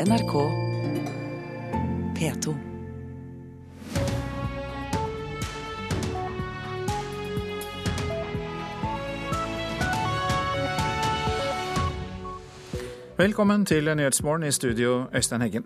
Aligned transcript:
NRK 0.00 0.32
P2. 2.18 2.54
Velkommen 13.16 13.66
til 13.66 13.96
Nyhetsmorgen 13.96 14.42
i 14.42 14.52
studio, 14.52 15.04
Øystein 15.14 15.42
Heggen. 15.42 15.64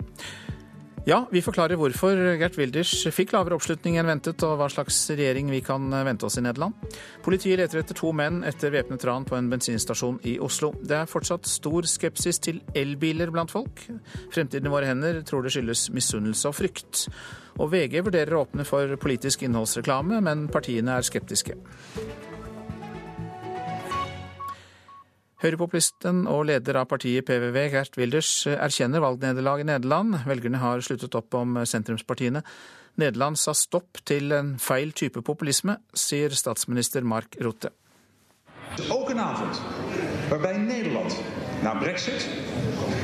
Ja, 1.09 1.23
vi 1.33 1.41
forklarer 1.41 1.79
hvorfor 1.81 2.19
Gert 2.37 2.59
Wilders 2.61 2.91
fikk 3.17 3.31
lavere 3.33 3.57
oppslutning 3.57 3.95
enn 3.97 4.11
ventet, 4.11 4.43
og 4.45 4.59
hva 4.61 4.67
slags 4.69 4.99
regjering 5.09 5.49
vi 5.49 5.63
kan 5.65 5.87
vente 6.05 6.29
oss 6.29 6.37
i 6.37 6.43
Nederland. 6.45 6.77
Politiet 7.25 7.57
leter 7.63 7.81
etter 7.81 7.97
to 7.97 8.13
menn 8.13 8.43
etter 8.45 8.75
væpnet 8.75 9.07
ran 9.09 9.25
på 9.25 9.39
en 9.39 9.49
bensinstasjon 9.49 10.21
i 10.29 10.37
Oslo. 10.45 10.75
Det 10.85 10.99
er 10.99 11.09
fortsatt 11.09 11.49
stor 11.49 11.89
skepsis 11.89 12.43
til 12.45 12.61
elbiler 12.77 13.33
blant 13.33 13.57
folk. 13.57 13.87
Fremtiden 14.35 14.69
i 14.69 14.77
våre 14.77 14.93
hender 14.93 15.23
tror 15.25 15.49
det 15.49 15.57
skyldes 15.57 15.89
misunnelse 15.97 16.53
og 16.53 16.59
frykt. 16.61 17.07
Og 17.57 17.73
VG 17.73 18.03
vurderer 18.05 18.37
å 18.37 18.45
åpne 18.45 18.69
for 18.69 18.93
politisk 19.01 19.49
innholdsreklame, 19.49 20.21
men 20.29 20.45
partiene 20.53 21.01
er 21.01 21.09
skeptiske. 21.09 21.57
Høyrepopulisten 25.39 26.25
og 26.27 26.49
leder 26.49 26.81
av 26.81 26.89
partiet 26.91 27.23
PVV, 27.29 27.69
Gert 27.71 27.95
Wilders, 27.95 28.33
erkjenner 28.51 29.05
valgnederlag 29.05 29.63
i 29.63 29.69
Nederland. 29.69 30.17
Velgerne 30.27 30.59
har 30.59 30.83
sluttet 30.83 31.15
opp 31.15 31.37
om 31.39 31.61
sentrumspartiene. 31.63 32.43
Nederland 32.99 33.39
sa 33.39 33.55
stopp 33.55 34.01
til 34.03 34.35
en 34.35 34.57
feil 34.59 34.91
type 34.99 35.23
populisme, 35.23 35.77
sier 35.95 36.35
statsminister 36.35 37.07
Mark 37.07 37.39
Rutte. 37.39 37.71
Ook 38.91 39.11
een 39.11 39.21
avond 39.23 39.63
waarbij 40.29 40.59
Nederland 40.59 41.15
na 41.63 41.75
brexit, 41.79 42.29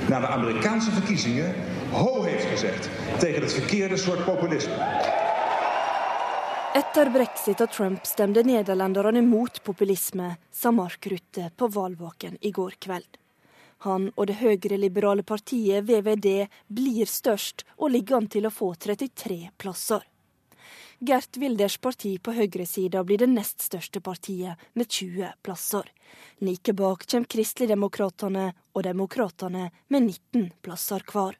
na 0.08 0.20
de 0.20 0.26
Amerikaanse 0.26 0.90
verkiezingen, 0.90 1.54
ho 1.90 2.22
heeft 2.22 2.44
gezegd 2.44 2.88
tegen 3.18 3.42
het 3.42 3.52
verkeerde 3.52 3.96
soort 3.96 4.24
populisme. 4.24 5.22
Etter 6.74 7.06
brexit 7.14 7.60
og 7.62 7.70
Trump 7.70 8.06
stemte 8.08 8.42
nederlenderne 8.42 9.20
mot 9.22 9.60
populisme, 9.62 10.32
sa 10.50 10.72
Mark 10.74 11.06
Rutte 11.06 11.52
på 11.54 11.68
valgvaken 11.70 12.34
i 12.42 12.50
går 12.50 12.74
kveld. 12.82 13.20
Han 13.86 14.08
og 14.16 14.26
det 14.26 14.40
høyreliberale 14.40 15.22
partiet 15.22 15.86
VVD 15.86 16.48
blir 16.66 17.06
størst 17.06 17.62
og 17.76 17.94
ligger 17.94 18.18
an 18.18 18.26
til 18.26 18.50
å 18.50 18.52
få 18.56 18.72
33 18.74 19.38
plasser. 19.54 20.02
Gert 20.98 21.38
Wilders 21.38 21.78
parti 21.78 22.16
på 22.18 22.34
høyresida 22.34 23.06
blir 23.06 23.22
det 23.22 23.30
nest 23.30 23.62
største 23.62 24.02
partiet, 24.02 24.58
med 24.74 24.90
20 24.90 25.30
plasser. 25.46 25.86
Like 26.42 26.74
bak 26.74 27.06
kommer 27.06 27.34
Kristeligdemokratene 27.38 28.50
og 28.74 28.82
Demokratene 28.82 29.68
med 29.94 30.10
19 30.10 30.50
plasser 30.58 31.06
hver. 31.06 31.38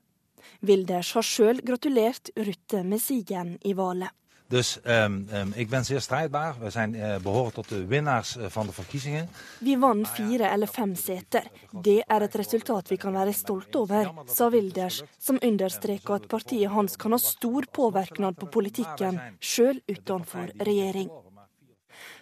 Wilders 0.63 1.17
har 1.19 1.27
sjøl 1.27 1.65
gratulert 1.67 2.31
Rutte 2.37 2.87
med 2.87 3.03
sigeren 3.03 3.57
i 3.67 3.75
valget. 3.75 4.15
Dus 4.49 4.79
um, 4.85 5.29
um, 5.33 5.53
ik 5.55 5.69
ben 5.69 5.85
zeer 5.85 6.01
strijdbaar. 6.01 6.55
We 6.59 6.71
zijn 6.71 6.95
uh, 6.95 7.17
behoren 7.17 7.53
tot 7.53 7.69
de 7.69 7.87
winnaars 7.87 8.37
uh, 8.37 8.45
van 8.49 8.67
de 8.67 8.73
verkiezingen. 8.73 9.29
Vi 9.59 9.77
vant 9.79 10.09
fire 10.09 10.45
eller 10.45 10.69
fem 10.69 10.95
seter. 10.95 11.43
Det 11.71 12.05
er 12.07 12.23
et 12.23 12.35
resultat 12.35 12.89
vi 12.89 12.97
kan 12.97 13.13
være 13.13 13.33
stolte 13.33 13.79
over, 13.79 14.13
sa 14.27 14.51
Wilders, 14.51 15.03
som 15.19 15.39
understreka 15.43 16.15
at 16.15 16.27
partiet 16.27 16.71
hans 16.71 16.97
kan 16.97 17.11
ha 17.11 17.19
stor 17.19 17.67
påvirkning 17.71 18.35
på 18.35 18.47
politikken, 18.47 19.21
sjøl 19.41 19.81
utenfor 19.89 20.53
regjering. 20.57 21.11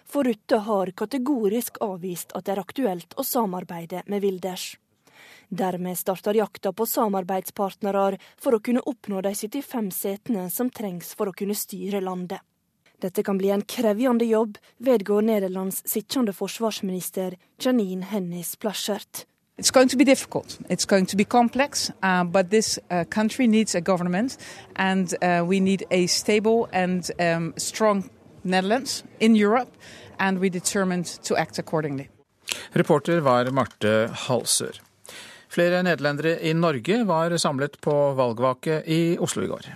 For 0.05 0.23
Rutte 0.23 0.57
har 0.57 0.91
kategorisk 0.91 1.77
avvist 1.81 2.31
at 2.37 2.45
det 2.45 2.55
er 2.55 2.63
aktuelt 2.63 3.13
å 3.17 3.23
samarbeide 3.23 4.03
med 4.05 4.21
Wilders. 4.21 4.77
Dermed 5.53 5.97
starter 5.97 6.33
jakta 6.33 6.71
på 6.73 6.85
samarbeidspartnere 6.89 8.17
for 8.41 8.55
å 8.55 8.59
kunne 8.63 8.81
oppnå 8.89 9.19
de 9.21 9.35
75 9.37 9.91
setene 9.93 10.47
som 10.49 10.71
trengs 10.73 11.11
for 11.13 11.29
å 11.29 11.33
kunne 11.37 11.53
styre 11.53 11.99
landet. 12.01 12.41
Dette 13.03 13.21
kan 13.21 13.37
bli 13.37 13.51
en 13.53 13.61
krevjende 13.61 14.25
jobb, 14.25 14.57
vedgår 14.81 15.21
Nederlands 15.27 15.83
sittende 15.85 16.33
forsvarsminister 16.33 17.35
Janine 17.61 18.07
Hennis 18.09 18.55
Plaschert. 18.55 19.27
It's 19.59 19.69
going 19.69 19.89
to 19.89 19.97
be 19.97 20.05
difficult. 20.05 20.57
It's 20.69 20.85
going 20.85 21.05
to 21.05 21.17
be 21.17 21.25
complex, 21.25 21.91
uh, 22.01 22.23
but 22.23 22.49
this 22.49 22.79
uh, 22.89 23.03
country 23.09 23.45
needs 23.45 23.75
a 23.75 23.81
government, 23.81 24.37
and 24.75 25.13
uh, 25.21 25.45
we 25.45 25.59
need 25.59 25.83
a 25.91 26.07
stable 26.07 26.67
and 26.73 27.11
um, 27.19 27.53
strong 27.57 28.09
Netherlands 28.43 29.03
in 29.19 29.35
Europe, 29.35 29.69
and 30.17 30.39
we're 30.39 30.49
determined 30.49 31.05
to 31.23 31.35
act 31.35 31.59
accordingly. 31.59 32.09
Reporter 32.71 33.19
var 33.19 33.51
Marte 33.51 34.09
Halsør. 34.13 34.81
Flere 35.53 35.83
nederlendere 35.85 36.39
i 36.41 36.53
Norge 36.57 37.03
var 37.05 37.37
samlet 37.37 37.75
på 37.81 37.93
valgvake 38.17 38.79
i 38.89 39.17
Oslo 39.21 39.43
i 39.45 39.49
går. 39.51 39.67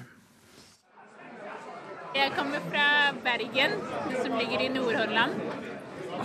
Jeg 2.18 2.32
kommer 2.34 2.64
fra 2.72 2.86
Bergen, 3.22 3.76
som 4.24 4.38
ligger 4.40 4.64
i 4.66 4.70
Nord-Holland. 4.74 5.36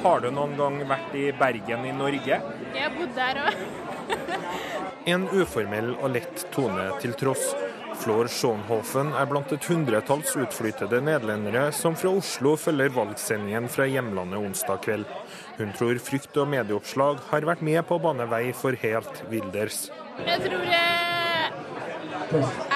Har 0.02 0.22
du 0.24 0.30
noen 0.32 0.56
gang 0.56 0.78
vært 0.88 1.12
i 1.20 1.26
Bergen 1.36 1.84
i 1.84 1.92
Norge? 1.92 2.38
Jeg 2.72 2.80
har 2.80 2.94
bodd 2.96 3.12
der 3.18 3.42
òg. 3.42 3.60
en 5.12 5.28
uformell 5.36 5.92
og 5.98 6.14
lett 6.14 6.46
tone 6.54 6.88
til 7.04 7.12
tross. 7.20 7.52
Flor 8.02 8.26
Schoenhofen 8.26 9.12
er 9.14 9.28
blant 9.30 9.52
et 9.54 9.66
hundretalls 9.70 10.32
utflyttede 10.34 10.98
nederlendere 11.06 11.68
som 11.76 11.94
fra 11.94 12.10
Oslo 12.18 12.56
følger 12.58 12.90
valgsendingen 12.96 13.68
fra 13.70 13.86
hjemlandet 13.86 14.42
onsdag 14.42 14.82
kveld. 14.82 15.06
Hun 15.60 15.70
tror 15.78 16.02
frykt 16.02 16.40
og 16.42 16.50
medieoppslag 16.50 17.22
har 17.30 17.46
vært 17.46 17.62
med 17.62 17.78
på 17.86 18.00
å 18.00 18.02
bane 18.02 18.26
vei 18.32 18.48
for 18.58 18.74
helt 18.82 19.22
Wilders. 19.30 19.84
Jeg 20.26 20.42
tror 20.48 20.66
det 20.66 20.82
er 20.82 22.71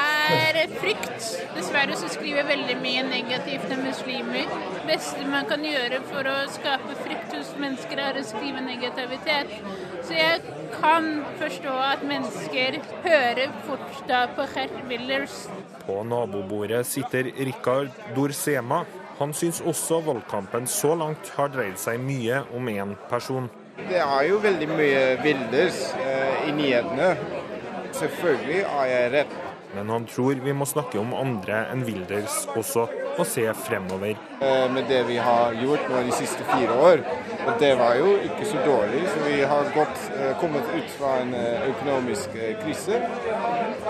frykt. 0.81 1.27
Dessverre 1.57 1.97
så 1.99 2.09
skriver 2.13 2.43
jeg 2.43 2.49
veldig 2.51 2.77
mye 2.83 3.05
negativt 3.09 3.73
om 3.75 3.83
muslimer. 3.87 4.53
Det 4.75 4.85
beste 4.89 5.27
man 5.31 5.49
kan 5.51 5.65
gjøre 5.67 6.03
for 6.11 6.29
å 6.31 6.37
skape 6.55 6.97
frykt 7.03 7.35
hos 7.37 7.55
mennesker, 7.61 8.03
er 8.03 8.21
å 8.21 8.25
skrive 8.27 8.65
negativitet. 8.65 9.55
Så 10.07 10.17
jeg 10.17 10.43
kan 10.77 11.09
forstå 11.41 11.75
at 11.87 12.05
mennesker 12.07 12.81
hører 13.07 13.57
fortsatt 13.67 14.37
på 14.37 14.47
Gert 14.55 14.77
Willers. 14.91 15.47
På 15.87 16.03
nabobordet 16.07 16.85
sitter 16.87 17.31
Rikard 17.37 17.95
Dorsema. 18.17 18.85
Han 19.19 19.33
syns 19.33 19.63
også 19.65 20.03
valgkampen 20.05 20.67
så 20.69 20.93
langt 20.99 21.31
har 21.39 21.49
dreid 21.55 21.79
seg 21.81 22.03
mye 22.05 22.43
om 22.55 22.69
én 22.69 22.93
person. 23.09 23.49
Det 23.77 24.01
er 24.01 24.23
jo 24.29 24.39
veldig 24.41 24.69
mye 24.73 25.03
bilder 25.23 25.73
eh, 26.03 26.49
i 26.49 26.53
nyhetene. 26.57 27.11
Selvfølgelig 27.97 28.61
er 28.61 28.89
jeg 28.91 29.13
redd. 29.13 29.37
Men 29.77 29.91
han 29.91 30.07
tror 30.09 30.35
vi 30.35 30.53
må 30.57 30.65
snakke 30.65 30.97
om 30.97 31.11
andre 31.13 31.67
enn 31.69 31.83
Wilders 31.85 32.47
også, 32.57 32.87
og 33.17 33.27
se 33.29 33.45
fremover. 33.67 34.17
Eh, 34.41 34.73
med 34.73 34.85
det 34.89 35.03
vi 35.09 35.17
har 35.21 35.53
gjort 35.53 35.85
nå 35.89 36.01
de 36.07 36.13
siste 36.17 36.45
fire 36.49 36.77
år, 36.81 37.03
og 37.47 37.59
det 37.61 37.71
var 37.77 37.97
jo 38.01 38.15
ikke 38.25 38.49
så 38.49 38.63
dårlig. 38.65 39.03
Så 39.13 39.21
vi 39.25 39.37
har 39.53 39.69
gått, 39.75 40.01
eh, 40.17 40.33
kommet 40.41 40.65
ut 40.77 40.91
fra 40.99 41.13
en 41.23 41.35
eh, 41.37 41.69
økonomisk 41.71 42.37
krise. 42.63 43.01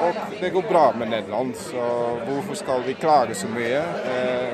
Og 0.02 0.18
det 0.40 0.50
går 0.54 0.66
bra 0.68 0.84
med 0.98 1.10
Nederland, 1.10 1.54
så 1.56 1.86
hvorfor 2.26 2.58
skal 2.58 2.82
vi 2.86 2.94
klage 2.94 3.34
så 3.34 3.48
mye 3.48 3.80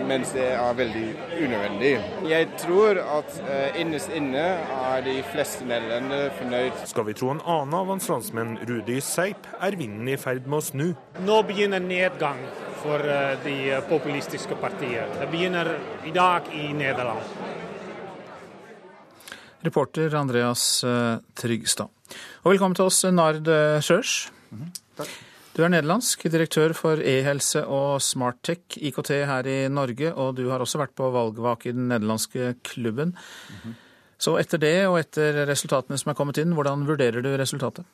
mens 0.07 0.31
det 0.37 0.45
er 0.55 0.77
veldig 0.79 1.07
unødvendig? 1.41 1.93
Jeg 2.31 2.49
tror 2.61 3.01
at 3.01 3.41
innerst 3.79 4.13
inne 4.15 4.45
er 4.93 5.03
de 5.05 5.17
fleste 5.33 5.67
nederlendere 5.67 6.31
fornøyd. 6.39 6.85
Skal 6.87 7.09
vi 7.09 7.17
tro 7.19 7.33
en 7.35 7.43
annen 7.43 7.75
av 7.75 7.91
hans 7.91 8.09
landsmenn, 8.09 8.55
Rudi 8.69 9.01
Seip, 9.01 9.49
er 9.61 9.77
vinden 9.77 10.09
i 10.09 10.17
ferd 10.21 10.47
med 10.47 10.61
å 10.61 10.67
snu. 10.69 10.87
Nå 11.23 11.37
begynner 11.47 11.81
nedgang 11.81 12.41
for 12.83 13.03
eh, 13.07 13.37
de 13.45 13.57
populistiske 13.87 14.57
partiene. 14.59 15.07
Det 15.21 15.29
begynner 15.31 15.69
i 16.09 16.11
dag 16.11 16.49
i 16.51 16.73
Nederland. 16.75 17.23
Reporter 19.63 20.17
Andreas 20.19 20.65
eh, 20.85 21.21
Trygstad. 21.39 21.93
Og 22.43 22.51
velkommen 22.57 22.75
til 22.75 22.91
oss, 22.91 23.05
Nard 23.15 23.47
Sjørs. 23.87 24.17
Du 25.53 25.63
er 25.63 25.71
nederlandsk, 25.71 26.27
direktør 26.33 26.75
for 26.75 26.99
e-helse 26.99 27.63
og 27.71 28.03
Smarttech 28.03 28.81
IKT 28.81 29.15
her 29.29 29.47
i 29.47 29.57
Norge, 29.71 30.11
og 30.11 30.35
du 30.41 30.49
har 30.51 30.65
også 30.65 30.81
vært 30.81 30.97
på 30.99 31.13
valgvake 31.13 31.71
i 31.71 31.77
den 31.77 31.87
nederlandske 31.93 32.57
klubben. 32.67 33.15
Så 34.19 34.39
etter 34.41 34.59
det, 34.59 34.77
og 34.89 34.99
etter 34.99 35.45
resultatene 35.47 36.01
som 36.01 36.11
er 36.11 36.19
kommet 36.19 36.41
inn, 36.43 36.57
hvordan 36.57 36.89
vurderer 36.89 37.23
du 37.23 37.31
resultatet? 37.39 37.87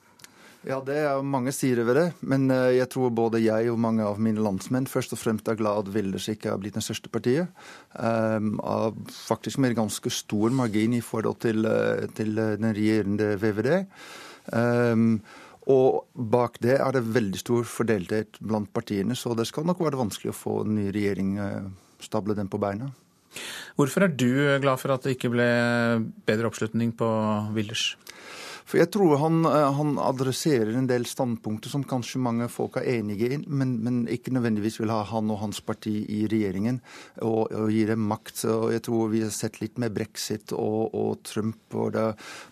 Ja, 0.66 0.80
det 0.82 0.96
er 1.06 1.20
mange 1.22 1.52
sider 1.54 1.86
ved 1.86 1.96
det. 2.00 2.06
Men 2.26 2.48
eh, 2.50 2.74
jeg 2.80 2.90
tror 2.90 3.12
både 3.14 3.40
jeg 3.44 3.70
og 3.70 3.78
mange 3.78 4.02
av 4.02 4.18
mine 4.22 4.42
landsmenn 4.42 4.88
først 4.90 5.14
og 5.14 5.20
fremst 5.20 5.46
er 5.48 5.58
glad 5.58 5.84
at 5.84 5.90
Velders 5.94 6.26
ikke 6.32 6.50
har 6.50 6.58
blitt 6.58 6.74
det 6.74 6.82
største 6.82 7.10
partiet. 7.14 7.52
Um, 7.94 8.56
faktisk 9.14 9.60
med 9.62 9.76
ganske 9.78 10.10
stor 10.10 10.50
margin 10.50 10.96
i 10.98 11.04
forhold 11.04 11.38
til, 11.44 11.62
eh, 11.62 12.08
til 12.18 12.34
den 12.34 12.72
regjerende 12.74 13.36
VVD. 13.38 13.70
Um, 14.50 15.20
og 15.68 16.08
bak 16.14 16.58
det 16.64 16.78
er 16.80 16.96
det 16.96 17.06
veldig 17.06 17.38
stor 17.38 17.66
fordelthet 17.68 18.40
blant 18.40 18.72
partiene, 18.72 19.14
så 19.14 19.36
det 19.36 19.46
skal 19.46 19.66
nok 19.68 19.82
være 19.84 20.00
vanskelig 20.00 20.32
å 20.32 20.38
få 20.38 20.62
en 20.64 20.78
ny 20.78 20.86
regjering 20.96 21.34
stable 22.00 22.32
den 22.38 22.48
på 22.48 22.60
beina. 22.62 22.88
Hvorfor 23.76 24.06
er 24.06 24.14
du 24.16 24.30
glad 24.62 24.80
for 24.80 24.94
at 24.94 25.04
det 25.04 25.18
ikke 25.18 25.30
ble 25.34 25.48
bedre 26.24 26.48
oppslutning 26.48 26.94
på 26.96 27.08
Wilders? 27.52 27.90
For 28.68 28.76
jeg 28.76 28.90
tror 28.92 29.16
han, 29.22 29.40
eh, 29.48 29.70
han, 29.78 29.94
adresserer 30.02 30.74
en 30.76 30.88
del 30.90 31.06
standpunkter 31.08 31.72
som 31.72 31.86
kanskje 31.88 32.20
mange 32.20 32.48
folk 32.52 32.76
er 32.80 32.88
enige 32.98 33.30
i, 33.32 33.38
men, 33.48 33.78
men 33.84 34.02
ikke 34.12 34.34
nødvendigvis 34.36 34.76
vil 34.82 34.92
ha 34.92 35.00
han 35.08 35.32
og 35.32 35.40
hans 35.40 35.62
parti 35.64 35.94
i 36.04 36.20
regjeringen 36.28 36.82
og, 37.24 37.48
og 37.48 37.72
gi 37.72 37.86
dem 37.88 38.04
makt. 38.10 38.44
Og 38.52 38.74
jeg 38.76 38.84
tror 38.84 39.12
vi 39.14 39.24
har 39.24 39.32
sett 39.34 39.60
litt 39.62 39.80
med 39.80 39.96
brexit 39.96 40.52
og, 40.56 40.92
og 40.92 41.24
Trump 41.28 41.78
og 41.80 41.94
det 41.96 42.06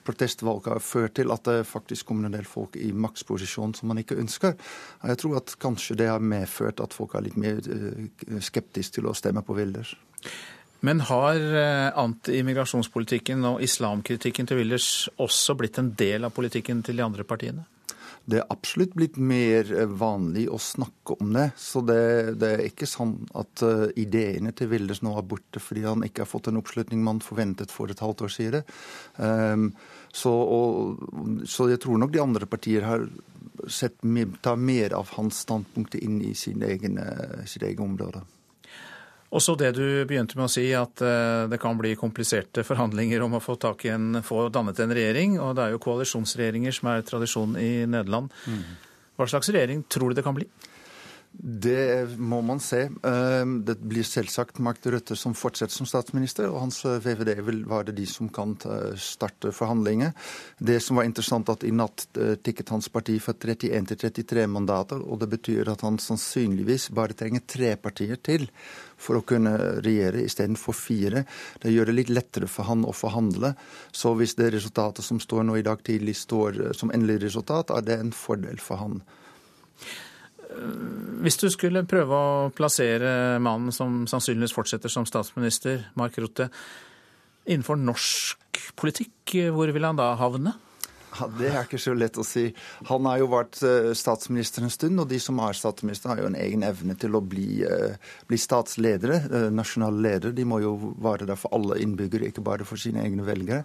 protestvalget 0.09 0.73
har 0.77 0.85
ført 0.85 1.17
til 1.21 1.33
at 1.35 1.45
det 1.49 1.59
faktisk 1.69 2.09
kommer 2.09 2.31
en 2.31 2.39
del 2.39 2.49
folk 2.49 2.79
i 2.81 2.93
maktsposisjon 2.97 3.77
som 3.77 3.93
man 3.93 4.01
ikke 4.01 4.19
ønsker. 4.23 4.57
Jeg 5.05 5.21
tror 5.21 5.41
at 5.43 5.57
kanskje 5.61 6.01
det 6.01 6.11
har 6.11 6.25
medført 6.25 6.81
at 6.81 6.97
folk 6.97 7.17
er 7.17 7.29
litt 7.29 7.41
mer 7.41 7.61
eh, 7.61 8.41
skeptiske 8.41 8.97
til 8.97 9.11
å 9.11 9.17
stemme 9.17 9.45
på 9.45 9.57
Wilders. 9.57 9.93
Men 10.85 11.01
har 11.09 11.37
antiimmigrasjonspolitikken 11.37 11.95
anti-immigrasjonspolitikken 12.03 13.47
og 13.49 13.63
islamkritikken 13.65 14.47
til 14.47 14.61
Willers 14.61 14.91
også 15.17 15.57
blitt 15.57 15.81
en 15.81 15.95
del 15.99 16.29
av 16.29 16.35
politikken 16.37 16.83
til 16.85 17.01
de 17.01 17.07
andre 17.07 17.25
partiene? 17.25 17.65
Det 18.27 18.41
er 18.41 18.49
absolutt 18.51 18.95
blitt 18.99 19.19
mer 19.23 19.69
eh, 19.71 19.87
vanlig 19.87 20.49
å 20.51 20.59
snakke 20.59 21.15
om 21.23 21.31
det. 21.37 21.47
Så 21.63 21.83
det, 21.87 22.35
det 22.43 22.49
er 22.57 22.65
ikke 22.67 22.89
sånn 22.91 23.15
at 23.39 23.63
uh, 23.63 23.87
ideene 23.95 24.51
til 24.57 24.73
Wilders 24.73 25.05
nå 25.07 25.13
er 25.15 25.29
borte 25.31 25.63
fordi 25.63 25.85
han 25.87 26.03
ikke 26.03 26.25
har 26.25 26.31
fått 26.31 26.51
en 26.51 26.59
oppslutning 26.59 27.05
man 27.07 27.23
forventet 27.23 27.71
for 27.71 27.93
et 27.93 28.03
halvt 28.03 28.27
år 28.27 28.35
siden. 28.35 28.67
Um, 29.23 29.69
så, 30.11 30.33
og, 30.33 31.07
så, 31.47 31.69
jeg 31.71 31.79
tror 31.85 32.03
nok 32.03 32.15
de 32.15 32.25
andre 32.25 32.51
partier 32.51 32.87
har 32.89 33.07
sett, 33.71 34.03
tar 34.43 34.59
mer 34.59 34.97
av 34.99 35.15
hans 35.15 35.45
standpunkter 35.47 36.03
inn 36.03 36.19
i 36.27 36.35
sin 36.35 36.65
egen, 36.67 36.99
sitt 37.47 37.63
eget 37.63 37.83
område. 37.85 38.25
Og 39.37 39.43
så 39.45 39.53
det 39.61 39.75
du 39.77 39.85
begynte 40.09 40.39
med 40.39 40.47
å 40.47 40.53
si, 40.53 40.65
at 40.73 41.03
eh, 41.05 41.45
det 41.53 41.59
kan 41.61 41.77
bli 41.77 41.93
kompliserte 42.01 42.65
forhandlinger 42.65 43.21
om 43.27 43.37
å 43.37 43.43
få, 43.45 43.59
tak 43.61 43.85
i 43.85 43.93
en, 43.93 44.23
få 44.25 44.47
dannet 44.53 44.81
en 44.81 44.95
regjering. 44.97 45.37
Og 45.45 45.53
det 45.59 45.67
er 45.67 45.75
jo 45.75 45.83
koalisjonsregjeringer 45.85 46.73
som 46.73 46.89
er 46.95 47.05
tradisjon 47.05 47.59
i 47.61 47.71
Nederland. 47.85 48.33
Mm. 48.49 48.63
Hva 49.17 49.29
slags 49.29 49.53
regjering 49.53 49.85
tror 49.93 50.13
du 50.13 50.19
det 50.19 50.25
kan 50.25 50.37
bli? 50.37 50.49
Det 51.39 52.17
må 52.17 52.39
man 52.41 52.61
se. 52.61 52.87
Ehm, 53.05 53.59
det 53.65 53.77
blir 53.85 54.07
selvsagt 54.09 54.59
Mark 54.65 54.81
Røtte 54.89 55.17
som 55.17 55.35
fortsetter 55.37 55.75
som 55.75 55.89
statsminister, 55.89 56.49
og 56.49 56.63
hans 56.63 56.79
eh, 56.89 56.97
VVD 57.05 57.43
vil 57.45 57.59
være 57.69 57.93
de 57.93 58.07
som 58.09 58.31
kan 58.33 58.55
starte 58.97 59.53
forhandlinger. 59.53 60.15
Det 60.59 60.79
som 60.81 60.97
var 60.97 61.05
interessant, 61.05 61.51
at 61.53 61.67
i 61.69 61.75
natt 61.77 62.07
eh, 62.17 62.39
tikket 62.41 62.73
hans 62.73 62.89
parti 62.89 63.19
fra 63.21 63.35
31 63.37 63.91
til 63.91 64.01
33 64.01 64.47
mandater, 64.49 65.03
og 65.05 65.21
det 65.21 65.29
betyr 65.35 65.69
at 65.75 65.85
han 65.85 66.01
sannsynligvis 66.01 66.89
bare 66.97 67.19
trenger 67.19 67.45
tre 67.45 67.75
partier 67.77 68.17
til 68.17 68.49
for 68.97 69.21
å 69.21 69.27
kunne 69.29 69.53
regjere 69.85 70.25
istedenfor 70.25 70.73
fire. 70.73 71.27
Det 71.61 71.75
gjør 71.75 71.91
det 71.91 71.99
litt 71.99 72.15
lettere 72.17 72.49
for 72.49 72.65
han 72.71 72.89
å 72.89 72.97
forhandle. 72.97 73.53
Så 73.93 74.15
hvis 74.17 74.39
det 74.41 74.55
resultatet 74.57 75.05
som 75.05 75.21
står 75.21 75.45
nå 75.45 75.61
i 75.61 75.69
dag 75.69 75.85
tidlig, 75.85 76.17
står 76.17 76.63
eh, 76.71 76.75
som 76.81 76.97
endelig 76.97 77.27
resultat, 77.29 77.77
er 77.77 77.85
det 77.85 78.01
en 78.01 78.17
fordel 78.17 78.57
for 78.63 78.81
han. 78.81 79.01
Hvis 81.25 81.39
du 81.41 81.49
skulle 81.53 81.87
prøve 81.89 82.17
å 82.17 82.51
plassere 82.55 83.39
mannen 83.43 83.75
som 83.75 84.05
sannsynligvis 84.11 84.55
fortsetter 84.55 84.93
som 84.93 85.07
statsminister, 85.09 85.89
Mark 85.99 86.19
Rutte, 86.21 86.51
innenfor 87.47 87.79
norsk 87.79 88.61
politikk, 88.79 89.37
hvor 89.55 89.71
vil 89.75 89.87
han 89.87 89.99
da 89.99 90.13
havne? 90.21 90.55
Ja, 91.17 91.29
Det 91.39 91.49
er 91.49 91.65
ikke 91.65 91.81
så 91.81 91.95
lett 91.97 92.19
å 92.19 92.25
si. 92.27 92.49
Han 92.89 93.07
har 93.09 93.21
jo 93.23 93.29
vært 93.33 93.61
eh, 93.65 93.91
statsminister 93.97 94.65
en 94.67 94.73
stund, 94.73 95.01
og 95.01 95.09
de 95.11 95.19
som 95.23 95.39
er 95.45 95.57
statsminister, 95.57 96.13
har 96.13 96.23
jo 96.23 96.31
en 96.31 96.39
egen 96.39 96.65
evne 96.67 96.97
til 96.99 97.17
å 97.17 97.23
bli, 97.25 97.63
eh, 97.65 97.97
bli 98.29 98.39
statsledere, 98.41 99.21
eh, 99.27 99.49
nasjonale 99.55 100.03
ledere. 100.09 100.35
De 100.37 100.47
må 100.49 100.61
jo 100.65 100.75
være 101.03 101.29
der 101.29 101.41
for 101.41 101.55
alle 101.57 101.81
innbyggere, 101.83 102.29
ikke 102.31 102.45
bare 102.45 102.67
for 102.69 102.81
sine 102.81 103.05
egne 103.05 103.25
velgere. 103.27 103.65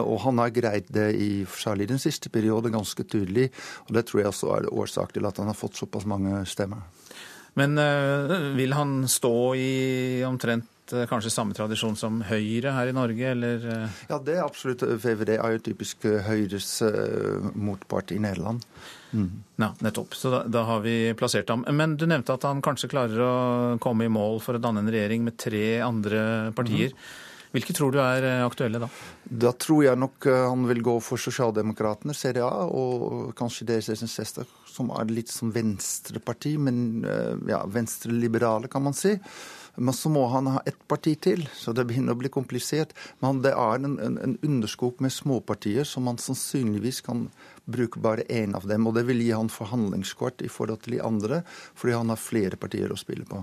Og 0.00 0.18
han 0.24 0.38
har 0.38 0.52
greid 0.52 0.90
det 0.92 1.08
i 1.16 1.44
særlig 1.46 1.88
den 1.88 2.00
siste 2.02 2.30
periode 2.32 2.72
ganske 2.72 3.04
tydelig, 3.04 3.50
og 3.88 3.94
det 3.96 4.04
tror 4.08 4.22
jeg 4.22 4.30
også 4.32 4.50
er 4.56 4.68
årsak 4.70 5.14
til 5.14 5.26
at 5.28 5.38
han 5.40 5.50
har 5.50 5.58
fått 5.58 5.78
såpass 5.78 6.06
mange 6.08 6.42
stemmer. 6.48 6.82
Men 7.58 7.74
vil 8.56 8.74
han 8.76 9.08
stå 9.10 9.34
i 9.58 9.70
omtrent 10.26 10.68
Eh, 10.92 11.06
kanskje 11.06 11.30
samme 11.30 11.54
tradisjon 11.54 11.96
som 11.98 12.20
Høyre 12.26 12.72
her 12.74 12.90
i 12.90 12.94
Norge, 12.96 13.30
eller? 13.34 13.62
Eh? 13.62 14.02
Ja, 14.10 14.18
det 14.24 14.36
er 14.38 14.44
absolutt. 14.44 14.82
VVD 14.82 15.36
er 15.36 15.54
jo 15.54 15.62
typisk 15.70 16.06
eh, 16.08 16.20
Høyres 16.26 16.70
motpart 17.54 18.14
i 18.14 18.20
Nederland. 18.22 18.64
Mm. 19.12 19.30
Ja, 19.60 19.72
nettopp. 19.84 20.14
Så 20.18 20.32
da, 20.32 20.44
da, 20.46 20.64
har 20.68 20.84
vi 20.84 21.14
plassert 21.18 21.50
ham. 21.52 21.64
Men 21.76 21.96
du 21.98 22.06
nevnte 22.10 22.34
at 22.36 22.46
han 22.48 22.62
kanskje 22.64 22.90
klarer 22.92 23.24
å 23.24 23.32
komme 23.82 24.06
i 24.06 24.12
mål 24.12 24.40
for 24.44 24.58
å 24.58 24.62
danne 24.62 24.84
en 24.84 24.92
regjering 24.92 25.26
med 25.26 25.38
tre 25.40 25.80
andre 25.84 26.22
partier. 26.56 26.94
Mm. 26.94 27.26
Hvilke 27.50 27.74
tror 27.74 27.90
du 27.90 27.98
er 27.98 28.24
aktuelle 28.44 28.78
da? 28.78 28.86
Da 29.26 29.50
tror 29.58 29.82
jeg 29.82 29.98
nok 29.98 30.28
han 30.30 30.68
vil 30.68 30.84
gå 30.86 30.92
for 31.02 31.18
Sosialdemokratene, 31.18 32.14
CDA, 32.14 32.46
og 32.46 33.32
kanskje 33.38 33.66
DSS, 33.72 34.38
som 34.70 34.92
er 34.94 35.10
litt 35.10 35.32
som 35.34 35.50
venstreparti, 35.50 36.54
men 36.62 37.02
ja, 37.50 37.64
venstreliberale, 37.66 38.70
kan 38.70 38.86
man 38.86 38.94
si. 38.94 39.16
Men 39.80 39.94
så 39.96 40.10
må 40.12 40.26
han 40.28 40.46
ha 40.52 40.60
ett 40.68 40.80
parti 40.88 41.14
til, 41.24 41.46
så 41.56 41.72
det 41.72 41.86
begynner 41.88 42.12
å 42.12 42.20
bli 42.20 42.28
komplisert. 42.32 42.92
Men 43.24 43.40
det 43.40 43.54
er 43.56 43.78
en, 43.80 43.96
en, 43.96 44.18
en 44.20 44.36
underskog 44.44 45.00
med 45.00 45.14
småpartier 45.14 45.88
som 45.88 46.04
man 46.04 46.20
sannsynligvis 46.20 47.00
kan 47.06 47.30
bruke 47.64 48.02
bare 48.04 48.26
én 48.28 48.52
av 48.58 48.66
dem. 48.68 48.84
Og 48.84 48.98
det 48.98 49.06
vil 49.08 49.22
gi 49.24 49.30
han 49.32 49.48
forhandlingskort 49.48 50.44
i 50.44 50.50
forhold 50.52 50.84
til 50.84 50.98
de 50.98 51.04
andre, 51.06 51.40
fordi 51.72 51.96
han 51.96 52.12
har 52.12 52.20
flere 52.20 52.60
partier 52.60 52.92
å 52.92 52.98
spille 53.00 53.24
på. 53.28 53.40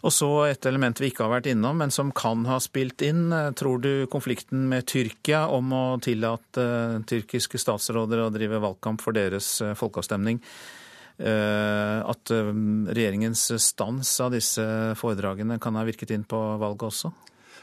Og 0.00 0.12
så 0.12 0.28
et 0.50 0.68
element 0.68 1.00
vi 1.00 1.08
ikke 1.08 1.24
har 1.24 1.32
vært 1.38 1.48
innom, 1.54 1.80
men 1.80 1.92
som 1.92 2.12
kan 2.16 2.44
ha 2.48 2.58
spilt 2.60 3.00
inn. 3.04 3.32
Tror 3.56 3.80
du 3.80 4.06
konflikten 4.12 4.66
med 4.68 4.88
Tyrkia 4.92 5.46
om 5.52 5.72
å 5.76 5.84
tillate 6.04 6.64
uh, 6.64 7.00
tyrkiske 7.08 7.60
statsråder 7.60 8.26
å 8.26 8.30
drive 8.32 8.60
valgkamp 8.60 9.00
for 9.04 9.16
deres 9.16 9.54
uh, 9.64 9.72
folkeavstemning 9.76 10.40
Eh, 10.40 10.79
at 11.20 12.32
eh, 12.32 12.52
regjeringens 12.96 13.42
stans 13.60 14.12
av 14.24 14.32
disse 14.34 14.64
foredragene 15.00 15.58
kan 15.60 15.76
ha 15.76 15.84
virket 15.88 16.14
inn 16.16 16.24
på 16.28 16.40
valget 16.60 16.88
også? 16.90 17.12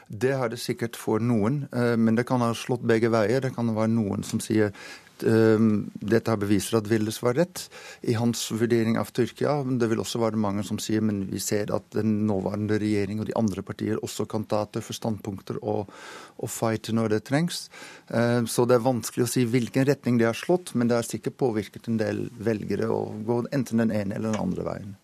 Det 0.08 0.32
har 0.40 0.48
det 0.48 0.60
sikkert 0.62 0.96
for 0.96 1.20
noen, 1.20 1.66
eh, 1.72 1.96
men 1.96 2.16
det 2.16 2.26
kan 2.28 2.40
ha 2.40 2.54
slått 2.56 2.86
begge 2.88 3.12
veier. 3.12 3.44
Det 3.44 3.54
kan 3.54 3.74
være 3.76 3.92
noen 3.92 4.24
som 4.24 4.40
sier 4.40 4.72
dette 5.18 5.58
dette 6.18 6.34
beviser 6.38 6.78
at 6.78 6.88
Vildes 6.90 7.20
var 7.22 7.34
rett 7.38 7.64
i 8.02 8.14
hans 8.18 8.50
vurdering 8.52 8.98
av 8.98 9.10
Tyrkia. 9.14 9.62
Det 9.64 9.88
vil 9.90 10.00
også 10.02 10.20
være 10.22 10.38
mange 10.40 10.64
som 10.66 10.78
sier 10.78 11.02
men 11.04 11.24
vi 11.30 11.40
ser 11.42 11.72
at 11.74 11.86
den 11.94 12.26
nåværende 12.28 12.78
regjering 12.78 13.20
og 13.20 13.26
de 13.26 13.36
andre 13.38 13.62
partier 13.62 13.98
også 14.02 14.28
kan 14.30 14.46
ta 14.48 14.64
tøffe 14.66 14.94
standpunkter 14.96 15.60
og, 15.62 15.90
og 16.38 16.52
fighte 16.52 16.94
når 16.94 17.16
det 17.16 17.24
trengs. 17.28 17.66
Ehm, 18.10 18.46
så 18.46 18.66
det 18.66 18.78
er 18.78 18.86
vanskelig 18.86 19.26
å 19.26 19.32
si 19.32 19.44
hvilken 19.48 19.88
retning 19.88 20.18
det 20.18 20.28
har 20.30 20.38
slått, 20.38 20.74
men 20.74 20.88
det 20.88 20.98
har 20.98 21.08
sikkert 21.08 21.38
påvirket 21.40 21.88
en 21.88 22.00
del 22.00 22.26
velgere 22.38 22.90
å 22.92 23.02
gå 23.26 23.42
enten 23.52 23.84
den 23.84 23.94
ene 23.94 24.18
eller 24.18 24.32
den 24.32 24.42
andre 24.42 24.66
veien. 24.70 24.96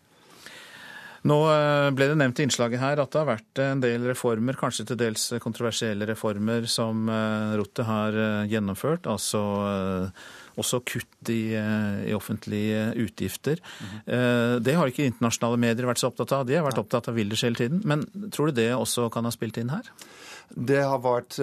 Nå 1.24 1.36
eh, 1.48 1.88
ble 1.96 2.10
det 2.10 2.16
nevnt 2.20 2.40
i 2.40 2.44
innslaget 2.44 2.82
her 2.82 3.00
at 3.00 3.12
det 3.12 3.20
har 3.22 3.30
vært 3.30 3.60
en 3.64 3.80
del 3.80 4.04
reformer, 4.10 4.58
kanskje 4.60 4.84
til 4.90 5.00
dels 5.00 5.30
kontroversielle 5.40 6.08
reformer, 6.10 6.68
som 6.68 7.08
Rotte 7.56 7.86
har 7.88 8.18
eh, 8.20 8.40
gjennomført. 8.52 9.08
Altså 9.08 9.40
også 10.54 10.82
kutt 10.86 11.30
i, 11.32 11.56
i 11.56 12.12
offentlige 12.14 12.92
utgifter. 13.02 13.58
Mm. 13.58 13.94
Det 14.62 14.74
har 14.78 14.86
ikke 14.86 15.08
internasjonale 15.08 15.58
medier 15.58 15.88
vært 15.88 15.98
så 15.98 16.12
opptatt 16.12 16.30
av. 16.36 16.44
De 16.46 16.54
har 16.54 16.62
vært 16.62 16.78
opptatt 16.78 17.08
av 17.10 17.16
Wilders 17.18 17.42
hele 17.42 17.58
tiden. 17.58 17.80
Men 17.82 18.04
tror 18.30 18.52
du 18.52 18.60
det 18.60 18.68
også 18.76 19.08
kan 19.10 19.26
ha 19.26 19.32
spilt 19.34 19.58
inn 19.58 19.72
her? 19.74 19.88
Det 20.54 20.78
har 20.78 21.02
vært 21.02 21.40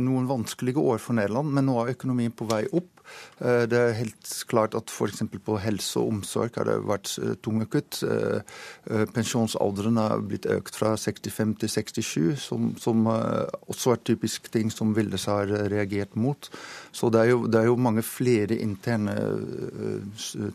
noen 0.00 0.30
vanskelige 0.30 0.80
år 0.80 0.96
for 1.04 1.18
Nederland, 1.20 1.52
men 1.52 1.68
nå 1.68 1.76
er 1.82 1.92
økonomien 1.92 2.32
på 2.32 2.48
vei 2.48 2.62
opp. 2.72 2.88
Eh, 3.38 3.64
det 3.70 3.78
er 3.78 3.96
helt 4.00 4.30
klart 4.50 4.74
at 4.78 4.90
f.eks. 4.90 5.22
på 5.44 5.58
helse 5.62 6.00
og 6.00 6.12
omsorg 6.12 6.56
har 6.58 6.66
det 6.68 6.76
vært 6.88 7.12
eh, 7.22 7.34
tunge 7.44 7.68
kutt. 7.70 8.00
Eh, 8.02 9.04
pensjonsalderen 9.14 10.00
har 10.00 10.24
blitt 10.26 10.48
økt 10.50 10.78
fra 10.78 10.94
65 10.98 11.54
til 11.62 11.72
67, 11.74 12.38
som, 12.42 12.72
som 12.80 13.06
også 13.08 13.94
er 13.94 14.02
typisk 14.10 14.50
ting 14.54 14.72
som 14.74 14.94
Vildes 14.96 15.28
har 15.30 15.50
reagert 15.70 16.16
mot. 16.16 16.50
Så 16.92 17.12
det 17.14 17.22
er, 17.22 17.32
jo, 17.34 17.44
det 17.46 17.62
er 17.62 17.70
jo 17.70 17.78
mange 17.78 18.02
flere 18.06 18.58
interne 18.58 19.14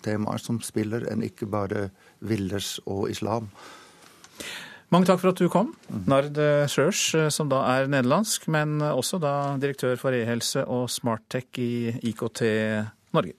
temaer 0.04 0.42
som 0.42 0.60
spiller, 0.64 1.08
enn 1.12 1.24
ikke 1.26 1.48
bare 1.50 1.88
Vildes 2.24 2.78
og 2.86 3.10
islam. 3.12 3.50
Mange 4.94 5.08
takk 5.10 5.24
for 5.24 5.32
at 5.32 5.40
du 5.42 5.48
kom. 5.50 5.72
Nard 6.06 6.38
Schjørs, 6.70 7.02
eh, 7.18 7.30
som 7.34 7.50
da 7.50 7.64
er 7.72 7.88
nederlandsk, 7.90 8.46
men 8.54 8.78
også 8.78 9.18
da 9.18 9.56
direktør 9.58 9.98
for 9.98 10.14
e-helse 10.14 10.62
og 10.70 10.86
Smarttech 10.94 11.58
i 11.58 11.96
IKT 12.12 12.44
Norge. 13.18 13.34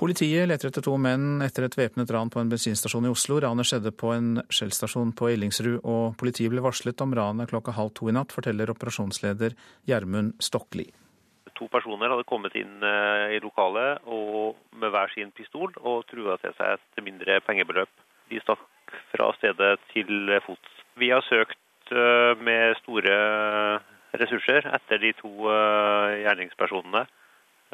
Politiet 0.00 0.48
leter 0.48 0.68
etter 0.70 0.84
to 0.84 0.94
menn 1.00 1.42
etter 1.44 1.66
et 1.66 1.76
væpnet 1.76 2.12
ran 2.12 2.30
på 2.32 2.40
en 2.40 2.52
bensinstasjon 2.52 3.08
i 3.08 3.12
Oslo. 3.12 3.40
Ranet 3.40 3.68
skjedde 3.68 3.92
på 3.92 4.12
en 4.14 4.30
Shell-stasjon 4.48 5.12
på 5.16 5.32
Ellingsrud, 5.32 5.82
og 5.84 6.16
politiet 6.20 6.52
ble 6.52 6.64
varslet 6.64 7.04
om 7.04 7.12
ranet 7.16 7.52
klokka 7.52 7.76
halv 7.76 7.92
to 7.96 8.08
i 8.08 8.16
natt, 8.16 8.32
forteller 8.36 8.72
operasjonsleder 8.72 9.56
Gjermund 9.88 10.36
Stokli 10.40 10.90
to 11.60 11.68
personer 11.68 12.08
hadde 12.08 12.26
kommet 12.28 12.56
inn 12.56 12.80
eh, 12.82 13.36
i 13.36 13.40
lokalet 13.44 14.00
med 14.80 14.92
hver 14.94 15.12
sin 15.12 15.32
pistol 15.36 15.72
og 15.76 16.06
trua 16.08 16.38
til 16.40 16.56
seg 16.56 16.78
et 16.78 17.04
mindre 17.04 17.40
pengebeløp. 17.44 17.92
De 18.32 18.40
stakk 18.40 18.94
fra 19.12 19.30
stedet 19.36 19.76
til 19.92 20.32
fots. 20.46 20.76
Vi 20.98 21.10
har 21.12 21.22
søkt 21.28 21.58
med 21.90 22.76
store 22.78 23.14
ressurser 24.14 24.66
etter 24.70 25.00
de 25.02 25.10
to 25.18 25.50
gjerningspersonene. 26.22 27.02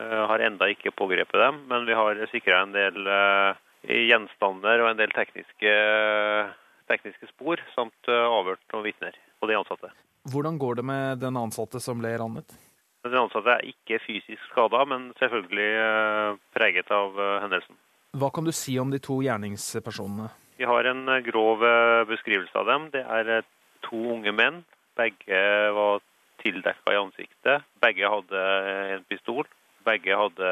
Har 0.01 0.45
enda 0.45 0.69
ikke 0.73 0.93
pågrepet 0.97 1.41
dem, 1.41 1.59
men 1.69 1.85
vi 1.89 1.97
har 1.97 2.21
sikra 2.33 2.63
en 2.65 2.73
del 2.73 2.97
gjenstander 3.85 4.85
og 4.85 4.91
en 4.91 5.01
del 5.01 5.13
tekniske, 5.17 5.75
tekniske 6.89 7.29
spor, 7.35 7.61
samt 7.77 8.09
avhørt 8.09 8.65
noen 8.73 8.89
vitner 8.89 9.21
og 9.43 9.53
de 9.53 9.61
ansatte. 9.61 9.93
Hvordan 10.33 10.57
går 10.59 10.81
det 10.81 10.87
med 10.89 11.21
den 11.23 11.37
ansatte 11.39 11.81
som 11.83 12.01
ble 12.01 12.17
rannet? 12.19 12.57
Den 13.07 13.21
ansatte 13.21 13.57
er 13.57 13.69
ikke 13.71 14.01
fysisk 14.03 14.43
skada, 14.51 14.85
men 14.89 15.13
selvfølgelig 15.21 15.71
preget 16.57 16.91
av 16.95 17.17
hendelsen. 17.45 17.77
Hva 18.17 18.31
kan 18.33 18.47
du 18.47 18.53
si 18.55 18.79
om 18.81 18.91
de 18.91 18.99
to 19.03 19.21
gjerningspersonene? 19.25 20.31
Vi 20.57 20.65
har 20.65 20.89
en 20.89 21.05
grov 21.27 21.61
beskrivelse 22.09 22.57
av 22.57 22.67
dem. 22.71 22.89
Det 22.95 23.03
er 23.05 23.45
to 23.85 23.99
unge 24.15 24.33
menn. 24.33 24.63
Begge 24.97 25.41
var 25.77 26.01
tildekka 26.41 26.95
i 26.95 27.01
ansiktet. 27.01 27.67
Begge 27.85 28.09
hadde 28.09 28.47
en 28.97 29.05
pistol. 29.11 29.45
Begge 29.85 30.17
hadde 30.17 30.49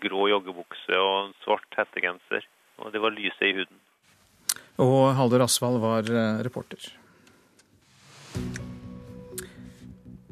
grå 0.00 0.30
joggebukse 0.32 0.96
og 0.96 1.16
en 1.26 1.36
svart 1.44 1.76
hettegenser. 1.76 2.48
Og 2.80 2.94
det 2.94 3.04
var 3.04 3.12
lyset 3.12 3.50
i 3.50 3.54
huden. 3.60 3.76
Og 4.80 5.12
Halder 5.18 5.44
Asvald 5.44 5.76
var 5.82 6.08
reporter. 6.46 6.88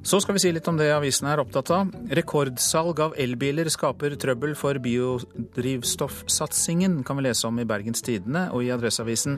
Så 0.08 0.22
skal 0.24 0.38
vi 0.38 0.40
si 0.40 0.48
litt 0.56 0.64
om 0.70 0.78
det 0.78 0.86
avisen 0.88 1.26
er 1.28 1.36
opptatt 1.42 1.68
av. 1.74 1.90
Rekordsalg 2.16 3.00
av 3.04 3.12
elbiler 3.20 3.68
skaper 3.68 4.14
trøbbel 4.16 4.54
for 4.56 4.78
biodrivstoffsatsingen, 4.80 7.04
kan 7.04 7.18
vi 7.18 7.26
lese 7.26 7.44
om 7.44 7.60
i 7.60 7.68
Bergens 7.68 8.00
Tidende 8.06 8.48
og 8.56 8.64
i 8.64 8.72
Adresseavisen. 8.72 9.36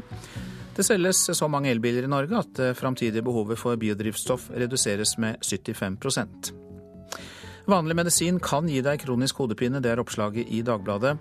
Det 0.77 0.85
selges 0.87 1.35
så 1.35 1.49
mange 1.51 1.75
elbiler 1.75 2.07
i 2.07 2.13
Norge 2.15 2.39
at 2.39 2.55
det 2.61 2.79
framtidige 2.79 3.27
behovet 3.27 3.59
for 3.59 3.75
biodrivstoff 3.83 4.47
reduseres 4.55 5.19
med 5.19 5.43
75% 5.43 6.55
Vanlig 7.71 7.97
medisin 7.99 8.39
kan 8.43 8.69
gi 8.71 8.81
deg 8.83 9.03
kronisk 9.03 9.43
hodepine, 9.43 9.83
det 9.83 9.93
er 9.93 10.01
oppslaget 10.03 10.49
i 10.55 10.63
Dagbladet. 10.67 11.17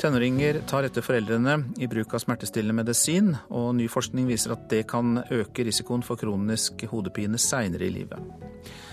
Tenåringer 0.00 0.60
tar 0.70 0.86
etter 0.86 1.04
foreldrene 1.04 1.56
i 1.80 1.88
bruk 1.90 2.14
av 2.14 2.22
smertestillende 2.22 2.76
medisin, 2.82 3.32
og 3.48 3.74
ny 3.76 3.88
forskning 3.90 4.28
viser 4.30 4.54
at 4.54 4.68
det 4.70 4.84
kan 4.92 5.18
øke 5.24 5.66
risikoen 5.66 6.04
for 6.06 6.20
kronisk 6.20 6.86
hodepine 6.92 7.40
seinere 7.40 7.88
i 7.88 7.92
livet. 7.98 8.88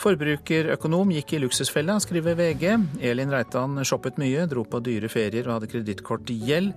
Forbrukerøkonom 0.00 1.12
gikk 1.14 1.36
i 1.36 1.40
luksusfella, 1.44 1.96
skriver 2.02 2.36
VG. 2.38 2.66
Elin 3.04 3.32
Reitan 3.32 3.78
shoppet 3.86 4.18
mye, 4.20 4.48
dro 4.50 4.66
på 4.66 4.82
dyre 4.84 5.10
ferier 5.12 5.46
og 5.48 5.58
hadde 5.58 5.70
kredittkortgjeld. 5.72 6.74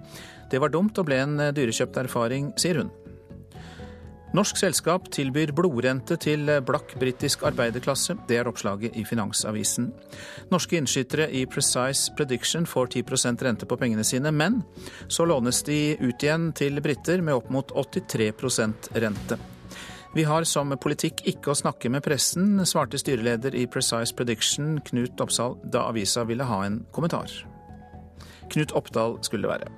Det 0.52 0.62
var 0.64 0.72
dumt 0.72 0.98
og 0.98 1.10
ble 1.10 1.20
en 1.24 1.38
dyrekjøpt 1.56 2.02
erfaring, 2.06 2.54
sier 2.62 2.84
hun. 2.84 2.94
Norsk 4.36 4.60
selskap 4.60 5.08
tilbyr 5.16 5.54
blodrente 5.56 6.18
til 6.20 6.50
blakk 6.68 6.92
britisk 7.00 7.46
arbeiderklasse. 7.48 8.18
Det 8.28 8.38
er 8.38 8.50
oppslaget 8.50 8.98
i 9.00 9.06
Finansavisen. 9.08 9.88
Norske 10.52 10.78
innskytere 10.78 11.30
i 11.32 11.46
Precise 11.50 12.12
Prediction 12.18 12.68
får 12.68 12.92
10% 13.00 13.46
rente 13.48 13.66
på 13.66 13.80
pengene 13.80 14.04
sine, 14.06 14.32
men 14.36 14.62
så 15.08 15.26
lånes 15.26 15.64
de 15.66 15.96
ut 16.04 16.24
igjen 16.24 16.52
til 16.54 16.84
briter 16.84 17.24
med 17.24 17.40
opp 17.40 17.50
mot 17.56 17.72
83% 17.72 18.92
rente. 19.00 19.40
Vi 20.18 20.24
har 20.26 20.48
som 20.50 20.72
politikk 20.82 21.20
ikke 21.30 21.52
å 21.52 21.58
snakke 21.60 21.92
med 21.94 22.02
pressen, 22.02 22.56
svarte 22.66 22.98
styreleder 22.98 23.54
i 23.54 23.68
Precise 23.70 24.16
Prediction, 24.18 24.80
Knut 24.88 25.22
Oppsal, 25.22 25.54
da 25.62 25.84
avisa 25.92 26.24
ville 26.26 26.48
ha 26.50 26.58
en 26.66 26.80
kommentar. 26.96 27.30
Knut 28.50 28.74
Oppdal 28.74 29.20
skulle 29.22 29.46
det 29.46 29.52
være. 29.52 29.70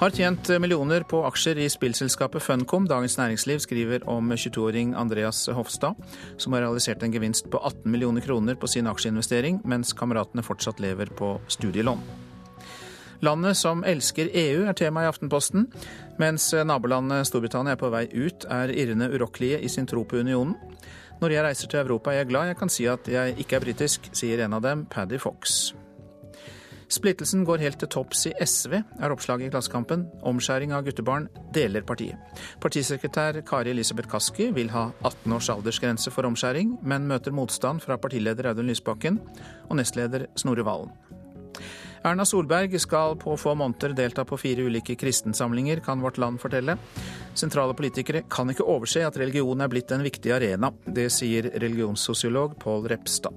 Har 0.00 0.16
tjent 0.16 0.48
millioner 0.64 1.04
på 1.04 1.20
aksjer 1.28 1.60
i 1.60 1.68
spillselskapet 1.68 2.40
Funcom. 2.40 2.88
Dagens 2.88 3.18
Næringsliv 3.20 3.60
skriver 3.60 4.08
om 4.08 4.32
22-åring 4.32 4.96
Andreas 4.96 5.44
Hofstad, 5.52 6.00
som 6.40 6.56
har 6.56 6.64
realisert 6.64 7.04
en 7.04 7.12
gevinst 7.12 7.52
på 7.52 7.60
18 7.60 7.84
millioner 7.92 8.24
kroner 8.24 8.56
på 8.56 8.70
sin 8.70 8.88
aksjeinvestering, 8.88 9.60
mens 9.68 9.92
kameratene 9.92 10.46
fortsatt 10.46 10.80
lever 10.80 11.12
på 11.20 11.36
studielån. 11.52 12.00
Landet 13.24 13.56
som 13.56 13.84
elsker 13.86 14.28
EU 14.32 14.64
er 14.68 14.74
tema 14.76 15.04
i 15.04 15.08
Aftenposten. 15.08 15.68
Mens 16.20 16.46
nabolandet 16.66 17.26
Storbritannia 17.26 17.74
er 17.74 17.80
på 17.80 17.90
vei 17.90 18.04
ut, 18.14 18.46
er 18.50 18.70
irrene 18.70 19.10
urokkelige 19.10 19.60
i 19.64 19.70
sin 19.72 19.86
tro 19.90 20.04
på 20.06 20.20
unionen. 20.22 20.54
Når 21.20 21.32
jeg 21.32 21.44
reiser 21.46 21.70
til 21.70 21.80
Europa 21.80 22.12
er 22.12 22.22
jeg 22.22 22.30
glad 22.30 22.50
jeg 22.50 22.58
kan 22.58 22.70
si 22.70 22.86
at 22.90 23.08
jeg 23.08 23.38
ikke 23.40 23.56
er 23.56 23.64
britisk, 23.64 24.10
sier 24.12 24.44
en 24.44 24.54
av 24.58 24.62
dem, 24.64 24.84
Paddy 24.90 25.18
Fox. 25.22 25.72
Splittelsen 26.94 27.42
går 27.48 27.62
helt 27.64 27.78
til 27.80 27.88
topps 27.90 28.26
i 28.28 28.32
SV, 28.44 28.76
er 28.76 29.12
oppslaget 29.14 29.48
i 29.48 29.52
Klassekampen. 29.54 30.04
Omskjæring 30.26 30.74
av 30.76 30.84
guttebarn 30.86 31.26
deler 31.54 31.82
partiet. 31.86 32.20
Partisekretær 32.62 33.40
Kari 33.48 33.72
Elisabeth 33.72 34.10
Kaski 34.10 34.50
vil 34.54 34.70
ha 34.74 34.90
18 35.02 35.34
års 35.34 35.50
aldersgrense 35.50 36.12
for 36.14 36.28
omskjæring, 36.28 36.76
men 36.82 37.08
møter 37.10 37.34
motstand 37.34 37.82
fra 37.82 37.98
partileder 37.98 38.52
Audun 38.52 38.68
Lysbakken 38.70 39.18
og 39.70 39.78
nestleder 39.80 40.28
Snorre 40.38 40.66
Valen. 40.66 40.92
Erna 42.04 42.24
Solberg 42.28 42.74
skal 42.80 43.14
på 43.16 43.32
få 43.40 43.54
måneder 43.56 43.94
delta 43.96 44.26
på 44.28 44.36
fire 44.36 44.66
ulike 44.66 44.92
kristensamlinger, 45.00 45.80
kan 45.80 46.02
Vårt 46.04 46.18
Land 46.20 46.40
fortelle. 46.42 46.76
Sentrale 47.34 47.72
politikere 47.74 48.26
kan 48.28 48.50
ikke 48.52 48.66
overse 48.68 49.06
at 49.06 49.16
religion 49.16 49.64
er 49.64 49.70
blitt 49.72 49.94
en 49.94 50.04
viktig 50.04 50.34
arena. 50.36 50.68
Det 50.84 51.06
sier 51.12 51.48
religionssosiolog 51.54 52.58
Pål 52.60 52.90
Repstad. 52.92 53.32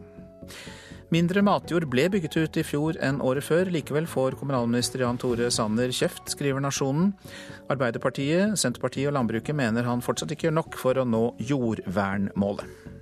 Mindre 1.16 1.40
matjord 1.48 1.86
ble 1.88 2.10
bygget 2.12 2.36
ut 2.36 2.60
i 2.60 2.66
fjor 2.68 3.00
enn 3.00 3.22
året 3.24 3.48
før. 3.48 3.72
Likevel 3.72 4.10
får 4.12 4.36
kommunalminister 4.42 5.06
Jan 5.06 5.20
Tore 5.22 5.48
Sanner 5.56 5.94
kjeft, 5.96 6.34
skriver 6.36 6.60
Nasjonen. 6.60 7.14
Arbeiderpartiet, 7.72 8.60
Senterpartiet 8.60 9.08
og 9.08 9.16
landbruket 9.16 9.56
mener 9.56 9.88
han 9.88 10.04
fortsatt 10.04 10.36
ikke 10.36 10.50
gjør 10.50 10.60
nok 10.60 10.76
for 10.84 11.00
å 11.00 11.08
nå 11.08 11.24
jordvernmålet. 11.40 12.97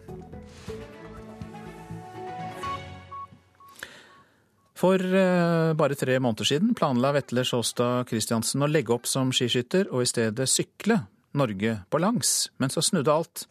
For 4.85 5.01
bare 5.73 5.95
tre 5.97 6.19
måneder 6.21 6.45
siden 6.45 6.75
planla 6.77 7.09
Vetle 7.15 7.41
Sjåstad 7.47 8.05
Christiansen 8.11 8.61
å 8.61 8.67
legge 8.69 8.93
opp 8.93 9.07
som 9.09 9.31
skiskytter 9.33 9.87
og 9.89 10.03
i 10.03 10.09
stedet 10.11 10.45
sykle 10.51 10.99
Norge 11.33 11.79
på 11.89 12.01
langs, 12.03 12.51
men 12.61 12.69
så 12.69 12.83
snudde 12.85 13.09
alt. 13.09 13.47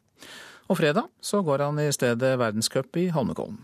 Og 0.70 0.78
fredag 0.78 1.08
så 1.18 1.40
går 1.42 1.64
han 1.66 1.80
i 1.82 1.88
stedet 1.96 2.36
verdenscup 2.38 3.00
i 3.02 3.08
Holmenkollen. 3.10 3.58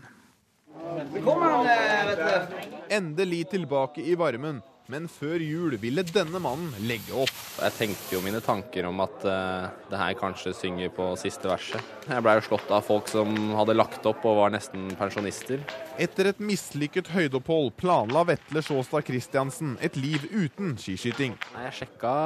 Endelig 2.91 3.45
tilbake 3.53 4.03
i 4.03 4.17
varmen, 4.19 4.59
men 4.91 5.07
før 5.11 5.39
jul 5.39 5.77
ville 5.79 6.03
denne 6.07 6.41
mannen 6.43 6.73
legge 6.87 7.13
opp. 7.23 7.37
Jeg 7.61 7.75
tenkte 7.77 8.15
jo 8.15 8.21
mine 8.25 8.41
tanker 8.43 8.87
om 8.89 8.99
at 9.03 9.23
uh, 9.23 9.69
det 9.91 9.99
her 10.01 10.17
kanskje 10.19 10.53
synger 10.57 10.91
på 10.95 11.11
siste 11.21 11.47
verset. 11.47 11.93
Jeg 12.09 12.25
blei 12.25 12.37
slått 12.43 12.71
av 12.73 12.83
folk 12.87 13.07
som 13.11 13.53
hadde 13.55 13.77
lagt 13.77 14.05
opp 14.09 14.25
og 14.27 14.41
var 14.41 14.55
nesten 14.55 14.89
pensjonister. 14.99 15.63
Etter 16.01 16.31
et 16.33 16.41
mislykket 16.43 17.13
høydeopphold 17.15 17.71
planla 17.79 18.25
Vetle 18.27 18.63
Sjåstad 18.65 19.07
Christiansen 19.07 19.77
et 19.83 19.95
liv 19.99 20.27
uten 20.33 20.75
skiskyting. 20.81 21.37
Jeg 21.55 21.79
sjekka 21.81 22.17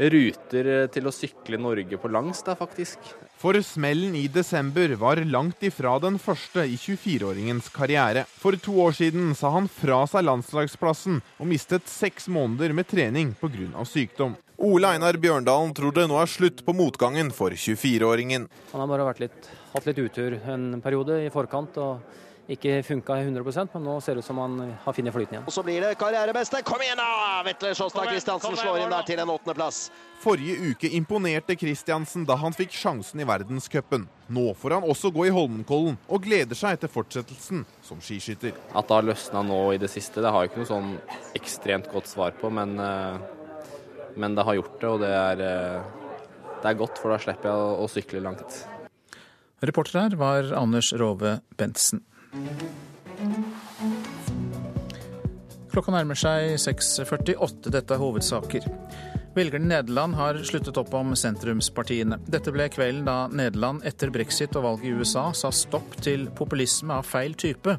ruter 0.00 0.68
til 0.92 1.08
å 1.08 1.12
sykle 1.12 1.58
Norge 1.60 1.98
på 2.00 2.10
langs, 2.12 2.40
da, 2.46 2.54
faktisk. 2.56 2.98
For 3.40 3.56
smellen 3.64 4.14
i 4.16 4.26
desember 4.32 4.92
var 5.00 5.20
langt 5.24 5.62
ifra 5.64 5.94
den 6.02 6.18
første 6.20 6.64
i 6.64 6.76
24-åringens 6.80 7.70
karriere. 7.72 8.26
For 8.40 8.56
to 8.60 8.74
år 8.84 8.96
siden 8.96 9.34
sa 9.36 9.52
han 9.54 9.68
fra 9.72 10.02
seg 10.10 10.26
landslagsplassen 10.28 11.20
og 11.38 11.48
mistet 11.48 11.88
seks 11.88 12.28
måneder 12.32 12.74
med 12.76 12.88
trening 12.88 13.34
pga. 13.40 13.84
sykdom. 13.84 14.36
Ole 14.60 14.90
Einar 14.92 15.16
Bjørndalen 15.16 15.72
tror 15.72 15.94
det 15.96 16.04
nå 16.10 16.18
er 16.20 16.28
slutt 16.28 16.60
på 16.66 16.74
motgangen 16.76 17.30
for 17.32 17.50
24-åringen. 17.56 18.44
Han 18.72 18.82
har 18.82 18.90
bare 18.92 19.14
litt, 19.22 19.48
hatt 19.72 19.86
litt 19.88 20.02
utur 20.04 20.36
en 20.36 20.82
periode 20.84 21.22
i 21.24 21.30
forkant. 21.32 21.78
og 21.80 22.28
ikke 22.50 22.80
funka 22.86 23.16
100% 23.22 23.74
men 23.76 23.84
nå 23.86 23.96
ser 24.02 24.16
det 24.16 24.24
ut 24.24 24.26
som 24.26 24.38
han 24.42 24.56
har 24.84 24.94
funnet 24.96 25.14
flyten 25.14 25.36
igjen. 25.36 25.46
Og 25.46 25.54
Så 25.54 25.62
blir 25.66 25.84
det 25.84 25.94
karrierebeste. 26.00 26.62
Kom 26.66 26.82
igjen, 26.82 26.98
da! 26.98 27.42
Vetle 27.46 27.72
Sjåstad 27.78 28.08
Kristiansen 28.10 28.56
slår 28.58 28.82
inn 28.82 28.94
der 28.94 29.06
til 29.06 29.22
en 29.22 29.32
åttendeplass. 29.34 29.82
Forrige 30.20 30.72
uke 30.72 30.90
imponerte 30.98 31.56
Kristiansen 31.56 32.26
da 32.28 32.36
han 32.42 32.56
fikk 32.56 32.74
sjansen 32.76 33.22
i 33.22 33.28
verdenscupen. 33.28 34.08
Nå 34.34 34.50
får 34.58 34.76
han 34.76 34.88
også 34.92 35.12
gå 35.14 35.28
i 35.28 35.34
Holmenkollen, 35.34 35.96
og 36.10 36.26
gleder 36.26 36.58
seg 36.58 36.80
til 36.82 36.92
fortsettelsen 36.92 37.62
som 37.86 38.02
skiskytter. 38.04 38.52
At 38.74 38.90
det 38.90 38.98
har 38.98 39.06
løsna 39.08 39.44
nå 39.46 39.60
i 39.74 39.80
det 39.80 39.88
siste, 39.92 40.20
det 40.20 40.34
har 40.34 40.44
jeg 40.44 40.52
ikke 40.52 40.64
noe 40.64 40.72
sånn 40.72 40.92
ekstremt 41.38 41.88
godt 41.94 42.10
svar 42.10 42.36
på, 42.36 42.50
men, 42.52 42.76
men 44.20 44.36
det 44.36 44.44
har 44.46 44.58
gjort 44.60 44.76
det, 44.76 44.90
og 44.90 45.00
det 45.06 45.14
er, 45.14 45.40
det 46.60 46.68
er 46.68 46.78
godt, 46.82 47.00
for 47.00 47.14
da 47.14 47.22
slipper 47.22 47.50
jeg 47.50 47.64
å, 47.64 47.72
å 47.86 47.90
sykle 47.90 48.22
langt. 48.28 48.60
Reporter 49.64 49.98
her 50.00 50.14
var 50.20 50.52
Anders 50.56 50.92
Rove 50.96 51.38
Bentsen. 51.60 52.04
Klokka 55.70 55.90
nærmer 55.94 56.18
seg 56.18 56.52
6.48. 56.62 57.70
Dette 57.74 57.94
er 57.94 57.98
hovedsaker. 57.98 58.66
Velgerne 59.34 59.66
i 59.66 59.70
Nederland 59.70 60.14
har 60.18 60.38
sluttet 60.46 60.78
opp 60.78 60.94
om 60.98 61.12
sentrumspartiene. 61.18 62.18
Dette 62.30 62.52
ble 62.54 62.66
kvelden 62.70 63.06
da 63.06 63.16
Nederland 63.30 63.82
etter 63.86 64.10
brexit 64.14 64.54
og 64.58 64.66
valget 64.66 64.90
i 64.90 64.94
USA 64.98 65.28
sa 65.34 65.50
stopp 65.54 65.94
til 66.02 66.28
populisme 66.38 66.98
av 66.98 67.06
feil 67.06 67.34
type, 67.38 67.76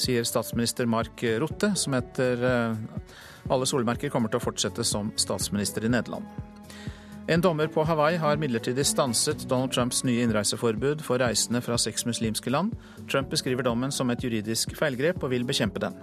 sier 0.00 0.24
statsminister 0.28 0.88
Mark 0.88 1.24
Rutte, 1.40 1.74
som 1.76 1.96
etter 1.96 2.44
alle 3.52 3.68
solmerker 3.68 4.12
kommer 4.12 4.32
til 4.32 4.40
å 4.40 4.46
fortsette 4.46 4.84
som 4.88 5.12
statsminister 5.20 5.84
i 5.88 5.92
Nederland. 5.92 6.51
En 7.28 7.40
dommer 7.40 7.66
på 7.66 7.84
Hawaii 7.84 8.16
har 8.16 8.36
midlertidig 8.36 8.86
stanset 8.86 9.44
Donald 9.48 9.72
Trumps 9.72 10.02
nye 10.04 10.24
innreiseforbud 10.24 11.04
for 11.06 11.22
reisende 11.22 11.60
fra 11.62 11.78
seks 11.78 12.02
muslimske 12.06 12.50
land. 12.50 12.74
Trump 13.10 13.30
beskriver 13.30 13.62
dommen 13.62 13.94
som 13.94 14.10
et 14.10 14.24
juridisk 14.24 14.74
feilgrep 14.76 15.22
og 15.22 15.30
vil 15.30 15.46
bekjempe 15.46 15.84
den. 15.84 15.94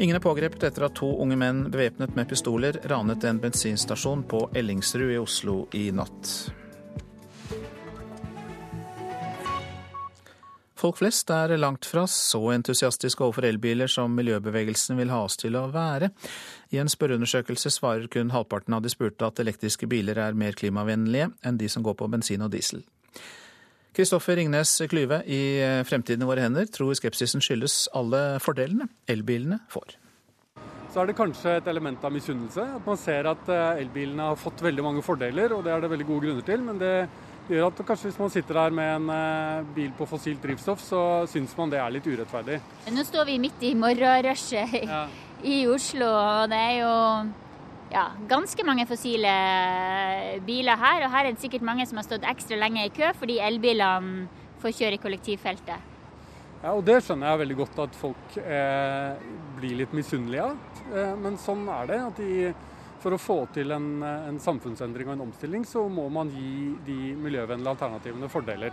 Ingen 0.00 0.16
er 0.16 0.24
pågrepet 0.24 0.64
etter 0.64 0.88
at 0.88 0.96
to 0.96 1.10
unge 1.20 1.36
menn 1.38 1.66
bevæpnet 1.68 2.16
med 2.16 2.28
pistoler 2.32 2.80
ranet 2.90 3.24
en 3.28 3.38
bensinstasjon 3.42 4.24
på 4.26 4.46
Ellingsrud 4.56 5.12
i 5.12 5.20
Oslo 5.20 5.58
i 5.76 5.90
natt. 5.94 6.32
Folk 10.84 10.98
flest 10.98 11.30
er 11.32 11.54
langt 11.56 11.86
fra 11.88 12.02
så 12.10 12.42
entusiastiske 12.52 13.22
overfor 13.24 13.46
elbiler 13.48 13.88
som 13.88 14.12
miljøbevegelsen 14.12 14.98
vil 14.98 15.12
ha 15.14 15.22
oss 15.24 15.38
til 15.40 15.54
å 15.56 15.68
være. 15.72 16.10
I 16.72 16.80
en 16.82 16.90
spørreundersøkelse 16.90 17.72
svarer 17.74 18.06
kun 18.12 18.32
halvparten 18.34 18.76
av 18.76 18.84
de 18.84 18.92
spurte 18.92 19.26
at 19.26 19.40
elektriske 19.42 19.88
biler 19.90 20.20
er 20.20 20.38
mer 20.38 20.56
klimavennlige 20.58 21.30
enn 21.44 21.60
de 21.60 21.68
som 21.68 21.84
går 21.84 21.98
på 22.00 22.08
bensin 22.12 22.44
og 22.44 22.52
diesel. 22.54 22.84
Kristoffer 23.94 24.40
Ringnes 24.40 24.72
Klyve 24.90 25.20
i 25.30 25.42
Fremtiden 25.86 26.24
i 26.24 26.30
våre 26.30 26.42
hender 26.42 26.66
tror 26.66 26.96
skepsisen 26.98 27.44
skyldes 27.44 27.84
alle 27.94 28.40
fordelene 28.42 28.88
elbilene 29.06 29.60
får. 29.70 29.94
Så 30.94 31.02
er 31.02 31.10
det 31.10 31.16
kanskje 31.18 31.56
et 31.58 31.68
element 31.70 32.02
av 32.06 32.12
misunnelse. 32.14 32.64
At 32.76 32.84
man 32.86 32.98
ser 32.98 33.26
at 33.26 33.48
eh, 33.50 33.80
elbilene 33.82 34.28
har 34.28 34.38
fått 34.38 34.60
veldig 34.62 34.82
mange 34.86 35.02
fordeler, 35.02 35.50
og 35.56 35.64
det 35.66 35.72
er 35.74 35.82
det 35.82 35.90
veldig 35.90 36.06
gode 36.06 36.26
grunner 36.28 36.46
til. 36.46 36.60
Men 36.62 36.78
det 36.78 36.92
gjør 37.50 37.66
at 37.66 37.80
kanskje 37.88 38.12
hvis 38.12 38.20
man 38.22 38.30
sitter 38.30 38.60
der 38.60 38.76
med 38.78 38.90
en 38.92 39.10
eh, 39.10 39.72
bil 39.74 39.90
på 39.98 40.06
fossilt 40.06 40.42
drivstoff, 40.46 40.82
så 40.86 41.00
syns 41.30 41.56
man 41.58 41.72
det 41.72 41.80
er 41.82 41.96
litt 41.96 42.06
urettferdig. 42.06 42.60
Nå 42.94 43.06
står 43.10 43.26
vi 43.26 43.40
midt 43.42 43.66
i 43.66 43.72
morgenrushet 43.78 44.76
ja. 44.86 45.02
I 45.42 45.64
Oslo, 45.68 46.08
og 46.08 46.52
det 46.52 46.60
er 46.60 46.76
jo 46.78 46.92
ja, 47.94 48.04
ganske 48.28 48.66
mange 48.66 48.86
fossile 48.88 49.32
biler 50.46 50.78
her. 50.80 51.06
Og 51.06 51.14
her 51.14 51.26
er 51.26 51.34
det 51.34 51.42
sikkert 51.42 51.66
mange 51.66 51.86
som 51.88 52.00
har 52.00 52.06
stått 52.06 52.28
ekstra 52.28 52.58
lenge 52.60 52.86
i 52.86 52.92
kø 52.94 53.10
fordi 53.18 53.40
elbilene 53.42 54.28
får 54.62 54.76
kjøre 54.78 54.98
i 54.98 55.02
kollektivfeltet. 55.02 55.90
Ja, 56.64 56.72
og 56.72 56.84
Det 56.86 57.02
skjønner 57.04 57.28
jeg 57.28 57.42
veldig 57.42 57.56
godt 57.58 57.80
at 57.84 57.96
folk 57.98 58.36
eh, 58.40 59.24
blir 59.58 59.82
litt 59.82 59.92
misunnelige 59.92 60.46
av. 60.46 60.54
Eh, 60.94 61.12
men 61.20 61.36
sånn 61.40 61.66
er 61.68 61.90
det. 61.90 61.98
at 62.06 62.22
de 62.22 62.54
for 63.04 63.12
å 63.12 63.20
få 63.20 63.36
til 63.52 63.74
en, 63.74 63.88
en, 64.00 64.38
samfunnsendring 64.40 65.10
og 65.10 65.18
en 65.18 65.26
omstilling, 65.26 65.66
så 65.68 65.82
må 65.92 66.06
man 66.08 66.30
gi 66.32 66.72
de 66.86 67.12
miljøvennlige 67.20 67.74
alternativene 67.74 68.30
fordeler. 68.32 68.72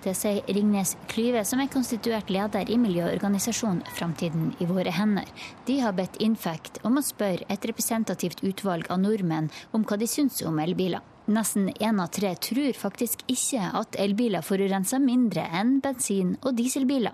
Det 0.00 0.14
sier 0.16 0.40
Ringnes 0.48 0.94
Klyve, 1.12 1.42
som 1.44 1.60
er 1.60 1.68
konstituert 1.68 2.30
leder 2.32 2.70
i 2.72 2.78
miljøorganisasjonen 2.80 3.82
Framtiden 3.92 4.54
i 4.56 4.68
våre 4.68 4.92
hender. 4.96 5.28
De 5.68 5.76
har 5.82 5.92
bedt 5.92 6.16
Infact 6.24 6.80
om 6.88 6.96
å 6.96 7.04
spørre 7.04 7.44
et 7.52 7.66
representativt 7.68 8.40
utvalg 8.40 8.88
av 8.88 9.02
nordmenn 9.02 9.50
om 9.76 9.84
hva 9.84 9.98
de 10.00 10.08
syns 10.08 10.40
om 10.48 10.62
elbiler. 10.62 11.04
Nesten 11.28 11.68
én 11.76 12.00
av 12.00 12.08
tre 12.16 12.32
tror 12.40 12.72
faktisk 12.78 13.26
ikke 13.28 13.68
at 13.82 13.98
elbiler 14.00 14.42
forurenser 14.42 15.04
mindre 15.04 15.44
enn 15.60 15.76
bensin- 15.84 16.38
og 16.40 16.56
dieselbiler. 16.56 17.12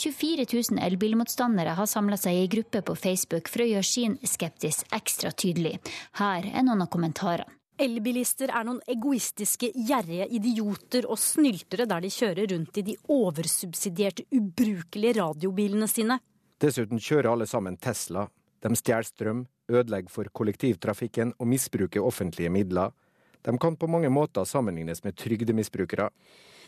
24 0.00 0.48
000 0.50 0.82
elbilmotstandere 0.82 1.76
har 1.78 1.86
samla 1.86 2.18
seg 2.18 2.42
i 2.42 2.50
gruppe 2.50 2.82
på 2.82 2.98
Facebook 2.98 3.52
for 3.52 3.62
å 3.62 3.70
gjøre 3.70 3.86
sin 3.86 4.18
skeptis 4.26 4.82
ekstra 4.96 5.30
tydelig. 5.30 5.78
Her 6.18 6.50
er 6.50 6.66
noen 6.66 6.82
av 6.82 6.90
kommentarene. 6.90 7.59
Elbilister 7.80 8.50
er 8.52 8.66
noen 8.68 8.82
egoistiske, 8.92 9.70
gjerrige 9.72 10.26
idioter 10.36 11.06
og 11.08 11.16
snyltere 11.20 11.86
der 11.88 12.04
de 12.04 12.10
kjører 12.12 12.50
rundt 12.52 12.76
i 12.76 12.84
de 12.90 12.96
oversubsidierte, 13.08 14.26
ubrukelige 14.36 15.16
radiobilene 15.16 15.88
sine. 15.88 16.18
Dessuten 16.60 17.00
kjører 17.00 17.30
alle 17.32 17.48
sammen 17.48 17.78
Tesla. 17.80 18.26
De 18.60 18.76
stjeler 18.76 19.08
strøm, 19.08 19.46
ødelegger 19.72 20.12
for 20.12 20.28
kollektivtrafikken 20.28 21.32
og 21.38 21.48
misbruker 21.48 22.04
offentlige 22.04 22.52
midler. 22.52 22.92
De 23.40 23.56
kan 23.56 23.78
på 23.80 23.88
mange 23.88 24.10
måter 24.12 24.44
sammenlignes 24.44 25.00
med 25.06 25.16
trygdemisbrukere. 25.16 26.10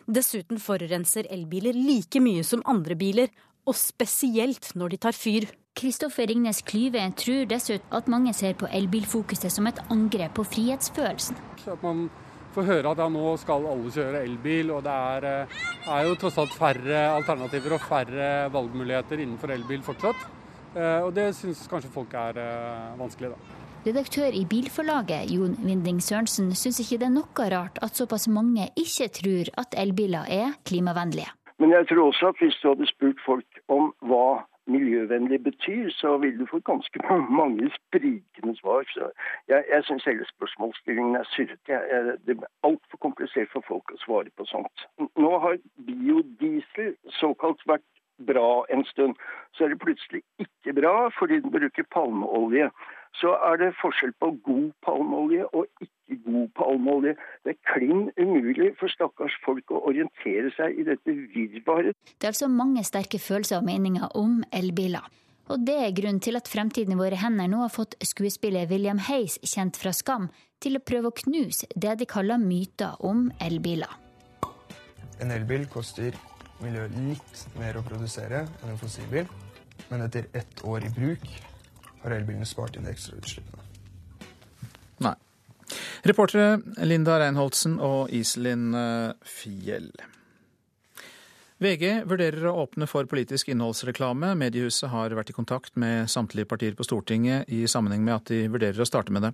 Dessuten 0.08 0.58
forurenser 0.58 1.28
elbiler 1.30 1.76
like 1.76 2.24
mye 2.24 2.40
som 2.42 2.64
andre 2.64 2.96
biler, 2.96 3.28
og 3.68 3.76
spesielt 3.76 4.72
når 4.74 4.94
de 4.94 5.02
tar 5.04 5.14
fyr. 5.14 5.44
Kristoffer 5.78 6.28
Ringnes 6.28 6.60
Klyve 6.68 7.00
tror 7.16 7.46
dessuten 7.48 7.96
at 7.96 8.10
mange 8.12 8.34
ser 8.36 8.52
på 8.60 8.68
elbilfokuset 8.68 9.52
som 9.52 9.66
et 9.70 9.80
angrep 9.90 10.36
på 10.36 10.44
frihetsfølelsen. 10.44 11.38
At 11.64 11.82
man 11.82 12.04
får 12.52 12.68
høre 12.68 12.92
at 12.92 13.00
ja, 13.00 13.08
nå 13.08 13.32
skal 13.40 13.64
alle 13.70 13.92
kjøre 13.94 14.20
elbil, 14.26 14.74
og 14.76 14.84
det 14.84 14.92
er, 14.92 15.26
eh, 15.30 15.64
er 15.94 16.04
jo 16.06 16.18
tross 16.20 16.36
alt 16.42 16.52
færre 16.52 17.00
alternativer 17.16 17.78
og 17.78 17.86
færre 17.88 18.28
valgmuligheter 18.52 19.24
innenfor 19.24 19.54
elbil 19.56 19.82
fortsatt. 19.86 20.28
Eh, 20.76 21.00
og 21.04 21.12
det 21.16 21.30
syns 21.36 21.64
kanskje 21.68 21.92
folk 21.92 22.14
er 22.20 22.40
eh, 22.40 22.92
vanskelig, 23.00 23.32
da. 23.32 23.58
Redaktør 23.82 24.36
i 24.38 24.44
Bilforlaget, 24.46 25.32
Jon 25.32 25.56
Winding 25.64 25.98
Sørensen, 26.04 26.52
syns 26.54 26.78
ikke 26.84 27.00
det 27.00 27.08
er 27.08 27.16
noe 27.16 27.48
rart 27.50 27.80
at 27.82 27.98
såpass 27.98 28.28
mange 28.30 28.68
ikke 28.78 29.08
tror 29.16 29.50
at 29.58 29.74
elbiler 29.74 30.28
er 30.30 30.54
klimavennlige. 30.68 31.32
Men 31.58 31.74
jeg 31.74 31.88
tror 31.90 32.12
også 32.12 32.30
at 32.30 32.38
hvis 32.42 32.60
du 32.62 32.68
hadde 32.70 32.86
spurt 32.92 33.18
folk 33.26 33.62
om 33.72 33.90
hva 34.06 34.44
miljøvennlig 34.66 35.42
betyr, 35.42 35.90
så 35.90 36.16
vil 36.22 36.38
du 36.38 36.46
få 36.46 36.60
ganske 36.60 36.98
mange 37.40 37.70
sprikende 37.78 38.56
svar. 38.60 38.84
Så 38.94 39.10
jeg, 39.48 39.64
jeg 39.72 39.84
syns 39.84 40.04
hele 40.04 40.26
spørsmålsstillingen 40.34 41.16
er 41.16 41.28
surrete. 41.34 41.80
Det 42.26 42.36
er 42.36 42.46
altfor 42.68 43.02
komplisert 43.06 43.50
for 43.52 43.64
folk 43.68 43.94
å 43.94 44.02
svare 44.04 44.30
på 44.36 44.46
sånt. 44.50 44.86
Nå 45.16 45.32
har 45.44 45.58
biodiesel 45.86 46.94
såkalt 47.20 47.66
vært 47.66 47.88
bra 48.26 48.64
en 48.70 48.84
stund. 48.84 49.16
Så 49.54 49.64
er 49.64 49.72
det 49.72 49.82
plutselig 49.82 50.22
ikke 50.38 50.74
bra 50.80 51.08
fordi 51.18 51.40
den 51.42 51.54
bruker 51.54 51.88
palmeolje 51.94 52.70
så 53.20 53.34
er 53.48 53.58
det 53.60 53.72
forskjell 53.80 54.12
på 54.20 54.30
god 54.46 54.68
palmeolje 54.84 55.46
og 55.52 55.66
ikke 55.84 56.18
god 56.26 56.46
palmeolje. 56.58 57.14
Det 57.44 57.54
er 57.54 57.58
klin 57.72 58.06
umulig 58.16 58.72
for 58.80 58.92
stakkars 58.92 59.34
folk 59.44 59.72
å 59.74 59.82
orientere 59.90 60.52
seg 60.56 60.78
i 60.80 60.86
dette 60.88 61.16
virvaret. 61.34 61.96
Det 62.16 62.28
er 62.28 62.32
altså 62.32 62.48
mange 62.48 62.84
sterke 62.88 63.20
følelser 63.20 63.60
og 63.60 63.68
meninger 63.68 64.16
om 64.18 64.40
elbiler. 64.52 65.04
Og 65.52 65.60
det 65.66 65.76
er 65.84 65.94
grunnen 65.96 66.22
til 66.22 66.38
at 66.38 66.48
Fremtiden 66.48 66.94
i 66.94 67.00
våre 67.00 67.18
hender 67.18 67.50
nå 67.50 67.64
har 67.64 67.72
fått 67.74 67.98
skuespiller 68.06 68.70
William 68.70 69.00
Hays, 69.08 69.36
kjent 69.42 69.76
fra 69.76 69.92
Skam, 69.92 70.30
til 70.62 70.78
å 70.78 70.84
prøve 70.86 71.10
å 71.10 71.16
knuse 71.24 71.66
det 71.74 71.98
de 72.00 72.08
kaller 72.08 72.40
myter 72.40 72.96
om 73.04 73.26
elbiler. 73.42 73.90
En 75.20 75.34
elbil 75.34 75.66
koster 75.70 76.16
miljøet 76.62 76.94
litt 76.96 77.46
mer 77.58 77.76
å 77.76 77.84
produsere 77.84 78.44
enn 78.62 78.72
en 78.72 78.80
fossilbil, 78.80 79.26
men 79.90 80.06
etter 80.06 80.30
ett 80.38 80.62
år 80.64 80.86
i 80.86 80.92
bruk 80.94 81.26
har 82.02 82.16
elbilene 82.16 82.48
spart 82.48 82.78
inn 82.78 82.88
ekstrautslippene. 82.90 83.68
Nei. 85.06 85.14
Reportere 86.06 86.58
Linda 86.84 87.18
Reinholdsen 87.22 87.78
og 87.82 88.10
Iselin 88.14 88.72
eh, 88.76 89.12
Fjell. 89.26 89.92
VG 91.62 92.02
vurderer 92.10 92.48
å 92.50 92.56
åpne 92.64 92.88
for 92.90 93.06
politisk 93.06 93.52
innholdsreklame. 93.52 94.32
Mediehuset 94.38 94.90
har 94.90 95.14
vært 95.14 95.30
i 95.30 95.36
kontakt 95.36 95.76
med 95.78 96.10
samtlige 96.10 96.48
partier 96.50 96.74
på 96.74 96.86
Stortinget 96.86 97.46
i 97.54 97.62
sammenheng 97.70 98.02
med 98.02 98.16
at 98.16 98.32
de 98.32 98.48
vurderer 98.50 98.82
å 98.82 98.88
starte 98.88 99.14
med 99.14 99.28
det. 99.28 99.32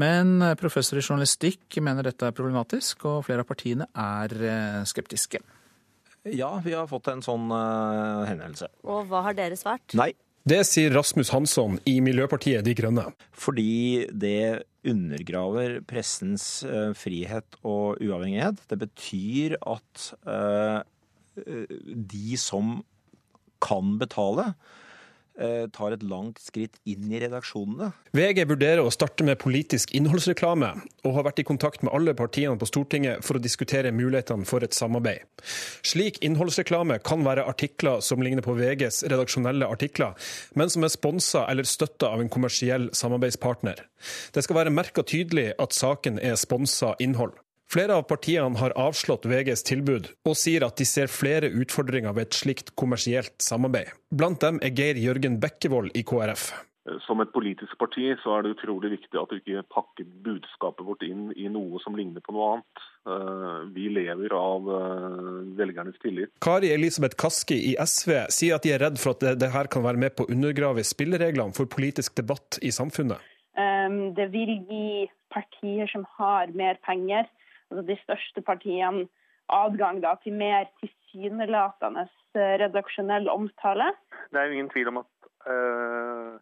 Men 0.00 0.38
eh, 0.40 0.56
professor 0.58 0.98
i 0.98 1.04
journalistikk 1.04 1.80
mener 1.84 2.06
dette 2.06 2.28
er 2.28 2.36
problematisk, 2.36 3.04
og 3.10 3.26
flere 3.26 3.44
av 3.44 3.50
partiene 3.50 3.90
er 3.92 4.36
eh, 4.40 4.82
skeptiske. 4.88 5.42
Ja, 6.28 6.50
vi 6.64 6.74
har 6.76 6.88
fått 6.88 7.08
en 7.08 7.22
sånn 7.24 7.46
uh, 7.48 8.26
henvendelse. 8.28 8.68
Og 8.84 9.06
hva 9.08 9.22
har 9.24 9.36
dere 9.38 9.56
svart? 9.56 9.94
Nei, 9.96 10.10
det 10.48 10.62
sier 10.68 10.94
Rasmus 10.94 11.32
Hansson 11.34 11.76
i 11.88 11.98
Miljøpartiet 12.04 12.64
De 12.64 12.74
Grønne. 12.76 13.10
Fordi 13.36 14.06
det 14.08 14.64
undergraver 14.88 15.80
pressens 15.84 16.62
eh, 16.64 16.94
frihet 16.96 17.58
og 17.60 18.00
uavhengighet. 18.00 18.62
Det 18.70 18.78
betyr 18.80 19.58
at 19.60 20.06
uh, 20.24 20.80
de 21.36 22.38
som 22.40 22.78
kan 23.60 23.98
betale, 24.00 24.54
Eh, 24.54 24.79
tar 25.72 25.94
et 25.94 26.02
langt 26.04 26.40
skritt 26.42 26.76
inn 26.88 27.10
i 27.10 27.20
redaksjonene. 27.22 27.90
VG 28.16 28.44
vurderer 28.50 28.82
å 28.84 28.92
starte 28.92 29.24
med 29.26 29.40
politisk 29.40 29.94
innholdsreklame, 29.96 30.72
og 31.06 31.16
har 31.16 31.26
vært 31.30 31.42
i 31.42 31.46
kontakt 31.48 31.84
med 31.86 31.94
alle 31.96 32.14
partiene 32.18 32.58
på 32.60 32.68
Stortinget 32.68 33.24
for 33.26 33.38
å 33.38 33.42
diskutere 33.42 33.92
mulighetene 33.94 34.48
for 34.48 34.64
et 34.66 34.76
samarbeid. 34.76 35.24
Slik 35.86 36.20
innholdsreklame 36.26 37.00
kan 37.04 37.24
være 37.26 37.46
artikler 37.48 38.04
som 38.04 38.22
ligner 38.24 38.44
på 38.44 38.56
VGs 38.58 39.04
redaksjonelle 39.10 39.68
artikler, 39.70 40.16
men 40.54 40.72
som 40.72 40.84
er 40.84 40.92
sponsa 40.92 41.46
eller 41.50 41.68
støtta 41.68 42.12
av 42.14 42.22
en 42.22 42.32
kommersiell 42.32 42.90
samarbeidspartner. 42.96 43.86
Det 44.34 44.44
skal 44.44 44.62
være 44.62 44.74
merka 44.74 45.04
tydelig 45.06 45.52
at 45.60 45.76
saken 45.76 46.20
er 46.22 46.36
sponsa 46.40 46.94
innhold. 47.00 47.34
Flere 47.70 47.94
av 47.94 48.02
partiene 48.10 48.58
har 48.58 48.72
avslått 48.74 49.28
VGs 49.30 49.62
tilbud, 49.68 50.08
og 50.26 50.34
sier 50.34 50.64
at 50.66 50.80
de 50.80 50.86
ser 50.88 51.12
flere 51.12 51.52
utfordringer 51.54 52.16
ved 52.16 52.26
et 52.26 52.38
slikt 52.40 52.72
kommersielt 52.74 53.36
samarbeid. 53.46 53.92
Blant 54.10 54.42
dem 54.42 54.58
er 54.58 54.74
Geir 54.74 54.98
Jørgen 54.98 55.36
Bekkevold 55.42 55.94
i 55.94 56.02
KrF. 56.02 56.48
Som 57.04 57.22
et 57.22 57.30
politisk 57.30 57.76
parti 57.78 58.08
så 58.24 58.32
er 58.34 58.42
det 58.42 58.56
utrolig 58.56 58.90
viktig 58.96 59.20
at 59.20 59.30
vi 59.30 59.38
ikke 59.38 59.62
pakker 59.70 60.08
budskapet 60.24 60.82
vårt 60.82 61.04
inn 61.06 61.28
i 61.38 61.46
noe 61.52 61.78
som 61.84 61.94
ligner 61.94 62.24
på 62.24 62.34
noe 62.34 62.48
annet. 62.56 62.84
Eh, 63.06 63.58
vi 63.76 63.86
lever 64.00 64.34
av 64.34 64.70
eh, 64.74 65.30
velgernes 65.60 66.02
tillit. 66.02 66.32
Kari 66.42 66.72
Elisabeth 66.74 67.14
Kaski 67.20 67.60
i 67.70 67.76
SV 67.78 68.16
sier 68.34 68.58
at 68.58 68.66
de 68.66 68.74
er 68.74 68.82
redd 68.82 68.98
for 68.98 69.14
at 69.14 69.38
det 69.38 69.54
her 69.54 69.70
kan 69.70 69.86
være 69.86 70.02
med 70.08 70.18
på 70.18 70.26
å 70.26 70.34
undergrave 70.34 70.82
spillereglene 70.82 71.54
for 71.54 71.70
politisk 71.70 72.18
debatt 72.18 72.58
i 72.66 72.74
samfunnet. 72.74 73.22
Ehm, 73.60 74.10
det 74.18 74.32
vil 74.34 74.56
gi 74.66 75.06
partier 75.30 75.86
som 75.92 76.02
har 76.18 76.50
mer 76.56 76.80
penger, 76.82 77.30
altså 77.70 77.86
de 77.86 77.96
største 78.02 78.42
partiene, 78.44 79.06
adgang 79.50 79.98
da, 80.02 80.14
til 80.22 80.36
mer 80.38 80.68
tilsynelatende 80.82 82.04
eh, 82.38 82.54
redaksjonell 82.62 83.28
omtale. 83.32 83.90
Det 84.30 84.38
er 84.38 84.46
jo 84.46 84.58
ingen 84.58 84.70
tvil 84.70 84.92
om 84.92 85.00
at 85.02 85.30
uh, 85.50 86.36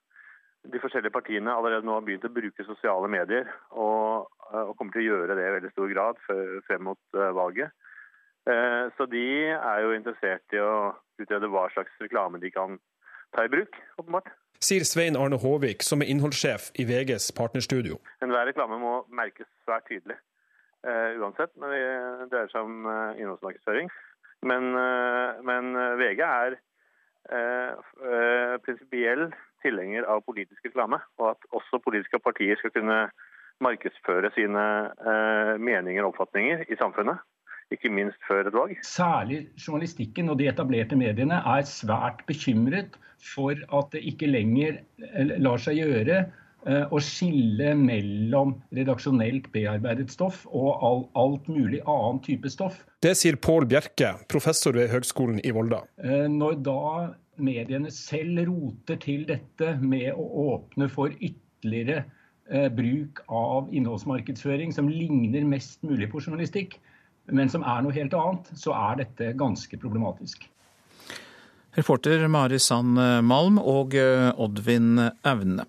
de 0.69 0.81
forskjellige 0.83 1.15
partiene 1.15 1.55
allerede 1.55 1.89
nå 1.89 1.97
har 1.97 2.05
begynt 2.05 2.27
å 2.29 2.33
bruke 2.33 2.67
sosiale 2.69 3.09
medier, 3.09 3.49
og, 3.71 4.29
uh, 4.51 4.67
og 4.67 4.75
kommer 4.77 4.93
til 4.93 5.07
å 5.07 5.09
gjøre 5.09 5.39
det 5.39 5.47
i 5.47 5.55
veldig 5.57 5.73
stor 5.73 5.95
grad 5.95 6.21
frem 6.69 6.85
mot 6.91 7.01
uh, 7.17 7.31
valget. 7.37 7.73
Så 8.97 9.05
de 9.13 9.23
er 9.53 9.83
jo 9.85 9.91
interessert 9.93 10.55
i 10.57 10.61
å 10.65 10.95
utrede 11.21 11.51
hva 11.53 11.67
slags 11.75 11.93
reklame 12.01 12.39
de 12.41 12.49
kan 12.49 12.79
ta 13.37 13.45
i 13.45 13.51
bruk, 13.53 13.77
åpenbart. 14.01 14.31
Sier 14.65 14.87
Svein 14.89 15.19
Arne 15.21 15.37
Håvik, 15.37 15.85
som 15.85 16.01
er 16.01 16.09
innholdssjef 16.15 16.71
i 16.81 16.87
VGs 16.89 17.29
partnerstudio. 17.37 17.99
Enhver 18.25 18.49
reklame 18.49 18.79
må 18.81 18.95
merkes 19.13 19.47
svært 19.67 19.85
tydelig, 19.91 20.17
uh, 20.17 20.38
uansett 20.87 21.51
når 21.59 21.73
det 21.75 22.29
dreier 22.31 22.51
seg 22.53 22.67
om 22.67 22.87
uh, 22.87 23.17
innholdsmarkedsføring. 23.19 23.91
Men, 24.47 24.71
men 25.43 25.73
VG 25.99 26.21
er 26.23 26.55
prinsipiell 28.63 29.25
tilhenger 29.65 30.07
av 30.07 30.23
politisk 30.23 30.69
reklame, 30.69 31.01
og 31.19 31.33
at 31.33 31.49
også 31.59 31.81
politiske 31.83 32.21
partier 32.23 32.55
skal 32.61 32.71
kunne 32.77 33.01
markedsføre 33.59 34.31
sine 34.37 34.63
meninger 35.59 36.07
og 36.07 36.13
oppfatninger 36.13 36.63
i 36.71 36.79
samfunnet 36.79 37.19
ikke 37.75 37.91
minst 37.93 38.21
før 38.29 38.49
et 38.49 38.57
valg. 38.57 38.77
Særlig 38.87 39.43
journalistikken 39.61 40.33
og 40.33 40.39
de 40.41 40.49
etablerte 40.49 40.97
mediene 40.99 41.41
er 41.57 41.69
svært 41.69 42.25
bekymret 42.29 42.97
for 43.35 43.53
at 43.53 43.91
det 43.93 44.05
ikke 44.13 44.31
lenger 44.31 44.81
eh, 45.03 45.35
lar 45.43 45.61
seg 45.63 45.81
gjøre 45.83 46.21
eh, 46.23 46.37
å 46.67 46.99
skille 47.03 47.71
mellom 47.79 48.57
redaksjonelt 48.75 49.47
bearbeidet 49.55 50.11
stoff 50.11 50.43
og 50.51 51.09
alt 51.17 51.47
mulig 51.49 51.79
annen 51.85 52.19
type 52.25 52.51
stoff. 52.51 52.81
Det 53.05 53.15
sier 53.17 53.39
Pål 53.39 53.69
Bjerke, 53.71 54.17
professor 54.29 54.75
ved 54.77 54.91
Høgskolen 54.93 55.39
i 55.47 55.55
Volda. 55.55 55.85
Eh, 56.03 56.27
når 56.29 56.59
da 56.67 56.83
mediene 57.39 57.93
selv 57.95 58.43
roter 58.49 58.99
til 59.01 59.23
dette 59.29 59.77
med 59.79 60.11
å 60.19 60.27
åpne 60.49 60.91
for 60.91 61.15
ytterligere 61.15 62.05
bruk 62.73 63.19
av 63.29 63.67
innholdsmarkedsføring 63.77 64.71
som 64.73 64.87
ligner 64.89 65.45
mest 65.45 65.83
mulig 65.85 66.07
på 66.09 66.23
journalistikk, 66.25 66.79
men 67.29 67.51
som 67.53 67.65
er 67.67 67.83
noe 67.85 67.93
helt 67.93 68.15
annet, 68.17 68.49
så 68.57 68.73
er 68.73 69.03
dette 69.03 69.35
ganske 69.39 69.81
problematisk. 69.81 70.47
Reporter 71.77 72.25
Mari 72.33 72.59
Sand 72.59 72.97
Malm 73.29 73.61
og 73.61 73.95
eh, 73.95 74.31
Oddvin 74.41 74.97
Aune. 75.29 75.67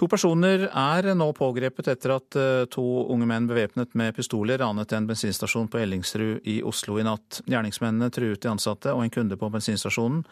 To 0.00 0.06
personer 0.08 0.62
er 0.64 1.10
nå 1.12 1.26
pågrepet 1.36 1.90
etter 1.92 2.14
at 2.14 2.36
eh, 2.40 2.62
to 2.72 2.82
unge 3.12 3.26
menn 3.28 3.44
bevæpnet 3.50 3.92
med 4.00 4.14
pistoler 4.16 4.56
ranet 4.62 4.94
en 4.96 5.04
bensinstasjon 5.10 5.68
på 5.68 5.76
Ellingsrud 5.82 6.46
i 6.48 6.62
Oslo 6.64 6.96
i 6.96 7.04
natt. 7.04 7.42
Gjerningsmennene 7.44 8.08
truet 8.08 8.40
de 8.40 8.48
ansatte 8.48 8.94
og 8.94 9.02
en 9.04 9.12
kunde 9.12 9.36
på 9.36 9.50
bensinstasjonen, 9.52 10.22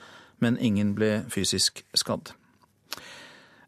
men 0.41 0.57
ingen 0.57 0.95
ble 0.97 1.11
fysisk 1.29 1.83
skadd. 1.93 2.33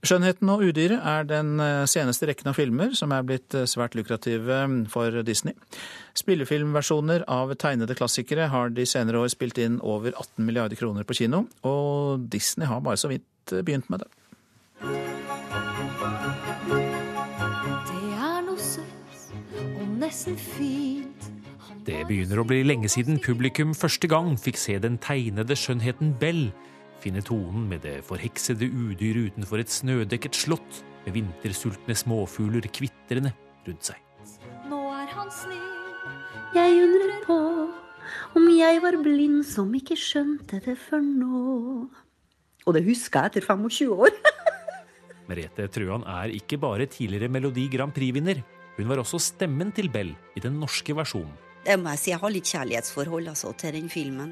'Skjønnheten 0.01 0.49
og 0.49 0.63
udyret' 0.65 1.05
er 1.05 1.27
den 1.29 1.61
eh, 1.61 1.85
seneste 1.85 2.31
rekken 2.31 2.49
av 2.49 2.57
filmer 2.57 2.97
som 2.97 3.13
er 3.13 3.27
blitt 3.29 3.53
eh, 3.53 3.69
svært 3.69 3.99
lukrative 3.99 4.63
mm, 4.73 4.79
for 4.89 5.21
Disney. 5.27 5.53
Spillefilmversjoner 6.17 7.27
av 7.29 7.53
tegnede 7.61 7.99
klassikere 7.99 8.49
har 8.49 8.73
de 8.73 8.89
senere 8.89 9.21
år 9.21 9.29
spilt 9.35 9.61
inn 9.61 9.77
over 9.85 10.17
18 10.17 10.49
milliarder 10.49 10.81
kroner 10.81 11.05
på 11.05 11.19
kino, 11.21 11.45
og 11.61 12.25
Disney 12.33 12.73
har 12.73 12.81
bare 12.81 13.03
så 13.05 13.13
vidt 13.13 13.53
begynt 13.61 13.93
med. 13.93 14.01
Det 14.01 14.20
Det 21.87 22.01
begynner 22.09 22.41
å 22.43 22.47
bli 22.47 22.61
lenge 22.67 22.91
siden 22.93 23.21
publikum 23.23 23.73
første 23.77 24.11
gang 24.11 24.35
fikk 24.41 24.59
se 24.61 24.77
den 24.83 24.99
tegnede 25.01 25.57
skjønnheten 25.57 26.13
Bell 26.21 26.51
finne 27.01 27.23
tonen 27.25 27.67
med 27.71 27.83
det 27.87 28.01
forheksede 28.05 28.69
udyret 28.69 29.33
utenfor 29.33 29.63
et 29.63 29.73
snødekket 29.73 30.37
slott 30.37 30.83
med 31.07 31.17
vintersultne 31.17 31.97
småfugler 31.97 32.69
kvitrende 32.69 33.33
rundt 33.67 33.91
seg. 33.91 34.01
Nå 34.69 34.81
er 34.93 35.09
han 35.15 35.33
snill, 35.33 35.71
jeg 36.57 36.83
undrer 36.85 37.25
på 37.25 37.39
om 38.37 38.47
jeg 38.53 38.83
var 38.85 38.99
blind 39.01 39.43
som 39.49 39.73
ikke 39.75 39.97
skjønte 39.99 40.61
det 40.65 40.77
før 40.79 41.03
nå. 41.03 41.89
Og 42.69 42.77
det 42.77 42.85
husker 42.87 43.25
jeg 43.25 43.33
etter 43.33 43.49
25 43.49 43.95
år. 43.97 44.15
Merete 45.31 45.69
Trøan 45.73 46.05
er 46.11 46.35
ikke 46.35 46.59
bare 46.61 46.89
tidligere 46.91 47.31
Melodi 47.33 47.69
Grand 47.73 47.95
Prix-vinner. 47.95 48.43
Hun 48.81 48.89
var 48.89 49.03
også 49.03 49.19
stemmen 49.21 49.75
til 49.77 49.91
Bell 49.93 50.15
i 50.33 50.41
den 50.41 50.55
norske 50.57 50.95
versjonen. 50.97 51.35
Det 51.67 51.75
må 51.77 51.93
jeg 51.93 52.01
si, 52.01 52.13
jeg 52.15 52.21
har 52.23 52.33
litt 52.33 52.49
kjærlighetsforhold 52.49 53.27
altså, 53.29 53.51
til 53.61 53.75
den 53.77 53.91
filmen. 53.93 54.31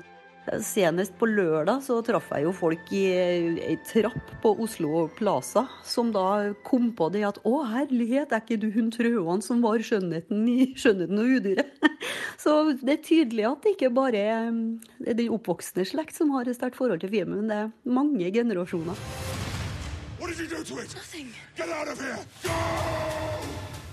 Senest 0.64 1.12
på 1.20 1.26
lørdag 1.28 1.82
så 1.84 1.98
traff 2.00 2.30
jeg 2.32 2.46
jo 2.46 2.54
folk 2.56 2.88
i 2.96 3.02
ei 3.12 3.74
trapp 3.84 4.30
på 4.40 4.54
Oslo 4.64 5.02
Plaza, 5.18 5.66
som 5.84 6.08
da 6.14 6.54
kom 6.64 6.88
på 6.96 7.10
det 7.12 7.26
at 7.28 7.42
å 7.44 7.58
herlighet, 7.68 8.32
er 8.32 8.40
ikke 8.40 8.56
du 8.62 8.70
hun 8.72 8.88
Trøan 8.94 9.44
som 9.44 9.60
var 9.60 9.84
skjønnheten 9.84 10.48
i 10.48 10.72
'Skjønnheten 10.72 11.20
og 11.20 11.36
udyret'? 11.36 11.92
Så 12.42 12.56
det 12.80 12.94
er 12.94 13.04
tydelig 13.04 13.44
at 13.50 13.60
det 13.60 13.76
ikke 13.76 13.92
bare 13.92 14.24
er 14.32 14.48
den 14.48 15.34
oppvoksende 15.36 15.84
slekt 15.84 16.16
som 16.16 16.32
har 16.32 16.48
et 16.48 16.56
sterkt 16.56 16.80
forhold 16.80 17.04
til 17.04 17.12
filmen, 17.12 17.44
men 17.44 17.52
det 17.52 17.60
er 17.66 17.74
mange 17.84 18.32
generasjoner. 18.32 18.96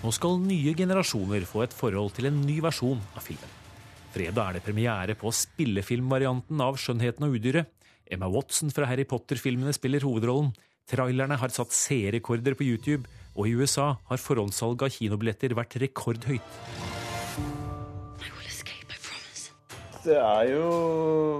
Nå 0.05 0.11
skal 0.13 0.35
nye 0.37 0.69
generasjoner 0.77 1.47
få 1.49 1.63
et 1.63 1.71
forhold 1.73 2.11
til 2.13 2.27
en 2.29 2.35
ny 2.45 2.59
versjon 2.61 2.99
av 3.17 3.23
filmen. 3.25 3.53
Fredag 4.13 4.41
er 4.43 4.53
det 4.53 4.61
premiere 4.61 5.13
på 5.17 5.31
spillefilmvarianten 5.33 6.59
av 6.61 6.75
'Skjønnheten 6.77 7.25
og 7.25 7.33
udyret'. 7.33 7.71
Emma 8.05 8.27
Watson 8.29 8.69
fra 8.69 8.85
Harry 8.85 9.03
Potter-filmene 9.09 9.73
spiller 9.73 10.05
hovedrollen. 10.05 10.51
Trailerne 10.85 11.39
har 11.41 11.49
satt 11.49 11.73
seerrekorder 11.73 12.53
på 12.53 12.67
YouTube, 12.67 13.09
og 13.33 13.47
i 13.47 13.55
USA 13.57 13.97
har 14.05 14.21
forhåndssalget 14.21 14.85
av 14.85 14.93
kinobilletter 14.93 15.57
vært 15.57 15.73
rekordhøyt. 15.81 16.53
Det 20.05 20.19
er 20.21 20.51
jo 20.53 20.69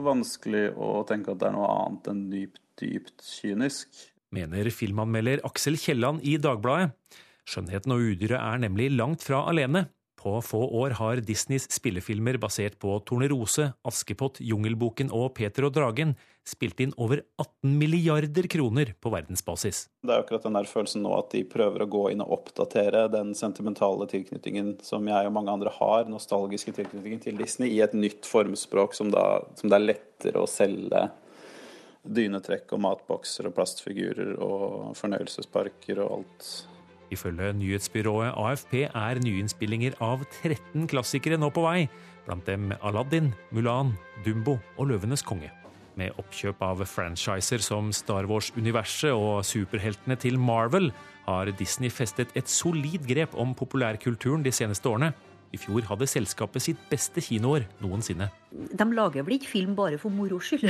vanskelig 0.01 0.73
å 0.73 1.06
tenke 1.06 1.38
at 1.38 1.38
det 1.38 1.51
er 1.51 1.54
noe 1.54 1.69
annet 1.69 2.10
enn 2.10 2.25
dypt, 2.34 2.63
dypt 2.82 3.21
kynisk. 3.21 3.93
Mener 4.34 4.73
filmanmelder 4.73 5.45
Aksel 5.45 5.78
Kielland 5.78 6.25
i 6.25 6.39
Dagbladet. 6.41 6.97
Skjønnheten 7.45 7.93
og 7.93 8.01
udyret 8.01 8.39
er 8.41 8.65
nemlig 8.65 8.89
langt 8.95 9.25
fra 9.25 9.43
alene. 9.49 9.86
På 10.25 10.39
få 10.41 10.58
år 10.73 10.95
har 10.97 11.19
Disneys 11.21 11.67
spillefilmer 11.69 12.39
basert 12.41 12.79
på 12.81 12.95
Tornerose, 13.05 13.67
Askepott, 13.86 14.39
Jungelboken 14.41 15.12
og 15.13 15.36
Peter 15.38 15.67
og 15.67 15.75
Dragen 15.75 16.15
spilt 16.49 16.81
inn 16.81 16.95
over 16.97 17.21
18 17.38 17.75
milliarder 17.77 18.47
kroner 18.49 18.95
på 18.97 19.12
verdensbasis. 19.13 19.84
Det 20.01 20.15
er 20.15 20.23
akkurat 20.23 20.47
den 20.47 20.58
der 20.58 20.69
følelsen 20.69 21.05
nå 21.05 21.13
at 21.19 21.29
de 21.36 21.43
prøver 21.45 21.86
å 21.86 21.89
gå 21.93 22.03
inn 22.15 22.25
og 22.25 22.34
oppdatere 22.39 23.05
den 23.13 23.36
sentimentale 23.38 24.10
tilknytningen 24.10 24.79
som 24.86 25.05
jeg 25.13 25.29
og 25.29 25.38
mange 25.38 25.53
andre 25.53 25.73
har, 25.77 26.10
nostalgiske 26.10 26.73
tilknytningen 26.73 27.21
til 27.21 27.38
Disney, 27.38 27.75
i 27.77 27.84
et 27.86 27.93
nytt 27.93 28.25
formspråk 28.25 28.97
som, 28.97 29.13
da, 29.13 29.43
som 29.62 29.69
det 29.69 29.77
er 29.77 29.89
lettere 29.91 30.41
å 30.41 30.49
selge 30.49 31.05
dynetrekk 32.05 32.73
og 32.73 32.81
matbokser 32.86 33.49
og 33.49 33.60
plastfigurer 33.60 34.39
og 34.41 34.95
fornøyelsesparker 34.97 36.01
og 36.01 36.17
alt 36.17 36.55
Ifølge 37.13 37.52
nyhetsbyrået 37.54 38.34
AFP 38.34 38.74
er 38.88 39.20
nyinnspillinger 39.22 39.98
av 40.04 40.24
13 40.41 40.88
klassikere 40.89 41.38
nå 41.38 41.52
på 41.54 41.65
vei, 41.65 41.86
blant 42.26 42.48
dem 42.50 42.72
Aladdin, 42.82 43.32
Mulan, 43.54 43.94
Dumbo 44.26 44.58
og 44.78 44.89
Løvenes 44.89 45.24
konge. 45.26 45.52
Med 45.96 46.18
oppkjøp 46.20 46.60
av 46.65 46.82
franchiser 46.89 47.62
som 47.63 47.91
Star 47.96 48.28
Wars-universet 48.28 49.13
og 49.15 49.46
superheltene 49.48 50.18
til 50.20 50.39
Marvel 50.41 50.89
har 51.28 51.52
Disney 51.56 51.94
festet 51.94 52.34
et 52.36 52.52
solid 52.52 53.06
grep 53.08 53.38
om 53.39 53.54
populærkulturen 53.56 54.44
de 54.44 54.52
seneste 54.54 54.89
årene. 54.91 55.13
I 55.56 55.60
fjor 55.62 55.86
hadde 55.88 56.10
selskapet 56.10 56.65
sitt 56.65 56.82
beste 56.89 57.24
kinoår 57.24 57.63
noensinne. 57.80 58.28
De 58.52 58.88
lager 58.91 59.24
vel 59.24 59.38
ikke 59.38 59.54
film 59.54 59.76
bare 59.78 60.00
for 60.02 60.12
moro 60.12 60.41
skyld? 60.44 60.68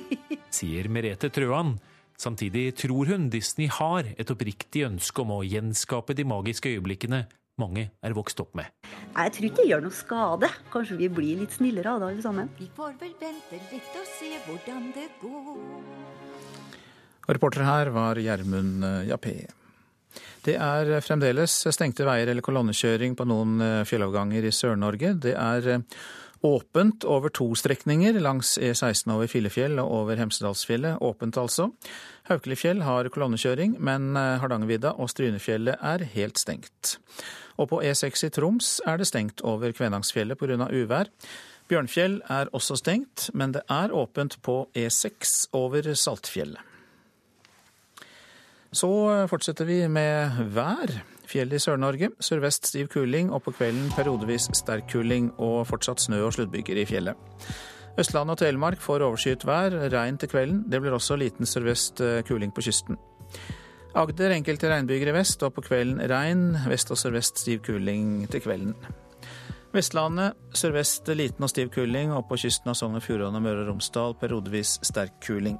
Sier 0.56 0.88
Merete 0.90 1.30
Trøan, 1.30 1.76
Samtidig 2.16 2.70
tror 2.80 3.12
hun 3.12 3.28
Disney 3.32 3.68
har 3.72 4.08
et 4.16 4.30
oppriktig 4.32 4.86
ønske 4.88 5.22
om 5.22 5.34
å 5.36 5.42
gjenskape 5.44 6.16
de 6.16 6.24
magiske 6.28 6.72
øyeblikkene 6.72 7.26
mange 7.60 7.86
er 8.04 8.12
vokst 8.16 8.40
opp 8.42 8.52
med. 8.56 8.68
Jeg 9.16 9.32
tror 9.32 9.46
ikke 9.48 9.62
det 9.62 9.68
gjør 9.70 9.84
noe 9.86 9.96
skade. 9.96 10.48
Kanskje 10.72 10.98
vi 11.00 11.08
blir 11.08 11.38
litt 11.40 11.54
snillere 11.56 11.94
av 11.94 12.02
det 12.02 12.10
alle 12.10 12.24
sammen. 12.24 12.50
Vi 12.58 12.68
får 12.76 12.98
vel 13.00 13.14
vente 13.20 13.60
litt 13.70 13.96
og 13.96 14.10
se 14.18 14.32
hvordan 14.44 14.90
det 14.96 15.06
går. 15.22 15.54
Reporter 17.32 17.64
her 17.66 17.90
var 17.94 18.20
Gjermund 18.20 18.84
eh, 18.86 19.06
Jappé. 19.08 19.38
Det 20.46 20.54
er 20.62 21.00
fremdeles 21.02 21.54
stengte 21.74 22.04
veier 22.06 22.28
eller 22.30 22.44
kolonnekjøring 22.44 23.16
på 23.18 23.24
noen 23.26 23.56
fjellavganger 23.88 24.46
i 24.46 24.52
Sør-Norge. 24.54 25.16
Det 25.24 25.32
er 25.34 25.72
eh, 25.72 25.98
åpent 26.42 27.04
over 27.04 27.32
to 27.32 27.48
strekninger 27.54 28.18
langs 28.20 28.58
E16 28.58 29.12
over 29.14 29.30
Filefjell 29.30 29.78
og 29.82 29.92
over 30.00 30.20
Hemsedalsfjellet. 30.20 31.00
Åpent 31.00 31.38
altså. 31.40 31.70
Haukelifjell 32.28 32.82
har 32.86 33.08
kolonnekjøring, 33.12 33.76
men 33.80 34.16
eh, 34.16 34.36
Hardangervidda 34.42 34.94
og 35.00 35.10
Strynefjellet 35.12 35.80
er 35.80 36.06
helt 36.16 36.38
stengt. 36.38 36.96
Og 37.56 37.70
på 37.72 37.80
E6 37.82 38.26
i 38.28 38.32
Troms 38.34 38.76
er 38.86 39.00
det 39.00 39.08
stengt 39.08 39.40
over 39.40 39.72
Kvænangsfjellet 39.72 40.38
pga. 40.38 40.68
uvær. 40.70 41.10
Bjørnfjell 41.68 42.20
er 42.30 42.52
også 42.54 42.76
stengt, 42.78 43.30
men 43.34 43.56
det 43.56 43.64
er 43.70 43.94
åpent 43.94 44.38
på 44.42 44.68
E6 44.76 45.48
over 45.56 45.94
Saltfjellet. 45.94 46.60
Så 48.76 48.88
fortsetter 49.30 49.64
vi 49.64 49.86
med 49.88 50.42
vær. 50.52 51.00
Fjell 51.26 51.52
i 51.52 51.60
Sør-Norge. 51.62 52.10
Sørvest 52.22 52.68
stiv 52.70 52.88
kuling, 52.92 53.32
og 53.34 53.42
på 53.44 53.54
kvelden 53.56 53.90
periodevis 53.96 54.48
sterk 54.56 54.88
kuling 54.92 55.32
og 55.42 55.64
fortsatt 55.68 56.02
snø 56.02 56.22
og 56.26 56.34
sluddbyger 56.36 56.82
i 56.82 56.86
fjellet. 56.88 57.36
Østlandet 57.96 58.36
og 58.36 58.40
Telemark 58.42 58.82
får 58.84 59.04
overskyet 59.06 59.46
vær, 59.48 59.74
regn 59.92 60.18
til 60.20 60.28
kvelden. 60.28 60.64
Det 60.68 60.82
blir 60.82 60.94
også 60.96 61.16
liten 61.16 61.48
sørvest 61.48 62.02
eh, 62.04 62.20
kuling 62.28 62.52
på 62.52 62.64
kysten. 62.66 63.00
Agder 63.96 64.34
enkelte 64.34 64.68
regnbyger 64.68 65.08
i 65.08 65.16
vest, 65.16 65.40
og 65.46 65.54
på 65.56 65.64
kvelden 65.64 66.02
regn. 66.10 66.50
Vest 66.68 66.92
og 66.92 67.00
sørvest 67.00 67.40
stiv 67.40 67.62
kuling 67.64 68.26
til 68.28 68.44
kvelden. 68.44 68.76
Vestlandet 69.72 70.36
sørvest 70.56 71.08
liten 71.16 71.44
og 71.44 71.52
stiv 71.52 71.72
kuling, 71.72 72.12
og 72.12 72.28
på 72.28 72.38
kysten 72.44 72.72
av 72.72 72.76
Sogn 72.76 72.96
og 73.00 73.04
Fjordane 73.04 73.40
og 73.40 73.44
Møre 73.44 73.64
og 73.64 73.72
Romsdal 73.72 74.16
periodevis 74.20 74.76
sterk 74.84 75.16
kuling. 75.24 75.56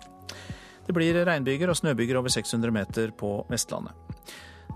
Det 0.87 0.95
blir 0.95 1.19
regnbyger 1.27 1.73
og 1.73 1.81
snøbyger 1.81 2.21
over 2.21 2.33
600 2.33 2.73
meter 2.73 3.17
på 3.17 3.39
Vestlandet. 3.51 4.06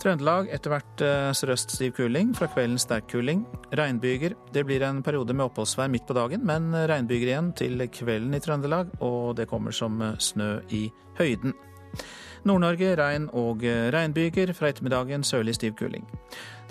Trøndelag 0.00 0.48
etter 0.48 0.72
hvert 0.72 1.02
eh, 1.04 1.30
sørøst 1.36 1.74
stiv 1.74 1.92
kuling, 1.98 2.30
fra 2.36 2.46
kvelden 2.48 2.80
sterk 2.80 3.10
kuling. 3.12 3.42
Regnbyger. 3.76 4.32
Det 4.54 4.62
blir 4.64 4.80
en 4.86 5.02
periode 5.04 5.36
med 5.36 5.50
oppholdsvær 5.50 5.90
midt 5.92 6.06
på 6.08 6.16
dagen, 6.16 6.46
men 6.48 6.72
regnbyger 6.72 7.34
igjen 7.34 7.50
til 7.58 7.84
kvelden 7.92 8.32
i 8.32 8.40
Trøndelag, 8.40 8.94
og 9.04 9.36
det 9.36 9.50
kommer 9.50 9.76
som 9.76 10.00
eh, 10.00 10.16
snø 10.16 10.54
i 10.72 10.86
høyden. 11.20 11.52
Nord-Norge 12.48 12.94
regn 12.96 13.28
og 13.36 13.64
eh, 13.68 13.90
regnbyger, 13.92 14.54
fra 14.56 14.70
ettermiddagen 14.72 15.26
sørlig 15.26 15.58
stiv 15.58 15.76
kuling. 15.76 16.06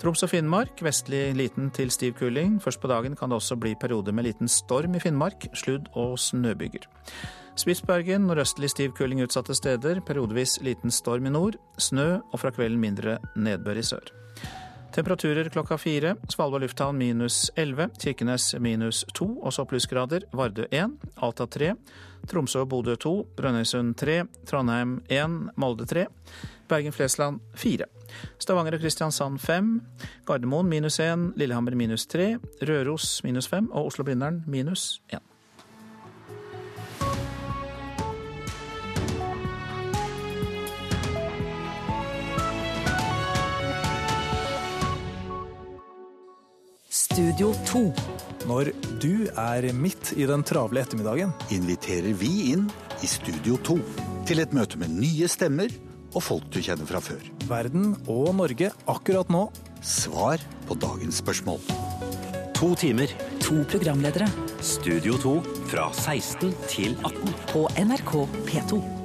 Troms 0.02 0.24
og 0.26 0.32
Finnmark 0.32 0.82
vestlig 0.82 1.28
liten 1.38 1.70
til 1.76 1.92
stiv 1.94 2.16
kuling. 2.18 2.58
Først 2.62 2.82
på 2.82 2.90
dagen 2.90 3.14
kan 3.14 3.30
det 3.30 3.38
også 3.38 3.60
bli 3.60 3.76
perioder 3.78 4.16
med 4.16 4.26
liten 4.26 4.50
storm 4.50 4.96
i 4.98 5.02
Finnmark, 5.02 5.46
sludd 5.54 5.86
og 5.94 6.18
snøbyger. 6.18 6.90
Spitsbergen 7.58 8.28
nordøstlig 8.28 8.70
stiv 8.70 8.94
kuling 8.96 9.20
utsatte 9.24 9.54
steder. 9.54 10.00
Periodevis 10.06 10.60
liten 10.64 10.92
storm 10.94 11.26
i 11.26 11.34
nord. 11.34 11.58
Snø, 11.78 12.20
og 12.32 12.40
fra 12.40 12.52
kvelden 12.54 12.80
mindre 12.80 13.18
nedbør 13.36 13.80
i 13.80 13.84
sør. 13.84 14.12
Temperaturer 14.94 15.48
klokka 15.54 15.76
fire. 15.78 16.16
Svalbard 16.28 16.64
lufthavn 16.64 16.98
minus 16.98 17.50
11. 17.56 17.90
Kirkenes 18.02 18.54
minus 18.58 19.04
2, 19.14 19.28
også 19.46 19.64
plussgrader. 19.70 20.26
Vardø 20.34 20.66
1. 20.70 20.96
Alta 21.22 21.46
3. 21.46 21.74
Tromsø 22.30 22.64
og 22.64 22.68
Bodø 22.72 22.96
2. 22.98 23.14
Brønnøysund 23.38 23.94
3. 24.00 24.24
Trondheim 24.50 24.98
1. 25.08 25.38
Molde 25.56 25.86
3. 25.86 26.06
Bergen-Flesland 26.70 27.38
4. 27.54 27.86
Stavanger 28.42 28.78
og 28.78 28.82
Kristiansand 28.82 29.38
5. 29.38 29.72
Gardermoen 30.26 30.68
minus 30.68 30.98
1. 31.00 31.32
Lillehammer 31.38 31.78
minus 31.78 32.06
3. 32.10 32.32
Røros 32.66 33.20
minus 33.24 33.48
5. 33.48 33.70
Og 33.70 33.92
Oslo-Blindern 33.92 34.42
minus 34.46 35.02
1. 35.12 35.29
Studio 47.10 47.50
2. 47.66 47.80
Når 48.46 48.68
du 49.02 49.26
er 49.34 49.64
midt 49.74 50.12
i 50.14 50.28
den 50.30 50.44
travle 50.46 50.84
ettermiddagen, 50.84 51.32
inviterer 51.50 52.14
vi 52.14 52.28
inn 52.52 52.68
i 53.02 53.08
Studio 53.10 53.56
2 53.66 53.74
til 54.28 54.38
et 54.44 54.54
møte 54.54 54.78
med 54.78 54.94
nye 54.94 55.26
stemmer 55.30 55.74
og 56.14 56.22
folk 56.22 56.46
du 56.54 56.60
kjenner 56.62 56.86
fra 56.86 57.00
før. 57.02 57.24
Verden 57.50 57.96
og 58.06 58.30
Norge 58.38 58.70
akkurat 58.86 59.34
nå. 59.34 59.48
Svar 59.82 60.38
på 60.68 60.78
dagens 60.78 61.18
spørsmål. 61.24 61.58
To 62.60 62.76
timer. 62.78 63.10
To 63.42 63.58
programledere. 63.74 64.30
Studio 64.62 65.18
2 65.18 65.34
fra 65.72 65.90
16 65.90 66.54
til 66.70 66.94
18. 67.02 67.36
På 67.50 67.66
NRK 67.74 68.14
P2. 68.46 68.99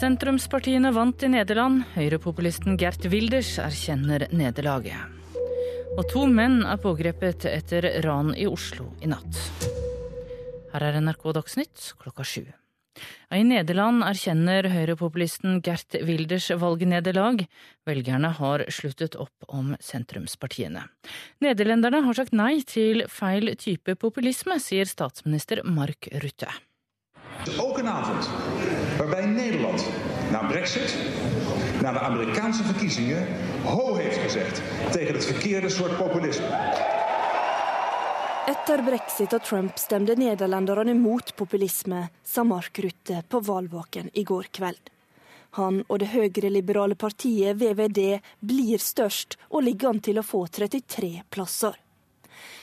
Sentrumspartiene 0.00 0.94
vant 0.96 1.20
i 1.20 1.28
Nederland. 1.28 1.82
Høyrepopulisten 1.92 2.78
Gert 2.80 3.04
Wilders 3.12 3.50
erkjenner 3.60 4.22
nederlaget. 4.32 4.96
Og 5.98 6.06
to 6.08 6.22
menn 6.24 6.62
er 6.64 6.80
pågrepet 6.80 7.44
etter 7.50 7.84
ran 8.06 8.30
i 8.32 8.46
Oslo 8.48 8.86
i 9.04 9.10
natt. 9.12 9.36
Her 10.72 10.86
er 10.86 10.96
NRK 11.04 11.26
Dagsnytt 11.36 11.90
klokka 12.00 12.24
sju. 12.24 12.46
I 13.28 13.42
Nederland 13.44 14.00
erkjenner 14.06 14.70
høyrepopulisten 14.72 15.60
Gert 15.66 15.98
Wilders 16.08 16.48
valgnederlag. 16.48 17.44
Velgerne 17.84 18.32
har 18.40 18.64
sluttet 18.72 19.20
opp 19.20 19.52
om 19.52 19.74
sentrumspartiene. 19.84 20.86
Nederlenderne 21.44 22.06
har 22.08 22.16
sagt 22.16 22.32
nei 22.32 22.62
til 22.64 23.04
feil 23.12 23.52
type 23.60 24.00
populisme, 24.00 24.56
sier 24.64 24.88
statsminister 24.88 25.60
Mark 25.68 26.08
Rutte. 26.24 26.48
Ook 27.60 27.84
een 27.84 27.88
avond 27.88 28.79
waarbij 29.00 29.26
Nederland 29.26 29.88
na 30.30 30.46
Brexit, 30.46 30.96
na 31.82 31.92
de 31.92 31.98
Amerikaanse 31.98 32.64
verkiezingen, 32.64 33.26
ho 33.64 33.94
heeft 33.94 34.16
gezegd 34.16 34.62
tegen 34.90 35.14
het 35.14 35.24
verkeerde 35.24 35.68
soort 35.68 35.96
populisme. 35.96 36.46
Etter 38.46 38.82
brexit 38.82 39.32
og 39.32 39.42
Trump 39.42 39.78
stemte 39.78 40.14
nederlenderne 40.18 40.94
mot 40.94 41.34
populisme, 41.34 42.08
sa 42.22 42.44
Mark 42.44 42.78
Rutte 42.78 43.22
på 43.28 43.40
valgvaken 43.40 44.10
i 44.12 44.24
går 44.24 44.48
kveld. 44.50 44.90
Han 45.50 45.84
og 45.88 45.98
det 46.02 46.10
høyreliberale 46.12 46.94
partiet 46.94 47.56
VVD 47.56 48.20
blir 48.40 48.78
størst 48.78 49.38
og 49.48 49.64
ligger 49.64 49.94
an 49.94 50.00
til 50.04 50.20
å 50.20 50.26
få 50.26 50.44
33 50.46 51.22
plasser. 51.30 51.78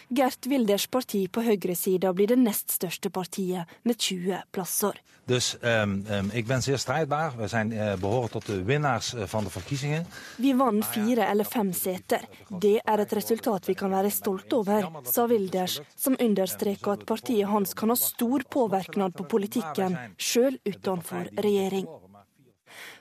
Gert 0.09 0.45
Wilders 0.47 0.87
parti 0.87 1.25
på 1.27 1.41
høyresida 1.43 2.13
blir 2.15 2.31
det 2.31 2.37
nest 2.39 2.71
største 2.71 3.09
partiet, 3.11 3.67
med 3.83 3.99
20 3.99 4.39
plasser. 4.55 4.95
Dus 5.27 5.57
um, 5.59 6.05
um, 6.07 6.29
ik 6.33 6.47
ben 6.47 6.61
zeer 6.61 6.77
strijdbaar. 6.77 7.37
We 7.37 7.47
zijn 7.47 7.71
uh, 7.71 7.93
behoren 7.93 8.29
tot 8.29 8.45
de 8.45 8.63
winnaars 8.63 9.13
uh, 9.13 9.23
van 9.23 9.43
de 9.43 9.49
verkiezingen. 9.49 10.05
Vi 10.37 10.53
vant 10.55 10.85
fire 10.85 11.25
eller 11.25 11.45
fem 11.45 11.73
seter. 11.73 12.21
Det 12.59 12.79
er 12.83 12.99
et 12.99 13.13
resultat 13.13 13.67
vi 13.67 13.73
kan 13.73 13.91
være 13.91 14.09
stolt 14.09 14.53
over, 14.53 14.87
sa 15.03 15.25
Wilders, 15.27 15.81
som 15.95 16.15
understreker 16.19 16.91
at 16.91 17.03
partiet 17.05 17.47
hans 17.47 17.73
kan 17.73 17.91
ha 17.91 17.95
stor 17.95 18.45
påvirkning 18.49 19.11
på 19.11 19.23
politikken, 19.23 19.97
sjøl 20.17 20.59
utenfor 20.63 21.27
regjering. 21.35 21.87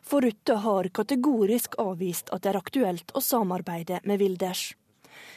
For 0.02 0.22
Rutte 0.26 0.58
har 0.62 0.88
kategorisk 0.90 1.78
avvist 1.78 2.34
at 2.34 2.42
det 2.42 2.50
er 2.50 2.58
aktuelt 2.58 3.14
å 3.14 3.22
samarbeide 3.22 4.00
med 4.02 4.18
Wilders. 4.18 4.74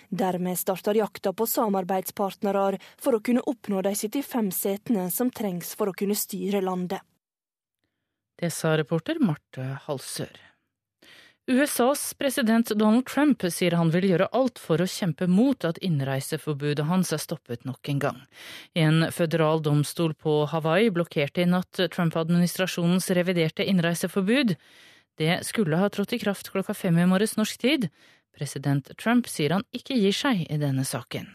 Dermed 0.09 0.57
starter 0.57 0.97
jakta 0.97 1.33
på 1.33 1.45
samarbeidspartnere 1.45 2.79
for 2.97 3.17
å 3.17 3.21
kunne 3.21 3.45
oppnå 3.45 3.83
de 3.85 3.93
75 3.93 4.51
setene 4.55 5.07
som 5.13 5.29
trengs 5.29 5.75
for 5.77 5.91
å 5.91 5.95
kunne 5.95 6.17
styre 6.17 6.63
landet. 6.65 7.05
Det 8.39 8.49
sa 8.55 8.77
reporter 8.79 9.19
Marte 9.21 9.75
Halsør. 9.85 10.49
USAs 11.49 12.13
president 12.13 12.69
Donald 12.77 13.07
Trump 13.09 13.41
sier 13.49 13.73
han 13.73 13.89
vil 13.89 14.05
gjøre 14.11 14.27
alt 14.37 14.59
for 14.61 14.81
å 14.81 14.85
kjempe 14.89 15.25
mot 15.25 15.65
at 15.65 15.79
innreiseforbudet 15.81 16.85
hans 16.85 17.09
er 17.15 17.21
stoppet 17.23 17.65
nok 17.65 17.89
en 17.89 18.01
gang. 18.03 18.19
En 18.77 19.07
føderal 19.09 19.63
domstol 19.65 20.13
på 20.13 20.43
Hawaii 20.51 20.91
blokkerte 20.93 21.41
i 21.41 21.49
natt 21.49 21.81
Trump-administrasjonens 21.95 23.09
reviderte 23.17 23.65
innreiseforbud. 23.65 24.53
Det 25.17 25.39
skulle 25.49 25.81
ha 25.81 25.89
trådt 25.89 26.13
i 26.13 26.21
kraft 26.21 26.51
klokka 26.53 26.77
fem 26.77 27.01
i 27.01 27.09
morges 27.09 27.33
norsk 27.39 27.65
tid, 27.65 27.89
President 28.39 28.87
Trump 28.97 29.27
sier 29.27 29.57
han 29.57 29.67
ikke 29.75 29.99
gir 29.99 30.15
seg 30.15 30.47
i 30.47 30.57
denne 30.61 30.87
saken. 30.87 31.27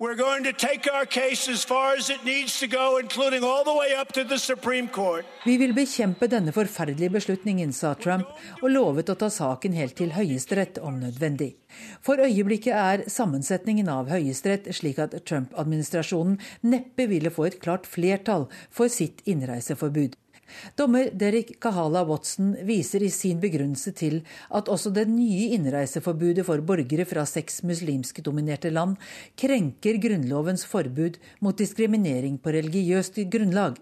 We're 0.00 0.16
going 0.16 0.44
to 0.44 0.52
take 0.52 0.88
our 0.90 1.04
case 1.04 1.46
as 1.52 1.62
far 1.62 1.94
as 1.94 2.08
it 2.08 2.24
needs 2.24 2.58
to 2.60 2.66
go, 2.66 2.96
including 2.96 3.44
all 3.44 3.64
the 3.64 3.74
way 3.74 3.94
up 3.94 4.12
to 4.12 4.24
the 4.24 4.38
Supreme 4.38 4.88
Court. 4.88 5.26
Vi 5.44 5.58
vil 5.60 5.74
bekjempe 5.76 6.24
denne 6.32 6.54
forferdelige 6.56 7.12
beslutningen, 7.12 7.74
sa 7.76 7.92
Trump, 8.00 8.30
og 8.62 8.72
lovet 8.72 9.12
å 9.12 9.18
ta 9.20 9.28
saken 9.28 9.76
helt 9.76 9.98
til 10.00 10.14
Høyesterett 10.16 10.80
om 10.80 11.02
nødvendig. 11.02 11.50
For 12.00 12.16
øyeblikket 12.16 12.72
er 12.72 13.04
sammensetningen 13.12 13.92
av 13.92 14.08
Høyesterett 14.08 14.72
slik 14.72 15.02
at 15.04 15.18
Trump-administrasjonen 15.28 16.40
neppe 16.64 17.04
ville 17.12 17.28
få 17.28 17.50
et 17.50 17.60
klart 17.60 17.84
flertall 17.84 18.48
for 18.72 18.88
sitt 18.88 19.20
innreiseforbud. 19.28 20.16
Dommer 20.78 21.10
Derek 21.14 21.56
Kahala 21.62 22.04
Watson 22.08 22.54
viser 22.66 23.04
i 23.04 23.10
sin 23.12 23.40
begrunnelse 23.42 23.92
til 23.96 24.20
at 24.54 24.70
også 24.72 24.92
det 24.94 25.06
nye 25.10 25.50
innreiseforbudet 25.56 26.46
for 26.46 26.62
borgere 26.66 27.06
fra 27.08 27.26
seks 27.28 27.62
muslimske 27.66 28.24
dominerte 28.26 28.72
land 28.72 28.96
krenker 29.40 30.00
Grunnlovens 30.02 30.66
forbud 30.68 31.20
mot 31.40 31.58
diskriminering 31.58 32.38
på 32.40 32.54
religiøst 32.56 33.22
grunnlag. 33.30 33.78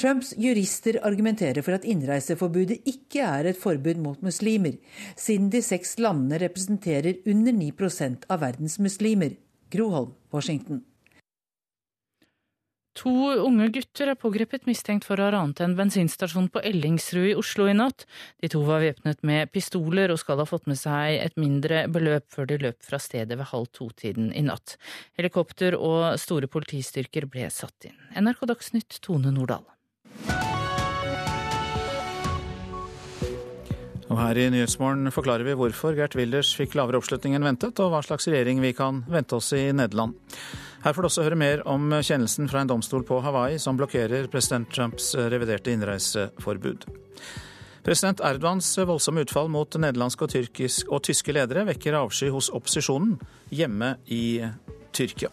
Trumps 0.00 0.32
jurister 0.38 0.98
argumenterer 1.06 1.62
for 1.62 1.76
at 1.76 1.86
innreiseforbudet 1.86 2.80
ikke 2.90 3.22
er 3.22 3.50
et 3.50 3.60
forbud 3.60 4.02
mot 4.02 4.22
muslimer, 4.26 4.76
siden 5.16 5.50
de 5.54 5.62
seks 5.62 5.96
landene 6.02 6.40
representerer 6.42 7.22
under 7.30 7.54
9% 7.54 8.26
av 8.30 8.42
verdens 8.42 8.78
muslimer. 8.82 9.36
Groholm, 9.70 10.16
Washington. 10.34 10.82
To 13.00 13.10
unge 13.40 13.70
gutter 13.72 14.10
er 14.12 14.16
pågrepet 14.20 14.66
mistenkt 14.68 15.06
for 15.08 15.16
å 15.16 15.24
ha 15.24 15.30
ranet 15.32 15.62
en 15.64 15.72
bensinstasjon 15.78 16.50
på 16.52 16.60
Ellingsrud 16.68 17.30
i 17.30 17.36
Oslo 17.38 17.64
i 17.70 17.72
natt. 17.72 18.04
De 18.44 18.50
to 18.52 18.60
var 18.66 18.82
væpnet 18.84 19.22
med 19.24 19.48
pistoler 19.54 20.12
og 20.12 20.20
skal 20.20 20.42
ha 20.42 20.44
fått 20.48 20.68
med 20.68 20.76
seg 20.76 21.16
et 21.16 21.40
mindre 21.40 21.86
beløp 21.88 22.28
før 22.28 22.50
de 22.50 22.60
løp 22.60 22.84
fra 22.84 23.00
stedet 23.00 23.40
ved 23.40 23.48
halv 23.54 23.70
to-tiden 23.72 24.28
i 24.36 24.44
natt. 24.44 24.76
Helikopter 25.16 25.78
og 25.80 26.20
store 26.20 26.50
politistyrker 26.52 27.24
ble 27.30 27.48
satt 27.48 27.88
inn. 27.88 27.96
NRK 28.20 28.44
Dagsnytt, 28.52 29.00
Tone 29.00 29.32
Nordahl. 29.32 29.64
Og 34.10 34.18
her 34.18 34.36
i 34.42 34.48
Nyhetsmorgen 34.52 35.08
forklarer 35.14 35.46
vi 35.46 35.56
hvorfor 35.56 35.96
Gert 35.96 36.18
Wilders 36.18 36.50
fikk 36.58 36.76
lavere 36.76 37.00
oppslutning 37.00 37.38
enn 37.38 37.46
ventet, 37.46 37.78
og 37.80 37.94
hva 37.94 38.02
slags 38.04 38.28
regjering 38.28 38.60
vi 38.60 38.74
kan 38.76 39.06
vente 39.08 39.38
oss 39.38 39.54
i 39.56 39.70
Nederland. 39.72 40.18
Her 40.80 40.94
får 40.96 41.04
du 41.04 41.08
også 41.10 41.24
høre 41.26 41.36
mer 41.36 41.60
om 41.68 41.90
kjennelsen 41.92 42.48
fra 42.48 42.62
en 42.62 42.70
domstol 42.70 43.02
på 43.04 43.18
Hawaii 43.20 43.58
som 43.60 43.76
blokkerer 43.76 44.30
president 44.32 44.70
Trumps 44.72 45.12
reviderte 45.14 45.74
innreiseforbud. 45.74 46.86
President 47.84 48.20
Erdogans 48.24 48.68
voldsomme 48.88 49.24
utfall 49.26 49.48
mot 49.52 49.76
nederlandske 49.76 50.24
og, 50.24 50.80
og 50.88 51.04
tyske 51.04 51.36
ledere 51.36 51.66
vekker 51.68 51.98
avsky 52.00 52.30
hos 52.32 52.48
opposisjonen 52.56 53.18
hjemme 53.52 53.94
i 54.08 54.40
Tyrkia. 54.96 55.28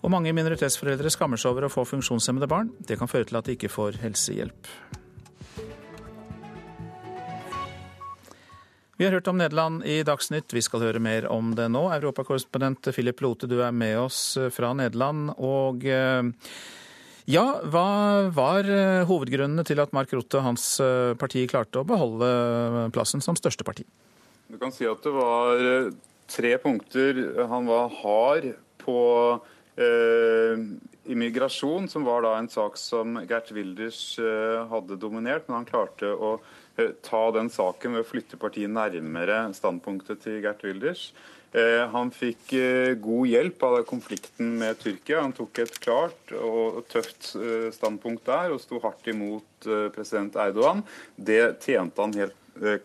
Og 0.00 0.14
mange 0.14 0.32
minoritetsforeldre 0.34 1.10
skammer 1.12 1.40
seg 1.40 1.50
over 1.50 1.66
å 1.66 1.72
få 1.72 1.84
funksjonshemmede 1.90 2.48
barn. 2.50 2.70
Det 2.78 2.98
kan 2.98 3.10
føre 3.10 3.26
til 3.28 3.38
at 3.40 3.50
de 3.50 3.58
ikke 3.58 3.70
får 3.74 3.98
helsehjelp. 4.04 4.70
Vi 9.00 9.06
har 9.06 9.14
hørt 9.16 9.28
om 9.28 9.38
Nederland 9.40 9.80
i 9.88 10.02
Dagsnytt, 10.04 10.52
vi 10.52 10.60
skal 10.60 10.82
høre 10.84 11.00
mer 11.00 11.24
om 11.32 11.54
det 11.56 11.70
nå. 11.72 11.86
Europakorrespondent 11.94 12.90
Philip 12.92 13.22
Lote, 13.24 13.48
du 13.48 13.62
er 13.64 13.72
med 13.72 13.94
oss 13.96 14.34
fra 14.52 14.74
Nederland. 14.76 15.30
Og 15.40 15.86
eh, 15.88 16.20
ja, 17.24 17.46
hva 17.72 17.86
var 18.36 18.68
eh, 18.68 19.06
hovedgrunnene 19.08 19.64
til 19.64 19.80
at 19.80 19.96
Mark 19.96 20.12
Rutte 20.12 20.42
og 20.42 20.50
hans 20.50 20.68
eh, 20.84 21.14
parti 21.16 21.46
klarte 21.48 21.80
å 21.80 21.88
beholde 21.88 22.28
plassen 22.92 23.24
som 23.24 23.40
største 23.40 23.64
parti? 23.64 23.88
Du 24.52 24.60
kan 24.60 24.76
si 24.76 24.84
at 24.84 25.00
det 25.08 25.16
var 25.16 25.64
tre 26.36 26.54
punkter. 26.60 27.24
Han 27.56 27.72
var 27.72 27.98
hard 28.02 28.52
på 28.84 29.00
eh, 29.80 30.68
immigrasjon, 31.08 31.88
som 31.88 32.04
var 32.04 32.28
da 32.28 32.36
en 32.36 32.52
sak 32.52 32.76
som 32.76 33.16
Gert 33.24 33.48
Wilders 33.48 34.18
eh, 34.20 34.66
hadde 34.68 35.00
dominert, 35.00 35.48
men 35.48 35.62
han 35.62 35.72
klarte 35.72 36.12
å 36.12 36.36
Eh, 36.36 36.59
ta 37.06 37.26
den 37.36 37.50
saken 37.52 37.96
ved 37.96 38.04
å 38.04 38.10
flytte 38.10 38.40
partiet 38.40 38.72
nærmere 38.72 39.44
standpunktet 39.56 40.24
til 40.24 40.40
Gert 40.44 40.64
Wilders. 40.66 41.10
Eh, 41.50 41.82
han 41.90 42.12
fikk 42.14 42.52
eh, 42.54 42.92
god 43.02 43.26
hjelp 43.26 43.62
av 43.66 43.80
konflikten 43.88 44.52
med 44.60 44.78
Tyrkia. 44.78 45.24
Han 45.24 45.34
tok 45.34 45.58
et 45.64 45.78
klart 45.82 46.34
og 46.36 46.84
tøft 46.92 47.32
standpunkt 47.74 48.22
der 48.28 48.54
og 48.54 48.62
sto 48.62 48.78
hardt 48.82 49.08
imot 49.10 49.66
president 49.94 50.38
Erdogan. 50.38 50.84
Det 51.16 51.58
tjente 51.64 52.00
han 52.00 52.14
helt 52.16 52.36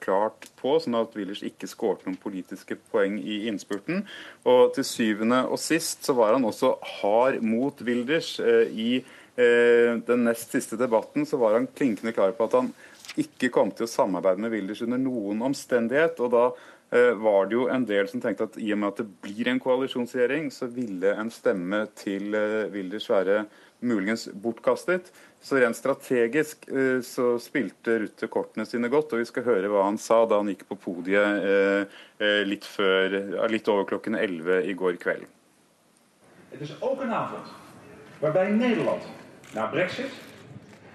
klart 0.02 0.48
på, 0.60 0.76
sånn 0.80 0.96
at 0.98 1.14
Wilders 1.18 1.42
ikke 1.46 1.68
skårte 1.68 2.08
noen 2.08 2.20
politiske 2.22 2.78
poeng 2.92 3.18
i 3.20 3.44
innspurten. 3.50 4.04
Og 4.48 4.74
til 4.76 4.88
syvende 4.88 5.44
og 5.50 5.60
sist 5.62 6.06
så 6.08 6.16
var 6.18 6.36
han 6.36 6.46
også 6.48 6.76
hard 7.00 7.42
mot 7.46 7.82
Wilders. 7.86 8.38
I 8.40 9.04
den 9.36 10.22
nest 10.24 10.54
siste 10.56 10.78
debatten 10.80 11.26
så 11.28 11.40
var 11.42 11.58
han 11.58 11.68
klinkende 11.76 12.14
klar 12.16 12.36
på 12.38 12.48
at 12.48 12.56
han 12.60 12.70
ikke 13.22 13.52
kom 13.54 13.72
til 13.76 13.88
å 13.88 13.92
samarbeide 13.92 14.44
med 14.44 14.54
Wilders 14.54 14.84
under 14.86 15.00
noen 15.02 15.44
omstendighet. 15.46 16.20
og 16.20 16.32
da 16.34 16.46
eh, 16.92 17.14
var 17.20 17.48
det 17.48 17.58
jo 17.58 17.68
en 17.72 17.86
del 17.88 18.10
som 18.12 18.24
tenkte 18.24 18.50
at 18.50 18.58
i 18.60 18.72
og 18.74 18.82
med 18.82 18.94
at 18.94 19.04
det 19.04 19.08
blir 19.24 19.52
en 19.52 19.62
koalisjonsregjering, 19.62 20.50
så 20.52 20.68
ville 20.72 21.14
en 21.16 21.32
stemme 21.32 21.86
til 21.96 22.36
eh, 22.36 22.66
Wilders 22.74 23.10
være 23.10 23.46
muligens 23.86 24.28
bortkastet. 24.32 25.12
Så 25.44 25.60
rent 25.62 25.78
strategisk 25.78 26.68
eh, 26.72 27.00
så 27.06 27.36
spilte 27.42 28.00
Rutte 28.04 28.30
kortene 28.32 28.68
sine 28.68 28.90
godt, 28.92 29.14
og 29.14 29.24
vi 29.24 29.30
skal 29.30 29.48
høre 29.48 29.72
hva 29.72 29.86
han 29.88 30.00
sa 30.02 30.24
da 30.26 30.42
han 30.42 30.52
gikk 30.52 30.66
på 30.72 30.80
podiet 30.88 31.92
litt, 32.48 32.66
før, 32.66 33.20
litt 33.52 33.68
over 33.70 33.88
klokken 33.90 34.16
11 34.16 34.64
i 34.72 34.74
går 34.78 34.98
kveld. 35.02 35.28
Det 36.56 36.64
er 36.64 36.84
ook 36.88 37.02
en 37.04 37.12
avond 37.12 37.54
waarbij 38.24 38.52
Nederland 38.56 39.02
na 39.54 39.68
brexit, 39.68 40.12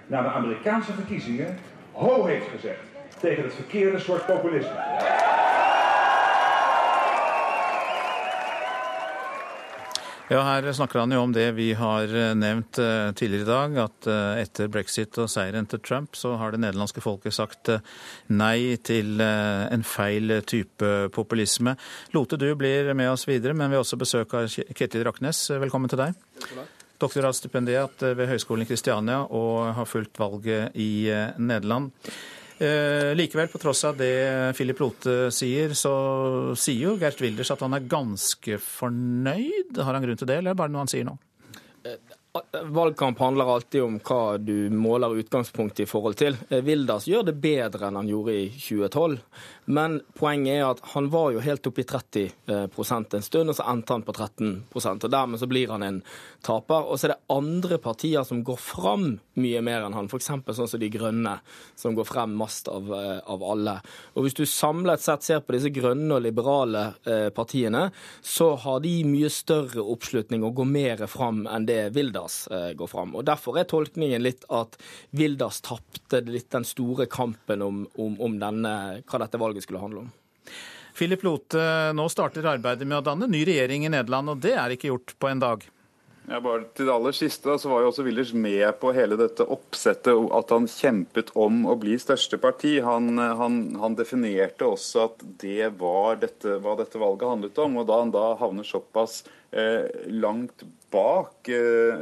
na 0.07 0.21
de 0.21 0.29
Amerikaanse 0.29 0.93
verkiezingen 0.93 1.57
ho 1.91 2.25
heeft 2.25 2.47
gezegd 2.47 2.79
tegen 3.19 3.43
het 3.43 3.53
verkeerde 3.53 3.99
soort 3.99 4.25
populisme. 4.25 5.29
Ja, 10.31 10.45
Her 10.47 10.73
snakker 10.73 11.01
han 11.01 11.11
jo 11.11 11.19
om 11.25 11.33
det 11.35 11.49
vi 11.57 11.73
har 11.75 12.07
eh, 12.07 12.29
nevnt 12.39 12.79
eh, 12.79 13.09
tidligere 13.19 13.43
i 13.43 13.49
dag, 13.49 13.73
at 13.83 14.07
eh, 14.07 14.39
etter 14.45 14.69
brexit 14.71 15.17
og 15.19 15.27
seieren 15.27 15.67
til 15.67 15.81
Trump, 15.83 16.15
så 16.15 16.37
har 16.39 16.53
det 16.53 16.61
nederlandske 16.63 17.03
folket 17.03 17.35
sagt 17.35 17.73
nei 18.31 18.77
til 18.79 19.19
en 19.19 19.83
feil 19.83 20.37
type 20.47 20.91
populisme. 21.11 21.75
Lote, 22.15 22.39
du 22.39 22.47
blir 22.55 22.93
med 22.95 23.11
oss 23.11 23.27
videre, 23.27 23.53
men 23.53 23.67
vi 23.67 23.75
har 23.75 23.83
også 23.83 23.99
besøk 23.99 24.37
av 24.39 24.47
Ketil 24.71 25.03
Raknes. 25.09 25.49
Velkommen 25.51 25.91
til 25.91 25.99
deg. 26.05 26.15
Doktorgradsstipendiat 27.01 28.05
ved 28.17 28.29
Høgskolen 28.29 28.65
i 28.65 28.69
Kristiania 28.69 29.23
og 29.25 29.73
har 29.77 29.89
fulgt 29.89 30.21
valget 30.21 30.77
i 30.79 31.09
eh, 31.11 31.33
Nederland. 31.41 31.91
Eh, 32.61 33.11
likevel, 33.17 33.49
på 33.49 33.57
tross 33.61 33.81
av 33.89 33.97
det 33.97 34.53
Philip 34.57 34.77
Lote 34.83 35.31
sier, 35.33 35.73
så 35.73 35.93
sier 36.53 36.91
jo 36.91 36.97
Gert 37.01 37.21
Wilders 37.23 37.49
at 37.55 37.63
han 37.65 37.73
er 37.73 37.87
ganske 37.89 38.59
fornøyd. 38.61 39.79
Har 39.81 39.97
han 39.97 40.05
grunn 40.05 40.19
til 40.19 40.29
det, 40.29 40.37
eller 40.37 40.53
er 40.53 40.57
det 40.57 40.61
bare 40.61 40.73
noe 40.73 40.85
han 40.85 40.91
sier 40.91 41.07
nå? 41.07 41.17
Eh, 42.33 42.63
Valgkamp 42.63 43.19
handler 43.19 43.55
alltid 43.55 43.83
om 43.83 43.97
hva 43.99 44.37
du 44.37 44.69
måler 44.69 45.17
utgangspunktet 45.19 45.83
i 45.83 45.89
forhold 45.89 46.15
til. 46.15 46.37
Wilders 46.63 47.07
gjør 47.09 47.25
det 47.27 47.33
bedre 47.43 47.89
enn 47.89 47.97
han 47.99 48.11
gjorde 48.11 48.35
i 48.39 48.45
2012. 48.55 49.17
Men 49.71 49.97
poenget 50.17 50.57
er 50.57 50.65
at 50.69 50.79
han 50.93 51.09
var 51.11 51.33
jo 51.35 51.43
helt 51.43 51.67
oppe 51.67 51.83
i 51.83 51.87
30 51.87 52.31
en 52.47 53.25
stund, 53.25 53.51
og 53.51 53.55
så 53.55 53.65
endte 53.71 53.95
han 53.95 54.05
på 54.07 54.15
13% 54.15 55.05
og 55.05 55.11
Dermed 55.11 55.39
så 55.39 55.47
blir 55.47 55.71
han 55.71 55.83
en 55.83 55.99
taper. 56.43 56.87
Og 56.87 56.99
så 56.99 57.07
er 57.07 57.13
det 57.13 57.35
andre 57.35 57.77
partier 57.83 58.23
som 58.27 58.43
går 58.47 58.59
fram 58.59 59.19
mye 59.39 59.61
mer 59.63 59.85
enn 59.85 59.95
han, 59.95 60.07
f.eks. 60.07 60.31
sånn 60.31 60.71
som 60.71 60.79
De 60.81 60.89
Grønne, 60.91 61.37
som 61.75 61.95
går 61.95 62.07
frem 62.07 62.35
mest 62.39 62.71
av, 62.71 62.91
av, 62.91 63.43
alle. 63.43 63.77
Og 64.15 64.25
Hvis 64.25 64.39
du 64.39 64.45
samlet 64.47 65.03
sett 65.03 65.27
ser 65.27 65.43
på 65.43 65.55
disse 65.55 65.71
grønne 65.73 66.15
og 66.15 66.23
liberale 66.25 66.87
eh, 67.03 67.27
partiene, 67.35 67.89
så 68.23 68.53
har 68.63 68.79
de 68.83 68.95
mye 69.07 69.31
større 69.31 69.83
oppslutning 69.83 70.43
og 70.47 70.55
går 70.61 70.71
mer 70.71 71.05
fram 71.11 71.43
enn 71.49 71.67
det 71.67 71.81
Wilders 71.95 72.20
eh, 72.51 72.71
går 72.77 72.91
fram. 72.91 73.15
Og 73.17 73.25
Derfor 73.27 73.59
er 73.59 73.69
tolkningen 73.69 74.23
litt 74.23 74.45
at 74.53 74.77
Vildas 75.15 75.61
tapte 75.65 76.23
litt 76.27 76.51
den 76.53 76.67
store 76.67 77.07
kampen 77.11 77.65
om, 77.65 77.83
om, 77.95 78.17
om 78.21 78.37
denne, 78.41 78.75
hva 79.07 79.23
dette 79.23 79.41
valget 79.41 79.67
skulle 79.67 79.83
handle 79.83 80.05
om. 80.05 80.13
Philip 80.97 81.23
Lote, 81.23 81.61
nå 81.95 82.07
starter 82.11 82.45
arbeidet 82.51 82.87
med 82.87 82.99
å 82.99 83.05
danne 83.05 83.29
ny 83.31 83.45
regjering 83.47 83.87
i 83.87 83.93
Nederland, 83.93 84.33
og 84.33 84.41
det 84.43 84.57
er 84.59 84.75
ikke 84.75 84.91
gjort 84.91 85.15
på 85.17 85.29
en 85.31 85.43
dag? 85.43 85.63
Ja, 86.29 86.37
bare 86.39 86.67
til 86.77 86.85
det 86.85 86.93
aller 86.93 87.15
siste 87.17 87.55
så 87.59 87.69
var 87.71 87.81
jo 87.81 87.89
også 87.89 88.03
Willers 88.05 88.31
med 88.37 88.67
på 88.79 88.91
hele 88.93 89.17
dette 89.19 89.43
oppsettet, 89.51 90.13
at 90.13 90.53
han 90.53 90.67
kjempet 90.69 91.33
om 91.39 91.63
å 91.67 91.75
bli 91.81 91.97
største 91.99 92.37
parti. 92.41 92.75
Han, 92.85 93.17
han, 93.17 93.57
han 93.81 93.97
definerte 93.97 94.67
også 94.69 95.07
at 95.07 95.25
det 95.41 95.71
var 95.81 96.21
dette, 96.21 96.59
hva 96.61 96.77
dette 96.79 97.01
valget 97.01 97.27
handlet 97.31 97.61
om. 97.65 97.79
og 97.81 97.89
Da 97.89 97.99
han 98.03 98.13
da 98.13 98.25
havner 98.39 98.67
såpass 98.67 99.23
eh, 99.25 99.40
langt 100.07 100.63
bak 100.91 101.49
eh, 101.51 102.01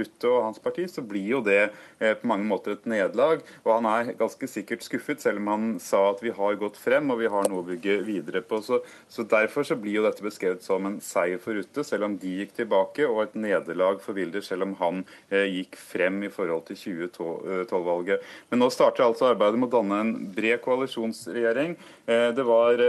Rutte 0.00 0.30
og 0.30 0.44
hans 0.46 0.60
parti, 0.62 0.86
så 0.90 1.02
blir 1.06 1.28
jo 1.36 1.40
det 1.44 1.60
eh, 2.00 2.14
på 2.18 2.28
mange 2.28 2.46
måter 2.48 2.74
et 2.74 2.88
nederlag. 2.88 3.44
Og 3.64 3.72
han 3.76 3.88
er 3.90 4.12
ganske 4.18 4.48
sikkert 4.50 4.84
skuffet, 4.86 5.22
selv 5.22 5.42
om 5.42 5.50
han 5.52 5.66
sa 5.82 6.02
at 6.10 6.22
vi 6.24 6.32
har 6.34 6.58
gått 6.60 6.78
frem 6.80 7.10
og 7.12 7.20
vi 7.20 7.30
har 7.30 7.48
noe 7.50 7.62
å 7.62 7.68
bygge 7.68 8.00
videre 8.06 8.42
på. 8.44 8.62
Så, 8.64 8.80
så 9.08 9.26
Derfor 9.30 9.66
så 9.66 9.76
blir 9.78 10.00
jo 10.00 10.06
dette 10.06 10.24
beskrevet 10.24 10.64
som 10.66 10.88
en 10.88 10.98
seier 11.04 11.40
for 11.42 11.56
Rutte, 11.58 11.84
selv 11.86 12.08
om 12.08 12.16
de 12.20 12.32
gikk 12.40 12.56
tilbake, 12.56 13.06
og 13.06 13.22
et 13.24 13.36
nederlag 13.38 14.00
for 14.02 14.16
Wilder, 14.18 14.44
selv 14.44 14.66
om 14.66 14.74
han 14.80 15.04
eh, 15.28 15.46
gikk 15.60 15.78
frem 15.78 16.22
i 16.26 16.32
forhold 16.32 16.66
til 16.70 16.80
2012-valget. 16.80 18.26
Men 18.50 18.64
nå 18.64 18.70
starter 18.72 19.06
altså 19.06 19.30
arbeidet 19.30 19.60
med 19.60 19.70
å 19.70 19.76
danne 19.78 20.00
en 20.00 20.12
bred 20.34 20.60
koalisjonsregjering. 20.64 21.76
Det 22.10 22.42
var 22.42 22.80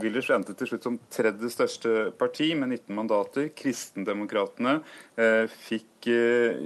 Wilders 0.00 0.30
endte 0.32 0.54
til 0.56 0.70
slutt 0.70 0.86
som 0.86 0.96
tredje 1.12 1.50
største 1.52 1.90
parti 2.16 2.48
med 2.56 2.72
19 2.72 2.96
mandater. 2.96 3.50
Kristendemokratene 3.60 4.80
fikk 5.68 5.86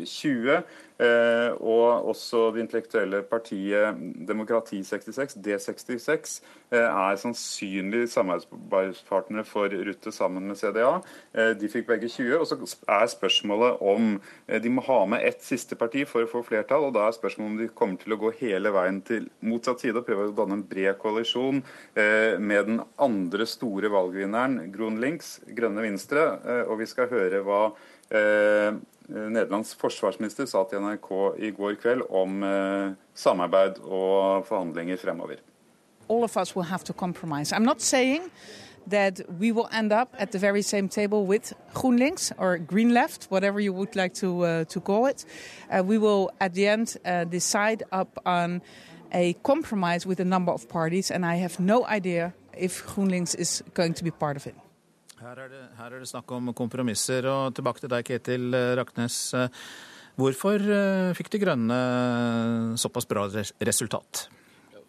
20. 0.06 0.62
Eh, 0.94 1.50
og 1.58 2.06
også 2.12 2.52
det 2.54 2.62
intellektuelle 2.62 3.24
partiet 3.26 3.96
Demokrati 4.28 4.78
66, 4.86 5.34
D66, 5.42 6.36
eh, 6.70 6.78
er 6.78 7.16
sannsynlig 7.18 8.04
samarbeidspartnere 8.12 9.42
for 9.44 9.74
Rutte 9.74 10.12
sammen 10.14 10.46
med 10.46 10.56
CDA. 10.60 11.00
Eh, 11.34 11.50
de 11.58 11.70
fikk 11.72 11.88
begge 11.88 12.08
20. 12.08 12.38
Og 12.38 12.46
så 12.46 12.58
er 12.86 13.10
spørsmålet 13.10 13.82
om 13.82 14.20
de 14.62 14.70
må 14.70 14.84
ha 14.86 15.00
med 15.06 15.26
ett 15.26 15.42
siste 15.42 15.74
parti 15.74 16.04
for 16.06 16.22
å 16.22 16.30
få 16.30 16.44
flertall. 16.46 16.86
Og 16.86 16.94
da 16.94 17.08
er 17.08 17.18
spørsmålet 17.18 17.50
om 17.50 17.58
de 17.58 17.68
kommer 17.74 17.98
til 17.98 18.14
å 18.14 18.20
gå 18.20 18.30
hele 18.38 18.70
veien 18.70 19.02
til 19.02 19.28
motsatt 19.42 19.82
side 19.82 19.98
og 19.98 20.06
prøve 20.06 20.30
å 20.30 20.36
danne 20.36 20.60
en 20.60 20.68
bred 20.68 20.98
koalisjon 20.98 21.62
med 21.94 22.66
den 22.66 22.80
andre 22.98 23.46
store 23.46 23.90
valgvinneren, 23.90 24.70
Grun 24.72 25.00
Links, 25.00 25.40
Grønne 25.48 25.82
Venstre. 25.82 26.26
Og 26.68 26.78
vi 26.78 26.86
skal 26.86 27.10
høre 27.10 27.42
hva 27.42 27.72
Eh, 27.72 27.93
Nederlands 29.08 29.74
forsvarsminister 29.76 30.46
sa 30.48 30.64
til 30.68 30.80
NRK 30.80 31.10
i 31.38 31.50
går 31.50 31.74
kveld 31.82 32.02
om 32.10 32.42
eh, 32.42 32.92
samarbeid 33.14 33.82
og 33.84 34.46
forhandlinger 34.46 34.96
fremover. 34.96 35.36
All 36.08 36.24
of 36.24 36.36
us 36.36 36.56
will 36.56 36.66
have 36.66 36.84
to 36.84 36.92
compromise. 36.92 37.52
I'm 37.52 37.64
not 37.64 37.82
saying 37.82 38.22
that 38.90 39.20
we 39.40 39.52
will 39.52 39.68
end 39.72 39.92
up 39.92 40.08
at 40.18 40.30
the 40.32 40.38
very 40.38 40.62
same 40.62 40.88
table 40.88 41.26
with 41.26 41.52
GroenLinks 41.74 42.32
or 42.38 42.58
Green 42.58 42.92
Left, 42.94 43.26
whatever 43.30 43.60
you 43.60 43.72
would 43.72 43.96
like 43.96 44.14
to 44.14 44.44
uh, 44.44 44.64
to 44.64 44.80
call 44.80 45.06
it. 45.06 45.24
Uh, 45.70 45.82
we 45.82 45.98
will 45.98 46.30
at 46.40 46.54
the 46.54 46.66
end 46.66 46.96
uh, 47.04 47.24
decide 47.24 47.82
up 47.92 48.18
on 48.26 48.60
a 49.12 49.34
compromise 49.42 50.06
with 50.06 50.20
a 50.20 50.24
number 50.24 50.52
of 50.52 50.68
parties, 50.68 51.10
and 51.10 51.24
I 51.24 51.36
have 51.36 51.60
no 51.60 51.86
idea 51.86 52.32
if 52.56 52.84
GroenLinks 52.86 53.34
is 53.38 53.62
going 53.74 53.94
to 53.94 54.04
be 54.04 54.10
part 54.10 54.36
of 54.36 54.46
it. 54.46 54.54
Her 55.24 55.38
er, 55.40 55.48
det, 55.48 55.62
her 55.78 55.94
er 55.94 56.02
det 56.02 56.08
snakk 56.10 56.32
om 56.36 56.52
kompromisser. 56.52 57.24
Og 57.32 57.54
tilbake 57.56 57.80
til 57.80 57.92
deg, 57.92 58.04
Ketil 58.04 58.56
Raknes. 58.76 59.20
Hvorfor 60.20 60.62
eh, 60.62 61.10
fikk 61.18 61.32
De 61.32 61.42
Grønne 61.42 61.76
såpass 62.78 63.08
bra 63.10 63.26
resultat? 63.66 64.28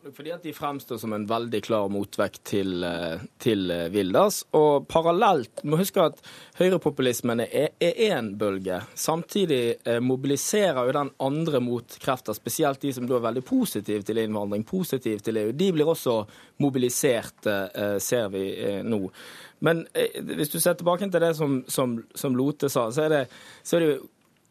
Fordi 0.06 0.30
at 0.36 0.44
de 0.46 0.52
fremstår 0.54 1.00
som 1.02 1.16
en 1.16 1.24
veldig 1.26 1.64
klar 1.66 1.88
motvekt 1.90 2.44
til, 2.52 2.84
eh, 2.86 3.24
til. 3.42 3.72
Eh, 3.72 4.28
og 4.54 4.86
parallelt 4.88 5.64
må 5.66 5.80
huske 5.80 6.04
at 6.04 6.22
høyrepopulismen 6.60 7.42
er 7.42 7.74
én 7.82 8.36
bølge. 8.38 8.84
Samtidig 8.94 9.80
mobiliserer 10.02 10.86
jo 10.86 10.94
den 10.94 11.10
andre 11.20 11.60
motkrefter, 11.60 12.38
spesielt 12.38 12.82
de 12.82 12.94
som 12.94 13.08
da 13.08 13.16
er 13.16 13.26
veldig 13.26 13.46
positive 13.46 14.04
til 14.04 14.22
innvandring, 14.22 14.64
positive 14.64 15.26
til 15.26 15.38
EU. 15.38 15.52
De 15.52 15.72
blir 15.72 15.90
også 15.90 16.28
mobilisert, 16.60 17.42
ser 17.98 18.30
vi 18.30 18.82
nå. 18.84 19.10
Men 19.60 19.86
eh, 19.94 20.20
hvis 20.22 20.52
du 20.54 20.60
ser 20.60 20.76
tilbake 20.80 21.08
til 21.10 21.24
det 21.24 21.32
som, 21.38 21.62
som, 21.72 21.98
som 22.16 22.36
Lote 22.36 22.70
sa, 22.72 22.90
så 22.92 23.06
er 23.06 23.14
det, 23.14 23.24
så 23.64 23.78
er 23.78 23.86
det 23.86 23.94
jo 23.94 24.04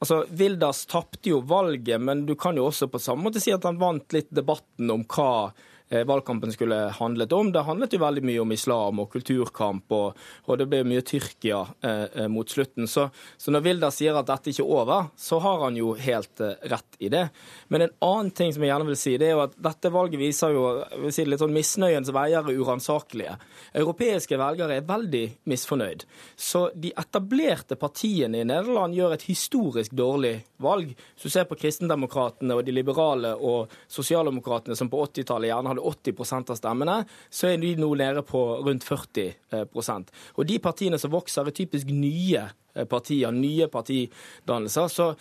Altså, 0.03 0.19
Vildas 0.37 0.83
tapte 0.91 1.31
jo 1.31 1.39
valget, 1.49 2.03
men 2.03 2.27
du 2.29 2.35
kan 2.37 2.59
jo 2.59 2.67
også 2.67 2.91
på 2.93 2.99
samme 3.01 3.25
måte 3.25 3.41
si 3.41 3.55
at 3.55 3.65
han 3.65 3.79
vant 3.81 4.13
litt 4.13 4.27
debatten 4.37 4.91
om 4.93 5.05
hva 5.09 5.55
valgkampen 5.91 6.53
skulle 6.53 6.75
handlet 6.75 7.33
om. 7.33 7.53
Det 7.53 7.63
handlet 7.63 7.93
jo 7.93 8.01
veldig 8.01 8.23
mye 8.25 8.41
om 8.41 8.53
islam 8.55 9.01
og 9.03 9.11
kulturkamp, 9.13 9.93
og, 9.93 10.23
og 10.49 10.59
det 10.59 10.67
ble 10.71 10.81
mye 10.89 11.05
Tyrkia 11.05 11.61
eh, 11.85 12.05
eh 12.25 12.29
mot 12.33 12.49
slutten. 12.49 12.89
Så, 12.89 13.09
så 13.37 13.53
når 13.53 13.65
Wilder 13.67 13.93
sier 13.95 14.17
at 14.17 14.29
dette 14.31 14.51
ikke 14.51 14.65
er 14.65 14.73
over, 14.81 15.11
så 15.17 15.39
har 15.45 15.67
han 15.67 15.77
jo 15.77 15.93
helt 16.01 16.41
eh, 16.41 16.57
rett 16.73 16.99
i 16.99 17.11
det. 17.13 17.27
Men 17.69 17.87
en 17.87 17.95
annen 18.09 18.33
ting 18.35 18.55
som 18.55 18.65
jeg 18.65 18.73
gjerne 18.73 18.89
vil 18.89 18.99
si, 18.99 19.17
det 19.21 19.29
er 19.29 19.37
jo 19.37 19.45
at 19.45 19.59
dette 19.69 19.93
valget 19.93 20.21
viser 20.21 20.55
jo 20.57 20.65
vil 21.05 21.15
si, 21.15 21.27
litt 21.29 21.43
sånn 21.43 21.55
misnøyens 21.55 22.13
veier 22.15 22.41
er 22.41 22.63
uransakelige. 22.65 23.37
Europeiske 23.77 24.41
velgere 24.41 24.81
er 24.81 24.89
veldig 24.89 25.25
misfornøyd. 25.51 26.07
Så 26.37 26.67
de 26.75 26.95
etablerte 26.97 27.79
partiene 27.81 28.41
i 28.41 28.49
Nederland 28.49 28.97
gjør 28.97 29.17
et 29.19 29.29
historisk 29.29 29.93
dårlig 29.95 30.37
valg. 30.65 30.95
Hvis 30.95 31.29
du 31.29 31.35
ser 31.37 31.49
på 31.49 31.59
kristendemokratene 31.61 32.57
og 32.57 32.65
de 32.67 32.75
liberale 32.75 33.35
og 33.37 33.73
sosialdemokratene 33.91 34.77
som 34.79 34.91
på 34.91 35.03
80-tallet 35.07 35.51
gjerne 35.51 35.74
hadde 35.75 36.15
80% 36.15 36.55
av 36.55 36.61
stemmene, 36.61 36.99
så 37.31 37.51
er 37.51 37.61
de 37.63 37.75
nå 37.81 37.91
nede 38.01 38.25
på 38.27 38.43
rundt 38.65 38.87
40% 38.87 40.15
Og 40.37 40.47
de 40.49 40.59
partiene 40.59 40.99
som 40.99 41.13
vokser, 41.13 41.47
er 41.47 41.57
typisk 41.57 41.91
nye 41.91 42.47
eh, 42.75 42.87
partier, 42.89 43.35
nye 43.35 43.69
partidannelser. 43.69 44.89
Så 44.89 45.15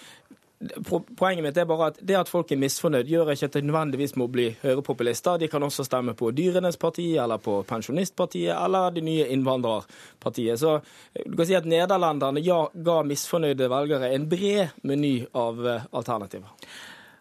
Poenget 1.17 1.43
mitt 1.43 1.57
er 1.59 1.67
bare 1.67 1.89
at 1.91 1.97
det 2.05 2.15
at 2.15 2.29
folk 2.29 2.51
er 2.53 2.59
misfornøyd, 2.61 3.09
gjør 3.09 3.33
ikke 3.33 3.49
at 3.49 3.55
de 3.57 3.61
nødvendigvis 3.67 4.15
må 4.19 4.29
bli 4.31 4.45
høyrepopulister. 4.61 5.41
De 5.41 5.49
kan 5.51 5.63
også 5.65 5.83
stemme 5.83 6.13
på 6.15 6.31
Dyrenes 6.35 6.77
parti, 6.79 7.09
eller 7.19 7.41
på 7.43 7.57
Pensjonistpartiet, 7.67 8.53
eller 8.55 8.93
det 8.95 9.03
nye 9.03 9.27
innvandrerpartiet. 9.33 10.59
Så 10.59 10.77
du 11.25 11.35
kan 11.35 11.49
si 11.49 11.57
at 11.57 11.67
nederlenderne 11.67 12.43
ja, 12.45 12.61
ga 12.73 13.01
misfornøyde 13.07 13.69
velgere 13.71 14.13
en 14.13 14.29
bred 14.29 14.79
meny 14.87 15.15
av 15.35 15.63
eh, 15.67 15.87
alternativer. 15.91 16.55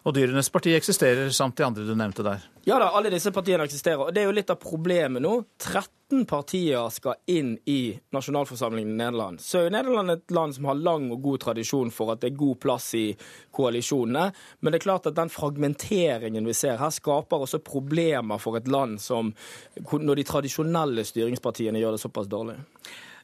Og 0.02 0.14
Dyrenes 0.16 0.50
parti 0.50 0.72
eksisterer 0.74 1.28
samt 1.30 1.60
de 1.60 1.64
andre 1.66 1.84
du 1.86 1.92
nevnte 1.94 2.24
der? 2.26 2.42
Ja 2.66 2.78
da, 2.82 2.88
alle 2.90 3.10
disse 3.12 3.30
partiene 3.34 3.68
eksisterer. 3.68 4.08
Og 4.08 4.14
det 4.14 4.24
er 4.24 4.26
jo 4.26 4.34
litt 4.34 4.50
av 4.50 4.58
problemet 4.62 5.22
nå. 5.22 5.36
13 5.62 6.24
partier 6.28 6.88
skal 6.90 7.20
inn 7.30 7.52
i 7.70 7.94
nasjonalforsamlingen 8.14 8.96
i 8.96 8.98
Nederland. 8.98 9.42
Så 9.42 9.62
er 9.62 9.74
Nederland 9.74 10.16
et 10.16 10.34
land 10.34 10.56
som 10.56 10.66
har 10.70 10.80
lang 10.80 11.06
og 11.14 11.22
god 11.22 11.44
tradisjon 11.46 11.94
for 11.94 12.14
at 12.14 12.24
det 12.24 12.32
er 12.32 12.40
god 12.42 12.58
plass 12.64 12.90
i 12.98 13.04
koalisjonene. 13.54 14.26
Men 14.60 14.74
det 14.74 14.82
er 14.82 14.86
klart 14.88 15.06
at 15.10 15.18
den 15.18 15.30
fragmenteringen 15.30 16.50
vi 16.50 16.58
ser 16.58 16.82
her, 16.82 16.90
skaper 16.90 17.46
også 17.46 17.62
problemer 17.62 18.42
for 18.42 18.58
et 18.58 18.70
land 18.70 18.98
som 19.02 19.30
når 19.78 20.18
de 20.18 20.26
tradisjonelle 20.26 21.06
styringspartiene 21.06 21.78
gjør 21.78 21.94
det 21.94 22.02
såpass 22.02 22.30
dårlig. 22.30 22.58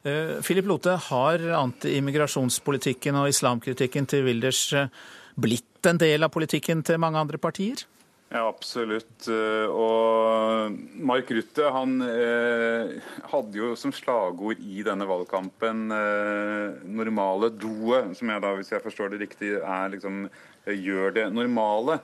Philip 0.07 0.65
eh, 0.65 0.69
Lote, 0.69 0.95
har 1.11 1.43
antiimmigrasjonspolitikken 1.59 3.19
og 3.19 3.33
islamkritikken 3.33 4.07
til 4.07 4.29
Wilders 4.29 4.63
eh, 4.79 4.93
blitt 5.39 5.87
en 5.87 6.01
del 6.01 6.27
av 6.27 6.35
politikken 6.35 6.83
til 6.87 7.01
mange 7.03 7.21
andre 7.23 7.41
partier? 7.41 7.87
Ja, 8.29 8.43
absolutt. 8.45 9.25
Eh, 9.33 9.71
og 9.73 10.75
Mark 11.01 11.31
Rutte 11.33 11.71
han 11.73 11.95
eh, 12.05 12.99
hadde 13.33 13.57
jo 13.57 13.71
som 13.81 13.95
slagord 13.97 14.61
i 14.61 14.83
denne 14.85 15.07
valgkampen 15.09 15.87
eh, 15.97 16.77
'normale 16.85 17.49
doet', 17.57 18.13
som 18.19 18.29
jeg 18.29 18.45
da, 18.45 18.53
hvis 18.59 18.75
jeg 18.75 18.85
forstår 18.85 19.15
det 19.15 19.23
riktig, 19.25 19.55
er 19.57 19.89
liksom 19.95 20.29
gjør 20.69 21.15
det 21.17 21.23
normale. 21.33 21.95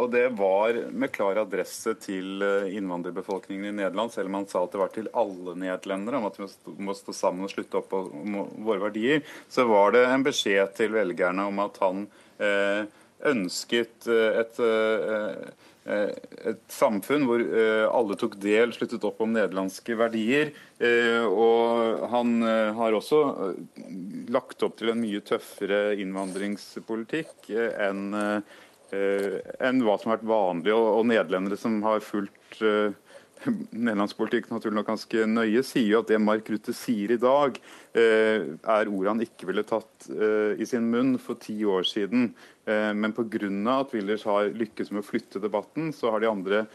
Og 0.00 0.06
det 0.14 0.22
var 0.32 0.78
med 0.96 1.12
klar 1.12 1.36
adresse 1.36 1.92
til 2.00 2.40
innvandrerbefolkningen 2.40 3.66
i 3.68 3.74
Nederland, 3.82 4.14
selv 4.14 4.30
om 4.30 4.38
han 4.38 4.46
sa 4.48 4.62
at 4.64 4.72
det 4.72 4.80
var 4.80 4.92
til 4.94 5.10
alle 5.12 5.52
nederlendere, 5.60 6.16
om 6.16 6.30
at 6.30 6.38
vi 6.40 6.46
må 6.88 6.96
stå 6.96 7.12
sammen 7.12 7.44
og 7.44 7.52
slutte 7.52 7.82
opp 7.82 7.92
om 7.92 8.38
våre 8.64 8.86
verdier. 8.86 9.20
Så 9.52 9.68
var 9.68 9.92
det 9.92 10.06
en 10.08 10.24
beskjed 10.24 10.72
til 10.78 10.96
velgerne 10.96 11.44
om 11.52 11.60
at 11.66 11.76
han 11.84 12.06
ønsket 13.32 14.08
eh, 14.10 14.40
et, 14.42 14.58
eh, 14.62 16.16
et 16.52 16.62
samfunn 16.70 17.26
hvor 17.26 17.42
alle 17.90 18.16
tok 18.18 18.36
del, 18.42 18.74
sluttet 18.74 19.02
opp 19.06 19.22
om 19.24 19.32
nederlandske 19.34 19.96
verdier. 19.98 20.52
Og 21.26 22.04
han 22.12 22.36
har 22.78 22.94
også 22.94 23.18
lagt 24.30 24.62
opp 24.62 24.76
til 24.78 24.92
en 24.92 25.02
mye 25.02 25.24
tøffere 25.26 25.96
innvandringspolitikk 25.98 27.50
enn 27.58 28.14
enn 28.92 29.82
hva 29.82 29.96
som 29.98 30.12
har 30.12 30.20
vært 30.20 30.30
vanlig. 30.30 30.74
Og, 30.76 31.02
nederlendere 31.10 31.58
som 31.58 31.80
har 31.82 32.02
fulgt 32.04 32.62
nederlandspolitikk 33.84 34.50
naturlig 34.52 34.78
nok 34.80 34.90
ganske 34.92 35.26
nøye, 35.28 35.62
sier 35.66 35.88
jo 35.90 36.02
at 36.02 36.10
det 36.10 36.20
Mark 36.22 36.48
Rutte 36.52 36.74
sier 36.76 37.14
i 37.14 37.20
dag, 37.20 37.58
eh, 37.98 38.48
er 38.54 38.90
ord 38.92 39.10
han 39.10 39.22
ikke 39.24 39.48
ville 39.50 39.64
tatt 39.68 40.08
eh, 40.12 40.58
i 40.60 40.68
sin 40.68 40.88
munn 40.92 41.16
for 41.22 41.40
ti 41.42 41.58
år 41.64 41.86
siden. 41.88 42.32
Eh, 42.64 42.92
men 42.94 43.12
pga. 43.16 43.48
at 43.80 43.94
Wilders 43.94 44.24
har 44.24 44.52
lykkes 44.54 44.92
med 44.92 45.02
å 45.02 45.06
flytte 45.06 45.42
debatten, 45.42 45.92
så 45.92 46.10
har 46.10 46.20
de 46.20 46.30
andre 46.30 46.66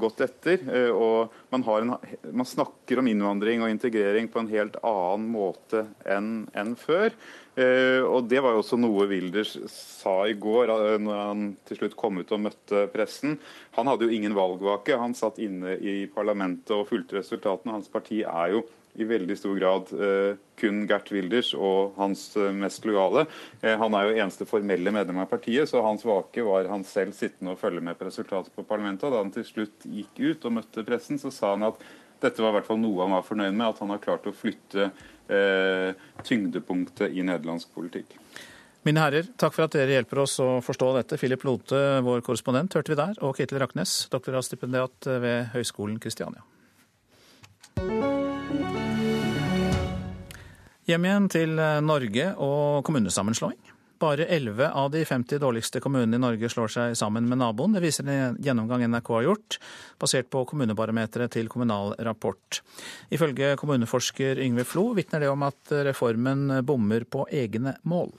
gått 0.00 0.22
etter. 0.24 0.62
Og 0.94 1.32
man, 1.52 1.64
en, 1.68 1.96
man 2.32 2.46
snakker 2.48 3.02
om 3.02 3.08
innvandring 3.10 3.60
og 3.60 3.68
integrering 3.68 4.30
på 4.32 4.40
en 4.40 4.48
helt 4.48 4.78
annen 4.80 5.26
måte 5.28 5.82
enn, 6.08 6.46
enn 6.56 6.72
før. 6.78 7.12
Eh, 7.54 8.02
og 8.02 8.26
Det 8.26 8.40
var 8.42 8.54
jo 8.54 8.62
også 8.64 8.78
noe 8.80 9.06
Wilders 9.06 9.54
sa 9.70 10.24
i 10.26 10.34
går, 10.34 10.72
eh, 10.74 10.96
når 10.98 11.20
han 11.20 11.44
til 11.68 11.78
slutt 11.78 11.96
kom 11.98 12.18
ut 12.18 12.32
og 12.34 12.42
møtte 12.48 12.86
pressen. 12.90 13.38
Han 13.78 13.90
hadde 13.90 14.08
jo 14.08 14.14
ingen 14.14 14.34
valgvake. 14.34 14.98
Han 14.98 15.14
satt 15.14 15.38
inne 15.42 15.76
i 15.78 16.06
parlamentet 16.10 16.74
og 16.74 16.88
fulgte 16.90 17.20
resultatene. 17.20 17.76
Hans 17.76 17.92
parti 17.92 18.24
er 18.26 18.56
jo 18.56 18.64
i 18.94 19.06
veldig 19.08 19.36
stor 19.38 19.56
grad 19.58 19.90
eh, 19.96 20.36
kun 20.60 20.84
Gert 20.90 21.10
Wilders 21.14 21.54
og 21.56 21.96
hans 21.98 22.26
eh, 22.40 22.52
mest 22.54 22.86
lojale. 22.86 23.26
Eh, 23.60 23.74
han 23.80 23.96
er 23.98 24.06
jo 24.08 24.16
eneste 24.18 24.48
formelle 24.48 24.94
medlem 24.94 25.22
av 25.24 25.30
partiet, 25.32 25.70
så 25.70 25.82
hans 25.84 26.06
vake 26.06 26.44
var 26.46 26.70
han 26.70 26.86
selv 26.88 27.16
sittende 27.16 27.56
og 27.56 27.60
følge 27.62 27.82
med 27.84 27.98
på 27.98 28.08
resultatet 28.08 28.54
på 28.54 28.66
parlamentet. 28.68 29.10
Da 29.10 29.22
han 29.22 29.34
til 29.34 29.48
slutt 29.48 29.88
gikk 29.88 30.22
ut 30.22 30.46
og 30.48 30.58
møtte 30.60 30.86
pressen, 30.86 31.20
så 31.22 31.32
sa 31.34 31.56
han 31.56 31.66
at 31.70 31.82
dette 32.22 32.40
var 32.40 32.54
i 32.54 32.58
hvert 32.60 32.70
fall 32.70 32.80
noe 32.80 33.02
han 33.02 33.16
var 33.16 33.26
fornøyd 33.26 33.52
med, 33.52 33.66
at 33.68 33.82
han 33.82 33.90
har 33.92 34.00
klart 34.04 34.30
å 34.30 34.32
flytte 34.32 34.92
Eh, 35.28 35.94
tyngdepunktet 36.22 37.10
i 37.10 37.22
nederlandsk 37.24 37.70
politikk. 37.74 38.18
Mine 38.84 39.00
herrer, 39.00 39.30
takk 39.40 39.54
for 39.56 39.64
at 39.64 39.72
dere 39.72 39.96
hjelper 39.96 40.20
oss 40.20 40.36
å 40.44 40.58
forstå 40.64 40.90
dette. 40.98 41.16
Philip 41.20 41.46
Lote, 41.48 41.80
vår 42.04 42.20
korrespondent, 42.26 42.76
hørte 42.76 42.92
vi 42.92 43.00
der, 43.00 43.16
og 43.24 43.38
Ketil 43.38 43.62
Raknes, 43.62 44.02
doktorgradsstipendiat 44.12 45.08
ved 45.24 45.54
Høgskolen 45.56 45.96
Kristiania. 46.02 46.44
Hjem 50.84 51.06
igjen 51.08 51.30
til 51.32 51.54
Norge 51.80 52.26
og 52.44 52.82
kommunesammenslåing. 52.84 53.56
Bare 54.02 54.26
11 54.26 54.66
av 54.68 54.90
de 54.92 55.00
50 55.06 55.38
dårligste 55.40 55.80
kommunene 55.80 56.18
i 56.18 56.20
Norge 56.20 56.48
slår 56.52 56.72
seg 56.74 56.96
sammen 56.98 57.24
med 57.30 57.38
naboen. 57.40 57.72
Det 57.72 57.80
viser 57.80 58.04
en 58.04 58.36
gjennomgang 58.42 58.84
NRK 58.92 59.08
har 59.14 59.24
gjort, 59.24 59.56
basert 60.02 60.28
på 60.28 60.42
kommunebarometeret 60.50 61.32
til 61.32 61.48
Kommunal 61.48 61.94
Rapport. 62.04 62.60
Ifølge 63.08 63.54
kommuneforsker 63.60 64.42
Yngve 64.44 64.66
Flo 64.68 64.90
vitner 64.98 65.24
det 65.24 65.30
om 65.32 65.46
at 65.46 65.72
reformen 65.88 66.60
bommer 66.68 67.08
på 67.08 67.24
egne 67.32 67.78
mål. 67.88 68.12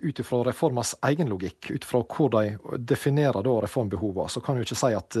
Ut 0.00 0.24
ifra 0.24 0.40
reformas 0.48 0.94
egen 1.10 1.28
logikk, 1.28 1.74
ut 1.76 1.84
fra 1.84 2.00
hvor 2.00 2.32
de 2.38 2.78
definerer 2.88 3.52
reformbehovene, 3.66 4.32
så 4.32 4.40
kan 4.40 4.56
du 4.56 4.64
ikke 4.64 4.80
si 4.80 4.94
at, 4.96 5.20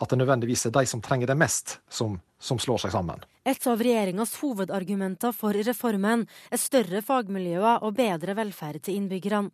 at 0.00 0.08
det 0.08 0.22
nødvendigvis 0.22 0.64
er 0.70 0.76
de 0.80 0.88
som 0.88 1.04
trenger 1.04 1.28
det 1.28 1.36
mest, 1.40 1.76
som, 1.92 2.16
som 2.40 2.58
slår 2.58 2.86
seg 2.86 2.94
sammen. 2.96 3.22
Et 3.44 3.66
av 3.66 3.80
regjeringas 3.80 4.34
hovedargumenter 4.40 5.32
for 5.36 5.56
reformen 5.56 6.26
er 6.52 6.60
større 6.60 7.00
fagmiljøer 7.04 7.84
og 7.86 7.96
bedre 7.96 8.36
velferd 8.36 8.82
til 8.84 9.00
innbyggerne. 9.00 9.50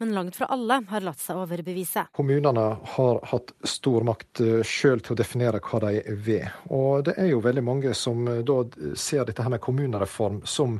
Men 0.00 0.14
langt 0.16 0.36
fra 0.36 0.46
alle 0.54 0.78
har 0.88 1.04
latt 1.04 1.20
seg 1.20 1.36
overbevise. 1.36 2.06
Kommunene 2.16 2.62
har 2.94 3.18
hatt 3.30 3.52
stor 3.68 4.06
makt 4.08 4.40
sjøl 4.64 5.02
til 5.04 5.12
å 5.12 5.18
definere 5.18 5.60
hva 5.60 5.80
de 5.84 6.14
vil. 6.24 6.46
Og 6.72 7.04
det 7.04 7.18
er 7.20 7.28
jo 7.34 7.42
veldig 7.44 7.64
mange 7.66 7.92
som 7.92 8.24
da 8.24 8.56
ser 8.96 9.28
dette 9.28 9.44
her 9.44 9.52
med 9.52 9.62
kommunereform 9.64 10.40
som 10.48 10.78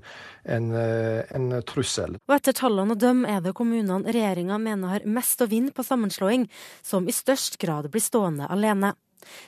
en, 0.49 0.71
en 0.73 1.51
trussel. 1.69 2.17
Og 2.25 2.37
etter 2.39 2.57
tallene 2.57 2.97
å 2.97 3.03
dømme 3.03 3.29
er 3.29 3.45
det 3.45 3.53
kommunene 3.59 4.09
regjeringa 4.09 4.57
mener 4.63 4.97
har 4.97 5.07
mest 5.19 5.45
å 5.45 5.51
vinne 5.51 5.75
på 5.77 5.85
sammenslåing, 5.85 6.49
som 6.83 7.05
i 7.05 7.15
størst 7.15 7.61
grad 7.61 7.91
blir 7.93 8.03
stående 8.03 8.49
alene. 8.49 8.95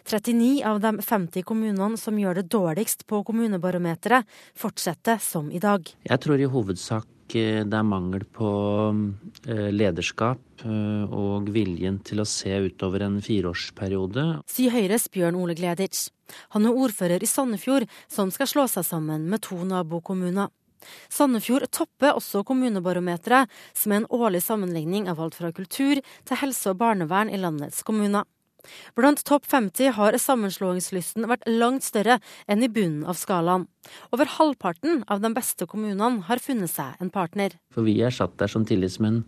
39 0.08 0.64
av 0.66 0.80
de 0.82 0.96
50 1.04 1.46
kommunene 1.46 2.00
som 2.00 2.18
gjør 2.18 2.40
det 2.40 2.48
dårligst 2.52 3.06
på 3.10 3.22
kommunebarometeret, 3.26 4.28
fortsetter 4.58 5.20
som 5.22 5.50
i 5.50 5.62
dag. 5.62 5.88
Jeg 6.08 6.22
tror 6.24 6.40
i 6.40 6.50
hovedsak 6.50 7.08
det 7.30 7.76
er 7.78 7.86
mangel 7.86 8.24
på 8.26 8.48
lederskap 9.46 10.64
og 10.66 11.50
viljen 11.54 12.00
til 12.02 12.22
å 12.22 12.26
se 12.26 12.56
utover 12.66 13.04
en 13.06 13.20
fireårsperiode. 13.22 14.24
Sier 14.50 14.74
Høyres 14.74 15.06
Bjørn 15.14 15.38
Ole 15.38 15.54
Gleditsch. 15.54 16.08
Han 16.54 16.66
er 16.66 16.74
ordfører 16.74 17.22
i 17.22 17.30
Sandefjord, 17.30 17.86
som 18.10 18.34
skal 18.34 18.50
slå 18.50 18.66
seg 18.70 18.86
sammen 18.86 19.28
med 19.30 19.44
to 19.46 19.58
nabokommuner. 19.62 20.50
Sandefjord 21.12 21.68
topper 21.74 22.16
også 22.16 22.42
kommunebarometeret, 22.48 23.50
som 23.76 23.92
er 23.92 24.02
en 24.02 24.10
årlig 24.10 24.42
sammenligning 24.42 25.08
av 25.12 25.20
alt 25.20 25.36
fra 25.38 25.52
kultur 25.54 26.00
til 26.00 26.40
helse 26.40 26.72
og 26.72 26.80
barnevern 26.80 27.30
i 27.30 27.40
landets 27.40 27.82
kommuner. 27.86 28.26
Blant 28.98 29.22
topp 29.28 29.48
50 29.50 29.94
har 29.96 30.18
sammenslåingslysten 30.20 31.28
vært 31.30 31.48
langt 31.48 31.86
større 31.86 32.18
enn 32.50 32.64
i 32.64 32.70
bunnen 32.72 33.06
av 33.08 33.18
skalaen. 33.20 33.66
Over 34.14 34.30
halvparten 34.36 35.04
av 35.08 35.24
de 35.24 35.32
beste 35.36 35.66
kommunene 35.70 36.26
har 36.28 36.42
funnet 36.42 36.72
seg 36.72 37.00
en 37.00 37.12
partner. 37.14 37.56
For 37.74 37.86
vi 37.86 37.98
er 38.04 38.14
satt 38.14 38.36
der 38.40 38.50
som 38.50 38.66
tillitsmenn 38.68 39.24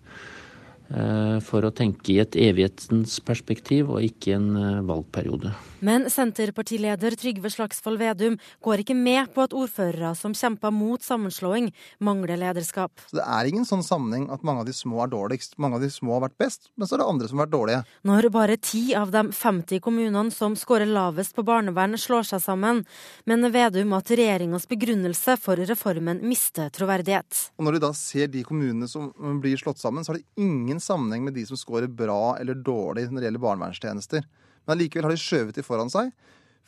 for 1.47 1.65
å 1.65 1.73
tenke 1.73 2.13
i 2.13 2.19
et 2.21 2.37
evighetens 2.37 3.19
perspektiv 3.25 3.93
og 3.95 4.05
ikke 4.05 4.35
en 4.37 4.51
valgperiode. 4.89 5.55
Men 5.83 6.05
Senterpartileder 6.11 7.17
Trygve 7.19 7.51
Slagsvold 7.51 7.99
Vedum 7.99 8.37
går 8.63 8.83
ikke 8.85 8.95
med 8.95 9.33
på 9.35 9.43
at 9.43 9.55
ordførere 9.57 10.13
som 10.15 10.35
kjemper 10.37 10.71
mot 10.71 11.03
sammenslåing, 11.03 11.73
mangler 11.99 12.39
lederskap. 12.39 13.03
Det 13.11 13.25
er 13.25 13.49
ingen 13.51 13.67
sånn 13.67 13.83
sammenheng 13.83 14.29
at 14.31 14.45
mange 14.47 14.63
av 14.63 14.69
de 14.69 14.75
små 14.77 15.01
er 15.03 15.11
dårligst. 15.11 15.57
Mange 15.59 15.81
av 15.81 15.83
de 15.83 15.91
små 15.91 16.15
har 16.15 16.27
vært 16.29 16.39
best, 16.39 16.71
men 16.77 16.87
så 16.87 16.95
er 16.95 17.03
det 17.03 17.09
andre 17.11 17.31
som 17.31 17.41
har 17.41 17.49
vært 17.49 17.55
dårlige. 17.57 17.81
Når 18.07 18.29
bare 18.37 18.59
ti 18.63 18.85
av 18.99 19.11
de 19.15 19.25
50 19.35 19.83
kommunene 19.83 20.31
som 20.35 20.55
skårer 20.59 20.87
lavest 20.87 21.35
på 21.35 21.47
barnevern, 21.47 21.99
slår 21.99 22.31
seg 22.31 22.45
sammen, 22.45 22.85
mener 23.27 23.51
Vedum 23.53 23.97
at 23.99 24.15
regjeringas 24.15 24.69
begrunnelse 24.71 25.35
for 25.43 25.59
reformen 25.59 26.23
mister 26.23 26.71
troverdighet. 26.71 27.49
Og 27.59 27.67
Når 27.67 27.79
de 27.79 27.83
da 27.89 27.93
ser 27.97 28.31
de 28.31 28.45
kommunene 28.47 28.87
som 28.91 29.11
blir 29.43 29.59
slått 29.59 29.83
sammen, 29.83 30.07
så 30.07 30.15
har 30.15 30.23
det 30.23 30.47
ingen 30.47 30.79
sammenheng 30.83 31.25
med 31.27 31.37
de 31.39 31.47
som 31.49 31.59
scorer 31.61 31.89
bra 31.89 32.37
eller 32.41 32.59
dårlig 32.59 33.09
når 33.09 33.21
det 33.21 33.29
gjelder 33.31 33.47
barnevernstjenester. 33.47 34.29
Men 34.63 34.77
allikevel 34.77 35.09
har 35.09 35.15
de 35.15 35.23
skjøvet 35.23 35.59
de 35.59 35.67
foran 35.67 35.91
seg. 35.93 36.13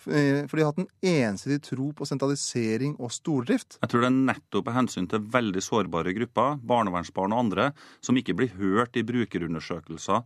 For 0.05 0.11
de 0.59 0.65
har 0.65 0.73
hatt 0.73 0.81
en 0.83 0.89
ensidig 1.07 1.61
tro 1.65 1.87
på 1.97 2.07
sentralisering 2.09 2.97
og 2.99 3.13
stordrift. 3.15 3.79
Jeg 3.79 3.93
tror 3.93 4.03
det 4.03 4.09
er 4.11 4.17
nettopp 4.33 4.71
av 4.73 4.79
hensyn 4.81 5.07
til 5.09 5.23
veldig 5.33 5.63
sårbare 5.65 6.13
grupper, 6.17 6.59
barnevernsbarn 6.67 7.33
og 7.33 7.45
andre, 7.47 7.69
som 8.05 8.19
ikke 8.19 8.35
blir 8.37 8.51
hørt 8.59 8.99
i 8.99 9.05
brukerundersøkelser 9.07 10.25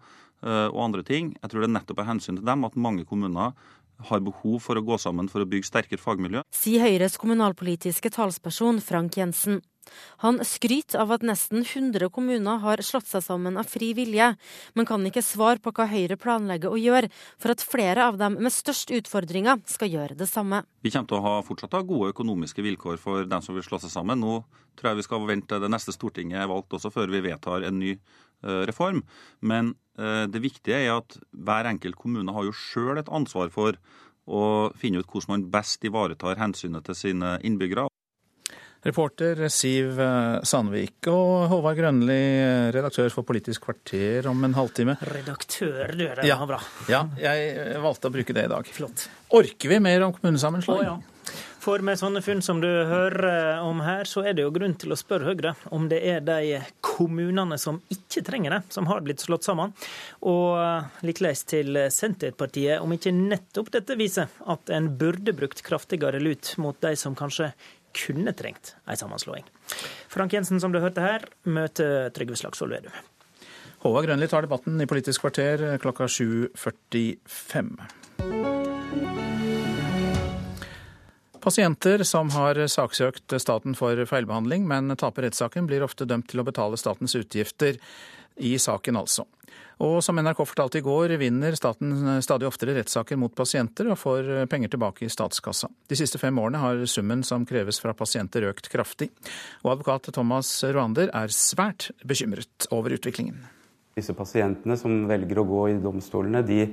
og 0.72 0.80
andre 0.82 1.04
ting. 1.06 1.34
Jeg 1.42 1.52
tror 1.52 1.62
det 1.62 1.68
er 1.68 1.76
nettopp 1.76 2.00
av 2.02 2.08
hensyn 2.14 2.40
til 2.40 2.48
dem 2.48 2.64
at 2.66 2.80
mange 2.80 3.04
kommuner 3.08 3.52
har 4.08 4.20
behov 4.22 4.60
for 4.62 4.78
å 4.78 4.84
gå 4.86 4.96
sammen 5.02 5.28
for 5.30 5.42
å 5.42 5.48
bygge 5.50 5.66
sterkere 5.66 6.00
fagmiljø. 6.00 6.44
Sier 6.54 6.84
Høyres 6.86 7.18
kommunalpolitiske 7.20 8.12
talsperson 8.14 8.78
Frank 8.84 9.18
Jensen. 9.18 9.58
Han 10.24 10.40
skryter 10.46 11.02
av 11.02 11.12
at 11.16 11.24
nesten 11.26 11.64
100 11.64 12.10
kommuner 12.14 12.60
har 12.62 12.82
slått 12.84 13.08
seg 13.10 13.24
sammen 13.24 13.58
av 13.60 13.68
fri 13.70 13.90
vilje, 13.96 14.32
men 14.74 14.88
kan 14.88 15.04
ikke 15.08 15.24
svare 15.24 15.62
på 15.62 15.72
hva 15.74 15.88
Høyre 15.90 16.18
planlegger 16.20 16.74
å 16.74 16.80
gjøre 16.80 17.10
for 17.38 17.54
at 17.54 17.64
flere 17.64 18.06
av 18.10 18.18
dem 18.20 18.38
med 18.42 18.54
størst 18.54 18.92
utfordringer 18.94 19.62
skal 19.68 19.92
gjøre 19.92 20.18
det 20.18 20.28
samme. 20.30 20.62
Vi 20.84 20.92
kommer 20.94 21.10
til 21.10 21.18
å 21.20 21.26
ha 21.26 21.34
fortsatt 21.46 21.76
ha 21.76 21.82
gode 21.86 22.12
økonomiske 22.14 22.64
vilkår 22.64 23.00
for 23.02 23.28
dem 23.28 23.44
som 23.44 23.56
vil 23.56 23.66
slå 23.66 23.80
seg 23.82 23.92
sammen. 23.94 24.22
Nå 24.22 24.40
tror 24.78 24.92
jeg 24.92 25.00
vi 25.00 25.08
skal 25.08 25.28
vente 25.28 25.52
til 25.54 25.64
det 25.64 25.72
neste 25.72 25.94
Stortinget 25.94 26.42
er 26.42 26.50
valgt 26.50 26.74
også, 26.76 26.92
før 26.94 27.10
vi 27.12 27.24
vedtar 27.24 27.66
en 27.66 27.80
ny 27.80 27.96
reform. 28.42 29.02
Men 29.40 29.74
det 29.98 30.42
viktige 30.44 30.78
er 30.84 31.00
at 31.00 31.16
hver 31.34 31.66
enkelt 31.66 31.98
kommune 31.98 32.34
har 32.34 32.46
jo 32.46 32.54
sjøl 32.54 33.00
et 33.00 33.10
ansvar 33.10 33.50
for 33.50 33.78
å 34.28 34.42
finne 34.78 35.00
ut 35.00 35.08
hvordan 35.08 35.34
man 35.34 35.46
best 35.50 35.84
ivaretar 35.88 36.38
hensynet 36.38 36.86
til 36.86 36.98
sine 36.98 37.38
innbyggere. 37.46 37.88
Reporter 38.86 39.40
Siv 39.50 39.98
Sandvik 40.46 41.08
og 41.10 41.48
Håvard 41.50 41.80
Grønli, 41.80 42.20
redaktør 42.74 43.10
for 43.10 43.26
Politisk 43.26 43.66
kvarter 43.66 44.28
om 44.30 44.46
en 44.46 44.54
halvtime. 44.54 44.94
Redaktør, 45.02 45.90
du. 45.92 46.06
Det 46.06 46.28
ja. 46.28 46.38
var 46.38 46.52
bra. 46.52 46.60
Ja, 46.90 47.02
jeg 47.18 47.82
valgte 47.82 48.10
å 48.10 48.14
bruke 48.14 48.36
det 48.36 48.46
i 48.46 48.52
dag. 48.54 48.70
Flott. 48.78 49.08
Orker 49.34 49.74
vi 49.74 49.80
mer 49.82 50.06
om 50.06 50.14
kommunesammenslåing? 50.14 50.86
Å, 50.86 50.94
ja. 50.94 51.18
For 51.58 51.82
med 51.84 51.98
sånne 52.00 52.22
funn 52.24 52.38
som 52.40 52.60
du 52.62 52.68
hører 52.88 53.58
om 53.60 53.82
her, 53.84 54.06
så 54.08 54.22
er 54.24 54.36
det 54.36 54.44
jo 54.44 54.52
grunn 54.54 54.76
til 54.78 54.94
å 54.94 54.96
spørre 54.96 55.26
Høyre 55.28 55.50
om 55.74 55.88
det 55.90 55.98
er 56.06 56.22
de 56.24 56.60
kommunene 56.80 57.58
som 57.60 57.80
ikke 57.92 58.22
trenger 58.24 58.54
det, 58.54 58.60
som 58.72 58.86
har 58.88 59.02
blitt 59.04 59.20
slått 59.20 59.44
sammen. 59.44 59.74
Og 60.30 61.02
likeleis 61.04 61.42
til 61.50 61.76
Senterpartiet, 61.92 62.78
om 62.80 62.94
ikke 62.94 63.12
nettopp 63.12 63.72
dette 63.74 63.98
viser 63.98 64.30
at 64.48 64.72
en 64.72 64.88
burde 65.00 65.34
brukt 65.36 65.60
kraftigere 65.66 66.22
lut 66.22 66.54
mot 66.62 66.78
de 66.86 66.94
som 66.96 67.18
kanskje 67.18 67.50
kunne 67.98 68.34
trengt 68.38 68.74
ei 68.88 68.96
sammenslåing. 68.98 69.46
Frank 70.08 70.32
Jensen, 70.34 70.60
som 70.62 70.72
du 70.74 70.80
hørte 70.82 71.04
her, 71.04 71.26
møter 71.44 72.12
Trygve 72.16 72.38
Slagsvold 72.38 72.76
Vedum. 72.76 72.92
Håvard 73.84 74.08
Grønli 74.08 74.26
tar 74.26 74.42
debatten 74.42 74.80
i 74.82 74.88
Politisk 74.90 75.22
kvarter 75.22 75.78
klokka 75.82 76.08
7.45. 76.10 77.76
Pasienter 81.38 82.02
som 82.04 82.32
har 82.34 82.58
saksøkt 82.66 83.32
staten 83.40 83.76
for 83.78 84.02
feilbehandling, 84.10 84.66
men 84.68 84.90
taper 84.98 85.28
rettssaken, 85.28 85.68
blir 85.70 85.86
ofte 85.86 86.04
dømt 86.08 86.26
til 86.32 86.42
å 86.42 86.46
betale 86.48 86.76
statens 86.80 87.14
utgifter 87.16 87.78
i 88.42 88.56
saken, 88.58 88.98
altså. 88.98 89.24
Og 89.84 90.00
som 90.02 90.18
NRK 90.18 90.40
fortalte 90.42 90.80
i 90.80 90.82
går, 90.82 91.12
vinner 91.20 91.54
staten 91.54 92.18
stadig 92.24 92.48
oftere 92.48 92.74
rettssaker 92.74 93.18
mot 93.20 93.34
pasienter 93.34 93.86
og 93.92 94.00
får 94.00 94.30
penger 94.50 94.72
tilbake 94.72 95.04
i 95.06 95.10
statskassa. 95.12 95.70
De 95.86 95.98
siste 95.98 96.18
fem 96.18 96.34
årene 96.42 96.58
har 96.58 96.82
summen 96.90 97.22
som 97.26 97.44
kreves 97.46 97.78
fra 97.82 97.94
pasienter 97.94 98.48
økt 98.50 98.66
kraftig. 98.72 99.12
Og 99.62 99.76
advokat 99.76 100.10
Thomas 100.16 100.50
Rwander 100.66 101.12
er 101.14 101.34
svært 101.34 101.92
bekymret 102.02 102.66
over 102.74 102.96
utviklingen. 102.96 103.38
Disse 103.94 104.14
pasientene 104.18 104.74
som 104.78 105.04
velger 105.10 105.38
å 105.38 105.46
gå 105.46 105.62
i 105.70 105.78
domstolene, 105.82 106.42
de, 106.46 106.64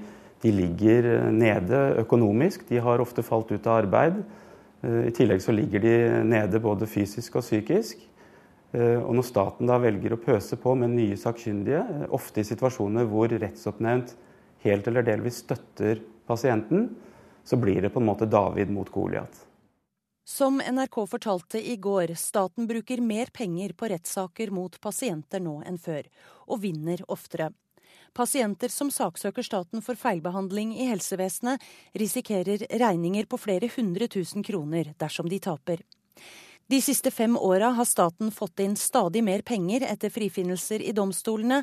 de 0.42 0.56
ligger 0.56 1.30
nede 1.34 1.86
økonomisk. 2.02 2.66
De 2.70 2.82
har 2.82 3.06
ofte 3.06 3.26
falt 3.26 3.54
ut 3.54 3.70
av 3.70 3.84
arbeid. 3.84 4.18
I 4.86 5.14
tillegg 5.14 5.46
så 5.46 5.54
ligger 5.54 5.82
de 5.82 5.96
nede 6.26 6.62
både 6.62 6.90
fysisk 6.90 7.38
og 7.38 7.46
psykisk. 7.46 8.02
Og 8.76 9.12
når 9.16 9.24
staten 9.24 9.70
da 9.70 9.78
velger 9.80 10.16
å 10.16 10.20
pøse 10.20 10.58
på 10.60 10.74
med 10.76 10.92
nye 10.98 11.16
sakkyndige, 11.20 11.82
ofte 12.16 12.42
i 12.42 12.48
situasjoner 12.48 13.08
hvor 13.08 13.32
rettsoppnevnt 13.32 14.16
helt 14.66 14.88
eller 14.92 15.06
delvis 15.06 15.40
støtter 15.46 16.02
pasienten, 16.28 16.90
så 17.46 17.58
blir 17.62 17.82
det 17.82 17.94
på 17.94 18.02
en 18.02 18.10
måte 18.10 18.28
David 18.28 18.72
mot 18.74 18.90
Goliat. 18.92 19.46
Som 20.26 20.58
NRK 20.58 21.04
fortalte 21.08 21.60
i 21.62 21.76
går, 21.78 22.16
staten 22.18 22.66
bruker 22.68 23.02
mer 23.02 23.30
penger 23.34 23.76
på 23.78 23.92
rettssaker 23.92 24.50
mot 24.50 24.80
pasienter 24.82 25.44
nå 25.46 25.60
enn 25.70 25.78
før, 25.78 26.08
og 26.50 26.64
vinner 26.64 27.04
oftere. 27.14 27.52
Pasienter 28.16 28.74
som 28.74 28.90
saksøker 28.90 29.46
staten 29.46 29.84
for 29.86 30.00
feilbehandling 30.00 30.72
i 30.80 30.88
helsevesenet, 30.90 31.62
risikerer 31.94 32.66
regninger 32.82 33.30
på 33.30 33.38
flere 33.38 33.70
hundre 33.76 34.08
tusen 34.10 34.42
kroner 34.44 34.96
dersom 34.98 35.30
de 35.30 35.38
taper. 35.44 35.86
De 36.68 36.82
siste 36.82 37.12
fem 37.12 37.38
åra 37.38 37.68
har 37.78 37.86
staten 37.86 38.32
fått 38.32 38.60
inn 38.60 38.76
stadig 38.76 39.22
mer 39.24 39.42
penger 39.46 39.84
etter 39.86 40.10
frifinnelser 40.10 40.82
i 40.82 40.96
domstolene. 40.98 41.60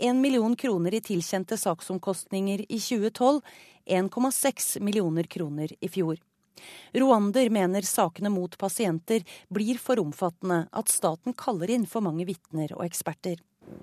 Én 0.00 0.20
million 0.20 0.54
kroner 0.56 0.94
i 0.96 1.00
tilkjente 1.04 1.58
saksomkostninger 1.60 2.62
i 2.68 2.78
2012, 2.80 3.40
1,6 3.86 4.80
millioner 4.80 5.28
kroner 5.28 5.74
i 5.80 5.90
fjor. 5.92 6.16
Rwander 6.96 7.50
mener 7.52 7.84
sakene 7.84 8.32
mot 8.32 8.56
pasienter 8.58 9.26
blir 9.52 9.76
for 9.76 10.00
omfattende, 10.00 10.62
at 10.72 10.88
staten 10.88 11.36
kaller 11.36 11.74
inn 11.76 11.84
for 11.84 12.00
mange 12.00 12.24
vitner 12.24 12.72
og 12.78 12.86
eksperter. 12.88 13.36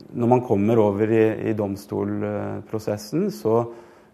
Når 0.09 0.31
man 0.31 0.41
kommer 0.41 0.81
over 0.81 1.05
i, 1.13 1.23
i 1.51 1.53
domstolprosessen, 1.53 3.29
så 3.29 3.61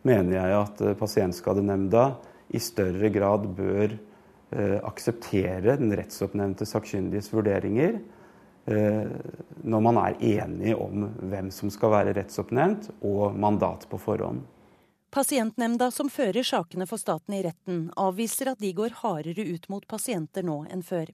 mener 0.04 0.42
jeg 0.42 0.60
at 0.60 0.84
eh, 0.84 1.00
Pasientskadenemnda 1.00 2.06
i 2.52 2.60
større 2.60 3.16
grad 3.16 3.48
bør 3.56 3.96
akseptere 4.52 5.76
den 5.78 5.94
rettsoppnevnte 5.98 6.66
sakkyndiges 6.66 7.30
vurderinger 7.34 8.00
eh, 8.66 9.12
når 9.64 9.84
man 9.86 10.00
er 10.02 10.18
enig 10.26 10.76
om 10.76 11.06
hvem 11.30 11.52
som 11.54 11.70
skal 11.74 11.94
være 11.94 12.16
rettsoppnevnt 12.18 12.90
og 13.06 13.38
mandat 13.38 13.86
på 13.92 14.00
forhånd. 14.02 14.42
Pasientnemnda 15.10 15.90
som 15.92 16.10
fører 16.10 16.46
sakene 16.46 16.86
for 16.86 17.02
staten 17.02 17.34
i 17.34 17.42
retten, 17.42 17.88
avviser 17.98 18.52
at 18.52 18.60
de 18.62 18.70
går 18.78 19.00
hardere 19.02 19.42
ut 19.42 19.66
mot 19.74 19.88
pasienter 19.90 20.46
nå 20.46 20.62
enn 20.70 20.86
før. 20.86 21.10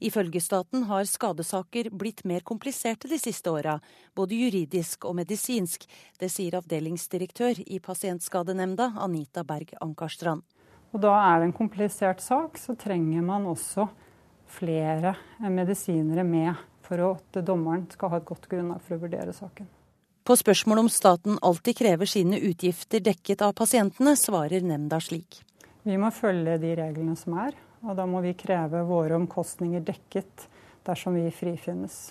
Ifølge 0.00 0.40
staten 0.40 0.86
har 0.88 1.04
skadesaker 1.04 1.90
blitt 1.92 2.24
mer 2.24 2.40
kompliserte 2.40 3.08
de 3.08 3.18
siste 3.20 3.52
åra, 3.52 3.78
både 4.16 4.38
juridisk 4.40 5.04
og 5.04 5.18
medisinsk. 5.20 5.84
Det 6.20 6.30
sier 6.32 6.56
avdelingsdirektør 6.56 7.60
i 7.66 7.80
Pasientskadenemnda, 7.80 8.94
Anita 9.04 9.44
Berg 9.44 9.76
Ankarstrand. 9.84 10.44
Og 10.94 11.02
da 11.02 11.14
er 11.18 11.40
det 11.40 11.50
en 11.50 11.56
komplisert 11.56 12.22
sak, 12.24 12.58
så 12.58 12.76
trenger 12.78 13.24
man 13.26 13.48
også 13.50 13.88
flere 14.46 15.16
medisinere 15.50 16.24
med 16.24 16.54
for 16.86 17.02
at 17.10 17.40
dommeren 17.44 17.86
skal 17.90 18.12
ha 18.12 18.20
et 18.20 18.28
godt 18.28 18.46
grunnlag 18.50 18.82
for 18.84 18.96
å 18.96 19.02
vurdere 19.02 19.34
saken. 19.34 19.66
På 20.26 20.34
spørsmål 20.38 20.84
om 20.84 20.88
staten 20.90 21.38
alltid 21.42 21.76
krever 21.78 22.08
sine 22.10 22.38
utgifter 22.42 23.02
dekket 23.02 23.42
av 23.46 23.54
pasientene, 23.58 24.16
svarer 24.18 24.64
nemnda 24.66 24.98
slik. 25.02 25.40
Vi 25.86 25.98
må 26.02 26.10
følge 26.10 26.56
de 26.58 26.72
reglene 26.78 27.14
som 27.18 27.36
er, 27.38 27.54
og 27.86 27.94
da 27.98 28.06
må 28.10 28.22
vi 28.24 28.34
kreve 28.38 28.82
våre 28.88 29.14
omkostninger 29.20 29.84
dekket 29.86 30.48
dersom 30.86 31.14
vi 31.14 31.30
frifinnes. 31.34 32.10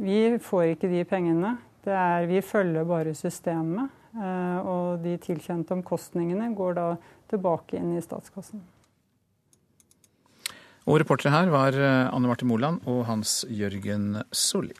Vi 0.00 0.38
får 0.40 0.74
ikke 0.74 0.88
de 0.92 1.04
pengene. 1.08 1.56
Er, 1.86 2.24
vi 2.26 2.40
følger 2.42 2.88
bare 2.88 3.12
systemet, 3.14 3.92
eh, 4.16 4.56
og 4.66 5.04
de 5.04 5.14
tilkjente 5.22 5.76
omkostningene 5.76 6.48
går 6.56 6.74
da 6.80 6.86
tilbake 7.30 7.78
inn 7.78 7.96
i 7.96 8.02
statskassen. 8.04 8.62
Og 10.86 11.00
reportere 11.02 11.34
her 11.34 11.50
var 11.50 11.74
eh, 11.74 12.14
Anne 12.14 12.30
Marte 12.30 12.46
Moland 12.46 12.84
og 12.86 13.04
Hans 13.08 13.40
Jørgen 13.50 14.20
Solli. 14.30 14.76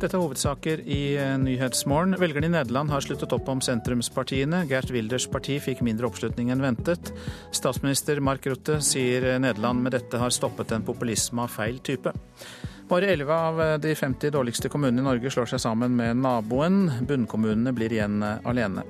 Dette 0.00 0.16
er 0.16 0.22
hovedsaker 0.22 0.80
i 0.88 1.00
eh, 1.20 1.34
Nyhetsmorgen. 1.42 2.16
Velgerne 2.22 2.48
i 2.48 2.54
Nederland 2.54 2.88
har 2.88 3.04
sluttet 3.04 3.34
opp 3.36 3.50
om 3.52 3.60
sentrumspartiene. 3.60 4.62
Gert 4.70 4.88
Wilders 4.94 5.28
parti 5.28 5.58
fikk 5.60 5.84
mindre 5.84 6.08
oppslutning 6.08 6.54
enn 6.54 6.64
ventet. 6.64 7.12
Statsminister 7.52 8.22
Mark 8.24 8.48
Rutte 8.48 8.80
sier 8.80 9.34
Nederland 9.44 9.84
med 9.84 9.92
dette 9.98 10.22
har 10.22 10.32
stoppet 10.32 10.72
en 10.72 10.86
populisme 10.88 11.44
av 11.44 11.52
feil 11.52 11.82
type. 11.84 12.16
Bare 12.90 13.06
11 13.06 13.34
av 13.34 13.80
de 13.80 13.94
50 13.94 14.30
dårligste 14.30 14.68
kommunene 14.68 14.98
i 14.98 15.04
Norge 15.06 15.30
slår 15.30 15.46
seg 15.52 15.60
sammen 15.62 15.92
med 15.94 16.16
naboen. 16.24 16.88
Bunnkommunene 17.06 17.70
blir 17.70 17.92
igjen 17.94 18.16
eh, 18.26 18.40
alene. 18.42 18.82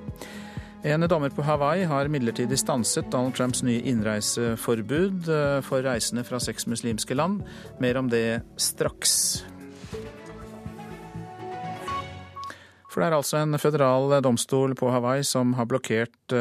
En 0.89 1.05
dommer 1.05 1.29
på 1.37 1.45
Hawaii 1.45 1.85
har 1.85 2.09
midlertidig 2.09 2.57
stanset 2.57 3.11
Donald 3.13 3.37
Trumps 3.37 3.61
nye 3.61 3.83
innreiseforbud 3.93 5.29
eh, 5.29 5.59
for 5.67 5.85
reisende 5.85 6.25
fra 6.25 6.41
seks 6.41 6.65
muslimske 6.73 7.13
land. 7.13 7.43
Mer 7.85 7.99
om 8.01 8.09
det 8.09 8.41
straks. 8.57 9.43
For 12.89 13.03
det 13.03 13.11
er 13.11 13.19
altså 13.19 13.43
en 13.43 13.61
føderal 13.61 14.17
domstol 14.25 14.73
på 14.81 14.89
Hawaii 14.95 15.29
som 15.29 15.53
har 15.61 15.69
blokkert 15.69 16.33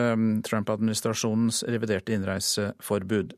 Trump-administrasjonens 0.47 1.65
reviderte 1.67 2.15
innreiseforbud. 2.15 3.35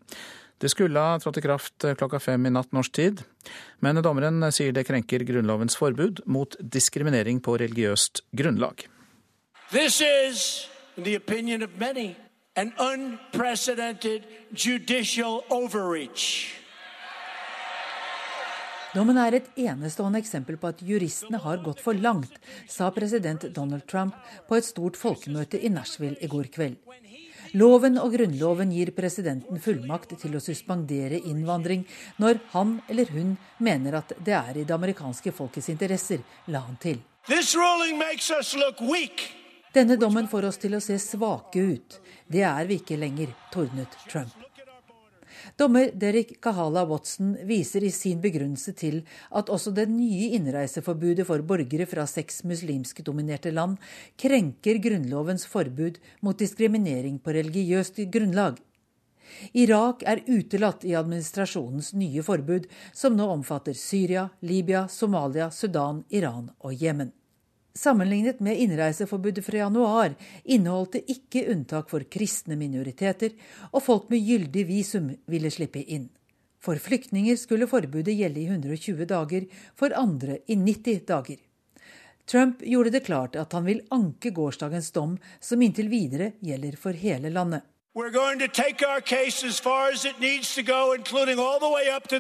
Det 0.61 0.69
skulle 0.69 0.99
ha 0.99 1.19
trådt 1.19 1.37
i 1.37 1.41
kraft 1.41 1.83
eh, 1.83 1.95
klokka 1.97 2.19
fem 2.21 2.45
i 2.45 2.51
natt 2.53 2.69
norsk 2.75 2.93
tid, 2.93 3.23
men 3.81 3.97
dommeren 4.05 4.45
sier 4.53 4.75
det 4.75 4.85
krenker 4.85 5.25
Grunnlovens 5.25 5.77
forbud 5.79 6.21
mot 6.29 6.53
diskriminering 6.61 7.41
på 7.41 7.57
religiøst 7.57 8.21
grunnlag. 8.37 8.85
This 9.71 10.01
is, 10.05 10.67
in 10.97 11.03
the 11.03 11.15
opinion 11.17 11.63
of 11.63 11.69
many, 11.79 12.15
an 12.55 12.73
unprecedented 12.77 14.27
judicial 14.53 15.41
overreach. 15.49 16.61
Dommen 18.91 19.17
er 19.17 19.37
et 19.37 19.45
enestående 19.55 20.19
eksempel 20.19 20.57
på 20.59 20.67
at 20.67 20.81
juristene 20.83 21.39
har 21.39 21.61
gått 21.63 21.79
for 21.81 21.95
langt, 21.95 22.33
sa 22.67 22.91
president 22.91 23.47
Donald 23.55 23.87
Trump 23.87 24.17
på 24.49 24.59
et 24.59 24.67
stort 24.67 24.99
folkemøte 24.99 25.57
i 25.57 25.71
Nashville 25.71 26.19
i 26.19 26.29
går 26.29 26.51
kveld. 26.51 26.75
Loven 27.59 27.97
og 27.99 28.13
grunnloven 28.13 28.69
gir 28.71 28.93
presidenten 28.95 29.59
fullmakt 29.59 30.13
til 30.21 30.37
å 30.37 30.41
suspendere 30.43 31.19
innvandring 31.27 31.83
når 32.21 32.39
han 32.53 32.77
eller 32.87 33.11
hun 33.11 33.33
mener 33.59 33.97
at 33.99 34.13
det 34.23 34.37
er 34.37 34.61
i 34.61 34.63
det 34.63 34.75
amerikanske 34.75 35.33
folkets 35.35 35.67
interesser, 35.73 36.23
la 36.47 36.63
han 36.63 36.79
til. 36.79 37.01
Denne 39.71 39.95
dommen 39.99 40.27
får 40.31 40.47
oss 40.47 40.61
til 40.63 40.75
å 40.75 40.83
se 40.83 40.97
svake 40.99 41.59
ut. 41.59 41.99
Det 42.27 42.43
er 42.47 42.71
vi 42.71 42.79
ikke 42.79 42.99
lenger, 42.99 43.35
tordnet 43.51 43.99
Trump. 44.07 44.50
Dommer 45.61 45.91
Derek 45.93 46.39
Kahala 46.41 46.81
Watson 46.89 47.35
viser 47.45 47.83
i 47.85 47.91
sin 47.93 48.17
begrunnelse 48.23 48.71
til 48.73 48.95
at 49.37 49.49
også 49.53 49.69
det 49.77 49.83
nye 49.93 50.31
innreiseforbudet 50.39 51.27
for 51.27 51.43
borgere 51.45 51.85
fra 51.85 52.07
seks 52.09 52.41
muslimske 52.49 53.05
dominerte 53.05 53.51
land 53.53 53.75
krenker 54.23 54.79
Grunnlovens 54.81 55.45
forbud 55.51 55.99
mot 56.25 56.41
diskriminering 56.41 57.21
på 57.21 57.37
religiøst 57.37 58.01
grunnlag. 58.09 58.57
Irak 59.53 60.01
er 60.01 60.25
utelatt 60.25 60.81
i 60.89 60.97
administrasjonens 60.97 61.93
nye 61.93 62.25
forbud, 62.25 62.65
som 62.89 63.13
nå 63.13 63.29
omfatter 63.29 63.77
Syria, 63.77 64.31
Libya, 64.41 64.87
Somalia, 64.89 65.51
Sudan, 65.53 66.01
Iran 66.09 66.49
og 66.65 66.73
Jemen. 66.73 67.13
Sammenlignet 67.73 68.39
med 68.39 68.59
innreiseforbudet 68.59 69.45
fra 69.45 69.57
januar 69.57 70.15
inneholdt 70.43 70.97
det 70.97 71.03
ikke 71.13 71.45
unntak 71.53 71.89
for 71.89 72.03
kristne 72.11 72.57
minoriteter, 72.59 73.31
og 73.71 73.83
folk 73.85 74.09
med 74.11 74.25
gyldig 74.27 74.65
visum 74.67 75.13
ville 75.31 75.51
slippe 75.51 75.83
inn. 75.83 76.09
For 76.61 76.75
flyktninger 76.75 77.39
skulle 77.39 77.69
forbudet 77.71 78.13
gjelde 78.17 78.43
i 78.43 78.49
120 78.49 79.07
dager, 79.09 79.47
for 79.75 79.95
andre 79.97 80.41
i 80.47 80.59
90 80.59 81.05
dager. 81.07 81.39
Trump 82.27 82.61
gjorde 82.61 82.91
det 82.93 83.05
klart 83.07 83.35
at 83.35 83.53
han 83.53 83.65
vil 83.65 83.81
anke 83.89 84.29
gårsdagens 84.35 84.91
dom, 84.91 85.17
som 85.39 85.61
inntil 85.61 85.89
videre 85.89 86.33
gjelder 86.39 86.77
for 86.77 86.91
hele 86.91 87.31
landet. 87.31 87.63
We're 87.93 88.11
going 88.11 88.39
to 88.39 88.47
take 88.47 88.85
our 88.87 89.01
case 89.01 89.43
as 89.43 89.59
far 89.59 89.91
as 89.91 90.05
it 90.05 90.19
needs 90.19 90.55
to 90.55 90.63
go, 90.63 90.93
including 90.93 91.39
all 91.39 91.59
the 91.59 91.67
way 91.67 91.89
up 91.89 92.07
to. 92.07 92.19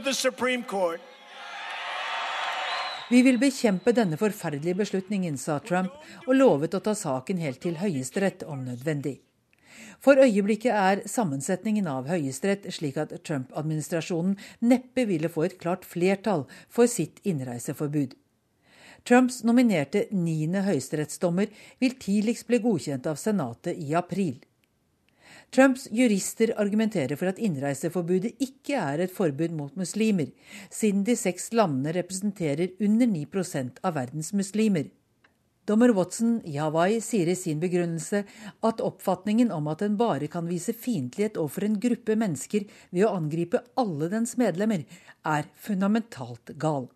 Vi 3.11 3.19
vil 3.27 3.35
bekjempe 3.41 3.91
denne 3.91 4.15
forferdelige 4.15 4.77
beslutningen, 4.79 5.35
sa 5.35 5.57
Trump, 5.59 5.91
og 6.29 6.37
lovet 6.37 6.77
å 6.77 6.79
ta 6.79 6.93
saken 6.95 7.41
helt 7.43 7.59
til 7.59 7.75
Høyesterett 7.81 8.45
om 8.47 8.61
nødvendig. 8.63 9.17
For 9.99 10.15
øyeblikket 10.15 10.71
er 10.71 11.01
sammensetningen 11.11 11.89
av 11.91 12.07
Høyesterett 12.07 12.69
slik 12.71 12.95
at 13.03 13.11
Trump-administrasjonen 13.27 14.37
neppe 14.63 15.03
ville 15.09 15.27
få 15.33 15.43
et 15.49 15.57
klart 15.59 15.83
flertall 15.83 16.45
for 16.71 16.87
sitt 16.87 17.19
innreiseforbud. 17.27 18.15
Trumps 19.03 19.41
nominerte 19.43 20.05
niende 20.15 20.63
høyesterettsdommer 20.63 21.51
vil 21.83 21.99
tidligst 21.99 22.47
bli 22.47 22.61
godkjent 22.63 23.11
av 23.11 23.19
Senatet 23.19 23.75
i 23.75 23.91
april. 23.97 24.39
Trumps 25.51 25.89
jurister 25.91 26.53
argumenterer 26.55 27.17
for 27.19 27.27
at 27.27 27.39
innreiseforbudet 27.43 28.37
ikke 28.39 28.77
er 28.79 29.01
et 29.03 29.11
forbud 29.11 29.51
mot 29.51 29.73
muslimer, 29.75 30.29
siden 30.71 31.01
de 31.03 31.17
seks 31.19 31.49
landene 31.51 31.91
representerer 31.97 32.71
under 32.79 33.09
9% 33.11 33.81
av 33.83 33.97
verdens 33.97 34.31
muslimer. 34.31 34.87
Dommer 35.67 35.91
Watson 35.97 36.37
i 36.47 36.55
Hawaii 36.55 37.01
sier 37.03 37.27
i 37.27 37.35
sin 37.35 37.59
begrunnelse 37.59 38.23
at 38.63 38.79
oppfatningen 38.81 39.51
om 39.51 39.67
at 39.73 39.83
en 39.83 39.99
bare 39.99 40.31
kan 40.31 40.47
vise 40.47 40.71
fiendtlighet 40.71 41.35
overfor 41.35 41.67
en 41.67 41.77
gruppe 41.83 42.15
mennesker 42.15 42.65
ved 42.89 43.05
å 43.09 43.11
angripe 43.19 43.59
alle 43.75 44.07
dens 44.15 44.37
medlemmer, 44.39 44.87
er 45.27 45.51
fundamentalt 45.67 46.55
gal. 46.63 46.87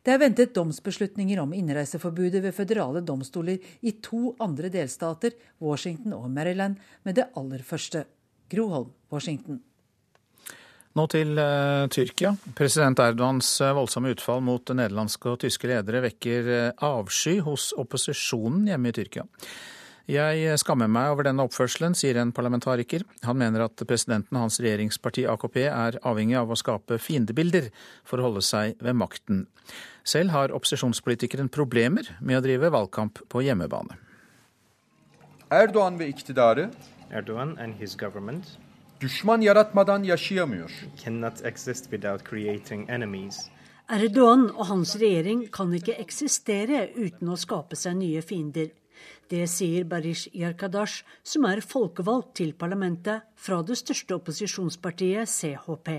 Det 0.00 0.14
er 0.14 0.20
ventet 0.22 0.54
domsbeslutninger 0.56 1.42
om 1.42 1.50
innreiseforbudet 1.52 2.40
ved 2.44 2.56
føderale 2.56 3.02
domstoler 3.04 3.60
i 3.84 3.92
to 4.00 4.34
andre 4.40 4.70
delstater, 4.72 5.34
Washington 5.60 6.14
og 6.16 6.30
Maryland, 6.32 6.78
med 7.04 7.18
det 7.20 7.28
aller 7.36 7.64
første. 7.66 8.06
Groholm, 8.50 8.88
Washington. 9.12 9.60
Nå 10.98 11.04
til 11.06 11.36
uh, 11.38 11.86
Tyrkia. 11.92 12.32
President 12.58 12.98
Erdogans 12.98 13.52
uh, 13.62 13.74
voldsomme 13.76 14.10
utfall 14.10 14.40
mot 14.42 14.72
nederlandske 14.74 15.30
og 15.30 15.42
tyske 15.44 15.70
ledere 15.70 16.00
vekker 16.08 16.48
uh, 16.50 16.88
avsky 16.88 17.36
hos 17.46 17.68
opposisjonen 17.78 18.66
hjemme 18.72 18.90
i 18.90 18.96
Tyrkia. 18.96 19.28
Jeg 20.10 20.58
skammer 20.58 20.88
meg 20.90 21.12
over 21.12 21.28
denne 21.28 21.44
oppførselen, 21.46 21.94
sier 21.94 22.16
en 22.18 22.32
parlamentariker. 22.34 23.04
Han 23.22 23.38
mener 23.38 23.68
at 23.68 23.82
presidenten 23.86 24.34
og 24.34 24.48
hans 24.48 24.58
regjeringsparti 24.58 25.22
AKP 25.30 25.58
er 25.68 25.98
avhengig 26.02 26.34
av 26.40 26.50
å 26.50 26.58
skape 26.58 26.98
fiendebilder 26.98 27.68
for 28.02 28.18
å 28.18 28.26
holde 28.26 28.42
seg 28.42 28.80
ved 28.82 28.98
makten. 28.98 29.44
Selv 30.02 30.34
har 30.34 30.54
opposisjonspolitikeren 30.56 31.52
problemer 31.54 32.10
med 32.18 32.40
å 32.40 32.42
drive 32.42 32.72
valgkamp 32.74 33.22
på 33.30 33.44
hjemmebane. 33.46 34.00
Erdoğan 35.50 35.98
ve 35.98 36.10
iktidarı 36.10 36.70
Erdogan 37.10 37.56
and 37.58 37.74
his 37.78 37.94
government 37.94 38.58
düşman 39.00 39.40
yaratmadan 39.40 40.02
yaşayamıyor. 40.02 40.70
cannot 41.04 41.44
exist 41.44 41.84
without 41.92 42.24
creating 42.24 42.90
enemies. 42.90 43.50
Erdogan 43.88 44.50
og 44.50 44.66
hans 44.66 44.96
regjering 44.96 45.50
kan 45.50 45.72
ikke 45.74 45.94
eksistere 45.98 46.88
uten 46.96 47.28
å 47.28 47.36
skape 47.36 47.76
seg 47.76 47.96
nye 47.96 48.22
fiender. 48.22 48.70
Det 49.30 49.46
sier 49.50 49.84
Barish 49.86 50.30
Yarkadash, 50.34 51.04
som 51.22 51.46
er 51.46 51.62
folkevalgt 51.62 52.34
til 52.40 52.52
parlamentet 52.58 53.22
fra 53.36 53.60
det 53.62 53.78
største 53.78 54.16
opposisjonspartiet 54.18 55.30
CHP. 55.30 55.90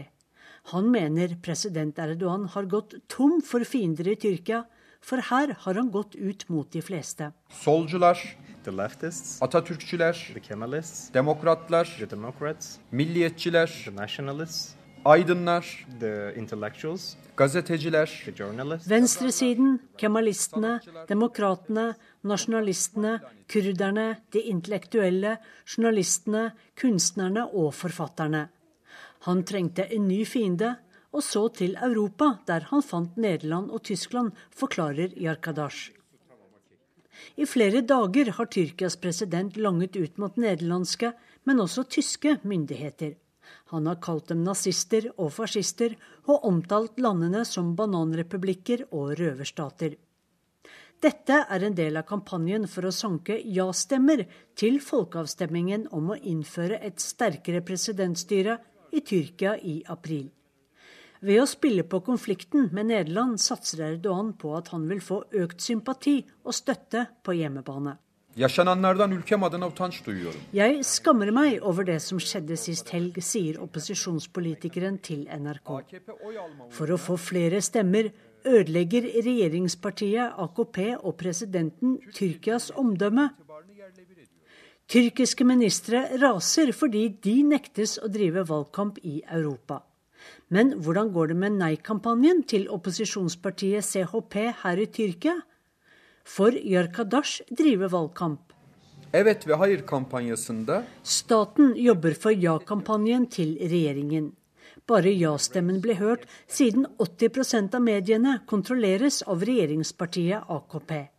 Han 0.74 0.92
mener 0.94 1.38
president 1.42 1.98
Erdogan 2.00 2.46
har 2.54 2.70
gått 2.70 2.98
tom 3.10 3.40
for 3.42 3.66
fiender 3.66 4.12
i 4.12 4.18
Tyrkia, 4.20 4.66
for 5.02 5.24
her 5.32 5.56
har 5.64 5.80
han 5.80 5.90
gått 5.90 6.16
ut 6.16 6.46
mot 6.50 6.70
de 6.70 6.82
fleste. 6.86 7.32
Solcular, 7.64 8.20
The 8.64 8.72
leftists, 8.72 9.40
Atatürkçüler, 9.42 10.14
the 10.34 10.40
Kemalists, 10.40 11.10
demokratlar, 11.14 11.88
the 11.98 12.06
Democrats, 12.06 12.78
milliyetçiler, 12.92 13.66
the 13.86 13.92
nationalists, 13.92 14.76
aydınlar, 15.06 15.86
the 16.00 16.34
intellectuals, 16.36 17.16
gazeteciler, 17.38 18.22
the 18.26 18.32
journalists, 18.32 18.90
Venstresiden, 18.90 19.80
kemalistene, 19.98 20.80
demokratene, 21.10 21.96
nasjonalistene, 22.24 23.20
kurderne, 23.48 24.18
de 24.34 24.44
intellektuelle, 24.44 25.38
journalistene, 25.66 26.52
kunstnerne 26.82 27.48
og 27.54 27.74
forfatterne. 27.74 28.50
Han 29.28 29.44
trengte 29.44 29.86
en 29.96 30.08
ny 30.08 30.24
fiende, 30.26 30.76
og 31.12 31.24
så 31.24 31.48
til 31.54 31.76
Europa, 31.76 32.38
der 32.48 32.68
han 32.70 32.84
fant 32.84 33.18
Nederland 33.18 33.72
og 33.72 33.84
Tyskland, 33.84 34.32
forklarer 34.56 35.18
Yarkadash. 35.18 35.92
I 37.38 37.46
flere 37.46 37.82
dager 37.86 38.32
har 38.38 38.48
Tyrkias 38.50 38.96
president 38.98 39.58
langet 39.58 39.96
ut 39.96 40.18
mot 40.18 40.38
nederlandske, 40.38 41.12
men 41.46 41.60
også 41.60 41.84
tyske 41.84 42.38
myndigheter. 42.44 43.18
Han 43.72 43.88
har 43.90 44.00
kalt 44.04 44.30
dem 44.32 44.44
nazister 44.46 45.10
og 45.18 45.34
fascister, 45.36 45.96
og 46.28 46.46
omtalt 46.48 47.00
landene 47.00 47.44
som 47.48 47.76
bananrepublikker 47.76 48.88
og 48.92 49.16
røverstater. 49.20 49.98
Dette 51.02 51.38
er 51.50 51.64
en 51.66 51.74
del 51.78 51.98
av 51.98 52.06
kampanjen 52.06 52.68
for 52.70 52.86
å 52.86 52.94
sanke 52.94 53.40
ja-stemmer 53.42 54.28
til 54.60 54.78
folkeavstemningen 54.86 55.88
om 55.98 56.12
å 56.14 56.20
innføre 56.20 56.78
et 56.78 57.02
sterkere 57.02 57.64
presidentstyre 57.66 58.60
i 58.94 59.02
Tyrkia 59.02 59.56
i 59.58 59.80
april. 59.90 60.30
Ved 61.22 61.42
å 61.42 61.50
spille 61.50 61.86
på 61.86 62.04
konflikten 62.06 62.70
med 62.74 62.90
Nederland 62.90 63.42
satser 63.42 63.84
Erdogan 63.88 64.34
på 64.38 64.54
at 64.58 64.72
han 64.74 64.88
vil 64.90 65.02
få 65.06 65.24
økt 65.42 65.62
sympati 65.62 66.16
og 66.46 66.54
støtte 66.58 67.08
på 67.26 67.36
hjemmebane. 67.38 67.94
Yaşananlardan 68.36 69.12
ülkem 69.12 69.44
adına 69.44 69.68
utanç 69.68 70.06
duyuyorum. 70.06 70.40
Jeg 70.54 70.86
skammer 70.86 71.30
meg 71.30 71.64
over 71.64 71.88
det 71.88 72.00
som 72.00 72.20
skjedde 72.20 72.56
sist 72.58 72.94
helg, 72.94 73.18
sier 73.20 73.60
opposisjonspolitikeren 73.60 74.98
til 75.04 75.26
NRK. 75.28 75.72
For 76.72 76.94
å 76.96 76.98
få 76.98 77.18
flere 77.20 77.60
stemmer 77.62 78.12
ødelegger 78.46 79.04
regjeringspartiet 79.26 80.40
AKP 80.40 80.80
og 81.04 81.18
presidenten 81.20 82.00
Tyrkias 82.16 82.72
omdømme. 82.72 83.30
Tyrkiske 84.88 85.44
ministre 85.44 86.08
raser 86.22 86.72
fordi 86.72 87.08
de 87.24 87.38
nektes 87.44 88.00
å 88.00 88.08
drive 88.12 88.48
valgkamp 88.48 88.98
i 89.04 89.22
Europa. 89.28 89.84
Men 90.50 90.74
hvordan 90.80 91.12
går 91.12 91.32
det 91.32 91.38
med 91.44 91.60
nei-kampanjen 91.60 92.44
til 92.48 92.68
opposisjonspartiet 92.72 93.84
CHP 93.84 94.36
her 94.64 94.80
i 94.80 94.88
Tyrkia? 94.88 95.42
For 96.24 96.54
Yarkadash 96.54 97.42
driver 97.58 97.92
valgkamp. 97.92 98.40
Evet 99.14 99.48
ve 99.48 99.54
hayır 99.54 99.86
kampanyasında 99.86 100.84
Staten 101.04 101.76
jobber 101.76 102.14
for 102.14 102.32
ja-kampanjen 102.32 103.26
til 103.26 103.60
regjeringen. 103.60 104.34
Bare 104.90 105.12
ja-stemmen 105.12 105.84
ble 105.84 105.96
hørt, 106.00 106.26
siden 106.48 106.86
80% 107.00 107.76
av 107.76 107.82
mediene 107.82 108.42
kontrolleres 108.48 109.22
av 109.28 109.44
regjeringspartiet 109.46 110.44
AKP. 110.48 111.10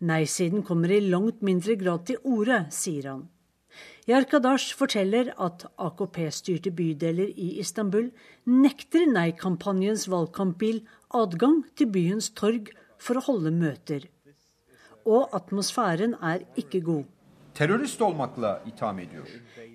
Nei-siden 0.00 0.62
kommer 0.62 0.90
i 0.90 1.00
langt 1.10 1.42
mindre 1.42 1.74
grad 1.74 2.06
til 2.06 2.18
orde, 2.24 2.66
sier 2.70 3.08
han. 3.10 3.28
Yarkadash 4.10 4.74
forteller 4.74 5.32
at 5.38 5.64
AKP-styrte 5.78 6.72
bydeler 6.74 7.30
i 7.30 7.52
Istanbul 7.62 8.10
nekter 8.46 9.06
nei-kampanjens 9.06 10.08
valgkampbil 10.10 10.82
adgang 11.14 11.62
til 11.76 11.92
byens 11.94 12.30
torg 12.34 12.72
for 12.98 13.20
å 13.20 13.26
holde 13.28 13.52
møter. 13.54 14.08
Og 15.06 15.28
atmosfæren 15.32 16.14
er 16.22 16.44
ikke 16.56 16.80
god. 16.80 17.04
terörist 17.54 18.00
olmakla 18.00 18.60
itham 18.66 18.98
ediyor. 18.98 19.26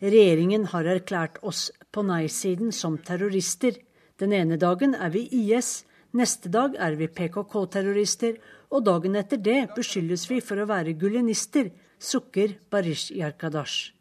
Regjeringen 0.01 0.65
har 0.71 0.85
erklært 0.85 1.37
oss 1.43 1.71
på 1.91 2.01
nei-siden 2.01 2.71
som 2.71 2.97
terrorister. 2.97 3.75
Den 4.17 4.33
ene 4.33 4.57
dagen 4.57 4.95
er 4.95 5.09
vi 5.09 5.27
IS, 5.29 5.85
neste 6.13 6.49
dag 6.49 6.75
er 6.79 6.95
vi 6.95 7.07
PKK-terrorister, 7.07 8.37
og 8.71 8.85
dagen 8.85 9.15
etter 9.15 9.37
det 9.37 9.75
beskyldes 9.75 10.29
vi 10.29 10.39
for 10.41 10.61
å 10.61 10.69
være 10.69 10.95
gulenister, 10.97 11.69
sukker 11.99 12.57
Barish 12.71 13.11
Yarkadash. 13.13 13.91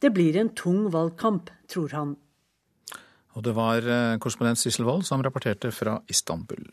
Det 0.00 0.12
blir 0.12 0.36
en 0.40 0.52
tung 0.54 0.90
valgkamp, 0.92 1.50
tror 1.68 1.94
han. 1.96 2.16
Og 3.36 3.44
det 3.44 3.52
var 3.56 3.84
eh, 3.84 4.18
korrespondent 4.18 4.58
Sissel 4.60 4.88
Wold 4.88 5.04
som 5.08 5.22
rapporterte 5.24 5.70
fra 5.72 5.98
Istanbul. 6.08 6.64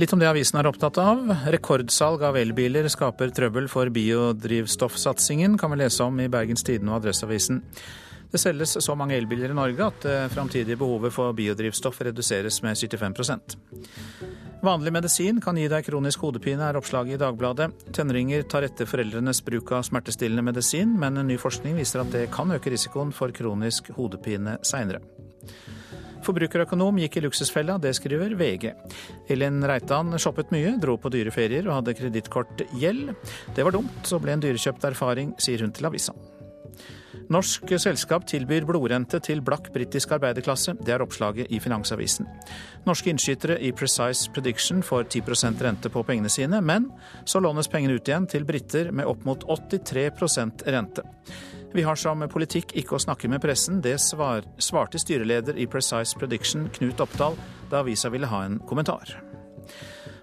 Litt 0.00 0.12
om 0.12 0.20
det 0.22 0.28
avisen 0.30 0.56
er 0.56 0.66
opptatt 0.70 0.96
av. 1.02 1.26
Rekordsalg 1.52 2.22
av 2.24 2.36
elbiler 2.40 2.86
skaper 2.88 3.32
trøbbel 3.36 3.66
for 3.68 3.90
biodrivstoffsatsingen, 3.92 5.58
kan 5.60 5.74
vi 5.74 5.82
lese 5.82 6.06
om 6.06 6.16
i 6.20 6.30
Bergens 6.32 6.64
Tidende 6.64 6.94
og 6.94 7.02
Adresseavisen. 7.02 7.60
Det 8.32 8.40
selges 8.40 8.78
så 8.80 8.94
mange 8.96 9.18
elbiler 9.20 9.52
i 9.52 9.56
Norge 9.56 9.84
at 9.84 10.06
det 10.06 10.16
framtidige 10.32 10.80
behovet 10.80 11.12
for 11.12 11.36
biodrivstoff 11.36 12.00
reduseres 12.00 12.62
med 12.64 12.80
75% 12.80 13.58
Vanlig 14.64 14.94
medisin 14.94 15.42
kan 15.44 15.58
gi 15.58 15.66
deg 15.68 15.84
kronisk 15.84 16.22
hodepine, 16.24 16.64
er 16.70 16.78
oppslaget 16.78 17.18
i 17.18 17.20
Dagbladet. 17.20 17.68
Tenåringer 17.92 18.46
tar 18.48 18.64
etter 18.64 18.86
foreldrenes 18.88 19.42
bruk 19.44 19.74
av 19.74 19.82
smertestillende 19.84 20.46
medisin, 20.46 20.94
men 21.02 21.18
en 21.18 21.28
ny 21.28 21.36
forskning 21.36 21.74
viser 21.76 22.04
at 22.04 22.14
det 22.14 22.28
kan 22.32 22.54
øke 22.54 22.70
risikoen 22.72 23.12
for 23.12 23.34
kronisk 23.34 23.90
hodepine 23.98 24.56
seinere. 24.64 25.02
Forbrukerøkonom 26.22 27.00
gikk 27.02 27.18
i 27.18 27.24
luksusfella, 27.26 27.78
det 27.82 27.94
skriver 27.98 28.36
VG. 28.38 28.70
Elin 29.32 29.62
Reitan 29.68 30.14
shoppet 30.22 30.52
mye, 30.54 30.76
dro 30.82 30.98
på 31.00 31.10
dyre 31.12 31.34
ferier 31.34 31.66
og 31.68 31.80
hadde 31.80 31.96
kredittkortgjeld. 31.98 33.10
Det 33.56 33.66
var 33.66 33.74
dumt, 33.74 34.04
så 34.06 34.20
ble 34.22 34.36
en 34.36 34.44
dyrekjøpt 34.44 34.86
erfaring, 34.92 35.34
sier 35.42 35.64
hun 35.64 35.74
til 35.74 35.90
avisa. 35.90 36.14
Norsk 37.32 37.70
selskap 37.80 38.26
tilbyr 38.28 38.66
blodrente 38.68 39.20
til 39.24 39.40
blakk 39.44 39.70
britisk 39.72 40.10
arbeiderklasse. 40.16 40.74
Det 40.84 40.92
er 40.92 41.04
oppslaget 41.04 41.52
i 41.54 41.60
Finansavisen. 41.62 42.28
Norske 42.84 43.12
innskytere 43.12 43.56
i 43.62 43.70
Precise 43.76 44.30
Prediction 44.34 44.82
får 44.84 45.06
10% 45.14 45.62
rente 45.64 45.92
på 45.92 46.02
pengene 46.04 46.32
sine, 46.32 46.60
men 46.60 46.90
så 47.24 47.40
lånes 47.40 47.70
pengene 47.72 47.96
ut 47.96 48.08
igjen 48.08 48.28
til 48.28 48.44
briter 48.48 48.92
med 48.92 49.08
opp 49.08 49.24
mot 49.28 49.46
83% 49.48 50.66
rente. 50.74 51.06
Vi 51.72 51.82
har 51.82 51.96
som 51.96 52.20
politikk 52.28 52.74
ikke 52.76 52.98
å 52.98 53.00
snakke 53.00 53.30
med 53.32 53.40
pressen. 53.40 53.80
Det 53.80 53.94
svar, 54.00 54.44
svarte 54.60 55.00
styreleder 55.00 55.56
i 55.56 55.66
Precise 55.66 56.18
Prediction, 56.20 56.66
Knut 56.76 57.00
Oppdal, 57.00 57.38
da 57.70 57.80
avisa 57.80 58.10
ville 58.12 58.28
ha 58.28 58.42
en 58.44 58.58
kommentar. 58.68 59.14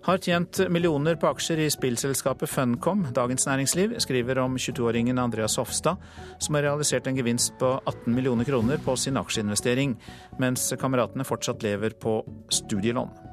Har 0.06 0.22
tjent 0.22 0.62
millioner 0.70 1.18
på 1.20 1.28
aksjer 1.28 1.60
i 1.66 1.72
spillselskapet 1.74 2.50
Funcom. 2.50 3.02
Dagens 3.14 3.48
Næringsliv 3.50 3.98
skriver 4.00 4.40
om 4.40 4.56
22-åringen 4.58 5.20
Andreas 5.20 5.58
Hofstad, 5.60 5.98
som 6.40 6.56
har 6.56 6.68
realisert 6.70 7.10
en 7.10 7.18
gevinst 7.18 7.58
på 7.60 7.74
18 7.84 8.14
millioner 8.16 8.48
kroner 8.48 8.78
på 8.86 8.96
sin 8.98 9.18
aksjeinvestering, 9.20 9.98
mens 10.40 10.70
kameratene 10.80 11.28
fortsatt 11.28 11.66
lever 11.66 11.98
på 12.00 12.22
studielån. 12.62 13.29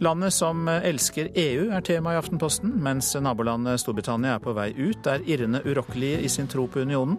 Landet 0.00 0.32
som 0.32 0.64
elsker 0.64 1.28
EU 1.36 1.66
er 1.76 1.82
tema 1.84 2.14
i 2.14 2.16
Aftenposten, 2.16 2.70
mens 2.80 3.10
nabolandet 3.20 3.82
Storbritannia 3.82 4.38
er 4.38 4.40
på 4.40 4.54
vei 4.56 4.70
ut, 4.78 5.04
er 5.04 5.26
irrende 5.28 5.60
urokkelige 5.66 6.22
i 6.24 6.30
sin 6.32 6.48
tro 6.48 6.64
på 6.72 6.86
unionen. 6.86 7.18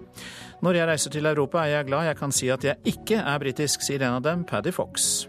Når 0.66 0.80
jeg 0.80 0.88
reiser 0.90 1.14
til 1.14 1.30
Europa 1.30 1.62
er 1.62 1.76
jeg 1.76 1.92
glad 1.92 2.10
jeg 2.10 2.18
kan 2.18 2.34
si 2.34 2.50
at 2.50 2.66
jeg 2.66 2.96
ikke 2.96 3.22
er 3.22 3.44
britisk, 3.44 3.86
sier 3.86 4.02
en 4.02 4.18
av 4.18 4.26
dem, 4.26 4.42
Paddy 4.50 4.74
Fox. 4.74 5.28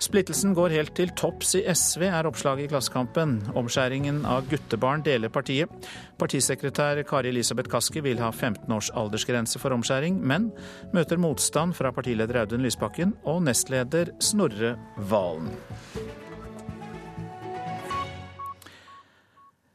Splittelsen 0.00 0.54
går 0.56 0.72
helt 0.72 0.94
til 0.96 1.12
topps 1.12 1.52
i 1.58 1.60
SV, 1.76 2.06
er 2.08 2.24
oppslaget 2.24 2.64
i 2.64 2.70
Klassekampen. 2.72 3.34
Omskjæringen 3.52 4.22
av 4.24 4.48
guttebarn 4.48 5.04
deler 5.04 5.28
partiet. 5.28 5.68
Partisekretær 6.16 7.02
Kari 7.04 7.34
Elisabeth 7.34 7.68
Kaski 7.68 8.00
vil 8.06 8.22
ha 8.24 8.30
15 8.32 8.64
års 8.72 8.88
aldersgrense 8.96 9.60
for 9.60 9.76
omskjæring, 9.76 10.16
men 10.24 10.48
møter 10.96 11.20
motstand 11.20 11.76
fra 11.76 11.92
partileder 11.92 12.46
Audun 12.46 12.64
Lysbakken 12.64 13.12
og 13.28 13.44
nestleder 13.44 14.14
Snorre 14.24 14.78
Valen. 15.12 15.52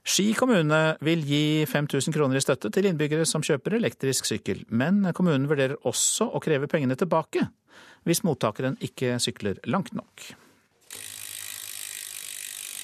Ski 0.05 0.35
kommune 0.37 0.79
vil 1.01 1.23
gi 1.25 1.65
5000 1.65 2.13
kroner 2.13 2.37
i 2.37 2.43
støtte 2.43 2.69
til 2.69 2.85
innbyggere 2.85 3.25
som 3.25 3.41
kjøper 3.41 3.79
elektrisk 3.79 4.27
sykkel, 4.29 4.61
men 4.69 5.01
kommunen 5.17 5.47
vurderer 5.49 5.79
også 5.81 6.27
å 6.29 6.41
kreve 6.45 6.69
pengene 6.69 6.97
tilbake 6.99 7.47
hvis 8.05 8.21
mottakeren 8.21 8.77
ikke 8.85 9.15
sykler 9.23 9.57
langt 9.65 9.95
nok. 9.97 10.27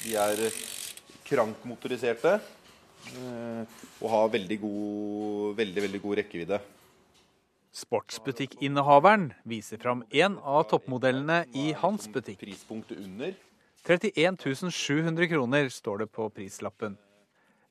De 0.01 0.15
er 0.17 0.41
krankmotoriserte. 1.29 2.39
Og 4.01 4.09
har 4.13 4.33
veldig 4.33 4.57
god, 4.61 5.55
veldig, 5.57 5.83
veldig 5.85 6.01
god 6.01 6.19
rekkevidde. 6.21 6.59
Sportsbutikkinnehaveren 7.81 9.29
viser 9.47 9.79
fram 9.81 10.03
en 10.09 10.35
av 10.41 10.65
toppmodellene 10.73 11.43
i 11.57 11.71
hans 11.81 12.09
butikk. 12.11 12.41
Prispunktet 12.43 12.99
under. 13.01 13.37
31 13.87 14.69
700 14.69 15.31
kroner 15.31 15.69
står 15.73 16.03
det 16.03 16.11
på 16.13 16.27
prislappen. 16.33 16.97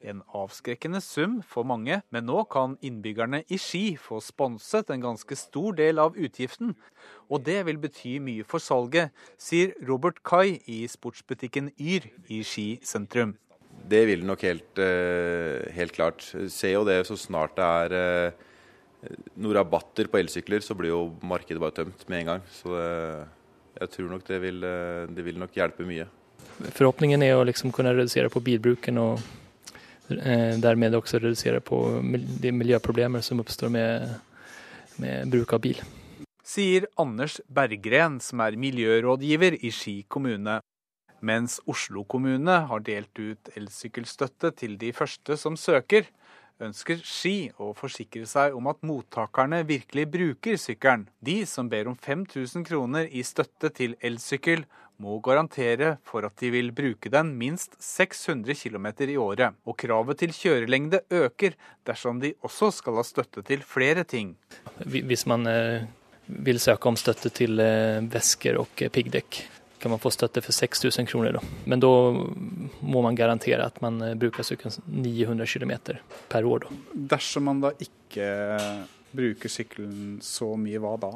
En 0.00 0.22
avskrekkende 0.32 1.02
sum 1.04 1.40
for 1.44 1.66
mange, 1.68 1.98
men 2.08 2.24
nå 2.24 2.44
kan 2.52 2.78
innbyggerne 2.84 3.42
i 3.52 3.58
Ski 3.60 3.98
få 4.00 4.22
sponset 4.24 4.88
en 4.90 5.02
ganske 5.04 5.36
stor 5.36 5.76
del 5.76 6.00
av 6.00 6.16
utgiften. 6.16 6.72
Og 7.28 7.44
det 7.44 7.58
vil 7.68 7.80
bety 7.82 8.14
mye 8.24 8.46
for 8.48 8.64
salget, 8.64 9.12
sier 9.36 9.74
Robert 9.84 10.22
Kai 10.24 10.60
i 10.64 10.86
sportsbutikken 10.88 11.72
Yr 11.76 12.08
i 12.32 12.40
Ski 12.46 12.68
sentrum. 12.82 13.36
Det 13.90 14.04
vil 14.08 14.24
nok 14.26 14.40
helt, 14.44 14.78
eh, 14.78 15.68
helt 15.76 15.92
klart. 15.92 16.24
Se 16.48 16.72
jo 16.72 16.84
det 16.84 17.02
så 17.06 17.16
snart 17.16 17.56
det 17.56 17.66
er 17.66 17.98
eh, 17.98 18.32
noen 19.36 19.56
rabatter 19.56 20.08
på 20.08 20.20
elsykler, 20.20 20.64
så 20.64 20.74
blir 20.76 20.92
jo 20.92 21.02
markedet 21.22 21.60
bare 21.60 21.76
tømt 21.82 22.08
med 22.08 22.20
en 22.20 22.32
gang. 22.34 22.42
Så 22.50 22.72
det, 22.72 23.28
jeg 23.80 23.92
tror 23.94 24.08
nok 24.12 24.24
det 24.28 24.40
vil, 24.42 24.64
eh, 24.64 25.06
det 25.08 25.24
vil 25.24 25.38
nok 25.40 25.54
hjelpe 25.56 25.86
mye. 25.88 26.06
Forhåpningen 26.76 27.22
er 27.24 27.38
å 27.38 27.44
liksom 27.48 27.72
kunne 27.72 27.94
redusere 27.96 28.32
på 28.32 28.42
bilbruken 28.44 28.98
og 29.00 29.20
eh, 29.20 29.39
dermed 30.10 30.96
også 30.98 31.20
redusere 31.22 31.60
på 31.64 31.78
de 32.42 32.52
miljøproblemer 32.52 33.22
som 33.24 33.42
oppstår 33.42 33.72
med, 33.72 34.10
med 34.98 35.30
bruk 35.32 35.54
av 35.56 35.62
bil. 35.64 35.82
Sier 36.50 36.88
Anders 36.98 37.38
Berggren, 37.46 38.18
som 38.18 38.42
er 38.42 38.56
miljørådgiver 38.58 39.60
i 39.62 39.70
Ski 39.70 40.00
kommune. 40.10 40.58
Mens 41.20 41.58
Oslo 41.68 42.02
kommune 42.08 42.56
har 42.66 42.82
delt 42.82 43.18
ut 43.20 43.50
elsykkelstøtte 43.54 44.50
til 44.56 44.78
de 44.80 44.90
første 44.96 45.36
som 45.38 45.58
søker, 45.60 46.08
ønsker 46.60 47.00
Ski 47.06 47.50
å 47.60 47.70
forsikre 47.76 48.26
seg 48.28 48.56
om 48.56 48.68
at 48.72 48.80
mottakerne 48.86 49.62
virkelig 49.68 50.06
bruker 50.12 50.58
sykkelen. 50.60 51.06
De 51.20 51.42
som 51.48 51.68
ber 51.70 51.92
om 51.92 51.96
5000 51.96 52.66
kroner 52.66 53.06
i 53.06 53.22
støtte 53.24 53.70
til 53.76 53.94
elsykkel, 54.02 54.64
må 55.00 55.18
garantere 55.24 55.94
for 56.06 56.26
at 56.28 56.36
de 56.40 56.50
vil 56.52 56.72
bruke 56.76 57.10
den 57.12 57.32
minst 57.40 57.76
600 57.82 58.56
km 58.58 58.90
i 59.08 59.16
året. 59.20 59.56
Og 59.64 59.78
kravet 59.80 60.20
til 60.20 60.34
kjørelengde 60.36 61.02
øker 61.10 61.56
dersom 61.88 62.20
de 62.22 62.34
også 62.46 62.70
skal 62.80 63.00
ha 63.00 63.06
støtte 63.06 63.44
til 63.46 63.64
flere 63.66 64.04
ting. 64.04 64.34
Hvis 64.84 65.26
man 65.30 65.46
eh, 65.48 65.88
vil 66.26 66.60
søke 66.60 66.90
om 66.90 66.98
støtte 67.00 67.32
til 67.34 67.60
eh, 67.64 68.04
vesker 68.12 68.60
og 68.60 68.84
piggdekk, 68.92 69.40
kan 69.80 69.94
man 69.94 70.02
få 70.02 70.12
støtte 70.12 70.42
for 70.44 70.52
6000 70.52 71.08
kroner. 71.08 71.40
Men 71.64 71.80
da 71.80 71.90
må 72.84 73.00
man 73.00 73.16
garantere 73.16 73.64
at 73.64 73.80
man 73.80 74.00
eh, 74.04 74.16
bruker 74.20 74.44
sykkelen 74.44 74.76
900 74.86 75.48
km 75.48 75.74
per 76.28 76.44
år. 76.44 76.68
Dersom 76.92 77.48
man 77.48 77.64
da 77.64 77.72
ikke 77.80 78.28
bruker 79.16 79.50
sykkelen 79.50 80.18
så 80.22 80.52
mye, 80.60 80.78
hva 80.82 80.96
da? 81.00 81.14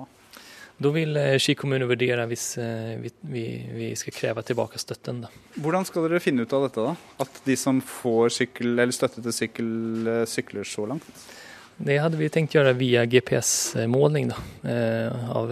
Da 0.76 0.90
vil 0.94 1.16
eh, 1.16 1.36
Ski 1.42 1.54
kommune 1.58 1.86
vurdere 1.86 2.26
hvis 2.30 2.48
eh, 2.58 2.96
vi, 3.02 3.12
vi, 3.30 3.44
vi, 3.76 3.90
skal 3.98 4.16
kreve 4.16 4.42
tilbake 4.46 4.80
støtten. 4.80 5.22
Da. 5.24 5.30
Hvordan 5.62 5.86
skal 5.86 6.08
dere 6.08 6.22
finne 6.22 6.46
ut 6.46 6.56
av 6.56 6.66
dette, 6.66 6.82
da? 6.82 6.96
At 7.22 7.40
de 7.46 7.56
som 7.58 7.78
får 7.84 8.34
sykkel, 8.40 8.74
eller 8.74 8.94
støtte 8.94 9.22
til 9.22 9.36
sykkel, 9.36 9.70
sykler 10.30 10.66
så 10.68 10.88
langt? 10.90 11.06
Det 11.74 11.96
hadde 11.98 12.18
vi 12.18 12.30
tenkt 12.30 12.54
gjøre 12.54 12.74
via 12.78 13.02
GPS-måling 13.10 14.28
av 14.30 15.50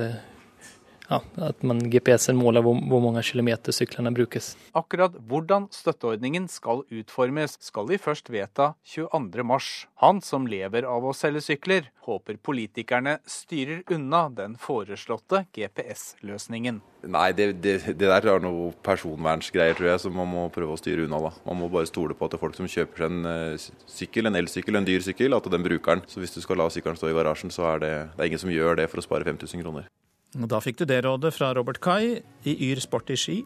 ja, 1.12 1.20
at 1.48 1.62
man 1.66 1.82
GPS-en 1.92 2.38
måler 2.38 2.64
hvor, 2.64 2.78
hvor, 2.88 3.02
mange 3.04 3.22
kilometer 3.26 3.74
syklene 3.74 4.12
brukes. 4.14 4.52
Akkurat 4.78 5.16
hvordan 5.28 5.68
støtteordningen 5.74 6.48
skal 6.50 6.84
utformes, 6.88 7.58
skal 7.60 7.88
vi 7.90 8.00
først 8.00 8.30
vedta 8.32 8.72
22.3. 8.88 9.58
Han 10.04 10.22
som 10.24 10.48
lever 10.48 10.88
av 10.88 11.04
å 11.04 11.14
selge 11.16 11.44
sykler, 11.44 11.90
håper 12.06 12.38
politikerne 12.42 13.18
styrer 13.28 13.82
unna 13.92 14.24
den 14.32 14.56
foreslåtte 14.58 15.44
GPS-løsningen. 15.54 16.80
Nei, 17.12 17.28
det, 17.36 17.48
det, 17.62 17.76
det, 17.86 18.08
der 18.08 18.28
er 18.30 18.42
noe 18.42 18.70
personvernsgreier, 18.86 19.76
tror 19.78 19.92
jeg, 19.92 20.02
som 20.04 20.14
man 20.16 20.30
må 20.30 20.46
prøve 20.54 20.76
å 20.76 20.80
styre 20.80 21.06
unna. 21.06 21.20
da. 21.28 21.32
Man 21.48 21.58
må 21.60 21.70
bare 21.72 21.90
stole 21.90 22.16
på 22.16 22.26
at 22.26 22.34
det 22.34 22.38
er 22.38 22.44
folk 22.44 22.58
som 22.58 22.70
kjøper 22.70 23.04
seg 23.04 23.10
en 23.10 23.26
uh, 23.28 23.70
sykkel, 23.90 24.30
en 24.30 24.38
elsykkel, 24.38 24.78
en 24.78 24.86
dyr 24.86 25.02
sykkel, 25.04 25.34
at 25.36 25.50
den 25.50 25.66
bruker 25.66 25.98
den. 25.98 26.06
Så 26.10 26.22
hvis 26.22 26.34
du 26.34 26.40
skal 26.44 26.62
la 26.62 26.70
sykkelen 26.72 26.98
stå 26.98 27.10
i 27.10 27.16
garasjen, 27.18 27.54
så 27.54 27.74
er 27.74 27.82
det, 27.82 27.96
det 28.14 28.22
er 28.22 28.32
ingen 28.32 28.46
som 28.46 28.54
gjør 28.54 28.78
det 28.80 28.88
for 28.92 29.02
å 29.02 29.06
spare 29.06 29.26
5000 29.28 29.66
kroner. 29.66 29.90
Da 30.32 30.60
fikk 30.64 30.78
du 30.80 30.86
det 30.88 31.02
rådet 31.04 31.34
fra 31.36 31.50
Robert 31.56 31.80
Kai 31.84 32.22
i 32.48 32.54
Yr 32.70 32.80
Sport 32.80 33.10
i 33.12 33.18
Ski, 33.20 33.42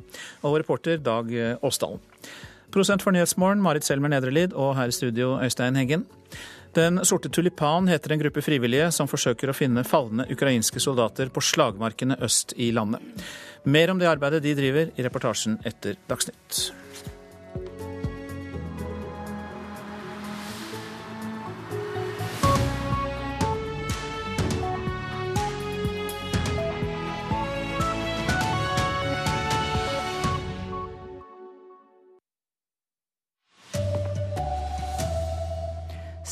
og 0.47 0.61
reporter 0.61 1.01
Dag 1.03 1.33
Åsdalen. 1.67 1.99
Prosent 2.71 3.03
for 3.03 3.15
Nyhetsmorgen, 3.15 3.63
Marit 3.63 3.87
Selmer 3.87 4.11
Nedrelid, 4.13 4.55
og 4.55 4.77
her 4.79 4.91
i 4.91 4.95
studio 4.95 5.35
Øystein 5.43 5.79
Heggen. 5.79 6.07
Den 6.77 7.01
sorte 7.09 7.31
tulipan 7.33 7.89
heter 7.89 8.13
en 8.13 8.21
gruppe 8.21 8.43
frivillige 8.45 8.91
som 8.93 9.09
forsøker 9.09 9.49
å 9.49 9.57
finne 9.57 9.87
falne 9.87 10.27
ukrainske 10.31 10.83
soldater 10.83 11.31
på 11.33 11.41
slagmarkene 11.41 12.19
øst 12.27 12.53
i 12.61 12.69
landet. 12.77 13.01
Mer 13.65 13.91
om 13.91 13.99
det 13.99 14.11
arbeidet 14.11 14.43
de 14.45 14.53
driver 14.59 14.93
i 14.93 15.07
reportasjen 15.07 15.57
etter 15.67 15.97
Dagsnytt. 16.11 16.67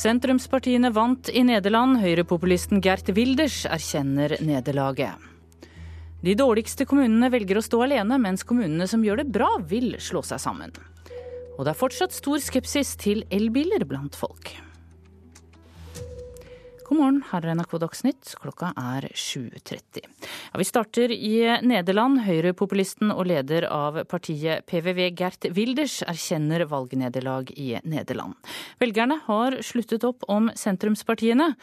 Sentrumspartiene 0.05 0.91
vant 0.93 1.31
i 1.33 1.41
Nederland. 1.49 1.97
Høyrepopulisten 2.03 2.83
Gert 2.85 3.07
Wilders 3.17 3.63
erkjenner 3.65 4.35
nederlaget. 4.45 5.17
De 6.21 6.35
dårligste 6.37 6.85
kommunene 6.89 7.31
velger 7.33 7.57
å 7.57 7.63
stå 7.65 7.81
alene, 7.87 8.19
mens 8.21 8.45
kommunene 8.45 8.85
som 8.91 9.01
gjør 9.05 9.23
det 9.23 9.31
bra, 9.33 9.49
vil 9.65 9.95
slå 10.05 10.21
seg 10.29 10.43
sammen. 10.45 10.77
Og 11.57 11.65
det 11.65 11.73
er 11.73 11.81
fortsatt 11.81 12.13
stor 12.13 12.43
skepsis 12.45 12.93
til 13.01 13.25
elbiler 13.33 13.87
blant 13.89 14.19
folk. 14.19 14.53
God 16.85 16.99
morgen, 16.99 17.21
her 17.31 17.47
er 17.47 17.55
NRK 17.57 17.79
Dagsnytt. 17.81 18.31
Klokka 18.43 18.75
er 18.77 19.07
7.30. 19.17 20.03
Ja, 20.05 20.59
vi 20.61 20.67
starter 20.69 21.13
i 21.15 21.39
Nederland. 21.65 22.21
Høyrepopulisten 22.27 23.09
og 23.15 23.25
leder 23.31 23.65
av 23.73 24.03
partiet 24.11 24.67
PVV 24.69 25.07
Gert 25.17 25.49
Wilders 25.57 26.03
erkjenner 26.05 26.67
valgnederlag 26.69 27.55
i 27.57 27.71
Nederland. 27.89 28.37
Velgerne 28.85 29.17
har 29.25 29.57
sluttet 29.65 30.05
opp 30.05 30.29
om 30.29 30.51
sentrumspartiene. 30.53 31.55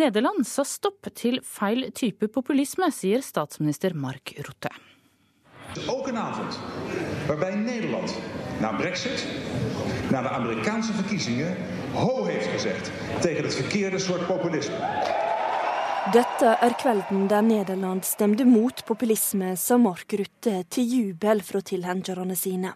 Nederland 0.00 0.48
sa 0.48 0.64
stopp 0.64 1.10
til 1.20 1.42
feil 1.44 1.90
type 1.92 2.32
populisme, 2.32 2.88
sier 2.96 3.20
statsminister 3.20 3.92
Mark 3.92 4.32
Rutte. 4.40 4.72
Ook 5.86 6.06
een 6.06 6.18
avond 6.18 6.58
waarbij 7.26 7.54
Nederland 7.54 8.18
na 8.60 8.72
brexit, 8.72 9.26
na 10.10 10.22
de 10.22 10.28
Amerikaanse 10.28 10.92
verkiezingen, 10.92 11.56
ho 11.92 12.24
heeft 12.24 12.46
gezegd 12.46 12.90
tegen 13.20 13.44
het 13.44 13.54
verkeerde 13.54 13.98
soort 13.98 14.26
populisme. 14.26 14.76
Dette 16.10 16.46
er 16.60 16.74
kvelden 16.74 17.26
der 17.26 17.42
Nederland 17.42 18.04
stemte 18.04 18.44
mot 18.44 18.84
populisme, 18.84 19.56
sa 19.56 19.76
Mark 19.76 20.12
Rutte 20.12 20.64
til 20.68 20.84
jubel 20.84 21.42
fra 21.42 21.60
tilhengerne 21.60 22.34
sine. 22.34 22.74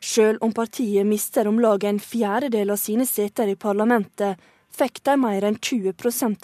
Selv 0.00 0.40
om 0.40 0.52
partiet 0.52 1.06
mister 1.06 1.48
om 1.48 1.60
lag 1.60 1.84
en 1.84 2.00
fjerdedel 2.00 2.72
av 2.72 2.80
sine 2.80 3.06
seter 3.06 3.52
i 3.52 3.56
parlamentet, 3.56 4.40
fikk 4.74 5.02
de 5.04 5.16
mer 5.20 5.44
enn 5.44 5.60
20 5.60 5.92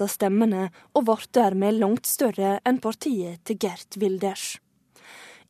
av 0.01 0.09
stemmene, 0.09 0.71
og 0.93 1.05
ble 1.09 1.31
dermed 1.33 1.81
langt 1.81 2.07
større 2.07 2.59
enn 2.65 2.79
partiet 2.85 3.41
til 3.45 3.57
Gert 3.57 3.97
Wilders. 3.97 4.59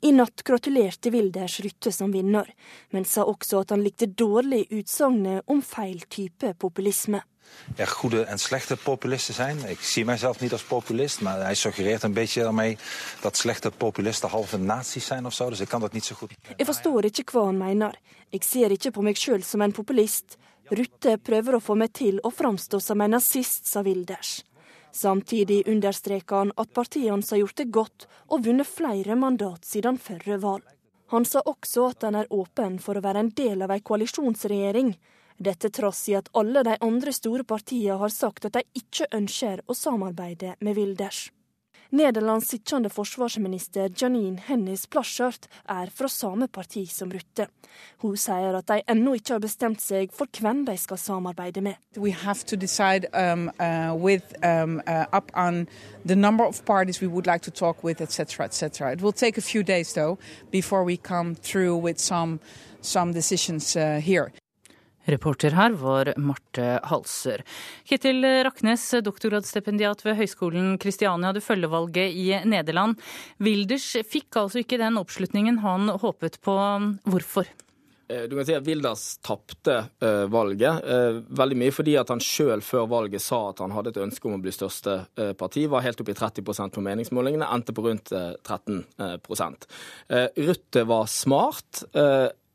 I 0.01 0.13
natt 0.17 0.45
gratulerte 0.45 1.11
Wilders 1.13 1.59
Rytte 1.61 1.93
som 1.93 2.13
vinner, 2.13 2.49
men 2.91 3.05
sa 3.05 3.27
også 3.29 3.61
at 3.61 3.75
han 3.75 3.83
likte 3.85 4.09
dårlig 4.09 4.67
utsagnet 4.73 5.45
om 5.47 5.61
feil 5.63 6.07
type 6.09 6.55
populisme. 6.57 7.21
er 7.77 7.87
goede 7.87 8.23
en 8.23 8.39
slechte 8.39 8.77
populisten 8.77 9.35
zijn. 9.35 9.59
Ik 9.69 9.81
zie 9.81 10.05
mijzelf 10.05 10.41
niet 10.41 10.53
als 10.53 10.63
populist, 10.63 11.21
maar 11.21 11.41
hij 11.41 11.55
suggereert 11.55 12.03
een 12.03 12.13
beetje 12.13 12.43
daarmee 12.43 12.79
dat 13.21 13.37
slechte 13.37 13.71
populisten 13.71 14.29
halve 14.29 14.59
nazi's 14.59 15.07
zijn 15.07 15.27
of 15.27 15.35
zo. 15.35 15.49
Dus 15.49 15.61
ik 15.61 15.69
kan 15.69 15.81
dat 15.81 15.93
niet 15.93 16.05
zo 16.05 16.15
goed. 16.15 16.33
Jeg 16.57 16.67
forstår 16.67 17.05
ikke 17.05 17.25
hva 17.33 17.45
han 17.45 17.57
mener. 17.57 17.99
Jeg 18.29 18.45
ser 18.45 18.71
ikke 18.71 18.91
på 18.91 19.03
meg 19.03 19.17
sjøl 19.17 19.43
som 19.43 19.61
en 19.61 19.73
populist. 19.73 20.37
Rutte 20.71 21.19
prøver 21.19 21.57
å 21.57 21.61
få 21.61 21.75
meg 21.75 21.93
til 21.93 22.21
å 22.23 22.31
framstå 22.31 22.79
som 22.79 23.01
en 23.01 23.11
nazist, 23.11 23.67
sa 23.67 23.83
Wilders. 23.83 24.45
Samtidig 24.93 25.63
understreker 25.69 26.37
han 26.37 26.53
at 26.57 26.73
partiet 26.75 27.11
hans 27.11 27.31
har 27.31 27.43
gjort 27.43 27.57
det 27.57 27.71
godt 27.71 28.07
og 28.29 28.45
vunnet 28.47 28.67
flere 28.69 29.17
mandat 29.17 29.65
siden 29.65 29.99
forrige 29.99 30.41
valg. 30.43 30.67
Han 31.11 31.25
sa 31.27 31.43
også 31.43 31.89
at 31.91 32.07
han 32.07 32.19
er 32.21 32.31
åpen 32.31 32.79
for 32.83 32.99
å 32.99 33.03
være 33.03 33.25
en 33.25 33.33
del 33.35 33.63
av 33.67 33.73
en 33.75 33.83
koalisjonsregjering. 33.83 34.95
Dette 35.41 35.71
trass 35.75 36.05
i 36.11 36.15
at 36.19 36.31
alle 36.37 36.63
de 36.67 36.77
andre 36.85 37.15
store 37.17 37.47
partiene 37.49 37.99
har 37.99 38.13
sagt 38.15 38.47
at 38.47 38.59
de 38.59 38.63
ikke 38.79 39.09
ønsker 39.17 39.65
å 39.67 39.75
samarbeide 39.75 40.55
med 40.61 40.79
Wilders. 40.79 41.31
Nederlands 41.91 42.49
sittende 42.49 42.91
forsvarsminister 42.91 43.89
Janine 44.03 44.39
Hennis 44.47 44.87
Plaschert 44.87 45.49
er 45.69 45.91
fra 45.95 46.09
samme 46.09 46.49
parti 46.49 46.87
som 46.87 47.11
Rutte. 47.11 47.47
Hun 48.03 48.17
sier 48.17 48.57
at 48.59 48.69
de 48.69 48.83
ennå 48.91 49.15
ikke 49.19 49.33
har 49.33 49.43
bestemt 49.43 49.83
seg 49.83 50.13
for 50.15 50.27
hvem 50.41 50.65
de 50.67 50.77
skal 50.79 50.99
samarbeide 50.99 51.61
med. 51.61 51.75
We 51.97 52.13
have 52.13 52.47
to 52.47 52.57
decide 52.57 53.07
um, 53.15 53.51
uh, 53.61 53.95
with 53.95 54.35
um, 54.45 54.81
uh, 54.87 55.05
etc., 58.01 58.45
etc. 58.45 58.93
It 58.93 59.03
will 59.03 59.13
take 59.13 59.39
a 59.39 59.43
few 59.43 59.63
days 59.63 59.93
though 59.93 60.19
before 60.51 60.85
we 60.85 60.97
come 60.97 61.35
through 61.35 61.77
with. 61.77 62.01
Reporter 65.09 65.57
her 65.57 65.77
var 65.81 66.13
Marte 66.21 66.81
Halser. 66.91 67.45
Ketil 67.89 68.25
Raknes, 68.45 68.85
doktorgradsstipendiat 69.07 70.05
ved 70.05 70.19
Høgskolen 70.21 70.77
Kristiania. 70.83 71.33
Du 71.33 71.41
følger 71.45 71.73
valget 71.73 72.13
i 72.13 72.29
Nederland. 72.45 73.01
Wilders 73.41 73.89
fikk 74.09 74.43
altså 74.43 74.65
ikke 74.65 74.81
den 74.81 75.01
oppslutningen 75.01 75.63
han 75.65 75.89
håpet 76.03 76.41
på. 76.45 76.59
Hvorfor? 77.09 77.49
Eh, 78.11 78.23
du 78.23 78.37
kan 78.37 78.47
si 78.47 78.55
at 78.57 78.67
Wilders 78.67 79.05
tapte 79.23 79.77
uh, 80.03 80.27
valget, 80.33 80.83
uh, 80.83 81.21
veldig 81.39 81.59
mye 81.61 81.75
fordi 81.75 81.95
at 82.01 82.11
han 82.11 82.23
sjøl 82.25 82.63
før 82.65 82.89
valget 82.91 83.23
sa 83.23 83.39
at 83.53 83.63
han 83.63 83.75
hadde 83.75 83.93
et 83.95 84.01
ønske 84.03 84.27
om 84.27 84.35
å 84.39 84.43
bli 84.43 84.55
største 84.55 84.97
uh, 85.07 85.33
parti. 85.39 85.67
Var 85.71 85.85
helt 85.87 86.03
oppe 86.03 86.15
i 86.15 86.19
30% 86.19 86.75
på 86.75 86.85
meningsmålingene, 86.85 87.47
endte 87.55 87.75
på 87.77 87.85
rundt 87.87 88.11
13% 88.11 89.67
Rutte 90.51 90.83
var 90.89 91.07
smart. 91.11 91.83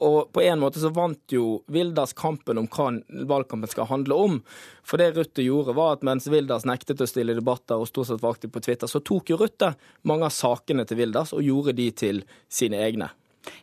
Og 0.03 0.31
på 0.35 0.41
en 0.43 0.59
måte 0.59 0.81
så 0.81 0.89
vant 0.91 1.31
jo 1.31 1.61
Vildas 1.71 2.11
kampen 2.17 2.59
om 2.59 2.67
hva 2.67 2.89
valgkampen 3.29 3.71
skal 3.71 3.87
handle 3.87 4.17
om. 4.19 4.39
For 4.83 4.99
det 4.99 5.13
Rutte 5.15 5.45
gjorde, 5.45 5.75
var 5.77 5.95
at 5.95 6.03
mens 6.03 6.27
Vildas 6.27 6.67
nektet 6.67 7.01
å 7.01 7.07
stille 7.07 7.37
debatter 7.37 7.79
og 7.79 7.87
stort 7.87 8.11
sett 8.11 8.23
var 8.23 8.35
aktiv 8.35 8.51
på 8.51 8.63
Twitter, 8.65 8.91
så 8.91 8.99
tok 8.99 9.31
jo 9.31 9.39
Rutte 9.39 9.71
mange 10.03 10.27
av 10.27 10.35
sakene 10.35 10.83
til 10.87 10.99
Vildas 10.99 11.31
og 11.35 11.45
gjorde 11.47 11.77
de 11.79 11.87
til 11.95 12.25
sine 12.51 12.81
egne. 12.83 13.13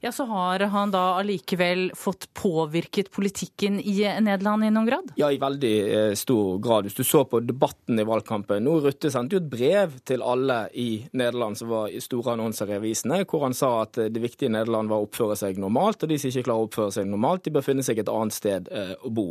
Ja, 0.01 0.13
Så 0.13 0.25
har 0.25 0.61
han 0.73 0.91
da 0.91 1.15
allikevel 1.21 1.91
fått 1.97 2.29
påvirket 2.35 3.11
politikken 3.11 3.81
i 3.81 3.97
Nederland 4.21 4.65
i 4.65 4.71
noen 4.71 4.87
grad? 4.87 5.13
Ja, 5.17 5.31
i 5.33 5.41
veldig 5.43 5.75
eh, 5.95 6.15
stor 6.19 6.59
grad. 6.63 6.87
Hvis 6.89 6.99
du 6.99 7.05
så 7.05 7.25
på 7.25 7.41
debatten 7.41 7.99
i 7.99 8.07
valgkampen 8.07 8.63
nå 8.63 8.79
Rutte 8.83 9.11
sendte 9.13 9.37
jo 9.37 9.43
et 9.43 9.51
brev 9.51 9.99
til 10.09 10.23
alle 10.27 10.67
i 10.79 11.05
Nederland 11.13 11.59
som 11.59 11.71
var 11.73 11.93
i 11.93 12.01
store 12.03 12.35
annonser 12.37 12.71
i 12.73 12.79
avisene, 12.79 13.23
hvor 13.29 13.47
han 13.47 13.57
sa 13.57 13.73
at 13.83 13.99
det 14.13 14.23
viktige 14.23 14.51
i 14.51 14.55
Nederland 14.55 14.91
var 14.91 15.03
å 15.03 15.07
oppføre 15.07 15.37
seg 15.39 15.61
normalt, 15.63 16.03
og 16.03 16.11
de 16.11 16.19
som 16.19 16.31
ikke 16.31 16.47
klarer 16.49 16.65
å 16.65 16.69
oppføre 16.69 16.97
seg 16.99 17.09
normalt, 17.11 17.45
de 17.45 17.55
bør 17.55 17.67
finne 17.67 17.85
seg 17.87 18.03
et 18.03 18.11
annet 18.13 18.37
sted 18.37 18.71
eh, 18.73 18.95
å 19.03 19.13
bo. 19.15 19.29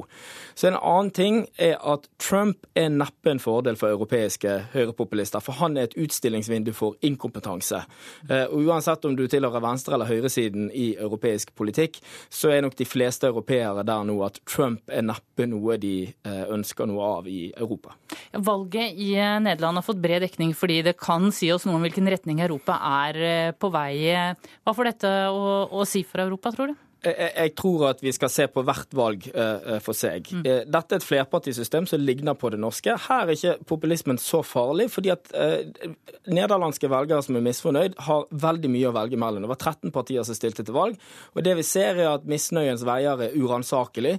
Så 0.56 0.70
en 0.70 0.80
annen 0.80 1.12
ting 1.16 1.42
er 1.62 1.78
at 1.80 2.08
Trump 2.22 2.68
er 2.78 2.92
neppe 2.94 3.34
en 3.34 3.42
fordel 3.42 3.80
for 3.80 3.94
europeiske 3.94 4.58
høyrepopulister, 4.76 5.44
for 5.44 5.60
han 5.62 5.78
er 5.78 5.90
et 5.90 5.98
utstillingsvindu 6.00 6.74
for 6.76 6.98
inkompetanse. 7.06 7.84
Eh, 8.30 8.46
og 8.48 8.72
uansett 8.72 9.06
om 9.08 9.16
du 9.18 9.28
tilhører 9.28 9.64
venstre- 9.64 9.98
eller 9.98 10.10
høyresiden, 10.10 10.41
høyresiden 10.42 10.72
i 10.74 10.96
europeisk 11.00 11.54
politikk, 11.56 12.00
så 12.30 12.52
er 12.52 12.62
nok 12.62 12.76
de 12.78 12.86
fleste 12.86 13.28
europeere 13.28 13.84
der 13.84 14.04
nå 14.06 14.18
at 14.26 14.40
Trump 14.46 14.82
er 14.90 15.02
neppe 15.06 15.48
noe 15.48 15.78
de 15.78 16.10
eh, 16.10 16.46
ønsker 16.52 16.88
noe 16.88 17.02
av 17.20 17.28
i 17.28 17.52
Europa. 17.56 17.96
Valget 18.34 18.94
i 18.98 19.14
eh, 19.16 19.40
Nederland 19.40 19.78
har 19.78 19.86
fått 19.86 20.02
bred 20.02 20.22
dekning 20.22 20.54
fordi 20.54 20.82
det 20.82 20.98
kan 21.00 21.32
si 21.32 21.52
oss 21.52 21.66
noe 21.66 21.78
om 21.78 21.86
hvilken 21.86 22.10
retning 22.10 22.42
Europa 22.42 22.80
er 23.06 23.22
eh, 23.22 23.52
på 23.54 23.72
vei. 23.72 24.14
Hva 24.64 24.74
får 24.76 24.92
dette 24.92 25.12
å, 25.30 25.68
å 25.72 25.86
si 25.86 26.04
for 26.04 26.24
Europa, 26.24 26.52
tror 26.56 26.72
du? 26.72 26.80
Jeg 27.02 27.56
tror 27.58 27.88
at 27.90 28.02
vi 28.04 28.12
skal 28.14 28.30
se 28.30 28.46
på 28.52 28.62
hvert 28.66 28.92
valg 28.94 29.26
uh, 29.34 29.80
for 29.82 29.98
seg. 29.98 30.28
Mm. 30.30 30.44
Uh, 30.46 30.60
dette 30.70 30.94
er 30.94 31.00
et 31.02 31.06
flerpartisystem 31.06 31.88
som 31.90 32.02
ligner 32.02 32.36
på 32.38 32.52
det 32.54 32.60
norske. 32.62 32.94
Her 33.08 33.26
er 33.26 33.34
ikke 33.34 33.56
populismen 33.72 34.20
så 34.22 34.44
farlig, 34.46 34.86
fordi 34.94 35.10
at 35.14 35.32
nederlandske 36.30 36.90
velgere 36.92 37.24
som 37.26 37.40
er 37.40 37.46
misfornøyd, 37.46 37.96
har 38.06 38.28
veldig 38.44 38.70
mye 38.70 38.92
å 38.92 38.94
velge 38.94 39.18
mellom. 39.18 39.42
Det 39.46 39.50
var 39.50 39.60
13 39.74 39.94
partier 39.96 40.28
som 40.28 40.38
stilte 40.38 40.66
til 40.68 40.78
valg. 40.78 41.00
og 41.34 41.42
Det 41.42 41.56
vi 41.58 41.66
ser, 41.66 41.98
er 41.98 42.12
at 42.12 42.28
misnøyens 42.30 42.86
veier 42.86 43.26
er 43.26 43.34
uransakelig. 43.40 44.14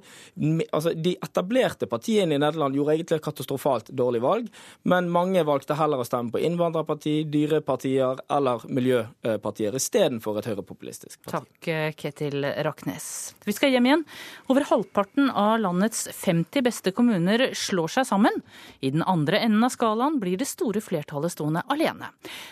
Altså, 0.72 0.96
de 0.98 1.14
etablerte 1.22 1.86
partiene 1.90 2.34
i 2.34 2.42
Nederland 2.42 2.74
gjorde 2.74 2.96
egentlig 2.96 3.20
et 3.20 3.26
katastrofalt 3.28 3.92
dårlig 3.94 4.24
valg, 4.24 4.50
men 4.90 5.12
mange 5.12 5.46
valgte 5.46 5.78
heller 5.78 6.02
å 6.02 6.08
stemme 6.08 6.34
på 6.34 6.42
innvandrerparti, 6.42 7.20
dyrepartier 7.30 8.24
eller 8.32 8.66
miljøpartier 8.66 9.78
istedenfor 9.78 10.42
et 10.42 10.50
høyrepopulistisk 10.50 11.22
parti. 11.22 11.46
Takk, 11.62 11.96
Ketil 12.02 12.42
Ramm. 12.50 12.71
Raknes. 12.72 13.34
Vi 13.44 13.52
skal 13.52 13.72
hjem 13.74 13.86
igjen. 13.86 14.04
Over 14.48 14.64
halvparten 14.70 15.30
av 15.30 15.60
landets 15.60 16.08
50 16.12 16.64
beste 16.64 16.92
kommuner 16.96 17.50
slår 17.54 17.92
seg 17.98 18.08
sammen. 18.08 18.40
I 18.80 18.90
den 18.94 19.04
andre 19.04 19.42
enden 19.44 19.64
av 19.64 19.74
skalaen 19.74 20.18
blir 20.22 20.40
det 20.40 20.48
store 20.48 20.80
flertallet 20.80 21.34
stående 21.34 21.64
alene. 21.68 22.08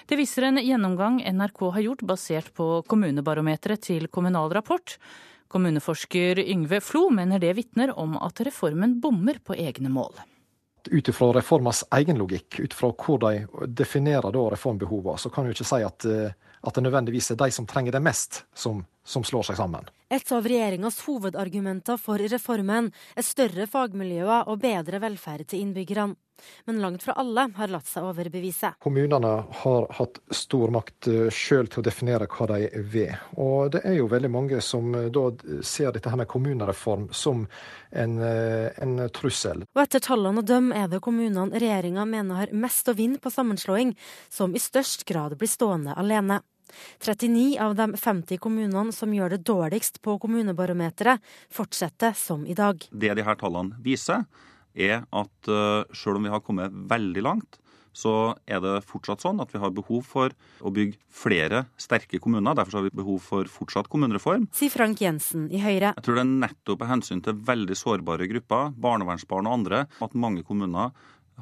Det 0.06 0.18
viser 0.20 0.50
en 0.50 0.60
gjennomgang 0.60 1.22
NRK 1.24 1.64
har 1.76 1.86
gjort 1.86 2.06
basert 2.12 2.52
på 2.54 2.82
kommunebarometeret 2.90 3.88
til 3.88 4.10
Kommunal 4.12 4.52
Rapport. 4.52 4.98
Kommuneforsker 5.50 6.38
Yngve 6.44 6.82
Flo 6.84 7.08
mener 7.10 7.40
det 7.42 7.56
vitner 7.58 7.94
om 7.98 8.18
at 8.20 8.44
reformen 8.46 9.00
bommer 9.00 9.40
på 9.42 9.56
egne 9.58 9.90
mål 9.90 10.20
ut 10.90 11.08
ifra 11.08 11.32
reformas 11.32 11.84
egen 11.90 12.18
logikk, 12.18 12.60
ut 12.60 12.74
fra 12.74 12.90
hvor 12.96 13.18
de 13.20 13.66
definerer 13.66 14.32
reformbehovene, 14.32 15.18
så 15.18 15.30
kan 15.30 15.44
du 15.44 15.54
ikke 15.54 15.66
si 15.68 15.82
at, 15.84 16.06
eh, 16.08 16.32
at, 16.60 16.74
det 16.74 16.84
nødvendigvis 16.84 17.30
er 17.32 17.40
de 17.40 17.50
som 17.52 17.66
trenger 17.66 17.92
det 17.92 18.02
mest, 18.02 18.44
som, 18.54 18.84
som 19.10 19.26
slår 19.26 19.50
seg 19.50 19.58
sammen. 19.58 19.90
Et 20.10 20.32
av 20.34 20.46
regjeringas 20.46 21.02
hovedargumenter 21.06 21.98
for 22.00 22.22
reformen 22.30 22.90
er 23.18 23.26
større 23.26 23.66
fagmiljøer 23.70 24.50
og 24.50 24.62
bedre 24.62 25.02
velferd 25.02 25.50
til 25.50 25.66
innbyggerne. 25.66 26.16
Men 26.64 26.80
langt 26.80 27.02
fra 27.02 27.12
alle 27.20 27.46
har 27.56 27.68
latt 27.68 27.88
seg 27.88 28.06
overbevise. 28.08 28.72
Kommunene 28.80 29.32
har 29.62 29.86
hatt 29.98 30.20
stor 30.32 30.72
makt 30.72 31.08
eh, 31.10 31.26
sjøl 31.28 31.68
til 31.68 31.82
å 31.82 31.84
definere 31.84 32.28
hva 32.32 32.46
de 32.54 32.70
vil. 32.92 33.12
Og 33.36 33.74
det 33.74 33.82
er 33.84 33.98
jo 33.98 34.08
veldig 34.10 34.30
mange 34.32 34.62
som 34.64 34.94
eh, 34.96 35.10
da 35.12 35.26
ser 35.66 35.92
dette 35.92 36.08
her 36.08 36.20
med 36.20 36.30
kommunereform 36.30 37.10
som 37.12 37.44
en, 37.90 38.16
eh, 38.24 38.70
en 38.80 38.96
trussel. 39.12 39.66
Og 39.74 39.82
etter 39.84 40.04
tallene 40.04 40.40
å 40.40 40.46
dømme 40.46 40.80
er 40.80 40.88
det 40.88 41.02
kommunene 41.04 41.60
regjeringa 41.60 42.06
mener 42.08 42.40
har 42.44 42.56
mest 42.56 42.88
å 42.88 42.96
vinne 42.96 43.20
på 43.20 43.32
sammenslåing, 43.32 43.92
som 44.32 44.56
i 44.56 44.62
størst 44.62 45.04
grad 45.08 45.36
blir 45.36 45.50
stående 45.50 45.96
alene. 45.98 46.40
39 47.02 47.56
av 47.62 47.74
de 47.78 47.88
50 47.96 48.40
kommunene 48.42 48.94
som 48.96 49.14
gjør 49.14 49.36
det 49.36 49.42
dårligst 49.48 50.00
på 50.04 50.18
kommunebarometeret, 50.22 51.22
fortsetter 51.52 52.14
som 52.16 52.46
i 52.46 52.56
dag. 52.58 52.82
Det 52.90 53.14
de 53.16 53.26
her 53.26 53.40
tallene 53.40 53.78
viser, 53.84 54.26
er 54.74 55.02
at 55.02 55.50
uh, 55.50 55.82
selv 55.96 56.20
om 56.20 56.28
vi 56.28 56.32
har 56.32 56.44
kommet 56.44 56.74
veldig 56.90 57.26
langt, 57.26 57.60
så 57.92 58.36
er 58.46 58.60
det 58.62 58.76
fortsatt 58.86 59.22
sånn 59.24 59.40
at 59.42 59.50
vi 59.50 59.60
har 59.62 59.72
behov 59.74 60.04
for 60.06 60.34
å 60.62 60.72
bygge 60.74 60.98
flere 61.10 61.64
sterke 61.80 62.20
kommuner. 62.22 62.54
Derfor 62.54 62.78
har 62.78 62.86
vi 62.86 62.94
behov 62.94 63.18
for 63.24 63.50
fortsatt 63.50 63.90
kommunereform. 63.90 64.46
Sier 64.54 64.72
Frank 64.72 65.02
Jensen 65.02 65.48
i 65.50 65.62
Høyre. 65.62 65.94
Jeg 65.96 66.06
tror 66.06 66.20
det 66.20 66.24
er 66.24 66.34
nettopp 66.46 66.84
av 66.86 66.92
hensyn 66.94 67.22
til 67.24 67.38
veldig 67.50 67.78
sårbare 67.78 68.28
grupper, 68.30 68.70
barnevernsbarn 68.78 69.50
og 69.50 69.58
andre, 69.60 69.84
at 70.00 70.14
mange 70.14 70.46
kommuner 70.46 70.94